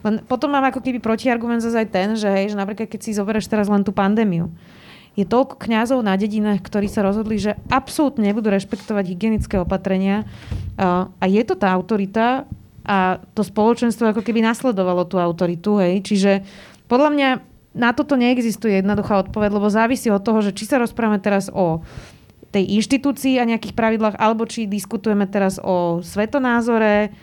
len 0.03 0.19
potom 0.27 0.51
mám 0.51 0.67
ako 0.67 0.83
keby 0.83 0.99
protiargument 0.99 1.63
zase 1.63 1.85
aj 1.85 1.89
ten, 1.93 2.09
že, 2.19 2.27
hej, 2.27 2.51
že 2.51 2.59
napríklad 2.59 2.91
keď 2.91 2.99
si 2.99 3.15
zoberieš 3.15 3.47
teraz 3.47 3.71
len 3.71 3.85
tú 3.85 3.95
pandémiu, 3.95 4.51
je 5.15 5.27
toľko 5.27 5.59
kňazov 5.59 5.99
na 6.03 6.15
dedinách, 6.15 6.63
ktorí 6.63 6.87
sa 6.87 7.03
rozhodli, 7.03 7.35
že 7.35 7.59
absolútne 7.67 8.31
nebudú 8.31 8.47
rešpektovať 8.47 9.11
hygienické 9.11 9.59
opatrenia 9.59 10.23
a 10.79 11.25
je 11.27 11.43
to 11.43 11.55
tá 11.59 11.67
autorita 11.71 12.47
a 12.81 13.21
to 13.35 13.43
spoločenstvo 13.43 14.09
ako 14.09 14.23
keby 14.23 14.41
nasledovalo 14.41 15.05
tú 15.05 15.19
autoritu, 15.19 15.77
hej, 15.83 16.01
čiže 16.01 16.31
podľa 16.87 17.09
mňa 17.13 17.29
na 17.71 17.95
toto 17.95 18.19
neexistuje 18.19 18.83
jednoduchá 18.83 19.23
odpoveď, 19.27 19.49
lebo 19.55 19.71
závisí 19.71 20.11
od 20.11 20.19
toho, 20.19 20.43
že 20.43 20.51
či 20.51 20.67
sa 20.67 20.75
rozprávame 20.75 21.23
teraz 21.23 21.47
o 21.47 21.79
tej 22.51 22.67
inštitúcii 22.75 23.39
a 23.39 23.47
nejakých 23.47 23.73
pravidlách, 23.73 24.15
alebo 24.15 24.43
či 24.43 24.67
diskutujeme 24.67 25.23
teraz 25.25 25.55
o 25.57 26.03
svetonázore. 26.03 27.15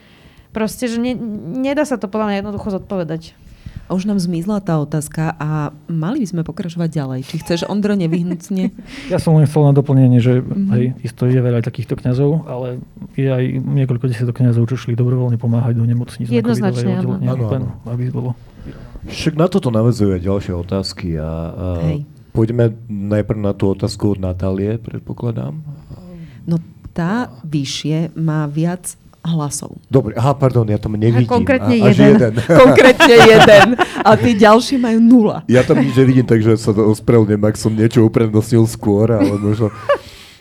Proste, 0.49 0.89
že 0.89 0.97
ne, 0.97 1.13
nedá 1.61 1.85
sa 1.85 1.97
to 1.97 2.09
podľa 2.09 2.27
mňa 2.27 2.37
jednoducho 2.41 2.69
zodpovedať. 2.73 3.37
A 3.85 3.97
už 3.97 4.05
nám 4.05 4.21
zmizla 4.21 4.61
tá 4.61 4.77
otázka 4.77 5.33
a 5.33 5.73
mali 5.89 6.21
by 6.21 6.29
sme 6.29 6.43
pokračovať 6.45 6.89
ďalej. 6.93 7.21
Či 7.25 7.37
chceš, 7.41 7.61
Ondro, 7.65 7.97
nevyhnutne? 7.97 8.69
Ja 9.13 9.17
som 9.17 9.33
len 9.33 9.49
chcel 9.49 9.65
na 9.65 9.73
doplnenie, 9.73 10.21
že 10.21 10.41
Mhm. 10.41 10.45
mm-hmm. 10.45 10.73
hej, 10.77 10.85
isto 11.01 11.25
je 11.25 11.41
veľa 11.41 11.65
takýchto 11.65 11.97
kňazov, 11.97 12.45
ale 12.45 12.85
je 13.17 13.29
aj 13.29 13.45
niekoľko 13.65 14.05
desiatok 14.09 14.45
kňazov, 14.45 14.69
čo 14.69 14.77
šli 14.77 14.93
dobrovoľne 14.93 15.41
pomáhať 15.41 15.77
do 15.77 15.89
nemocníc. 15.89 16.29
na 16.29 16.37
Jednoznačne, 16.37 17.01
áno. 17.01 17.17
len 17.49 17.65
aby 17.89 18.13
bolo. 18.13 18.37
Však 19.09 19.41
na 19.41 19.49
toto 19.49 19.73
navezujú 19.73 20.13
aj 20.13 20.21
ďalšie 20.21 20.53
otázky 20.53 21.17
a, 21.17 21.25
a 21.25 21.67
Hej. 21.89 21.99
Poďme 22.33 22.77
najprv 22.89 23.39
na 23.39 23.53
tú 23.53 23.73
otázku 23.73 24.17
od 24.17 24.19
Natálie, 24.21 24.77
predpokladám. 24.79 25.59
No 26.49 26.57
tá 26.93 27.31
vyššie 27.45 28.17
má 28.19 28.49
viac 28.51 28.99
hlasov. 29.29 29.77
Dobre, 29.91 30.17
aha, 30.17 30.33
pardon, 30.33 30.65
ja 30.65 30.81
tam 30.81 30.97
nevidím. 30.97 31.29
konkrétne 31.29 31.75
A- 31.75 31.93
jeden. 31.93 32.09
jeden. 32.17 32.33
Konkrétne 32.65 33.15
jeden. 33.15 33.67
A 34.01 34.11
tí 34.17 34.31
ďalší 34.39 34.81
majú 34.81 34.99
nula. 35.03 35.37
Ja 35.51 35.61
tam 35.67 35.83
nič 35.83 35.93
nevidím, 35.93 36.25
takže 36.25 36.57
sa 36.57 36.73
ospravedlňujem, 36.73 37.43
ak 37.45 37.57
som 37.59 37.73
niečo 37.75 38.07
uprednostnil 38.07 38.65
skôr, 38.65 39.13
ale 39.13 39.37
možno... 39.37 39.69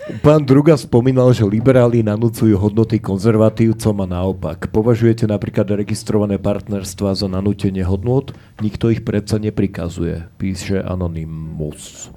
Pán 0.07 0.47
Druga 0.47 0.79
spomínal, 0.79 1.35
že 1.35 1.43
liberáli 1.43 1.99
nanúcujú 1.99 2.55
hodnoty 2.55 2.95
konzervatívcom 3.03 3.95
a 4.03 4.07
naopak. 4.07 4.71
Považujete 4.71 5.27
napríklad 5.27 5.67
registrované 5.75 6.39
partnerstva 6.39 7.11
za 7.11 7.27
nanútenie 7.27 7.83
hodnot? 7.83 8.31
Nikto 8.63 8.87
ich 8.87 9.03
predsa 9.03 9.35
neprikazuje, 9.35 10.31
píše 10.39 10.79
Anonymous. 10.79 12.07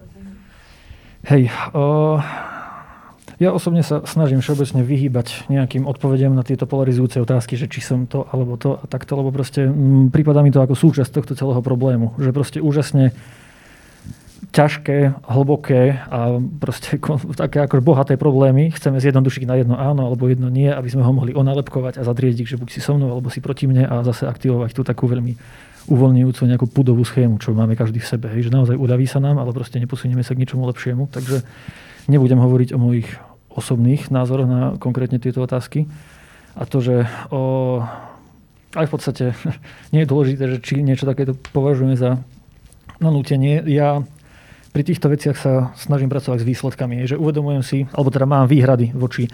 Hej, 1.26 1.50
uh, 1.74 2.22
ja 3.42 3.50
osobne 3.50 3.82
sa 3.82 4.06
snažím 4.06 4.38
všeobecne 4.38 4.86
vyhýbať 4.86 5.50
nejakým 5.50 5.82
odpovediam 5.90 6.30
na 6.30 6.46
tieto 6.46 6.70
polarizujúce 6.70 7.18
otázky, 7.18 7.58
že 7.58 7.66
či 7.66 7.82
som 7.82 8.06
to 8.06 8.22
alebo 8.30 8.54
to 8.54 8.78
a 8.78 8.86
takto, 8.86 9.18
lebo 9.18 9.34
proste 9.34 9.66
m, 9.66 10.14
prípada 10.14 10.46
mi 10.46 10.54
to 10.54 10.62
ako 10.62 10.78
súčasť 10.78 11.10
tohto 11.10 11.34
celého 11.34 11.58
problému. 11.58 12.14
Že 12.22 12.30
proste 12.30 12.58
úžasne 12.62 13.18
ťažké, 14.50 15.28
hlboké 15.28 16.00
a 16.08 16.40
proste 16.40 16.96
také 17.36 17.60
ako 17.60 17.84
bohaté 17.84 18.16
problémy 18.16 18.72
chceme 18.72 18.96
zjednodušiť 18.96 19.44
na 19.44 19.60
jedno 19.60 19.76
áno 19.76 20.08
alebo 20.08 20.26
jedno 20.26 20.48
nie, 20.48 20.72
aby 20.72 20.88
sme 20.88 21.04
ho 21.04 21.12
mohli 21.12 21.36
onalepkovať 21.36 22.00
a 22.00 22.06
zadriediť, 22.08 22.56
že 22.56 22.58
buď 22.58 22.68
si 22.72 22.80
so 22.80 22.96
mnou 22.96 23.12
alebo 23.12 23.28
si 23.28 23.44
proti 23.44 23.68
mne 23.68 23.84
a 23.84 24.00
zase 24.00 24.24
aktivovať 24.24 24.72
tú 24.72 24.82
takú 24.82 25.06
veľmi 25.06 25.36
uvoľňujúcu 25.86 26.42
nejakú 26.48 26.66
pudovú 26.72 27.04
schému, 27.04 27.36
čo 27.36 27.52
máme 27.52 27.76
každý 27.76 28.00
v 28.00 28.10
sebe. 28.10 28.26
Hej, 28.32 28.48
že 28.48 28.54
naozaj 28.54 28.76
uľaví 28.76 29.04
sa 29.04 29.20
nám, 29.20 29.40
ale 29.40 29.52
proste 29.52 29.80
neposunieme 29.80 30.24
sa 30.24 30.36
k 30.36 30.42
ničomu 30.44 30.64
lepšiemu. 30.68 31.08
Takže 31.08 31.42
nebudem 32.08 32.38
hovoriť 32.40 32.76
o 32.76 32.78
mojich 32.78 33.08
osobných 33.50 34.08
názoroch 34.12 34.48
na 34.48 34.60
konkrétne 34.76 35.18
tieto 35.18 35.42
otázky. 35.42 35.90
A 36.54 36.66
to, 36.66 36.82
že 36.82 37.06
o, 37.32 37.82
aj 38.76 38.86
v 38.86 38.92
podstate 38.92 39.24
nie 39.92 40.04
je 40.04 40.10
dôležité, 40.10 40.42
že 40.46 40.58
či 40.62 40.84
niečo 40.84 41.08
takéto 41.08 41.34
považujeme 41.54 41.96
za 41.96 42.20
nanútenie. 43.00 43.64
Ja 43.66 44.04
pri 44.70 44.82
týchto 44.86 45.10
veciach 45.10 45.36
sa 45.36 45.74
snažím 45.74 46.10
pracovať 46.10 46.42
s 46.42 46.48
výsledkami. 46.48 47.02
Že 47.06 47.18
uvedomujem 47.18 47.62
si, 47.62 47.78
alebo 47.90 48.10
teda 48.14 48.26
mám 48.26 48.46
výhrady 48.46 48.94
voči 48.94 49.26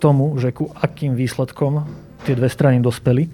tomu, 0.00 0.38
že 0.40 0.54
ku 0.54 0.72
akým 0.72 1.12
výsledkom 1.12 1.84
tie 2.24 2.34
dve 2.34 2.48
strany 2.48 2.80
dospeli. 2.80 3.28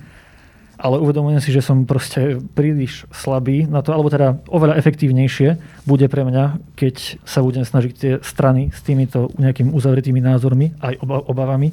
Ale 0.74 0.98
uvedomujem 0.98 1.39
si, 1.39 1.55
že 1.55 1.62
som 1.62 1.86
proste 1.86 2.43
príliš 2.59 3.06
slabý 3.14 3.70
na 3.70 3.81
to, 3.81 3.94
alebo 3.94 4.10
teda 4.10 4.43
oveľa 4.51 4.74
efektívnejšie 4.82 5.48
bude 5.86 6.10
pre 6.10 6.26
mňa, 6.26 6.74
keď 6.74 7.22
sa 7.22 7.47
budem 7.47 7.62
snažiť 7.62 7.93
tie 7.94 8.12
strany 8.26 8.74
s 8.74 8.82
týmito 8.82 9.31
nejakými 9.39 9.70
uzavretými 9.70 10.18
názormi, 10.18 10.74
aj 10.82 10.98
obavami, 11.06 11.70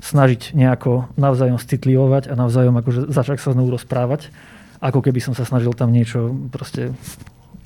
snažiť 0.00 0.56
nejako 0.56 1.12
navzájom 1.20 1.60
citlivovať 1.60 2.32
a 2.32 2.34
navzájom 2.34 2.74
akože 2.80 3.00
začať 3.12 3.38
sa 3.38 3.52
znovu 3.52 3.76
rozprávať, 3.76 4.32
ako 4.82 4.98
keby 4.98 5.20
som 5.22 5.36
sa 5.36 5.46
snažil 5.46 5.70
tam 5.76 5.94
niečo 5.94 6.34
proste 6.50 6.90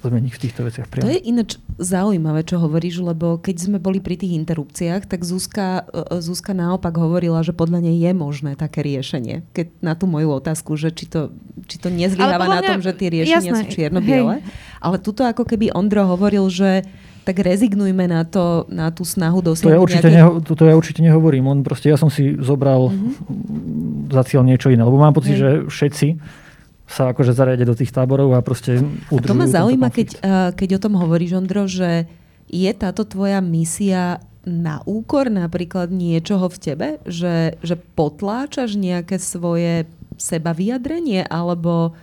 zmeniť 0.06 0.32
v 0.32 0.40
týchto 0.40 0.60
veciach 0.64 0.86
priamo. 0.86 1.06
To 1.06 1.12
je 1.12 1.22
ináč 1.26 1.58
zaujímavé, 1.76 2.46
čo 2.46 2.62
hovoríš, 2.62 3.02
lebo 3.02 3.36
keď 3.36 3.56
sme 3.68 3.78
boli 3.82 3.98
pri 3.98 4.16
tých 4.16 4.38
interrupciách, 4.38 5.10
tak 5.10 5.26
Zuzka, 5.26 5.84
e, 5.90 6.22
Zuzka 6.22 6.54
naopak 6.54 6.94
hovorila, 6.94 7.42
že 7.42 7.50
podľa 7.52 7.84
nej 7.84 7.96
je 7.98 8.12
možné 8.14 8.54
také 8.54 8.86
riešenie. 8.86 9.44
Keď 9.52 9.82
na 9.82 9.98
tú 9.98 10.06
moju 10.06 10.32
otázku, 10.32 10.78
že 10.78 10.94
či 10.94 11.10
to, 11.10 11.34
či 11.66 11.76
to 11.82 11.90
nezlyháva 11.90 12.46
na 12.46 12.62
tom, 12.62 12.78
že 12.80 12.94
tie 12.94 13.10
riešenia 13.10 13.52
jasné, 13.52 13.66
sú 13.66 13.74
čierno-biele. 13.74 14.40
Ale 14.78 14.96
tuto 15.02 15.26
ako 15.26 15.42
keby 15.42 15.74
Ondro 15.74 16.06
hovoril, 16.06 16.46
že 16.48 16.86
tak 17.26 17.42
rezignujme 17.42 18.06
na, 18.06 18.22
to, 18.22 18.70
na 18.70 18.94
tú 18.94 19.02
snahu 19.02 19.42
dosiahnuť. 19.42 19.66
To 19.66 19.74
ja, 19.74 19.82
určite 19.82 20.06
nejaké... 20.06 20.18
neho, 20.22 20.30
to, 20.46 20.54
to 20.54 20.62
ja 20.62 20.74
určite 20.78 21.02
nehovorím. 21.02 21.50
On 21.50 21.58
proste, 21.66 21.90
ja 21.90 21.98
som 21.98 22.06
si 22.06 22.38
zobral 22.38 22.94
mm-hmm. 22.94 24.14
za 24.14 24.22
cieľ 24.30 24.46
niečo 24.46 24.70
iné. 24.70 24.86
Lebo 24.86 24.94
mám 24.94 25.10
pocit, 25.10 25.34
mm. 25.34 25.42
že 25.42 25.50
všetci 25.66 26.08
sa 26.86 27.10
akože 27.10 27.34
zariadia 27.34 27.66
do 27.66 27.74
tých 27.74 27.90
táborov 27.90 28.32
a 28.38 28.40
proste 28.40 28.78
udržujú. 29.10 29.26
A 29.26 29.30
to 29.34 29.34
ma 29.34 29.50
zaujíma, 29.50 29.88
keď, 29.90 30.08
keď 30.54 30.68
o 30.78 30.82
tom 30.82 30.94
hovoríš, 30.94 31.34
Ondro, 31.34 31.66
že 31.66 32.06
je 32.46 32.70
táto 32.70 33.02
tvoja 33.02 33.42
misia 33.42 34.22
na 34.46 34.78
úkor 34.86 35.26
napríklad 35.26 35.90
niečoho 35.90 36.46
v 36.46 36.58
tebe? 36.62 36.88
Že, 37.02 37.58
že 37.58 37.74
potláčaš 37.74 38.78
nejaké 38.78 39.18
svoje 39.18 39.90
seba 40.14 40.54
vyjadrenie? 40.54 41.26
Alebo 41.26 41.98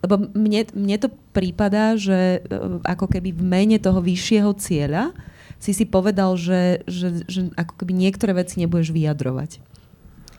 lebo 0.00 0.16
mne, 0.32 0.64
mne 0.72 0.96
to 0.96 1.12
prípada, 1.36 1.92
že 2.00 2.40
e, 2.40 2.56
ako 2.88 3.04
keby 3.04 3.36
v 3.36 3.44
mene 3.44 3.76
toho 3.76 4.00
vyššieho 4.00 4.56
cieľa 4.56 5.12
si 5.60 5.76
si 5.76 5.84
povedal, 5.84 6.40
že, 6.40 6.80
že, 6.88 7.28
že 7.28 7.52
ako 7.52 7.84
keby 7.84 7.92
niektoré 7.92 8.32
veci 8.32 8.64
nebudeš 8.64 8.96
vyjadrovať. 8.96 9.60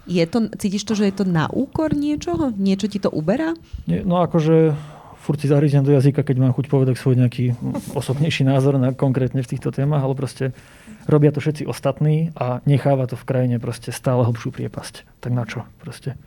Je 0.09 0.25
to, 0.25 0.49
cítiš 0.57 0.83
to, 0.83 0.97
že 0.97 1.13
je 1.13 1.15
to 1.21 1.25
na 1.29 1.45
úkor 1.51 1.93
niečoho? 1.93 2.49
Niečo 2.57 2.89
ti 2.89 2.97
to 2.97 3.13
uberá? 3.13 3.53
Nie, 3.85 4.01
no 4.01 4.17
akože 4.25 4.73
furt 5.21 5.37
si 5.37 5.45
zahryznem 5.45 5.85
do 5.85 5.93
jazyka, 5.93 6.25
keď 6.25 6.37
mám 6.41 6.53
chuť 6.57 6.65
povedať 6.65 6.97
svoj 6.97 7.21
nejaký 7.21 7.53
osobnejší 7.93 8.41
názor 8.41 8.81
na, 8.81 8.97
konkrétne 8.97 9.45
v 9.45 9.51
týchto 9.53 9.69
témach, 9.69 10.01
ale 10.01 10.17
proste 10.17 10.57
robia 11.05 11.29
to 11.29 11.37
všetci 11.37 11.69
ostatní 11.69 12.33
a 12.33 12.65
necháva 12.65 13.05
to 13.05 13.13
v 13.13 13.27
krajine 13.29 13.61
proste 13.61 13.93
stále 13.93 14.25
hlbšiu 14.25 14.49
priepasť. 14.49 15.21
Tak 15.21 15.31
na 15.31 15.45
čo 15.45 15.61
proste? 15.77 16.17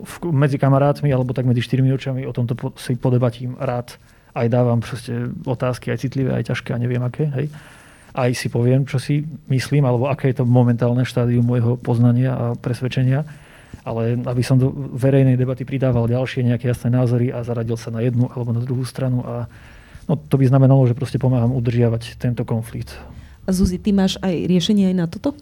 V, 0.00 0.32
medzi 0.32 0.56
kamarátmi 0.56 1.12
alebo 1.12 1.36
tak 1.36 1.44
medzi 1.44 1.60
štyrmi 1.60 1.92
očami 1.92 2.24
o 2.24 2.32
tomto 2.32 2.56
po, 2.56 2.72
si 2.80 2.96
podebatím 2.96 3.60
rád. 3.60 4.00
Aj 4.32 4.48
dávam 4.48 4.80
proste 4.80 5.28
otázky, 5.44 5.92
aj 5.92 6.08
citlivé, 6.08 6.32
aj 6.32 6.48
ťažké 6.48 6.72
a 6.72 6.80
neviem 6.80 7.04
aké. 7.04 7.28
Hej 7.28 7.52
aj 8.12 8.30
si 8.36 8.52
poviem, 8.52 8.84
čo 8.84 9.00
si 9.00 9.24
myslím, 9.48 9.88
alebo 9.88 10.08
aké 10.08 10.32
je 10.32 10.40
to 10.40 10.48
momentálne 10.48 11.04
štádium 11.04 11.44
môjho 11.44 11.80
poznania 11.80 12.36
a 12.36 12.44
presvedčenia. 12.52 13.24
Ale 13.82 14.14
aby 14.14 14.42
som 14.46 14.60
do 14.60 14.70
verejnej 14.94 15.34
debaty 15.34 15.66
pridával 15.66 16.06
ďalšie 16.06 16.46
nejaké 16.46 16.70
jasné 16.70 16.92
názory 16.92 17.34
a 17.34 17.42
zaradil 17.42 17.74
sa 17.74 17.90
na 17.90 18.04
jednu 18.04 18.30
alebo 18.30 18.54
na 18.54 18.62
druhú 18.62 18.86
stranu 18.86 19.26
a 19.26 19.50
no, 20.06 20.14
to 20.14 20.38
by 20.38 20.46
znamenalo, 20.46 20.86
že 20.86 20.94
proste 20.94 21.18
pomáham 21.18 21.50
udržiavať 21.50 22.14
tento 22.20 22.46
konflikt. 22.46 22.94
Zuzi, 23.50 23.82
ty 23.82 23.90
máš 23.90 24.22
aj 24.22 24.46
riešenie 24.46 24.92
aj 24.92 24.96
na 24.96 25.06
toto? 25.10 25.34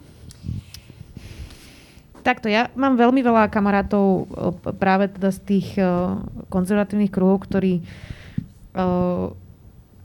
Takto, 2.25 2.49
ja 2.49 2.73
mám 2.77 2.97
veľmi 2.97 3.21
veľa 3.21 3.53
kamarátov 3.53 4.29
práve 4.81 5.13
teda 5.13 5.33
z 5.33 5.41
tých 5.45 5.69
konzervatívnych 6.49 7.13
kruhov, 7.13 7.45
ktorí 7.45 7.85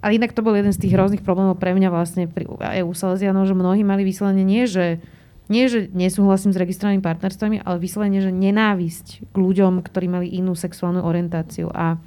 ale 0.05 0.21
inak 0.21 0.37
to 0.37 0.45
bol 0.45 0.53
jeden 0.53 0.69
z 0.69 0.85
tých 0.85 0.93
hrozných 0.93 1.25
problémov 1.25 1.57
pre 1.57 1.73
mňa 1.73 1.89
vlastne 1.89 2.29
pri 2.29 2.45
EU 2.45 2.93
Salesianov, 2.93 3.49
že 3.49 3.57
mnohí 3.57 3.81
mali 3.81 4.05
vyslovene 4.05 4.45
nie, 4.45 4.69
že 4.69 5.01
nie, 5.49 5.65
že 5.65 5.89
nesúhlasím 5.93 6.53
s 6.53 6.61
registrovanými 6.61 7.01
partnerstvami, 7.01 7.65
ale 7.65 7.81
vyslovene, 7.81 8.21
že 8.21 8.29
nenávisť 8.29 9.29
k 9.29 9.35
ľuďom, 9.35 9.81
ktorí 9.81 10.05
mali 10.09 10.27
inú 10.29 10.53
sexuálnu 10.53 11.01
orientáciu. 11.05 11.69
A 11.69 11.97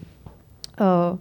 uh, 0.78 1.18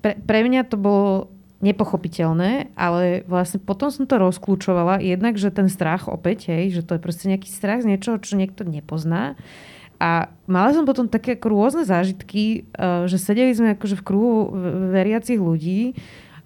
pre, 0.00 0.16
pre 0.20 0.40
mňa 0.44 0.68
to 0.68 0.76
bolo 0.80 1.32
nepochopiteľné, 1.60 2.72
ale 2.78 3.26
vlastne 3.26 3.58
potom 3.58 3.92
som 3.92 4.04
to 4.04 4.16
rozklúčovala. 4.16 5.04
Jednak, 5.04 5.36
že 5.36 5.52
ten 5.52 5.68
strach 5.68 6.08
opäť, 6.08 6.48
hej, 6.48 6.80
že 6.80 6.82
to 6.86 6.96
je 6.96 7.04
proste 7.04 7.28
nejaký 7.28 7.50
strach 7.50 7.84
z 7.84 7.96
niečoho, 7.96 8.16
čo 8.22 8.38
niekto 8.38 8.64
nepozná. 8.64 9.34
A 9.98 10.30
mala 10.46 10.70
som 10.70 10.86
potom 10.86 11.10
také 11.10 11.34
ako 11.34 11.46
rôzne 11.50 11.82
zážitky, 11.82 12.70
uh, 12.78 13.10
že 13.10 13.18
sedeli 13.18 13.50
sme 13.50 13.74
akože 13.74 13.98
v 13.98 14.06
kruhu 14.06 14.54
veriacich 14.94 15.42
ľudí 15.42 15.98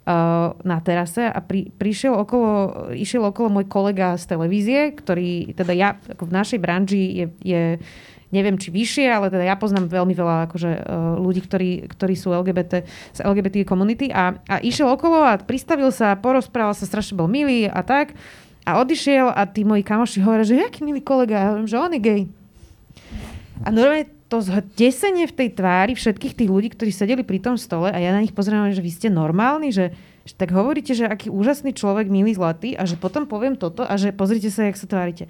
uh, 0.08 0.56
na 0.64 0.80
terase 0.80 1.28
a 1.28 1.38
pri, 1.44 1.68
prišiel 1.76 2.16
okolo, 2.16 2.50
išiel 2.96 3.28
okolo 3.28 3.60
môj 3.60 3.68
kolega 3.68 4.16
z 4.16 4.24
televízie, 4.24 4.96
ktorý, 4.96 5.52
teda 5.52 5.72
ja 5.76 5.88
ako 6.16 6.32
v 6.32 6.32
našej 6.32 6.58
branži 6.64 7.04
je, 7.12 7.26
je 7.44 7.62
neviem 8.32 8.56
či 8.56 8.72
vyššie, 8.72 9.06
ale 9.12 9.28
teda 9.28 9.44
ja 9.44 9.60
poznám 9.60 9.92
veľmi 9.92 10.16
veľa 10.16 10.48
akože, 10.48 10.70
uh, 10.72 11.20
ľudí, 11.20 11.44
ktorí, 11.44 11.70
ktorí 11.92 12.14
sú 12.16 12.32
LGBT, 12.32 12.88
z 13.12 13.20
LGBT 13.20 13.68
komunity 13.68 14.08
a, 14.08 14.40
a 14.48 14.64
išiel 14.64 14.88
okolo 14.88 15.20
a 15.20 15.36
pristavil 15.36 15.92
sa, 15.92 16.16
porozprával 16.16 16.72
sa, 16.72 16.88
strašne 16.88 17.20
bol 17.20 17.28
milý 17.28 17.68
a 17.68 17.84
tak. 17.84 18.16
A 18.62 18.78
odišiel 18.78 19.28
a 19.28 19.42
tí 19.44 19.66
moji 19.66 19.82
kamoši 19.82 20.22
hovoria, 20.22 20.46
že 20.46 20.62
jaký 20.62 20.86
milý 20.86 21.02
kolega, 21.02 21.34
ja 21.34 21.48
hovorím, 21.52 21.68
že 21.68 21.82
on 21.82 21.92
je 21.92 22.00
gay. 22.00 22.22
A 23.62 23.68
normálne 23.70 24.10
to 24.32 24.40
zhdesenie 24.40 25.28
v 25.28 25.36
tej 25.36 25.48
tvári 25.52 25.92
všetkých 25.92 26.34
tých 26.34 26.50
ľudí, 26.50 26.72
ktorí 26.72 26.88
sedeli 26.88 27.20
pri 27.20 27.36
tom 27.36 27.60
stole 27.60 27.92
a 27.92 27.98
ja 28.00 28.16
na 28.16 28.24
nich 28.24 28.32
pozerám, 28.32 28.72
že 28.72 28.80
vy 28.80 28.88
ste 28.88 29.12
normálni, 29.12 29.68
že, 29.68 29.92
že 30.24 30.34
tak 30.40 30.56
hovoríte, 30.56 30.96
že 30.96 31.04
aký 31.04 31.28
úžasný 31.28 31.76
človek, 31.76 32.08
milý, 32.08 32.32
zlatý 32.32 32.72
a 32.72 32.88
že 32.88 32.96
potom 32.96 33.28
poviem 33.28 33.60
toto 33.60 33.84
a 33.84 33.92
že 34.00 34.08
pozrite 34.08 34.48
sa, 34.48 34.64
jak 34.64 34.80
sa 34.80 34.88
tvárite. 34.88 35.28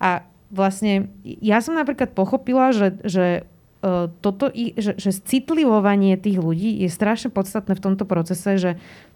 A 0.00 0.24
vlastne 0.48 1.12
ja 1.22 1.60
som 1.60 1.76
napríklad 1.76 2.16
pochopila, 2.16 2.72
že, 2.72 2.96
že 3.04 3.44
uh, 3.84 4.08
toto, 4.24 4.48
že, 4.56 4.96
že 4.96 5.10
citlivovanie 5.12 6.16
tých 6.16 6.40
ľudí 6.40 6.80
je 6.80 6.88
strašne 6.88 7.28
podstatné 7.28 7.76
v 7.76 7.84
tomto 7.84 8.08
procese, 8.08 8.56
že 8.56 8.70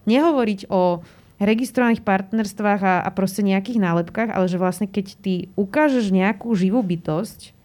nehovoriť 0.05 0.69
o 0.69 1.01
registrovaných 1.41 2.05
partnerstvách 2.05 2.81
a, 2.85 2.95
a 3.01 3.09
proste 3.17 3.41
nejakých 3.41 3.81
nálepkách, 3.81 4.29
ale 4.29 4.45
že 4.45 4.61
vlastne 4.61 4.85
keď 4.85 5.07
ty 5.25 5.35
ukážeš 5.57 6.13
nejakú 6.13 6.53
živú 6.53 6.85
bytosť, 6.85 7.56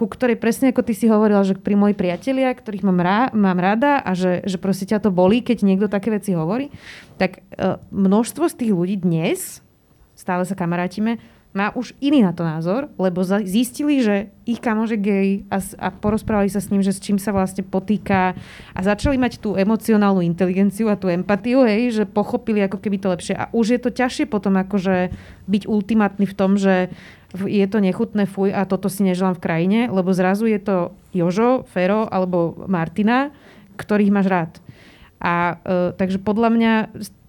ku 0.00 0.08
ktorej 0.08 0.40
presne 0.40 0.72
ako 0.72 0.80
ty 0.80 0.96
si 0.96 1.12
hovorila, 1.12 1.44
že 1.44 1.60
pri 1.60 1.76
moji 1.76 1.92
priatelia, 1.92 2.56
ktorých 2.56 2.88
mám, 2.88 3.04
rá, 3.04 3.28
mám 3.36 3.60
rada 3.60 4.00
a 4.00 4.16
že, 4.16 4.40
že 4.48 4.56
proste 4.56 4.88
ťa 4.88 5.04
to 5.04 5.12
bolí, 5.12 5.44
keď 5.44 5.60
niekto 5.60 5.92
také 5.92 6.08
veci 6.08 6.32
hovorí, 6.32 6.72
tak 7.20 7.44
e, 7.52 7.76
množstvo 7.92 8.48
z 8.48 8.54
tých 8.64 8.72
ľudí 8.72 8.96
dnes, 8.96 9.60
stále 10.16 10.48
sa 10.48 10.56
kamarátime, 10.56 11.20
má 11.50 11.74
už 11.74 11.98
iný 11.98 12.22
na 12.22 12.30
to 12.30 12.46
názor, 12.46 12.86
lebo 12.94 13.26
zistili, 13.26 13.98
že 14.06 14.30
ich 14.46 14.62
kamož 14.62 14.94
gay 15.02 15.42
a, 15.50 15.58
a 15.82 15.90
porozprávali 15.90 16.46
sa 16.46 16.62
s 16.62 16.70
ním, 16.70 16.78
že 16.78 16.94
s 16.94 17.02
čím 17.02 17.18
sa 17.18 17.34
vlastne 17.34 17.66
potýka 17.66 18.38
a 18.70 18.80
začali 18.86 19.18
mať 19.18 19.42
tú 19.42 19.58
emocionálnu 19.58 20.22
inteligenciu 20.22 20.86
a 20.86 20.94
tú 20.94 21.10
empatiu, 21.10 21.66
hej, 21.66 21.90
že 21.90 22.04
pochopili 22.06 22.62
ako 22.62 22.78
keby 22.78 23.02
to 23.02 23.10
lepšie. 23.10 23.34
A 23.34 23.50
už 23.50 23.74
je 23.74 23.80
to 23.82 23.90
ťažšie 23.90 24.30
potom 24.30 24.54
akože 24.62 25.10
byť 25.50 25.62
ultimátny 25.66 26.22
v 26.30 26.36
tom, 26.38 26.54
že 26.54 26.94
je 27.34 27.66
to 27.66 27.78
nechutné, 27.82 28.30
fuj 28.30 28.54
a 28.54 28.62
toto 28.66 28.86
si 28.86 29.02
neželám 29.02 29.38
v 29.38 29.42
krajine, 29.42 29.80
lebo 29.90 30.14
zrazu 30.14 30.46
je 30.46 30.58
to 30.62 30.76
Jožo, 31.10 31.66
Fero 31.70 32.06
alebo 32.06 32.66
Martina, 32.70 33.34
ktorých 33.74 34.14
máš 34.14 34.26
rád. 34.30 34.52
A 35.18 35.58
uh, 35.58 35.90
takže 35.98 36.22
podľa 36.22 36.48
mňa 36.54 36.72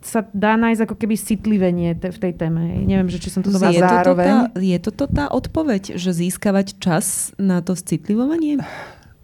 sa 0.02 0.26
dá 0.34 0.57
nájsť 0.57 0.82
ako 0.86 0.95
keby 0.98 1.15
citlivenie 1.18 1.94
te, 1.98 2.10
v 2.10 2.19
tej 2.19 2.34
téme. 2.38 2.84
Neviem, 2.86 3.10
že 3.10 3.22
či 3.22 3.30
som 3.30 3.45
to 3.45 3.53
je 3.53 3.57
zároveň... 3.57 4.26
Toto 4.28 4.53
tá, 4.53 4.61
je 4.61 4.78
toto 4.82 5.06
tá 5.06 5.26
odpoveď, 5.30 5.95
že 5.98 6.11
získavať 6.14 6.82
čas 6.82 7.34
na 7.38 7.61
to 7.61 7.78
citlivovanie? 7.78 8.61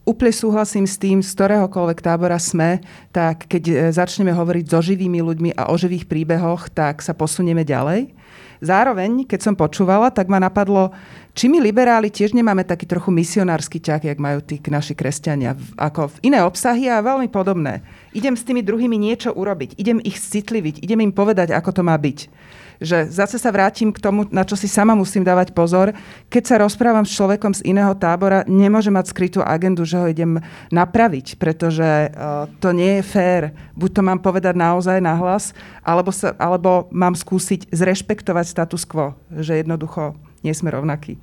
Úplne 0.08 0.32
súhlasím 0.32 0.88
s 0.88 0.95
tým, 0.95 1.20
z 1.20 1.30
ktoréhokoľvek 1.36 1.99
tábora 1.99 2.40
sme, 2.40 2.80
tak 3.12 3.49
keď 3.52 3.64
e, 3.68 3.74
začneme 3.91 4.32
hovoriť 4.32 4.66
so 4.72 4.80
živými 4.80 5.20
ľuďmi 5.20 5.49
a 5.60 5.68
o 5.68 5.76
živých 5.76 6.08
príbehoch, 6.08 6.72
tak 6.72 7.04
sa 7.04 7.12
posunieme 7.12 7.68
ďalej. 7.68 8.16
Zároveň, 8.60 9.26
keď 9.30 9.40
som 9.42 9.56
počúvala, 9.56 10.10
tak 10.10 10.28
ma 10.28 10.42
napadlo, 10.42 10.90
či 11.38 11.46
my 11.46 11.62
liberáli 11.62 12.10
tiež 12.10 12.34
nemáme 12.34 12.66
taký 12.66 12.90
trochu 12.90 13.14
misionársky 13.14 13.78
ťah, 13.78 14.02
jak 14.02 14.18
majú 14.18 14.42
tí 14.42 14.58
naši 14.66 14.98
kresťania, 14.98 15.54
ako 15.78 16.10
v 16.18 16.34
iné 16.34 16.42
obsahy 16.42 16.90
a 16.90 17.06
veľmi 17.06 17.30
podobné. 17.30 17.86
Idem 18.18 18.34
s 18.34 18.42
tými 18.42 18.66
druhými 18.66 18.98
niečo 18.98 19.30
urobiť, 19.30 19.78
idem 19.78 20.02
ich 20.02 20.18
citliviť, 20.18 20.82
idem 20.82 21.06
im 21.06 21.14
povedať, 21.14 21.54
ako 21.54 21.70
to 21.70 21.82
má 21.86 21.94
byť 21.94 22.30
že 22.78 23.10
zase 23.10 23.38
sa 23.41 23.49
vrátim 23.49 23.90
k 23.90 24.02
tomu, 24.02 24.26
na 24.30 24.45
čo 24.45 24.54
si 24.54 24.70
sama 24.70 24.94
musím 24.94 25.26
dávať 25.26 25.54
pozor. 25.54 25.94
Keď 26.30 26.44
sa 26.45 26.56
rozprávam 26.62 27.06
s 27.06 27.14
človekom 27.14 27.54
z 27.54 27.66
iného 27.66 27.94
tábora, 27.98 28.45
nemôžem 28.45 28.94
mať 28.94 29.14
skrytú 29.14 29.40
agendu, 29.41 29.86
že 29.86 29.98
ho 29.98 30.06
idem 30.10 30.41
napraviť, 30.70 31.38
pretože 31.41 31.86
uh, 31.86 32.45
to 32.62 32.74
nie 32.74 33.02
je 33.02 33.04
fér. 33.04 33.44
Buď 33.74 33.90
to 33.98 34.02
mám 34.06 34.20
povedať 34.22 34.54
naozaj 34.58 35.02
nahlas, 35.02 35.54
alebo, 35.82 36.14
sa, 36.14 36.34
alebo 36.38 36.90
mám 36.94 37.18
skúsiť 37.18 37.70
zrešpektovať 37.74 38.45
status 38.45 38.84
quo, 38.86 39.18
že 39.34 39.62
jednoducho 39.62 40.18
nie 40.45 40.54
sme 40.54 40.74
rovnakí. 40.74 41.18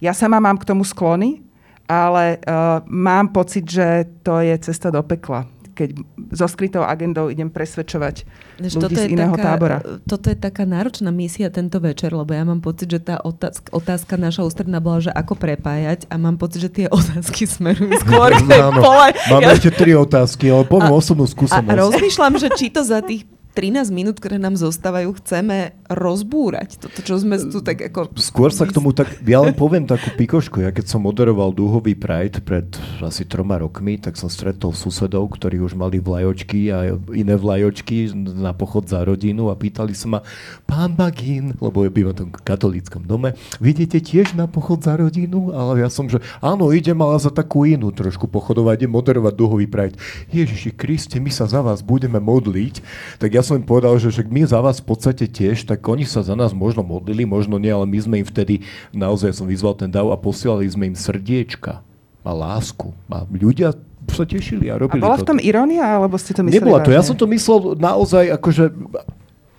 Ja 0.00 0.12
sama 0.12 0.40
mám 0.40 0.60
k 0.60 0.68
tomu 0.68 0.84
sklony, 0.84 1.40
ale 1.86 2.42
uh, 2.42 2.82
mám 2.84 3.30
pocit, 3.30 3.64
že 3.64 4.10
to 4.26 4.42
je 4.42 4.58
cesta 4.58 4.90
do 4.90 5.00
pekla 5.06 5.46
keď 5.76 6.00
so 6.32 6.48
skrytou 6.48 6.80
agendou 6.80 7.28
idem 7.28 7.52
presvedčovať 7.52 8.24
Než 8.64 8.80
ľudí 8.80 8.96
z 8.96 9.12
iného 9.12 9.36
taká, 9.36 9.44
tábora. 9.44 9.76
Toto 10.08 10.32
je 10.32 10.36
taká 10.40 10.64
náročná 10.64 11.12
misia 11.12 11.52
tento 11.52 11.76
večer, 11.76 12.16
lebo 12.16 12.32
ja 12.32 12.48
mám 12.48 12.64
pocit, 12.64 12.88
že 12.88 13.04
tá 13.04 13.20
otázka, 13.20 13.68
otázka 13.76 14.16
naša 14.16 14.48
ústredná 14.48 14.80
bola, 14.80 15.04
že 15.04 15.12
ako 15.12 15.36
prepájať 15.36 16.08
a 16.08 16.16
mám 16.16 16.40
pocit, 16.40 16.64
že 16.64 16.70
tie 16.72 16.86
otázky 16.98 17.44
smerujú 17.44 17.92
skôr 18.00 18.32
k 18.40 18.48
tej 18.48 18.62
pole. 18.72 19.08
Máme 19.28 19.44
ja... 19.44 19.52
ešte 19.52 19.70
tri 19.76 19.92
otázky, 19.92 20.48
ale 20.48 20.64
poviem 20.64 20.96
osobnú 20.96 21.28
skúsenosť. 21.28 21.68
A, 21.68 21.76
a 21.76 21.80
rozmýšľam, 21.84 22.40
že 22.40 22.48
či 22.56 22.72
to 22.72 22.80
za 22.80 23.04
tých 23.04 23.35
13 23.56 23.88
minút, 23.88 24.20
ktoré 24.20 24.36
nám 24.36 24.60
zostávajú, 24.60 25.16
chceme 25.16 25.72
rozbúrať. 25.88 26.76
Toto, 26.76 27.00
čo 27.00 27.16
sme 27.16 27.40
tu 27.40 27.64
tak 27.64 27.88
ako... 27.88 28.12
Skôr 28.20 28.52
sa 28.52 28.68
k 28.68 28.76
tomu 28.76 28.92
tak... 28.92 29.08
Ja 29.24 29.40
len 29.40 29.56
poviem 29.56 29.88
takú 29.88 30.12
pikošku. 30.12 30.60
Ja 30.60 30.76
keď 30.76 30.92
som 30.92 31.00
moderoval 31.08 31.56
dúhový 31.56 31.96
Pride 31.96 32.44
pred 32.44 32.68
asi 33.00 33.24
troma 33.24 33.56
rokmi, 33.56 33.96
tak 33.96 34.20
som 34.20 34.28
stretol 34.28 34.76
susedov, 34.76 35.32
ktorí 35.32 35.56
už 35.64 35.72
mali 35.72 35.96
vlajočky 35.96 36.68
a 36.68 37.00
iné 37.16 37.32
vlajočky 37.32 38.12
na 38.12 38.52
pochod 38.52 38.84
za 38.84 39.00
rodinu 39.00 39.48
a 39.48 39.56
pýtali 39.56 39.96
sa 39.96 40.04
ma, 40.12 40.20
pán 40.68 40.92
Bagín, 40.92 41.56
lebo 41.56 41.80
ja 41.80 41.88
bývam 41.88 42.12
v 42.12 42.28
tom 42.28 42.30
katolíckom 42.36 43.08
dome, 43.08 43.32
vidíte 43.56 44.04
tiež 44.04 44.36
na 44.36 44.44
pochod 44.44 44.84
za 44.84 45.00
rodinu? 45.00 45.56
Ale 45.56 45.80
ja 45.80 45.88
som, 45.88 46.12
že 46.12 46.20
áno, 46.44 46.76
idem 46.76 47.00
ale 47.00 47.16
za 47.16 47.32
takú 47.32 47.64
inú 47.64 47.88
trošku 47.88 48.28
pochodovať, 48.28 48.84
idem 48.84 48.92
moderovať 48.92 49.32
dúhový 49.32 49.64
Pride. 49.64 49.96
Ježiši 50.28 50.76
Kriste, 50.76 51.16
my 51.16 51.32
sa 51.32 51.48
za 51.48 51.64
vás 51.64 51.80
budeme 51.80 52.20
modliť. 52.20 52.84
Tak 53.16 53.32
ja 53.32 53.45
som 53.46 53.54
im 53.54 53.62
povedal, 53.62 53.94
že 54.02 54.10
však 54.10 54.26
my 54.26 54.42
za 54.42 54.58
vás 54.58 54.82
v 54.82 54.90
podstate 54.90 55.30
tiež, 55.30 55.62
tak 55.70 55.86
oni 55.86 56.02
sa 56.02 56.26
za 56.26 56.34
nás 56.34 56.50
možno 56.50 56.82
modlili, 56.82 57.22
možno 57.22 57.62
nie, 57.62 57.70
ale 57.70 57.86
my 57.86 57.98
sme 58.02 58.14
im 58.20 58.26
vtedy, 58.26 58.66
naozaj 58.90 59.30
som 59.38 59.46
vyzval 59.46 59.78
ten 59.78 59.86
dav 59.86 60.10
a 60.10 60.18
posielali 60.18 60.66
sme 60.66 60.90
im 60.90 60.96
srdiečka 60.98 61.86
a 62.26 62.30
lásku. 62.34 62.90
A 63.06 63.22
ľudia 63.30 63.70
sa 64.10 64.26
tešili 64.26 64.66
a 64.70 64.78
robili 64.78 65.02
A 65.02 65.06
bola 65.06 65.18
to. 65.18 65.22
v 65.22 65.28
tom 65.34 65.38
irónia, 65.38 65.82
alebo 65.82 66.18
ste 66.18 66.34
to 66.34 66.42
mysleli 66.42 66.58
Nebola 66.58 66.82
to, 66.82 66.90
vážne? 66.90 66.98
ja 66.98 67.02
som 67.06 67.16
to 67.18 67.26
myslel 67.30 67.78
naozaj 67.78 68.24
akože 68.34 68.64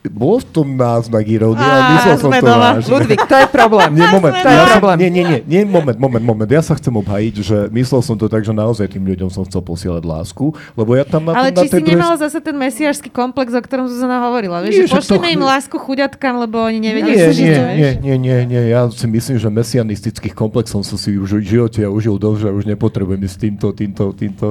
bol 0.07 0.39
v 0.39 0.47
tom 0.47 0.67
náznak 0.73 1.23
irónie, 1.23 1.59
ale 1.59 1.81
myslel 1.95 2.15
som 2.17 2.29
to 2.29 2.45
vážne. 2.45 2.87
Ludvík, 2.87 3.21
to 3.23 3.35
je 3.35 3.47
problém. 3.47 3.91
Nie, 3.97 4.07
moment, 4.07 4.33
To 4.33 4.43
je 4.43 4.53
ja 4.53 4.63
som, 4.63 4.73
problém. 4.77 4.97
nie, 4.99 5.09
nie, 5.09 5.23
nie, 5.23 5.39
nie, 5.43 5.61
moment, 5.63 5.97
moment, 5.97 6.23
moment. 6.23 6.47
Ja 6.47 6.59
sa 6.59 6.73
chcem 6.73 6.91
obhajiť, 6.91 7.35
že 7.39 7.57
myslel 7.69 8.01
som 8.01 8.15
to 8.15 8.25
tak, 8.25 8.41
že 8.41 8.51
naozaj 8.51 8.87
tým 8.87 9.03
ľuďom 9.03 9.27
som 9.27 9.43
chcel 9.43 9.59
posielať 9.59 10.01
lásku, 10.01 10.45
lebo 10.73 10.91
ja 10.93 11.03
tam 11.03 11.27
na, 11.27 11.35
Ale 11.35 11.51
tom, 11.51 11.59
na 11.59 11.61
či 11.61 11.69
tej 11.69 11.71
si 11.73 11.83
druhej... 11.83 11.93
nemala 11.95 12.15
zase 12.15 12.37
ten 12.39 12.55
mesiářský 12.55 13.09
komplex, 13.09 13.51
o 13.51 13.61
ktorom 13.61 13.85
Zuzana 13.85 14.23
hovorila. 14.23 14.61
Vieš, 14.61 14.73
Nie, 14.73 14.79
že 14.79 14.87
však 14.87 15.01
to- 15.01 15.05
pošlime 15.17 15.29
im 15.33 15.43
lásku 15.43 15.75
chuďatkám, 15.75 16.35
lebo 16.39 16.57
oni 16.61 16.79
nevedia, 16.79 17.13
Nie, 17.13 17.29
nie, 17.33 17.51
nie, 17.57 17.91
nie, 17.97 18.15
nie, 18.17 18.37
nie, 18.47 18.61
ja 18.69 18.87
si 18.87 19.05
myslím, 19.05 19.37
že 19.37 19.47
mesianistických 19.47 20.31
komplexom 20.31 20.81
som 20.81 20.95
si 20.95 21.17
už 21.17 21.41
v 21.41 21.45
živote 21.45 21.81
ja 21.81 21.89
užil 21.89 22.15
dosť, 22.15 22.39
že 22.43 22.49
už 22.53 22.63
nepotrebujem 22.65 23.21
ísť 23.21 23.37
týmto, 23.41 23.67
týmto, 23.73 24.05
týmto, 24.13 24.27
týmto, 24.27 24.47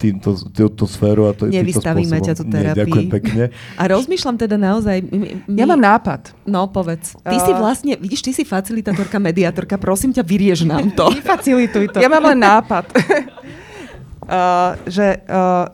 týmto 0.00 0.84
sféru 0.88 1.28
a 1.28 1.36
to, 1.36 1.52
týmto 1.52 1.60
Nevystavíme 1.60 2.16
ťa 2.24 2.32
tu 2.32 2.44
Nie, 2.48 2.52
terapii. 2.56 2.80
ďakujem 2.80 3.08
pekne. 3.12 3.44
A 3.76 3.82
rozmýšľam 3.84 4.36
teda 4.40 4.56
naozaj... 4.56 4.96
My, 5.04 5.44
my, 5.44 5.58
Ja 5.60 5.68
mám 5.68 5.82
nápad. 5.84 6.32
No, 6.48 6.64
povedz. 6.72 7.12
Ty 7.20 7.36
si 7.36 7.52
A- 7.52 7.60
vlastne, 7.60 7.92
vidíš, 8.00 8.24
ty 8.24 8.32
si 8.32 8.48
facilitátorka, 8.48 9.20
mediátorka, 9.20 9.76
prosím 9.76 10.16
ťa, 10.16 10.24
vyriež 10.24 10.64
nám 10.64 10.88
to. 10.96 11.12
Vyfacilituj 11.20 11.92
to. 11.92 11.98
Ja 12.00 12.08
mám 12.08 12.24
len 12.32 12.40
nápad. 12.40 12.88
uh, 14.24 14.80
že 14.88 15.20
uh, 15.28 15.68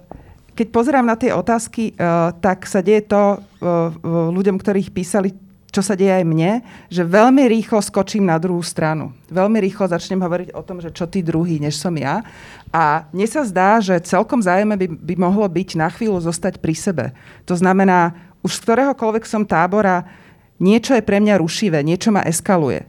keď 0.56 0.66
pozerám 0.74 1.06
na 1.06 1.14
tie 1.14 1.30
otázky, 1.30 1.94
uh, 1.94 2.34
tak 2.42 2.66
sa 2.66 2.82
deje 2.82 3.06
to 3.06 3.22
uh, 3.22 3.38
uh, 3.62 4.32
ľuďom, 4.34 4.58
ktorých 4.58 4.90
písali, 4.90 5.30
čo 5.76 5.84
sa 5.84 5.92
deje 5.92 6.08
aj 6.08 6.24
mne, 6.24 6.64
že 6.88 7.04
veľmi 7.04 7.44
rýchlo 7.52 7.84
skočím 7.84 8.24
na 8.24 8.40
druhú 8.40 8.64
stranu. 8.64 9.12
Veľmi 9.28 9.60
rýchlo 9.60 9.84
začnem 9.84 10.16
hovoriť 10.16 10.56
o 10.56 10.64
tom, 10.64 10.80
že 10.80 10.88
čo 10.88 11.04
tí 11.04 11.20
druhý, 11.20 11.60
než 11.60 11.76
som 11.76 11.92
ja. 11.92 12.24
A 12.72 13.04
mne 13.12 13.28
sa 13.28 13.44
zdá, 13.44 13.76
že 13.84 14.00
celkom 14.00 14.40
zájemné 14.40 14.80
by, 14.80 14.88
by 14.88 15.14
mohlo 15.20 15.44
byť 15.44 15.76
na 15.76 15.92
chvíľu 15.92 16.24
zostať 16.24 16.64
pri 16.64 16.72
sebe. 16.72 17.04
To 17.44 17.52
znamená, 17.52 18.16
už 18.40 18.56
z 18.56 18.62
ktoréhokoľvek 18.64 19.28
som 19.28 19.44
tábora, 19.44 20.08
niečo 20.56 20.96
je 20.96 21.04
pre 21.04 21.20
mňa 21.20 21.44
rušivé, 21.44 21.84
niečo 21.84 22.08
ma 22.08 22.24
eskaluje. 22.24 22.88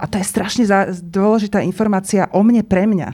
A 0.00 0.08
to 0.08 0.16
je 0.16 0.24
strašne 0.24 0.64
dôležitá 1.04 1.60
informácia 1.60 2.32
o 2.32 2.40
mne 2.40 2.64
pre 2.64 2.88
mňa. 2.88 3.12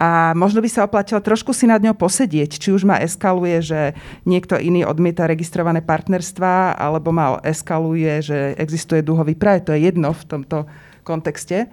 A 0.00 0.32
možno 0.32 0.64
by 0.64 0.68
sa 0.72 0.88
oplatilo 0.88 1.20
trošku 1.20 1.52
si 1.52 1.68
nad 1.68 1.84
ňou 1.84 1.92
posedieť, 1.92 2.56
či 2.56 2.72
už 2.72 2.88
ma 2.88 2.96
eskaluje, 3.04 3.60
že 3.60 3.80
niekto 4.24 4.56
iný 4.56 4.88
odmieta 4.88 5.28
registrované 5.28 5.84
partnerstva, 5.84 6.72
alebo 6.80 7.12
ma 7.12 7.36
eskaluje, 7.44 8.24
že 8.24 8.38
existuje 8.56 9.04
duhový 9.04 9.36
praj. 9.36 9.68
To 9.68 9.76
je 9.76 9.92
jedno 9.92 10.16
v 10.16 10.22
tomto 10.24 10.64
kontexte. 11.04 11.68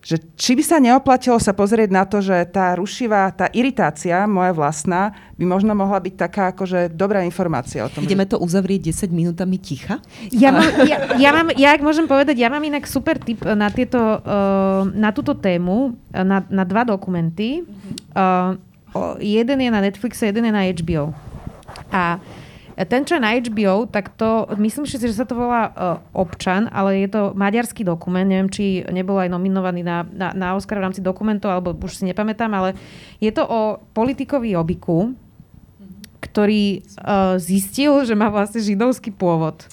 Že 0.00 0.16
či 0.32 0.52
by 0.56 0.62
sa 0.64 0.76
neoplatilo 0.80 1.36
sa 1.36 1.52
pozrieť 1.52 1.90
na 1.92 2.08
to, 2.08 2.24
že 2.24 2.48
tá 2.48 2.72
rušivá, 2.72 3.28
tá 3.36 3.52
iritácia, 3.52 4.24
moja 4.24 4.56
vlastná, 4.56 5.12
by 5.36 5.44
možno 5.44 5.76
mohla 5.76 6.00
byť 6.00 6.14
taká 6.16 6.42
akože 6.56 6.92
dobrá 6.96 7.20
informácia 7.20 7.84
o 7.84 7.92
tom. 7.92 8.08
Ideme 8.08 8.24
to 8.24 8.40
uzavrieť 8.40 8.92
10 8.92 9.12
minútami 9.12 9.60
ticha? 9.60 10.00
Ja, 10.32 10.56
mám, 10.56 10.68
ja, 10.88 10.96
ja, 11.20 11.30
mám, 11.36 11.48
ja, 11.52 11.76
ak 11.76 11.84
môžem 11.84 12.08
povedať, 12.08 12.40
ja 12.40 12.48
mám 12.48 12.64
inak 12.64 12.88
super 12.88 13.20
tip 13.20 13.44
na, 13.44 13.68
tieto, 13.68 14.00
uh, 14.00 14.88
na 14.88 15.12
túto 15.12 15.36
tému, 15.36 15.92
uh, 15.92 16.24
na, 16.24 16.44
na 16.48 16.64
dva 16.64 16.88
dokumenty. 16.88 17.68
Uh, 18.16 18.56
o, 18.96 19.20
jeden 19.20 19.60
je 19.60 19.68
na 19.68 19.84
Netflixe, 19.84 20.32
jeden 20.32 20.48
je 20.48 20.52
na 20.52 20.64
HBO. 20.64 21.12
A 21.92 22.16
ten, 22.86 23.02
čo 23.04 23.18
je 23.18 23.24
na 23.24 23.36
HBO, 23.36 23.84
tak 23.90 24.14
to, 24.16 24.48
myslím 24.56 24.88
si, 24.88 24.96
že 24.96 25.12
sa 25.12 25.26
to 25.28 25.36
volá 25.36 25.68
uh, 25.68 25.72
Občan, 26.16 26.70
ale 26.72 27.04
je 27.04 27.08
to 27.10 27.22
maďarský 27.36 27.84
dokument, 27.84 28.24
neviem, 28.24 28.48
či 28.48 28.86
nebol 28.88 29.18
aj 29.18 29.28
nominovaný 29.28 29.84
na, 29.84 30.06
na, 30.08 30.32
na 30.32 30.48
Oscar 30.56 30.80
v 30.80 30.88
rámci 30.88 31.04
dokumentov, 31.04 31.52
alebo 31.52 31.76
už 31.76 32.00
si 32.00 32.08
nepamätám, 32.08 32.48
ale 32.54 32.78
je 33.18 33.28
to 33.34 33.44
o 33.44 33.82
politikovi 33.92 34.54
Obiku, 34.56 35.12
ktorý 36.20 36.80
uh, 36.80 37.36
zistil, 37.42 38.06
že 38.06 38.14
má 38.14 38.30
vlastne 38.30 38.62
židovský 38.62 39.10
pôvod. 39.12 39.66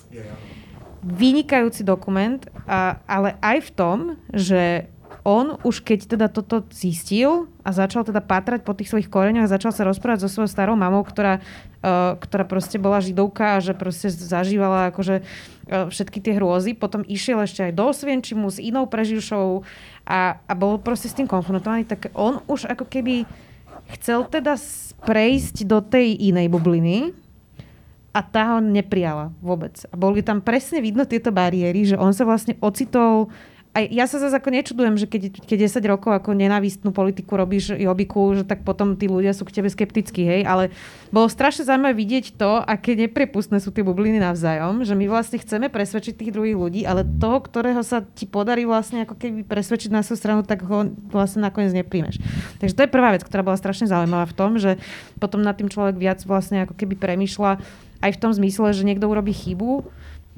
Vynikajúci 1.08 1.88
dokument, 1.88 2.42
a, 2.68 3.00
ale 3.08 3.40
aj 3.40 3.58
v 3.64 3.72
tom, 3.72 3.98
že 4.34 4.92
on 5.28 5.60
už 5.68 5.84
keď 5.84 6.16
teda 6.16 6.32
toto 6.32 6.64
zistil 6.72 7.52
a 7.68 7.76
začal 7.76 8.08
teda 8.08 8.24
pátrať 8.24 8.64
po 8.64 8.72
tých 8.72 8.88
svojich 8.88 9.12
koreňoch 9.12 9.44
a 9.44 9.54
začal 9.60 9.76
sa 9.76 9.84
rozprávať 9.84 10.24
so 10.24 10.32
svojou 10.32 10.48
starou 10.48 10.80
mamou, 10.80 11.04
ktorá, 11.04 11.44
uh, 11.84 12.16
ktorá 12.16 12.48
proste 12.48 12.80
bola 12.80 13.04
židovka 13.04 13.60
a 13.60 13.64
že 13.64 13.76
proste 13.76 14.08
zažívala 14.08 14.96
akože 14.96 15.20
uh, 15.20 15.92
všetky 15.92 16.24
tie 16.24 16.40
hrôzy. 16.40 16.80
Potom 16.80 17.04
išiel 17.04 17.44
ešte 17.44 17.68
aj 17.68 17.76
do 17.76 17.92
Osvienčimu 17.92 18.48
s 18.48 18.64
inou 18.64 18.88
preživšou 18.88 19.68
a, 20.08 20.40
a 20.40 20.54
bol 20.56 20.80
proste 20.80 21.12
s 21.12 21.18
tým 21.20 21.28
konfrontovaný. 21.28 21.84
Tak 21.84 22.16
on 22.16 22.40
už 22.48 22.72
ako 22.72 22.88
keby 22.88 23.28
chcel 24.00 24.32
teda 24.32 24.56
prejsť 25.04 25.68
do 25.68 25.84
tej 25.84 26.16
inej 26.24 26.48
bubliny 26.48 27.12
a 28.16 28.24
tá 28.24 28.56
ho 28.56 28.64
neprijala 28.64 29.36
vôbec. 29.44 29.76
A 29.92 30.00
boli 30.00 30.24
tam 30.24 30.40
presne 30.40 30.80
vidno 30.80 31.04
tieto 31.04 31.36
bariéry, 31.36 31.84
že 31.84 32.00
on 32.00 32.16
sa 32.16 32.24
vlastne 32.24 32.56
ocitol 32.64 33.28
a 33.78 33.86
ja 33.86 34.10
sa 34.10 34.18
zase 34.18 34.34
ako 34.34 34.50
nečudujem, 34.50 34.98
že 34.98 35.06
keď, 35.06 35.38
keď 35.46 35.70
10 35.70 35.86
rokov 35.86 36.10
ako 36.10 36.34
nenávistnú 36.34 36.90
politiku 36.90 37.38
robíš 37.38 37.78
jobiku, 37.78 38.34
že 38.34 38.42
tak 38.42 38.66
potom 38.66 38.98
tí 38.98 39.06
ľudia 39.06 39.38
sú 39.38 39.46
k 39.46 39.62
tebe 39.62 39.70
skeptickí, 39.70 40.26
hej, 40.26 40.42
ale 40.50 40.74
bolo 41.14 41.30
strašne 41.30 41.62
zaujímavé 41.62 41.94
vidieť 41.94 42.42
to, 42.42 42.58
aké 42.58 42.98
neprepustné 42.98 43.62
sú 43.62 43.70
tie 43.70 43.86
bubliny 43.86 44.18
navzájom, 44.18 44.82
že 44.82 44.98
my 44.98 45.06
vlastne 45.06 45.38
chceme 45.38 45.70
presvedčiť 45.70 46.18
tých 46.18 46.34
druhých 46.34 46.58
ľudí, 46.58 46.82
ale 46.90 47.06
toho, 47.06 47.38
ktorého 47.38 47.86
sa 47.86 48.02
ti 48.02 48.26
podarí 48.26 48.66
vlastne 48.66 49.06
ako 49.06 49.14
keby 49.14 49.46
presvedčiť 49.46 49.94
na 49.94 50.02
svoju 50.02 50.18
stranu, 50.18 50.42
tak 50.42 50.66
ho 50.66 50.90
vlastne 51.14 51.46
nakoniec 51.46 51.70
nepríjmeš. 51.78 52.18
Takže 52.58 52.74
to 52.74 52.82
je 52.82 52.90
prvá 52.90 53.14
vec, 53.14 53.22
ktorá 53.22 53.46
bola 53.46 53.62
strašne 53.62 53.86
zaujímavá 53.86 54.26
v 54.26 54.38
tom, 54.42 54.58
že 54.58 54.82
potom 55.22 55.46
nad 55.46 55.54
tým 55.54 55.70
človek 55.70 56.02
viac 56.02 56.18
vlastne 56.26 56.66
ako 56.66 56.74
keby 56.74 56.98
premyšľa 56.98 57.62
aj 58.02 58.10
v 58.10 58.22
tom 58.26 58.34
zmysle, 58.34 58.74
že 58.74 58.90
niekto 58.90 59.06
urobí 59.06 59.38
chybu 59.38 59.86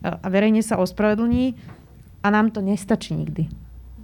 a 0.03 0.27
verejne 0.27 0.63
sa 0.63 0.79
ospravedlní 0.79 1.78
a 2.23 2.27
nám 2.29 2.51
to 2.51 2.59
nestačí 2.59 3.15
nikdy. 3.15 3.47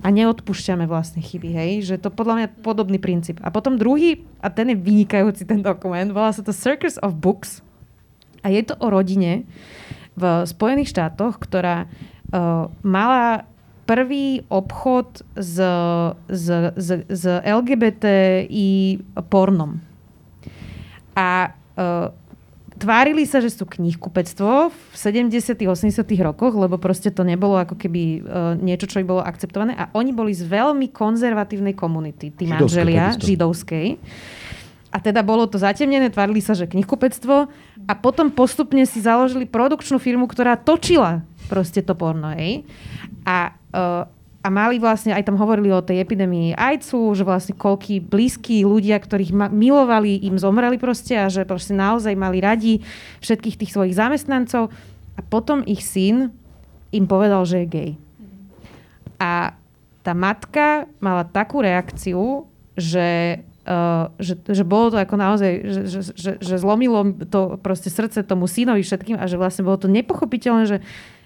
A 0.05 0.13
neodpúšťame 0.13 0.85
vlastne 0.85 1.23
chyby, 1.23 1.49
hej? 1.49 1.71
Že 1.87 1.95
to 2.05 2.09
podľa 2.13 2.35
mňa 2.37 2.47
podobný 2.61 3.01
princíp. 3.01 3.41
A 3.41 3.49
potom 3.49 3.79
druhý, 3.79 4.21
a 4.43 4.53
ten 4.53 4.69
je 4.69 4.77
vynikajúci 4.77 5.49
ten 5.49 5.65
dokument, 5.65 6.05
volá 6.13 6.29
sa 6.29 6.45
to 6.45 6.53
Circus 6.53 7.01
of 7.01 7.17
Books. 7.17 7.65
A 8.45 8.53
je 8.53 8.61
to 8.61 8.77
o 8.77 8.93
rodine 8.93 9.49
v 10.13 10.23
Spojených 10.45 10.93
štátoch, 10.93 11.41
ktorá 11.41 11.89
uh, 11.89 12.69
mala 12.85 13.49
prvý 13.85 14.45
obchod 14.49 15.21
s, 15.37 15.57
s, 16.29 16.45
s, 16.73 16.89
s 17.05 17.23
LGBTI 17.41 19.01
pornom. 19.29 19.81
A 21.17 21.53
uh, 21.77 22.13
tvárili 22.77 23.23
sa, 23.23 23.39
že 23.39 23.51
sú 23.51 23.63
knihkupectvo 23.67 24.69
v 24.71 24.93
70 24.93 25.55
80 25.55 26.05
rokoch, 26.23 26.53
lebo 26.55 26.75
proste 26.75 27.11
to 27.11 27.23
nebolo 27.23 27.59
ako 27.59 27.75
keby 27.75 28.21
uh, 28.21 28.53
niečo, 28.59 28.87
čo 28.87 28.99
by 29.01 29.05
bolo 29.05 29.21
akceptované. 29.23 29.75
A 29.75 29.91
oni 29.95 30.11
boli 30.11 30.31
z 30.35 30.47
veľmi 30.47 30.91
konzervatívnej 30.91 31.75
komunity, 31.75 32.31
tí 32.31 32.45
manželia 32.47 33.15
židovskej. 33.15 33.99
A 34.95 34.97
teda 35.03 35.19
bolo 35.27 35.43
to 35.43 35.59
zatemnené, 35.59 36.07
tvárili 36.07 36.39
sa, 36.39 36.55
že 36.55 36.71
knihkupectvo. 36.71 37.51
A 37.83 37.93
potom 37.99 38.31
postupne 38.31 38.87
si 38.87 39.03
založili 39.03 39.43
produkčnú 39.43 39.99
firmu, 39.99 40.23
ktorá 40.23 40.55
točila 40.55 41.27
proste 41.51 41.83
to 41.83 41.93
porno. 41.93 42.31
Hej. 42.31 42.63
A 43.27 43.51
uh, 43.75 44.07
a 44.45 44.53
mali 44.53 44.77
vlastne, 44.77 45.09
aj 45.09 45.25
tam 45.25 45.41
hovorili 45.41 45.73
o 45.73 45.81
tej 45.81 46.05
epidémii 46.05 46.53
ajcu, 46.53 47.17
že 47.17 47.25
vlastne 47.25 47.57
koľkí 47.57 47.97
blízki 47.97 48.61
ľudia, 48.61 49.01
ktorých 49.01 49.33
ma- 49.33 49.49
milovali, 49.49 50.21
im 50.21 50.37
zomreli 50.37 50.77
proste 50.77 51.17
a 51.17 51.33
že 51.33 51.49
proste 51.49 51.73
naozaj 51.73 52.13
mali 52.13 52.37
radi 52.45 52.85
všetkých 53.25 53.57
tých 53.57 53.73
svojich 53.73 53.97
zamestnancov. 53.97 54.69
A 55.17 55.19
potom 55.25 55.65
ich 55.65 55.81
syn 55.81 56.29
im 56.93 57.09
povedal, 57.09 57.41
že 57.49 57.65
je 57.65 57.71
gay. 57.73 57.91
A 59.17 59.57
tá 60.05 60.13
matka 60.13 60.85
mala 61.01 61.25
takú 61.25 61.65
reakciu, 61.65 62.45
že, 62.77 63.41
uh, 63.65 64.13
že, 64.21 64.37
že 64.45 64.61
bolo 64.61 64.93
to 64.93 65.01
ako 65.01 65.15
naozaj, 65.17 65.51
že, 65.65 65.81
že, 65.89 65.99
že, 66.13 66.31
že 66.37 66.55
zlomilo 66.61 67.17
to 67.25 67.57
proste 67.65 67.89
srdce 67.89 68.21
tomu 68.21 68.45
synovi 68.45 68.85
všetkým 68.85 69.17
a 69.17 69.25
že 69.25 69.41
vlastne 69.41 69.65
bolo 69.65 69.81
to 69.81 69.89
nepochopiteľné, 69.89 70.69
že 70.69 70.77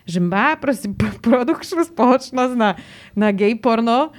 že 0.10 0.18
má 0.18 0.58
proste 0.58 0.90
produkčnú 1.26 1.86
spoločnosť 1.86 2.54
na, 2.58 2.74
na 3.14 3.30
gay 3.30 3.54
porno 3.54 4.10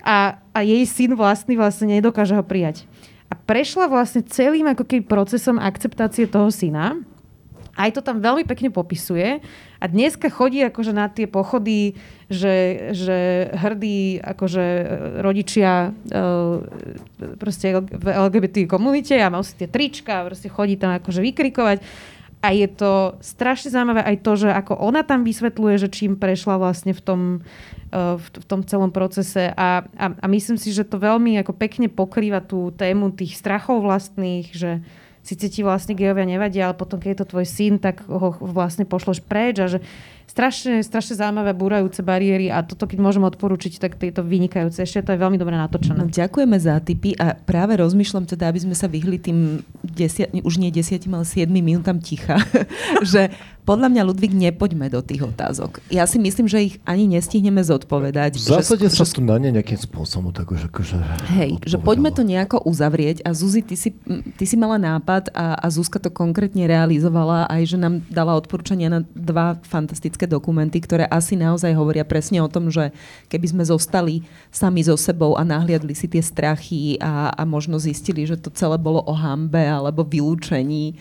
a, 0.00 0.40
a 0.54 0.58
jej 0.62 0.86
syn 0.86 1.18
vlastný 1.18 1.58
vlastne 1.58 1.98
nedokáže 1.98 2.38
ho 2.38 2.44
prijať. 2.46 2.86
A 3.30 3.34
prešla 3.34 3.86
vlastne 3.86 4.26
celým 4.26 4.66
ako 4.66 4.82
keby 4.86 5.06
procesom 5.06 5.58
akceptácie 5.58 6.26
toho 6.26 6.50
syna. 6.50 6.98
Aj 7.78 7.88
to 7.94 8.02
tam 8.02 8.18
veľmi 8.18 8.42
pekne 8.44 8.74
popisuje. 8.74 9.38
A 9.80 9.84
dneska 9.86 10.28
chodí 10.28 10.60
akože 10.66 10.92
na 10.92 11.06
tie 11.08 11.30
pochody, 11.30 11.96
že, 12.28 12.90
že 12.92 13.48
hrdí 13.54 14.20
akože 14.20 14.64
rodičia 15.24 15.88
e, 15.88 16.20
proste 17.40 17.80
v 17.80 18.06
LGBT 18.10 18.68
komunite 18.68 19.16
a 19.16 19.32
mal 19.32 19.40
si 19.40 19.56
tie 19.56 19.70
trička 19.70 20.20
a 20.20 20.26
proste 20.28 20.52
chodí 20.52 20.76
tam 20.76 20.98
akože 20.98 21.22
vykrikovať. 21.24 21.78
A 22.40 22.56
je 22.56 22.64
to 22.72 23.20
strašne 23.20 23.68
zaujímavé 23.68 24.00
aj 24.00 24.16
to, 24.24 24.32
že 24.32 24.48
ako 24.48 24.72
ona 24.80 25.04
tam 25.04 25.28
vysvetľuje, 25.28 25.74
že 25.76 25.92
čím 25.92 26.16
prešla 26.16 26.56
vlastne 26.56 26.96
v 26.96 27.02
tom, 27.04 27.20
uh, 27.92 28.16
v, 28.16 28.44
tom 28.48 28.64
celom 28.64 28.88
procese. 28.88 29.52
A, 29.52 29.84
a, 29.84 30.06
a 30.16 30.26
myslím 30.32 30.56
si, 30.56 30.72
že 30.72 30.88
to 30.88 30.96
veľmi 30.96 31.36
ako 31.44 31.52
pekne 31.52 31.92
pokrýva 31.92 32.40
tú 32.40 32.72
tému 32.72 33.12
tých 33.12 33.36
strachov 33.36 33.84
vlastných, 33.84 34.56
že 34.56 34.80
síce 35.20 35.52
ti 35.52 35.60
vlastne 35.60 35.92
gejovia 35.92 36.24
nevadia, 36.24 36.72
ale 36.72 36.80
potom, 36.80 36.96
keď 36.96 37.08
je 37.12 37.20
to 37.20 37.30
tvoj 37.36 37.46
syn, 37.46 37.74
tak 37.76 38.08
ho 38.08 38.32
vlastne 38.40 38.88
pošloš 38.88 39.20
preč 39.20 39.60
a 39.60 39.68
že 39.68 39.84
strašne, 40.30 40.78
strašne 40.86 41.18
zaujímavé, 41.18 41.50
búrajúce 41.58 42.06
bariéry 42.06 42.54
a 42.54 42.62
toto, 42.62 42.86
keď 42.86 43.02
môžem 43.02 43.26
odporučiť, 43.26 43.82
tak 43.82 43.98
je 43.98 44.14
to 44.14 44.22
vynikajúce. 44.22 44.78
Ešte 44.78 45.10
to 45.10 45.18
je 45.18 45.22
veľmi 45.26 45.34
dobre 45.34 45.58
natočené. 45.58 45.98
No, 45.98 46.06
ďakujeme 46.06 46.54
za 46.54 46.78
tipy 46.78 47.18
a 47.18 47.34
práve 47.34 47.74
rozmýšľam 47.82 48.30
teda, 48.30 48.46
aby 48.46 48.62
sme 48.62 48.78
sa 48.78 48.86
vyhli 48.86 49.18
tým 49.18 49.66
desia, 49.82 50.30
už 50.30 50.62
nie 50.62 50.70
desiatim, 50.70 51.18
ale 51.18 51.26
siedmým 51.26 51.74
minútam 51.74 51.98
ticha, 51.98 52.38
že 53.12 53.34
podľa 53.70 53.86
mňa, 53.86 54.02
Ludvík, 54.02 54.34
nepoďme 54.34 54.90
do 54.90 54.98
tých 54.98 55.22
otázok. 55.22 55.78
Ja 55.94 56.02
si 56.10 56.18
myslím, 56.18 56.50
že 56.50 56.58
ich 56.58 56.74
ani 56.82 57.06
nestihneme 57.06 57.62
zodpovedať. 57.62 58.34
V 58.34 58.58
zásade 58.58 58.90
že, 58.90 58.98
sa 58.98 59.06
že, 59.06 59.14
tu 59.14 59.22
na 59.22 59.38
ne 59.38 59.54
nejakým 59.54 59.78
spôsobom 59.78 60.34
tak 60.34 60.50
už 60.50 60.66
akože 60.66 60.98
Hej, 61.38 61.62
že 61.62 61.78
poďme 61.78 62.10
to 62.10 62.26
nejako 62.26 62.66
uzavrieť 62.66 63.22
a 63.22 63.30
Zuzi, 63.30 63.62
ty 63.62 63.78
si, 63.78 63.94
ty 64.34 64.42
si 64.42 64.58
mala 64.58 64.74
nápad 64.74 65.30
a, 65.30 65.54
a 65.62 65.66
Zuzka 65.70 66.02
to 66.02 66.10
konkrétne 66.10 66.66
realizovala 66.66 67.46
aj, 67.46 67.62
že 67.70 67.78
nám 67.78 68.02
dala 68.10 68.34
odporúčania 68.34 68.90
na 68.90 69.06
dva 69.14 69.54
fantastické 69.62 70.26
dokumenty, 70.26 70.82
ktoré 70.82 71.06
asi 71.06 71.38
naozaj 71.38 71.70
hovoria 71.78 72.02
presne 72.02 72.42
o 72.42 72.50
tom, 72.50 72.74
že 72.74 72.90
keby 73.30 73.54
sme 73.54 73.62
zostali 73.62 74.26
sami 74.50 74.82
so 74.82 74.98
sebou 74.98 75.38
a 75.38 75.46
nahliadli 75.46 75.94
si 75.94 76.10
tie 76.10 76.26
strachy 76.26 76.98
a, 76.98 77.30
a 77.38 77.46
možno 77.46 77.78
zistili, 77.78 78.26
že 78.26 78.34
to 78.34 78.50
celé 78.50 78.74
bolo 78.82 78.98
o 79.06 79.14
hambe 79.14 79.62
alebo 79.62 80.02
vylúčení 80.02 80.98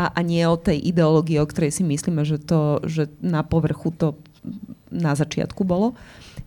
a, 0.00 0.08
a 0.16 0.20
nie 0.24 0.40
o 0.48 0.56
tej 0.56 0.80
ideológii, 0.80 1.36
o 1.36 1.44
ktorej 1.44 1.76
si 1.76 1.84
myslíme, 1.84 2.24
že, 2.24 2.40
to, 2.40 2.80
že 2.88 3.12
na 3.20 3.44
povrchu 3.44 3.92
to 3.92 4.16
na 4.88 5.12
začiatku 5.12 5.60
bolo. 5.68 5.92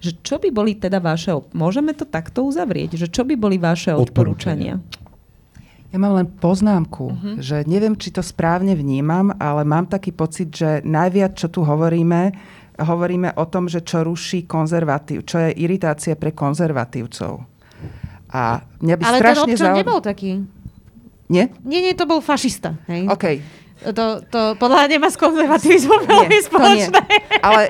Že 0.02 0.12
čo 0.26 0.36
by 0.42 0.50
boli 0.50 0.74
teda 0.74 0.98
vaše, 0.98 1.32
môžeme 1.54 1.94
to 1.94 2.10
takto 2.10 2.42
uzavrieť, 2.44 2.98
že 2.98 3.08
čo 3.08 3.22
by 3.24 3.38
boli 3.38 3.62
vaše 3.62 3.94
odporúčania? 3.94 4.82
Ja 5.94 6.02
mám 6.02 6.18
len 6.18 6.26
poznámku, 6.26 7.06
uh-huh. 7.14 7.36
že 7.38 7.70
neviem, 7.70 7.94
či 7.94 8.10
to 8.10 8.26
správne 8.26 8.74
vnímam, 8.74 9.30
ale 9.38 9.62
mám 9.62 9.86
taký 9.86 10.10
pocit, 10.10 10.50
že 10.50 10.82
najviac, 10.82 11.38
čo 11.38 11.54
tu 11.54 11.62
hovoríme, 11.62 12.34
hovoríme 12.82 13.38
o 13.38 13.46
tom, 13.46 13.70
že 13.70 13.86
čo 13.86 14.02
ruší 14.02 14.50
konzervatív, 14.50 15.30
čo 15.30 15.38
je 15.38 15.54
iritácia 15.54 16.18
pre 16.18 16.34
konzervatívcov. 16.34 17.46
A 18.34 18.66
mňa 18.82 18.96
by 18.98 19.04
ale 19.06 19.18
strašne 19.22 19.46
ten 19.46 19.54
občan 19.54 19.70
zau... 19.70 19.78
nebol 19.78 20.00
taký. 20.02 20.32
Nie? 21.32 21.52
Nie, 21.64 21.80
nie, 21.80 21.94
to 21.96 22.08
bol 22.08 22.20
fašista. 22.20 22.76
Hej? 22.88 23.08
OK. 23.08 23.26
To, 23.84 24.24
to 24.24 24.56
podľa 24.56 24.88
nemá 24.88 25.12
s 25.12 25.20
konzervativizmom 25.20 26.08
veľmi 26.08 26.38
spoločné. 26.48 27.00
Ale, 27.44 27.62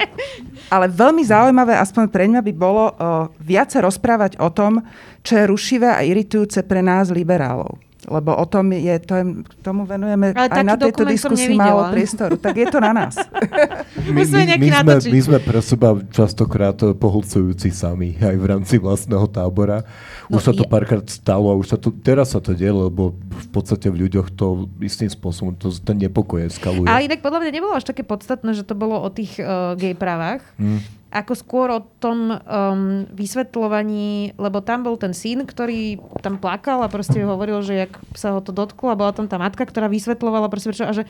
ale 0.70 0.86
veľmi 0.94 1.26
zaujímavé, 1.26 1.74
aspoň 1.74 2.06
pre 2.14 2.30
mňa 2.30 2.42
by 2.46 2.54
bolo 2.54 2.94
uh, 2.94 3.30
viac 3.42 3.74
rozprávať 3.74 4.38
o 4.38 4.54
tom, 4.54 4.86
čo 5.26 5.42
je 5.42 5.50
rušivé 5.50 5.90
a 5.90 6.06
iritujúce 6.06 6.62
pre 6.70 6.86
nás 6.86 7.10
liberálov 7.10 7.82
lebo 8.08 8.36
o 8.36 8.46
tom 8.46 8.72
je, 8.76 8.96
to 9.00 9.14
je, 9.16 9.24
tomu 9.64 9.88
venujeme 9.88 10.36
Ale 10.36 10.52
aj 10.52 10.66
na 10.66 10.76
tejto 10.76 11.08
diskusii 11.08 11.56
málo 11.56 11.88
priestoru. 11.92 12.36
Tak 12.36 12.56
je 12.56 12.68
to 12.68 12.80
na 12.84 12.92
nás. 12.92 13.16
my, 14.12 14.24
my, 14.24 14.44
my, 14.60 14.70
sme, 14.70 14.94
my 15.12 15.20
sme 15.20 15.38
pre 15.40 15.60
seba 15.64 15.96
častokrát 16.12 16.76
pohľcujúci 16.76 17.72
sami, 17.72 18.20
aj 18.20 18.36
v 18.36 18.46
rámci 18.46 18.76
vlastného 18.80 19.28
tábora. 19.32 19.88
Už 20.28 20.44
no, 20.44 20.46
sa 20.46 20.52
to 20.52 20.64
je... 20.66 20.70
párkrát 20.70 21.04
stalo 21.08 21.52
a 21.52 21.56
už 21.56 21.76
sa 21.76 21.78
to, 21.80 21.92
teraz 21.92 22.36
sa 22.36 22.40
to 22.44 22.52
deje, 22.52 22.72
lebo 22.72 23.16
v 23.16 23.48
podstate 23.52 23.88
v 23.88 24.08
ľuďoch 24.08 24.34
to 24.36 24.68
istým 24.84 25.08
spôsobom 25.08 25.56
to, 25.56 25.72
ten 25.84 25.96
nepokoj 26.00 26.44
eskaluje. 26.44 26.88
Ale 26.88 27.08
inak 27.08 27.24
podľa 27.24 27.48
mňa 27.48 27.52
nebolo 27.52 27.74
až 27.76 27.88
také 27.88 28.04
podstatné, 28.04 28.52
že 28.56 28.68
to 28.68 28.76
bolo 28.76 29.00
o 29.00 29.10
tých 29.12 29.40
uh, 29.40 29.76
gay 29.80 29.96
právach. 29.96 30.44
Hmm 30.60 31.03
ako 31.14 31.34
skôr 31.38 31.70
o 31.70 31.86
tom 32.02 32.34
um, 32.34 33.06
vysvetľovaní, 33.14 34.34
lebo 34.34 34.66
tam 34.66 34.82
bol 34.82 34.98
ten 34.98 35.14
syn, 35.14 35.46
ktorý 35.46 36.02
tam 36.26 36.42
plakal 36.42 36.82
a 36.82 36.90
proste 36.90 37.22
hovoril, 37.22 37.62
že 37.62 37.86
jak 37.86 37.94
sa 38.18 38.34
ho 38.34 38.42
to 38.42 38.50
dotklo 38.50 38.90
a 38.90 38.98
bola 38.98 39.14
tam 39.14 39.30
tá 39.30 39.38
matka, 39.38 39.62
ktorá 39.62 39.86
vysvetľovala 39.94 40.50
proste 40.50 40.74
prečo 40.74 40.90
a 40.90 40.98
že 40.98 41.06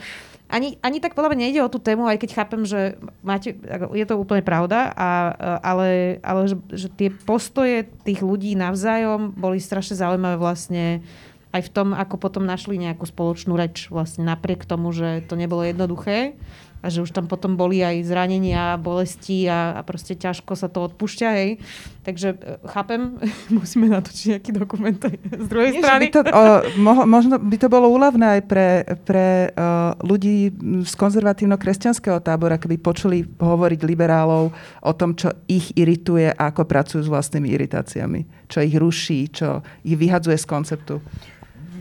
ani, 0.51 0.75
ani 0.84 0.99
tak 0.99 1.15
podľa 1.15 1.31
mňa 1.31 1.41
nejde 1.47 1.63
o 1.63 1.71
tú 1.71 1.80
tému, 1.80 2.03
aj 2.03 2.19
keď 2.19 2.30
chápem, 2.35 2.67
že 2.67 2.99
máte, 3.23 3.55
je 3.95 4.05
to 4.05 4.19
úplne 4.19 4.43
pravda, 4.43 4.91
a, 4.91 5.09
ale, 5.63 6.19
ale 6.19 6.51
že, 6.51 6.59
že 6.67 6.88
tie 6.91 7.07
postoje 7.07 7.88
tých 8.03 8.19
ľudí 8.19 8.59
navzájom 8.59 9.31
boli 9.31 9.63
strašne 9.63 9.95
zaujímavé 9.95 10.35
vlastne 10.35 10.99
aj 11.53 11.69
v 11.69 11.73
tom, 11.73 11.88
ako 11.95 12.17
potom 12.17 12.43
našli 12.43 12.75
nejakú 12.81 13.05
spoločnú 13.05 13.53
reč 13.55 13.88
vlastne 13.88 14.25
napriek 14.25 14.65
tomu, 14.67 14.91
že 14.91 15.23
to 15.30 15.38
nebolo 15.38 15.63
jednoduché 15.63 16.35
a 16.84 16.91
že 16.91 16.99
už 16.99 17.15
tam 17.15 17.31
potom 17.31 17.55
boli 17.55 17.80
aj 17.80 18.03
zranenia, 18.03 18.76
bolesti 18.76 19.47
a, 19.47 19.80
a 19.80 19.81
proste 19.88 20.19
ťažko 20.19 20.60
sa 20.60 20.68
to 20.68 20.84
odpúšťa, 20.84 21.27
hej. 21.39 21.64
Takže 22.03 22.35
e, 22.35 22.60
chápem, 22.68 23.15
musíme 23.57 23.88
natočiť 23.88 24.35
nejaký 24.35 24.51
dokument 24.51 24.99
aj 24.99 25.15
z 25.15 25.47
druhej 25.47 25.72
Nie, 25.72 25.81
strany. 25.81 26.03
By 26.11 26.14
to, 26.14 26.22
o, 26.27 26.43
mo, 26.84 26.93
možno 27.07 27.39
by 27.39 27.55
to 27.55 27.72
bolo 27.72 27.88
úľavné 27.88 28.38
aj 28.39 28.41
pre, 28.43 28.68
pre 29.07 29.55
o, 29.55 29.95
ľudí 30.03 30.51
z 30.84 30.93
konzervatívno-kresťanského 30.99 32.19
tábora, 32.19 32.60
keby 32.60 32.76
počuli 32.84 33.23
hovoriť 33.23 33.80
liberálov 33.88 34.51
o 34.84 34.91
tom, 34.91 35.15
čo 35.15 35.31
ich 35.47 35.72
irituje 35.80 36.35
a 36.35 36.51
ako 36.51 36.68
pracujú 36.68 37.07
s 37.07 37.10
vlastnými 37.10 37.47
iritáciami. 37.47 38.51
Čo 38.51 38.60
ich 38.60 38.76
ruší, 38.76 39.31
čo 39.31 39.64
ich 39.88 39.95
vyhadzuje 39.95 40.35
z 40.35 40.45
konceptu. 40.45 40.99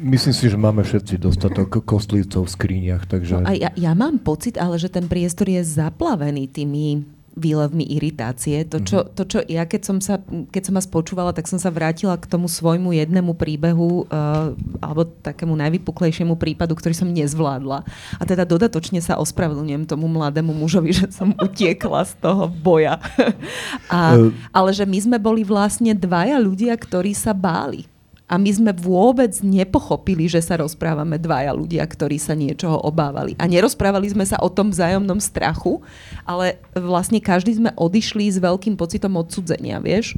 Myslím 0.03 0.35
si, 0.35 0.51
že 0.51 0.59
máme 0.59 0.83
všetci 0.83 1.15
dostatok 1.23 1.87
kostlivcov 1.87 2.51
v 2.51 2.51
skriniach, 2.51 3.07
takže... 3.07 3.39
No 3.39 3.47
a 3.47 3.55
ja, 3.55 3.71
ja 3.79 3.95
mám 3.95 4.19
pocit, 4.19 4.59
ale 4.59 4.75
že 4.75 4.91
ten 4.91 5.07
priestor 5.07 5.47
je 5.47 5.63
zaplavený 5.63 6.51
tými 6.51 7.07
výlevmi 7.33 7.89
iritácie. 7.97 8.65
To, 8.69 8.79
čo, 8.85 9.09
to, 9.09 9.25
čo 9.25 9.39
ja 9.49 9.65
keď 9.65 9.81
som, 9.81 9.99
sa, 10.05 10.21
keď 10.53 10.63
som 10.69 10.75
vás 10.77 10.85
počúvala, 10.85 11.33
tak 11.33 11.49
som 11.49 11.57
sa 11.57 11.73
vrátila 11.73 12.21
k 12.21 12.29
tomu 12.29 12.45
svojmu 12.45 12.93
jednému 12.93 13.33
príbehu 13.33 14.05
uh, 14.09 14.53
alebo 14.85 15.09
takému 15.09 15.57
najvypuklejšiemu 15.57 16.37
prípadu, 16.37 16.77
ktorý 16.77 16.93
som 16.93 17.09
nezvládla. 17.09 17.89
A 18.21 18.23
teda 18.29 18.45
dodatočne 18.45 19.01
sa 19.01 19.17
ospravedlňujem 19.17 19.89
tomu 19.89 20.13
mladému 20.13 20.53
mužovi, 20.53 20.93
že 20.93 21.09
som 21.09 21.33
utiekla 21.47 22.05
z 22.05 22.13
toho 22.21 22.53
boja. 22.53 23.01
A, 23.93 24.17
ale 24.53 24.71
že 24.73 24.89
my 24.89 24.99
sme 25.01 25.19
boli 25.21 25.45
vlastne 25.45 25.93
dvaja 25.93 26.41
ľudia, 26.41 26.73
ktorí 26.77 27.13
sa 27.13 27.37
báli. 27.37 27.92
A 28.33 28.41
my 28.41 28.49
sme 28.49 28.73
vôbec 28.73 29.29
nepochopili, 29.45 30.25
že 30.25 30.41
sa 30.41 30.57
rozprávame 30.57 31.21
dvaja 31.21 31.53
ľudia, 31.53 31.85
ktorí 31.85 32.17
sa 32.17 32.33
niečoho 32.33 32.81
obávali. 32.81 33.37
A 33.37 33.45
nerozprávali 33.45 34.09
sme 34.09 34.25
sa 34.25 34.41
o 34.41 34.49
tom 34.49 34.73
vzájomnom 34.73 35.21
strachu, 35.21 35.85
ale 36.25 36.57
vlastne 36.73 37.21
každý 37.21 37.61
sme 37.61 37.77
odišli 37.77 38.33
s 38.33 38.41
veľkým 38.41 38.73
pocitom 38.81 39.21
odsudzenia, 39.21 39.85
vieš? 39.85 40.17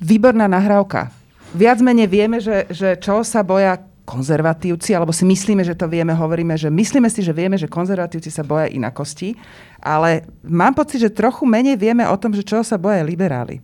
Výborná 0.00 0.48
nahrávka. 0.48 1.12
Viac 1.52 1.84
menej 1.84 2.08
vieme, 2.08 2.40
že, 2.40 2.64
že 2.72 2.96
čo 2.96 3.20
sa 3.20 3.44
boja 3.44 3.76
konzervatívci, 4.08 4.96
alebo 4.96 5.12
si 5.12 5.28
myslíme, 5.28 5.64
že 5.64 5.76
to 5.76 5.84
vieme, 5.88 6.16
hovoríme, 6.16 6.56
že 6.56 6.72
myslíme 6.72 7.08
si, 7.12 7.20
že 7.24 7.36
vieme, 7.36 7.60
že 7.60 7.68
konzervatívci 7.68 8.32
sa 8.32 8.44
boja 8.44 8.68
inakosti, 8.72 9.36
ale 9.84 10.28
mám 10.44 10.72
pocit, 10.72 11.00
že 11.00 11.12
trochu 11.12 11.44
menej 11.44 11.76
vieme 11.76 12.08
o 12.08 12.16
tom, 12.16 12.32
že 12.32 12.44
čo 12.44 12.60
sa 12.64 12.80
boja 12.80 13.04
liberáli. 13.04 13.60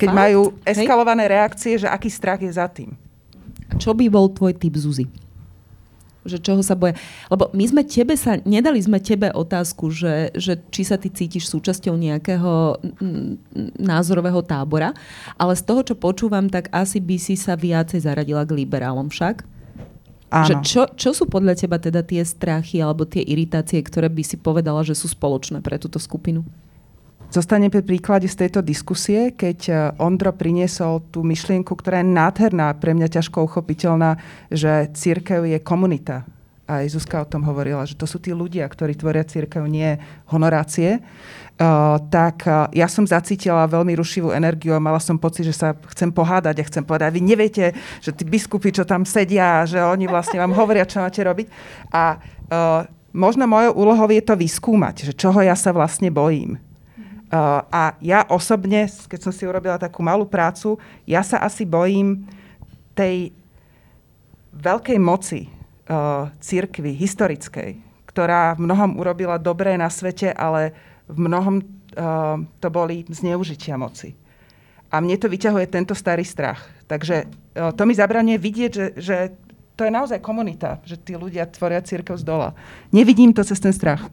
Keď 0.00 0.08
Fakt? 0.08 0.18
majú 0.18 0.40
eskalované 0.64 1.28
Hej. 1.28 1.32
reakcie, 1.32 1.72
že 1.76 1.88
aký 1.88 2.08
strach 2.08 2.40
je 2.40 2.52
za 2.52 2.66
tým. 2.68 2.96
Čo 3.76 3.96
by 3.96 4.08
bol 4.08 4.28
tvoj 4.32 4.56
typ 4.56 4.76
Zuzi? 4.76 5.08
Že 6.22 6.38
čoho 6.38 6.62
sa 6.62 6.78
boja? 6.78 6.94
Lebo 7.26 7.50
my 7.50 7.64
sme 7.66 7.82
tebe 7.82 8.14
sa, 8.14 8.38
nedali 8.46 8.78
sme 8.78 9.02
tebe 9.02 9.34
otázku, 9.34 9.90
že, 9.90 10.30
že 10.38 10.54
či 10.70 10.86
sa 10.86 10.94
ty 10.94 11.10
cítiš 11.10 11.50
súčasťou 11.50 11.98
nejakého 11.98 12.78
názorového 13.82 14.38
tábora, 14.46 14.94
ale 15.34 15.58
z 15.58 15.62
toho, 15.66 15.82
čo 15.82 15.98
počúvam, 15.98 16.46
tak 16.46 16.70
asi 16.70 17.02
by 17.02 17.16
si 17.18 17.34
sa 17.34 17.58
viacej 17.58 18.06
zaradila 18.06 18.46
k 18.46 18.54
liberálom 18.54 19.10
však? 19.10 19.42
Áno. 20.32 20.46
Že 20.48 20.54
čo, 20.64 20.82
čo 20.96 21.10
sú 21.12 21.28
podľa 21.28 21.58
teba 21.58 21.76
teda 21.76 22.00
tie 22.00 22.24
strachy 22.24 22.80
alebo 22.80 23.04
tie 23.04 23.20
iritácie, 23.20 23.82
ktoré 23.84 24.08
by 24.08 24.22
si 24.24 24.40
povedala, 24.40 24.80
že 24.80 24.96
sú 24.96 25.10
spoločné 25.10 25.60
pre 25.60 25.76
túto 25.76 26.00
skupinu? 26.00 26.46
Zostane 27.32 27.72
pri 27.72 27.80
príklade 27.80 28.28
z 28.28 28.44
tejto 28.44 28.60
diskusie, 28.60 29.32
keď 29.32 29.58
e, 29.64 29.72
Ondro 29.96 30.36
priniesol 30.36 31.00
tú 31.08 31.24
myšlienku, 31.24 31.72
ktorá 31.72 32.04
je 32.04 32.12
nádherná, 32.12 32.76
pre 32.76 32.92
mňa 32.92 33.08
ťažko 33.08 33.48
uchopiteľná, 33.48 34.20
že 34.52 34.92
církev 34.92 35.40
je 35.48 35.56
komunita. 35.64 36.28
Aj 36.68 36.84
Zuzka 36.92 37.24
o 37.24 37.30
tom 37.30 37.40
hovorila, 37.48 37.88
že 37.88 37.96
to 37.96 38.04
sú 38.04 38.20
tí 38.20 38.36
ľudia, 38.36 38.68
ktorí 38.68 39.00
tvoria 39.00 39.24
církev, 39.24 39.64
nie 39.64 39.96
honorácie. 40.28 41.00
Uh, 41.56 41.96
tak 42.12 42.44
uh, 42.44 42.68
ja 42.76 42.84
som 42.84 43.08
zacítila 43.08 43.64
veľmi 43.64 43.96
rušivú 43.96 44.28
energiu 44.28 44.76
a 44.76 44.84
mala 44.84 45.00
som 45.00 45.16
pocit, 45.16 45.48
že 45.48 45.56
sa 45.56 45.72
chcem 45.88 46.12
pohádať 46.12 46.60
a 46.60 46.68
chcem 46.68 46.84
povedať, 46.84 47.16
vy 47.16 47.22
neviete, 47.24 47.72
že 48.04 48.12
tí 48.12 48.28
biskupy, 48.28 48.76
čo 48.76 48.84
tam 48.84 49.08
sedia, 49.08 49.64
že 49.64 49.80
oni 49.80 50.04
vlastne 50.04 50.36
vám 50.36 50.52
hovoria, 50.52 50.84
čo 50.84 51.00
máte 51.00 51.24
robiť. 51.24 51.48
A 51.96 52.20
uh, 52.20 52.84
možno 53.16 53.48
mojou 53.48 53.72
úlohou 53.72 54.08
je 54.12 54.20
to 54.20 54.36
vyskúmať, 54.36 55.08
že 55.08 55.12
čoho 55.16 55.40
ja 55.40 55.56
sa 55.56 55.72
vlastne 55.72 56.12
bojím 56.12 56.60
a 57.32 57.96
ja 58.04 58.28
osobne, 58.28 58.84
keď 59.08 59.20
som 59.24 59.32
si 59.32 59.48
urobila 59.48 59.80
takú 59.80 60.04
malú 60.04 60.28
prácu, 60.28 60.76
ja 61.08 61.24
sa 61.24 61.40
asi 61.40 61.64
bojím 61.64 62.28
tej 62.92 63.32
veľkej 64.52 64.98
moci 65.00 65.48
uh, 65.48 66.28
církvy, 66.36 66.92
historickej, 66.92 67.80
ktorá 68.04 68.52
v 68.52 68.68
mnohom 68.68 69.00
urobila 69.00 69.40
dobré 69.40 69.80
na 69.80 69.88
svete, 69.88 70.28
ale 70.28 70.76
v 71.08 71.24
mnohom 71.24 71.64
uh, 71.64 72.36
to 72.60 72.68
boli 72.68 73.08
zneužitia 73.08 73.80
moci. 73.80 74.12
A 74.92 75.00
mne 75.00 75.16
to 75.16 75.32
vyťahuje 75.32 75.72
tento 75.72 75.96
starý 75.96 76.28
strach. 76.28 76.68
Takže 76.84 77.24
uh, 77.24 77.72
to 77.72 77.88
mi 77.88 77.96
zabranie 77.96 78.36
vidieť, 78.36 78.72
že, 78.76 78.86
že 79.00 79.16
to 79.72 79.88
je 79.88 79.92
naozaj 79.96 80.20
komunita, 80.20 80.84
že 80.84 81.00
tí 81.00 81.16
ľudia 81.16 81.48
tvoria 81.48 81.80
církev 81.80 82.20
z 82.20 82.28
dola. 82.28 82.52
Nevidím 82.92 83.32
to 83.32 83.40
cez 83.40 83.56
ten 83.56 83.72
strach. 83.72 84.04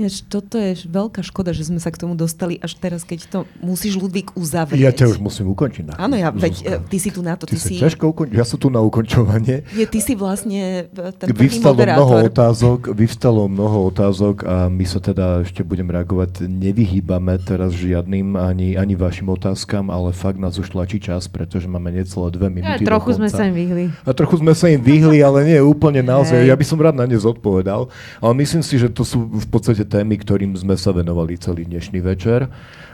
Jež, 0.00 0.24
toto 0.24 0.56
je 0.56 0.88
veľká 0.88 1.20
škoda, 1.20 1.52
že 1.52 1.68
sme 1.68 1.76
sa 1.76 1.92
k 1.92 2.00
tomu 2.00 2.16
dostali 2.16 2.56
až 2.64 2.72
teraz, 2.80 3.04
keď 3.04 3.20
to 3.28 3.38
musíš 3.60 4.00
Ludvík 4.00 4.32
uzavrieť. 4.32 4.80
Ja 4.80 4.96
ťa 4.96 5.12
už 5.12 5.20
musím 5.20 5.52
ukončiť. 5.52 6.00
Áno, 6.00 6.16
ja, 6.16 6.32
veď, 6.32 6.88
ty 6.88 6.96
si 6.96 7.12
tu 7.12 7.20
na 7.20 7.36
to. 7.36 7.44
Ty, 7.44 7.52
ty 7.52 7.60
si 7.60 7.76
ťažko 7.76 8.08
ukončiť, 8.16 8.32
ja 8.32 8.48
som 8.48 8.56
tu 8.56 8.72
na 8.72 8.80
ukončovanie. 8.80 9.68
Je, 9.76 9.84
ty 9.84 10.00
si 10.00 10.16
vlastne 10.16 10.88
e, 10.88 11.12
ten 11.20 11.28
vyvstalo 11.28 11.76
moderátor. 11.76 12.00
mnoho 12.00 12.16
otázok, 12.32 12.80
vyvstalo 12.96 13.40
mnoho 13.44 13.78
otázok 13.92 14.36
a 14.48 14.72
my 14.72 14.84
sa 14.88 15.04
teda 15.04 15.44
ešte 15.44 15.60
budem 15.60 15.92
reagovať. 15.92 16.48
Nevyhýbame 16.48 17.36
teraz 17.44 17.76
žiadnym 17.76 18.40
ani, 18.40 18.80
ani 18.80 18.96
vašim 18.96 19.28
otázkam, 19.28 19.92
ale 19.92 20.16
fakt 20.16 20.40
nás 20.40 20.56
už 20.56 20.72
tlačí 20.72 20.96
čas, 20.96 21.28
pretože 21.28 21.68
máme 21.68 21.92
necelé 21.92 22.32
dve 22.32 22.48
minúty. 22.48 22.88
Ja, 22.88 22.96
trochu 22.96 23.20
sme 23.20 23.28
sa 23.28 23.44
im 23.44 23.52
vyhli. 23.52 23.92
A 24.08 24.16
trochu 24.16 24.40
sme 24.40 24.56
sa 24.56 24.72
im 24.72 24.80
vyhli, 24.80 25.20
ale 25.20 25.44
nie 25.44 25.60
úplne 25.60 26.00
naozaj. 26.00 26.48
Ja 26.48 26.56
by 26.56 26.64
som 26.64 26.80
rád 26.80 26.96
na 26.96 27.04
ne 27.04 27.20
zodpovedal. 27.20 27.92
Ale 28.24 28.32
myslím 28.40 28.64
si, 28.64 28.80
že 28.80 28.88
to 28.88 29.04
sú 29.04 29.28
v 29.28 29.48
podstate 29.52 29.89
témy, 29.90 30.14
ktorým 30.22 30.54
sme 30.54 30.78
sa 30.78 30.94
venovali 30.94 31.34
celý 31.34 31.66
dnešný 31.66 31.98
večer. 31.98 32.46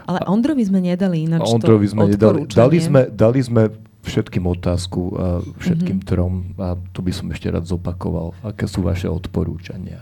Ale 0.09 0.19
Ondrovi 0.25 0.65
sme 0.65 0.81
nedali 0.81 1.29
ináč 1.29 1.45
Ondrovi 1.45 1.85
sme 1.85 2.09
nedali. 2.09 2.49
Dali 2.49 2.77
sme, 2.81 3.01
dali 3.13 3.39
sme 3.45 3.69
všetkým 4.01 4.47
otázku 4.47 5.01
a 5.13 5.25
všetkým 5.61 5.99
mm-hmm. 6.01 6.09
trom 6.09 6.33
a 6.57 6.79
tu 6.95 7.05
by 7.05 7.11
som 7.13 7.27
ešte 7.29 7.51
rád 7.51 7.69
zopakoval. 7.69 8.33
Aké 8.41 8.65
sú 8.65 8.81
vaše 8.81 9.05
odporúčania? 9.11 10.01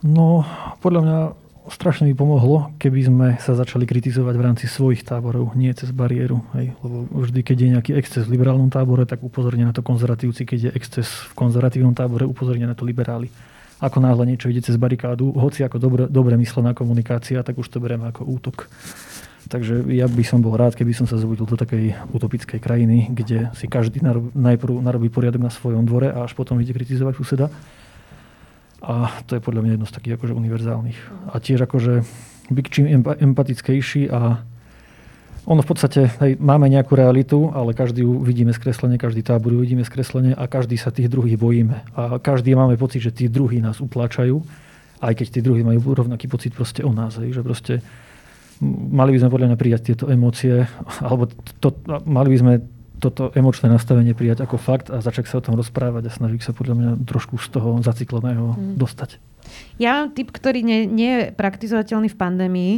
No, 0.00 0.48
podľa 0.80 1.00
mňa 1.04 1.18
strašne 1.68 2.08
by 2.08 2.14
pomohlo, 2.16 2.72
keby 2.80 3.00
sme 3.04 3.28
sa 3.36 3.52
začali 3.52 3.84
kritizovať 3.84 4.32
v 4.32 4.42
rámci 4.48 4.64
svojich 4.64 5.04
táborov, 5.04 5.52
nie 5.52 5.68
cez 5.76 5.92
bariéru. 5.92 6.40
Hej. 6.56 6.72
Lebo 6.80 7.04
vždy, 7.12 7.40
keď 7.44 7.56
je 7.60 7.68
nejaký 7.76 7.92
exces 8.00 8.24
v 8.24 8.40
liberálnom 8.40 8.72
tábore, 8.72 9.04
tak 9.04 9.20
upozornia 9.20 9.68
na 9.68 9.76
to 9.76 9.84
konzervatívci. 9.84 10.48
Keď 10.48 10.58
je 10.58 10.70
exces 10.72 11.04
v 11.04 11.32
konzervatívnom 11.36 11.92
tábore, 11.92 12.24
upozornia 12.24 12.64
na 12.64 12.72
to 12.72 12.88
liberáli 12.88 13.28
ako 13.80 13.98
náhle 14.04 14.28
niečo 14.28 14.52
ide 14.52 14.60
cez 14.60 14.76
barikádu, 14.76 15.32
hoci 15.32 15.64
ako 15.64 15.76
dobre, 15.80 16.04
dobre 16.06 16.36
myslená 16.36 16.76
komunikácia, 16.76 17.40
tak 17.40 17.56
už 17.56 17.66
to 17.72 17.80
bereme 17.80 18.04
ako 18.12 18.28
útok. 18.28 18.68
Takže 19.50 19.88
ja 19.90 20.06
by 20.06 20.22
som 20.22 20.44
bol 20.44 20.54
rád, 20.54 20.76
keby 20.76 20.94
som 20.94 21.08
sa 21.08 21.18
zobudil 21.18 21.48
do 21.48 21.56
takej 21.58 21.96
utopickej 22.12 22.60
krajiny, 22.60 23.10
kde 23.10 23.50
si 23.56 23.66
každý 23.66 24.04
najprv 24.36 24.84
narobí 24.84 25.08
poriadok 25.10 25.42
na 25.42 25.50
svojom 25.50 25.88
dvore 25.88 26.12
a 26.12 26.28
až 26.28 26.36
potom 26.36 26.60
ide 26.60 26.76
kritizovať 26.76 27.14
suseda. 27.18 27.46
A 28.84 29.10
to 29.26 29.34
je 29.36 29.42
podľa 29.42 29.60
mňa 29.64 29.72
jedno 29.74 29.88
z 29.88 29.96
takých 29.96 30.14
akože 30.20 30.36
univerzálnych. 30.36 30.98
A 31.32 31.40
tiež 31.40 31.66
akože 31.66 32.04
byť 32.52 32.66
čím 32.68 32.86
empatickejší 33.02 34.12
a 34.12 34.44
ono 35.48 35.64
v 35.64 35.68
podstate, 35.72 36.10
hej, 36.20 36.36
máme 36.36 36.68
nejakú 36.68 36.92
realitu, 36.92 37.48
ale 37.56 37.72
každý 37.72 38.04
ju 38.04 38.20
vidíme 38.20 38.52
skreslenie, 38.52 39.00
každý 39.00 39.24
tábor 39.24 39.56
ju 39.56 39.60
vidíme 39.64 39.84
skreslenie 39.84 40.36
a 40.36 40.44
každý 40.44 40.76
sa 40.76 40.92
tých 40.92 41.08
druhých 41.08 41.40
bojíme. 41.40 41.76
A 41.96 42.20
každý 42.20 42.52
máme 42.52 42.76
pocit, 42.76 43.00
že 43.00 43.14
tí 43.14 43.24
druhí 43.26 43.64
nás 43.64 43.80
utláčajú, 43.80 44.36
aj 45.00 45.12
keď 45.16 45.26
tí 45.32 45.40
druhí 45.40 45.64
majú 45.64 45.96
rovnaký 45.96 46.28
pocit 46.28 46.52
proste 46.52 46.84
o 46.84 46.92
nás. 46.92 47.16
Hej, 47.16 47.40
že 47.40 47.42
proste 47.42 47.74
mali 48.92 49.16
by 49.16 49.18
sme 49.24 49.32
podľa 49.32 49.48
mňa 49.52 49.58
prijať 49.58 49.80
tieto 49.92 50.04
emócie, 50.12 50.68
alebo 51.00 51.24
to, 51.58 51.72
mali 52.04 52.36
by 52.36 52.38
sme 52.38 52.52
toto 53.00 53.32
emočné 53.32 53.72
nastavenie 53.72 54.12
prijať 54.12 54.44
ako 54.44 54.60
fakt 54.60 54.92
a 54.92 55.00
začať 55.00 55.24
sa 55.32 55.40
o 55.40 55.44
tom 55.44 55.56
rozprávať 55.56 56.04
a 56.04 56.12
snažiť 56.12 56.44
sa 56.44 56.52
podľa 56.52 56.74
mňa 56.76 56.90
trošku 57.08 57.40
z 57.40 57.48
toho 57.48 57.80
zacikleného 57.80 58.52
hmm. 58.52 58.76
dostať. 58.76 59.16
Ja 59.80 60.04
mám 60.04 60.12
typ, 60.12 60.28
ktorý 60.28 60.60
nie, 60.60 60.84
nie 60.84 61.12
je 61.16 61.24
praktizovateľný 61.32 62.12
v 62.12 62.20
pandémii, 62.20 62.72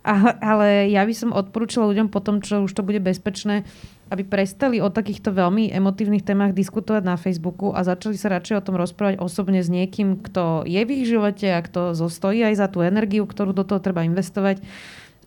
ale, 0.00 0.30
ale 0.40 0.68
ja 0.88 1.04
by 1.04 1.14
som 1.14 1.30
odporúčala 1.36 1.92
ľuďom 1.92 2.08
po 2.08 2.24
tom, 2.24 2.40
čo 2.40 2.64
už 2.64 2.72
to 2.72 2.80
bude 2.80 3.00
bezpečné, 3.04 3.68
aby 4.10 4.26
prestali 4.26 4.82
o 4.82 4.90
takýchto 4.90 5.30
veľmi 5.30 5.70
emotívnych 5.70 6.26
témach 6.26 6.56
diskutovať 6.56 7.02
na 7.04 7.14
Facebooku 7.14 7.70
a 7.70 7.86
začali 7.86 8.18
sa 8.18 8.32
radšej 8.32 8.58
o 8.58 8.64
tom 8.66 8.74
rozprávať 8.80 9.22
osobne 9.22 9.62
s 9.62 9.70
niekým, 9.70 10.18
kto 10.18 10.66
je 10.66 10.82
v 10.82 10.90
ich 10.90 11.04
živote 11.06 11.46
a 11.46 11.62
kto 11.62 11.94
zostojí 11.94 12.42
aj 12.42 12.54
za 12.58 12.66
tú 12.66 12.82
energiu, 12.82 13.28
ktorú 13.28 13.54
do 13.54 13.62
toho 13.62 13.78
treba 13.78 14.02
investovať. 14.02 14.64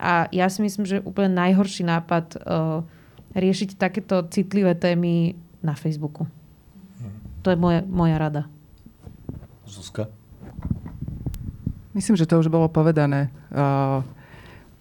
A 0.02 0.28
ja 0.36 0.52
si 0.52 0.60
myslím, 0.66 0.84
že 0.84 1.06
úplne 1.06 1.32
najhorší 1.32 1.88
nápad 1.88 2.26
uh, 2.44 2.84
riešiť 3.38 3.80
takéto 3.80 4.26
citlivé 4.28 4.76
témy 4.76 5.38
na 5.64 5.78
Facebooku. 5.80 6.28
To 7.44 7.52
je 7.52 7.58
moje, 7.60 7.84
moja 7.88 8.16
rada. 8.16 8.48
Zuzka? 9.68 10.08
Myslím, 11.91 12.16
že 12.16 12.26
to 12.26 12.40
už 12.40 12.48
bolo 12.48 12.72
povedané. 12.72 13.30
Uh, 13.52 14.02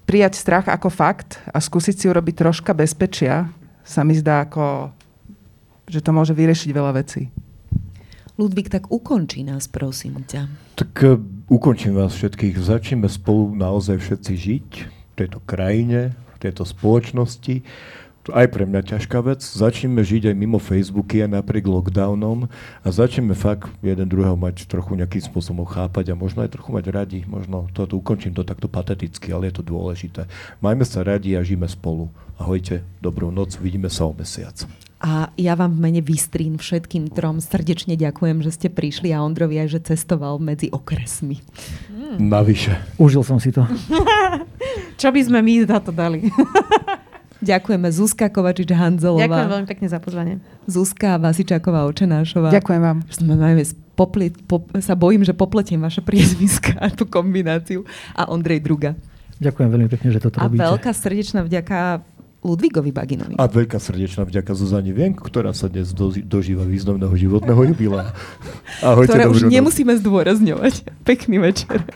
prijať 0.04 0.38
strach 0.38 0.66
ako 0.68 0.88
fakt 0.90 1.40
a 1.50 1.58
skúsiť 1.58 1.96
si 1.96 2.04
urobiť 2.10 2.34
troška 2.42 2.72
bezpečia 2.74 3.50
sa 3.82 4.06
mi 4.06 4.14
zdá 4.14 4.46
ako, 4.46 4.94
že 5.90 6.00
to 6.02 6.10
môže 6.14 6.32
vyriešiť 6.34 6.70
veľa 6.70 6.92
vecí. 6.94 7.30
Ludvík, 8.40 8.72
tak 8.72 8.88
ukončí 8.88 9.44
nás, 9.44 9.68
prosím 9.68 10.24
ťa. 10.24 10.48
Tak 10.80 10.92
uh, 11.04 11.20
ukončím 11.52 11.92
vás 11.92 12.16
všetkých. 12.16 12.56
Začneme 12.56 13.06
spolu 13.06 13.52
naozaj 13.52 14.00
všetci 14.00 14.32
žiť 14.32 14.68
v 14.88 15.12
tejto 15.20 15.38
krajine, 15.44 16.16
v 16.16 16.38
tejto 16.40 16.64
spoločnosti 16.64 17.60
aj 18.30 18.46
pre 18.54 18.62
mňa 18.62 18.86
ťažká 18.86 19.18
vec. 19.26 19.42
Začneme 19.42 20.06
žiť 20.06 20.30
aj 20.30 20.36
mimo 20.38 20.62
Facebooky 20.62 21.26
aj 21.26 21.42
napriek 21.42 21.66
lockdownom 21.66 22.46
a 22.84 22.88
začneme 22.92 23.34
fakt 23.34 23.66
jeden 23.82 24.06
druhého 24.06 24.38
mať 24.38 24.70
trochu 24.70 24.94
nejakým 24.94 25.26
spôsobom 25.26 25.66
chápať 25.66 26.14
a 26.14 26.18
možno 26.18 26.46
aj 26.46 26.54
trochu 26.54 26.70
mať 26.70 26.84
radi. 26.94 27.20
Možno 27.26 27.66
to, 27.74 27.90
to 27.90 27.98
ukončím 27.98 28.30
to 28.30 28.46
takto 28.46 28.70
pateticky, 28.70 29.34
ale 29.34 29.50
je 29.50 29.58
to 29.58 29.66
dôležité. 29.66 30.30
Majme 30.62 30.86
sa 30.86 31.02
radi 31.02 31.34
a 31.34 31.42
žijeme 31.42 31.66
spolu. 31.66 32.06
Ahojte, 32.38 32.86
dobrú 33.02 33.34
noc, 33.34 33.58
vidíme 33.58 33.90
sa 33.90 34.06
o 34.06 34.14
mesiac. 34.14 34.54
A 35.02 35.34
ja 35.34 35.58
vám 35.58 35.74
v 35.74 35.82
mene 35.82 35.98
Vystrín 35.98 36.62
všetkým 36.62 37.10
trom 37.10 37.42
srdečne 37.42 37.98
ďakujem, 37.98 38.38
že 38.38 38.54
ste 38.54 38.68
prišli 38.70 39.10
a 39.10 39.18
Ondrovi 39.18 39.58
aj, 39.58 39.74
že 39.74 39.80
cestoval 39.82 40.38
medzi 40.38 40.70
okresmi. 40.70 41.42
Mm. 41.90 42.30
Navyše. 42.30 43.02
Užil 43.02 43.26
som 43.26 43.42
si 43.42 43.50
to. 43.50 43.66
Čo 45.02 45.10
by 45.10 45.20
sme 45.26 45.42
my 45.42 45.66
za 45.66 45.82
to 45.82 45.90
dali? 45.90 46.22
Ďakujeme 47.42 47.88
Zuzka 47.90 48.30
Kovačič-Hanzelová. 48.30 49.26
Ďakujem 49.26 49.50
veľmi 49.50 49.68
pekne 49.68 49.86
za 49.90 49.98
pozvanie. 49.98 50.34
Zuzka 50.70 51.18
Vasičáková 51.18 51.90
Očenášová. 51.90 52.54
Ďakujem 52.54 52.82
vám. 52.82 52.98
Sme 53.10 53.34
najmä 53.34 53.66
popli, 53.98 54.30
pop, 54.30 54.70
sa 54.78 54.94
bojím, 54.94 55.26
že 55.26 55.34
popletím 55.34 55.82
vaše 55.82 56.00
priezviska 56.00 56.78
a 56.78 56.88
tú 56.94 57.10
kombináciu. 57.10 57.82
A 58.14 58.30
Ondrej 58.30 58.62
Druga. 58.62 58.94
Ďakujem 59.42 59.68
veľmi 59.74 59.88
pekne, 59.90 60.08
že 60.14 60.22
toto 60.22 60.38
a 60.38 60.46
robíte. 60.46 60.62
A 60.62 60.70
veľká 60.70 60.94
srdečná 60.94 61.42
vďaka 61.42 62.06
Ludvíkovi 62.42 62.90
Baginovi. 62.90 63.34
A 63.38 63.46
veľká 63.46 63.78
srdečná 63.78 64.26
vďaka 64.26 64.54
Zuzani 64.54 64.90
Vienk, 64.90 65.18
ktorá 65.22 65.54
sa 65.54 65.70
dnes 65.70 65.94
do, 65.94 66.10
dožíva 66.10 66.66
významného 66.66 67.14
životného 67.14 67.74
jubilea. 67.74 68.10
Ahojte, 68.86 69.14
Ktoré 69.14 69.26
už 69.30 69.46
noc. 69.46 69.50
nemusíme 69.50 69.94
zdôrazňovať. 69.98 70.90
Pekný 71.06 71.38
večer. 71.38 71.86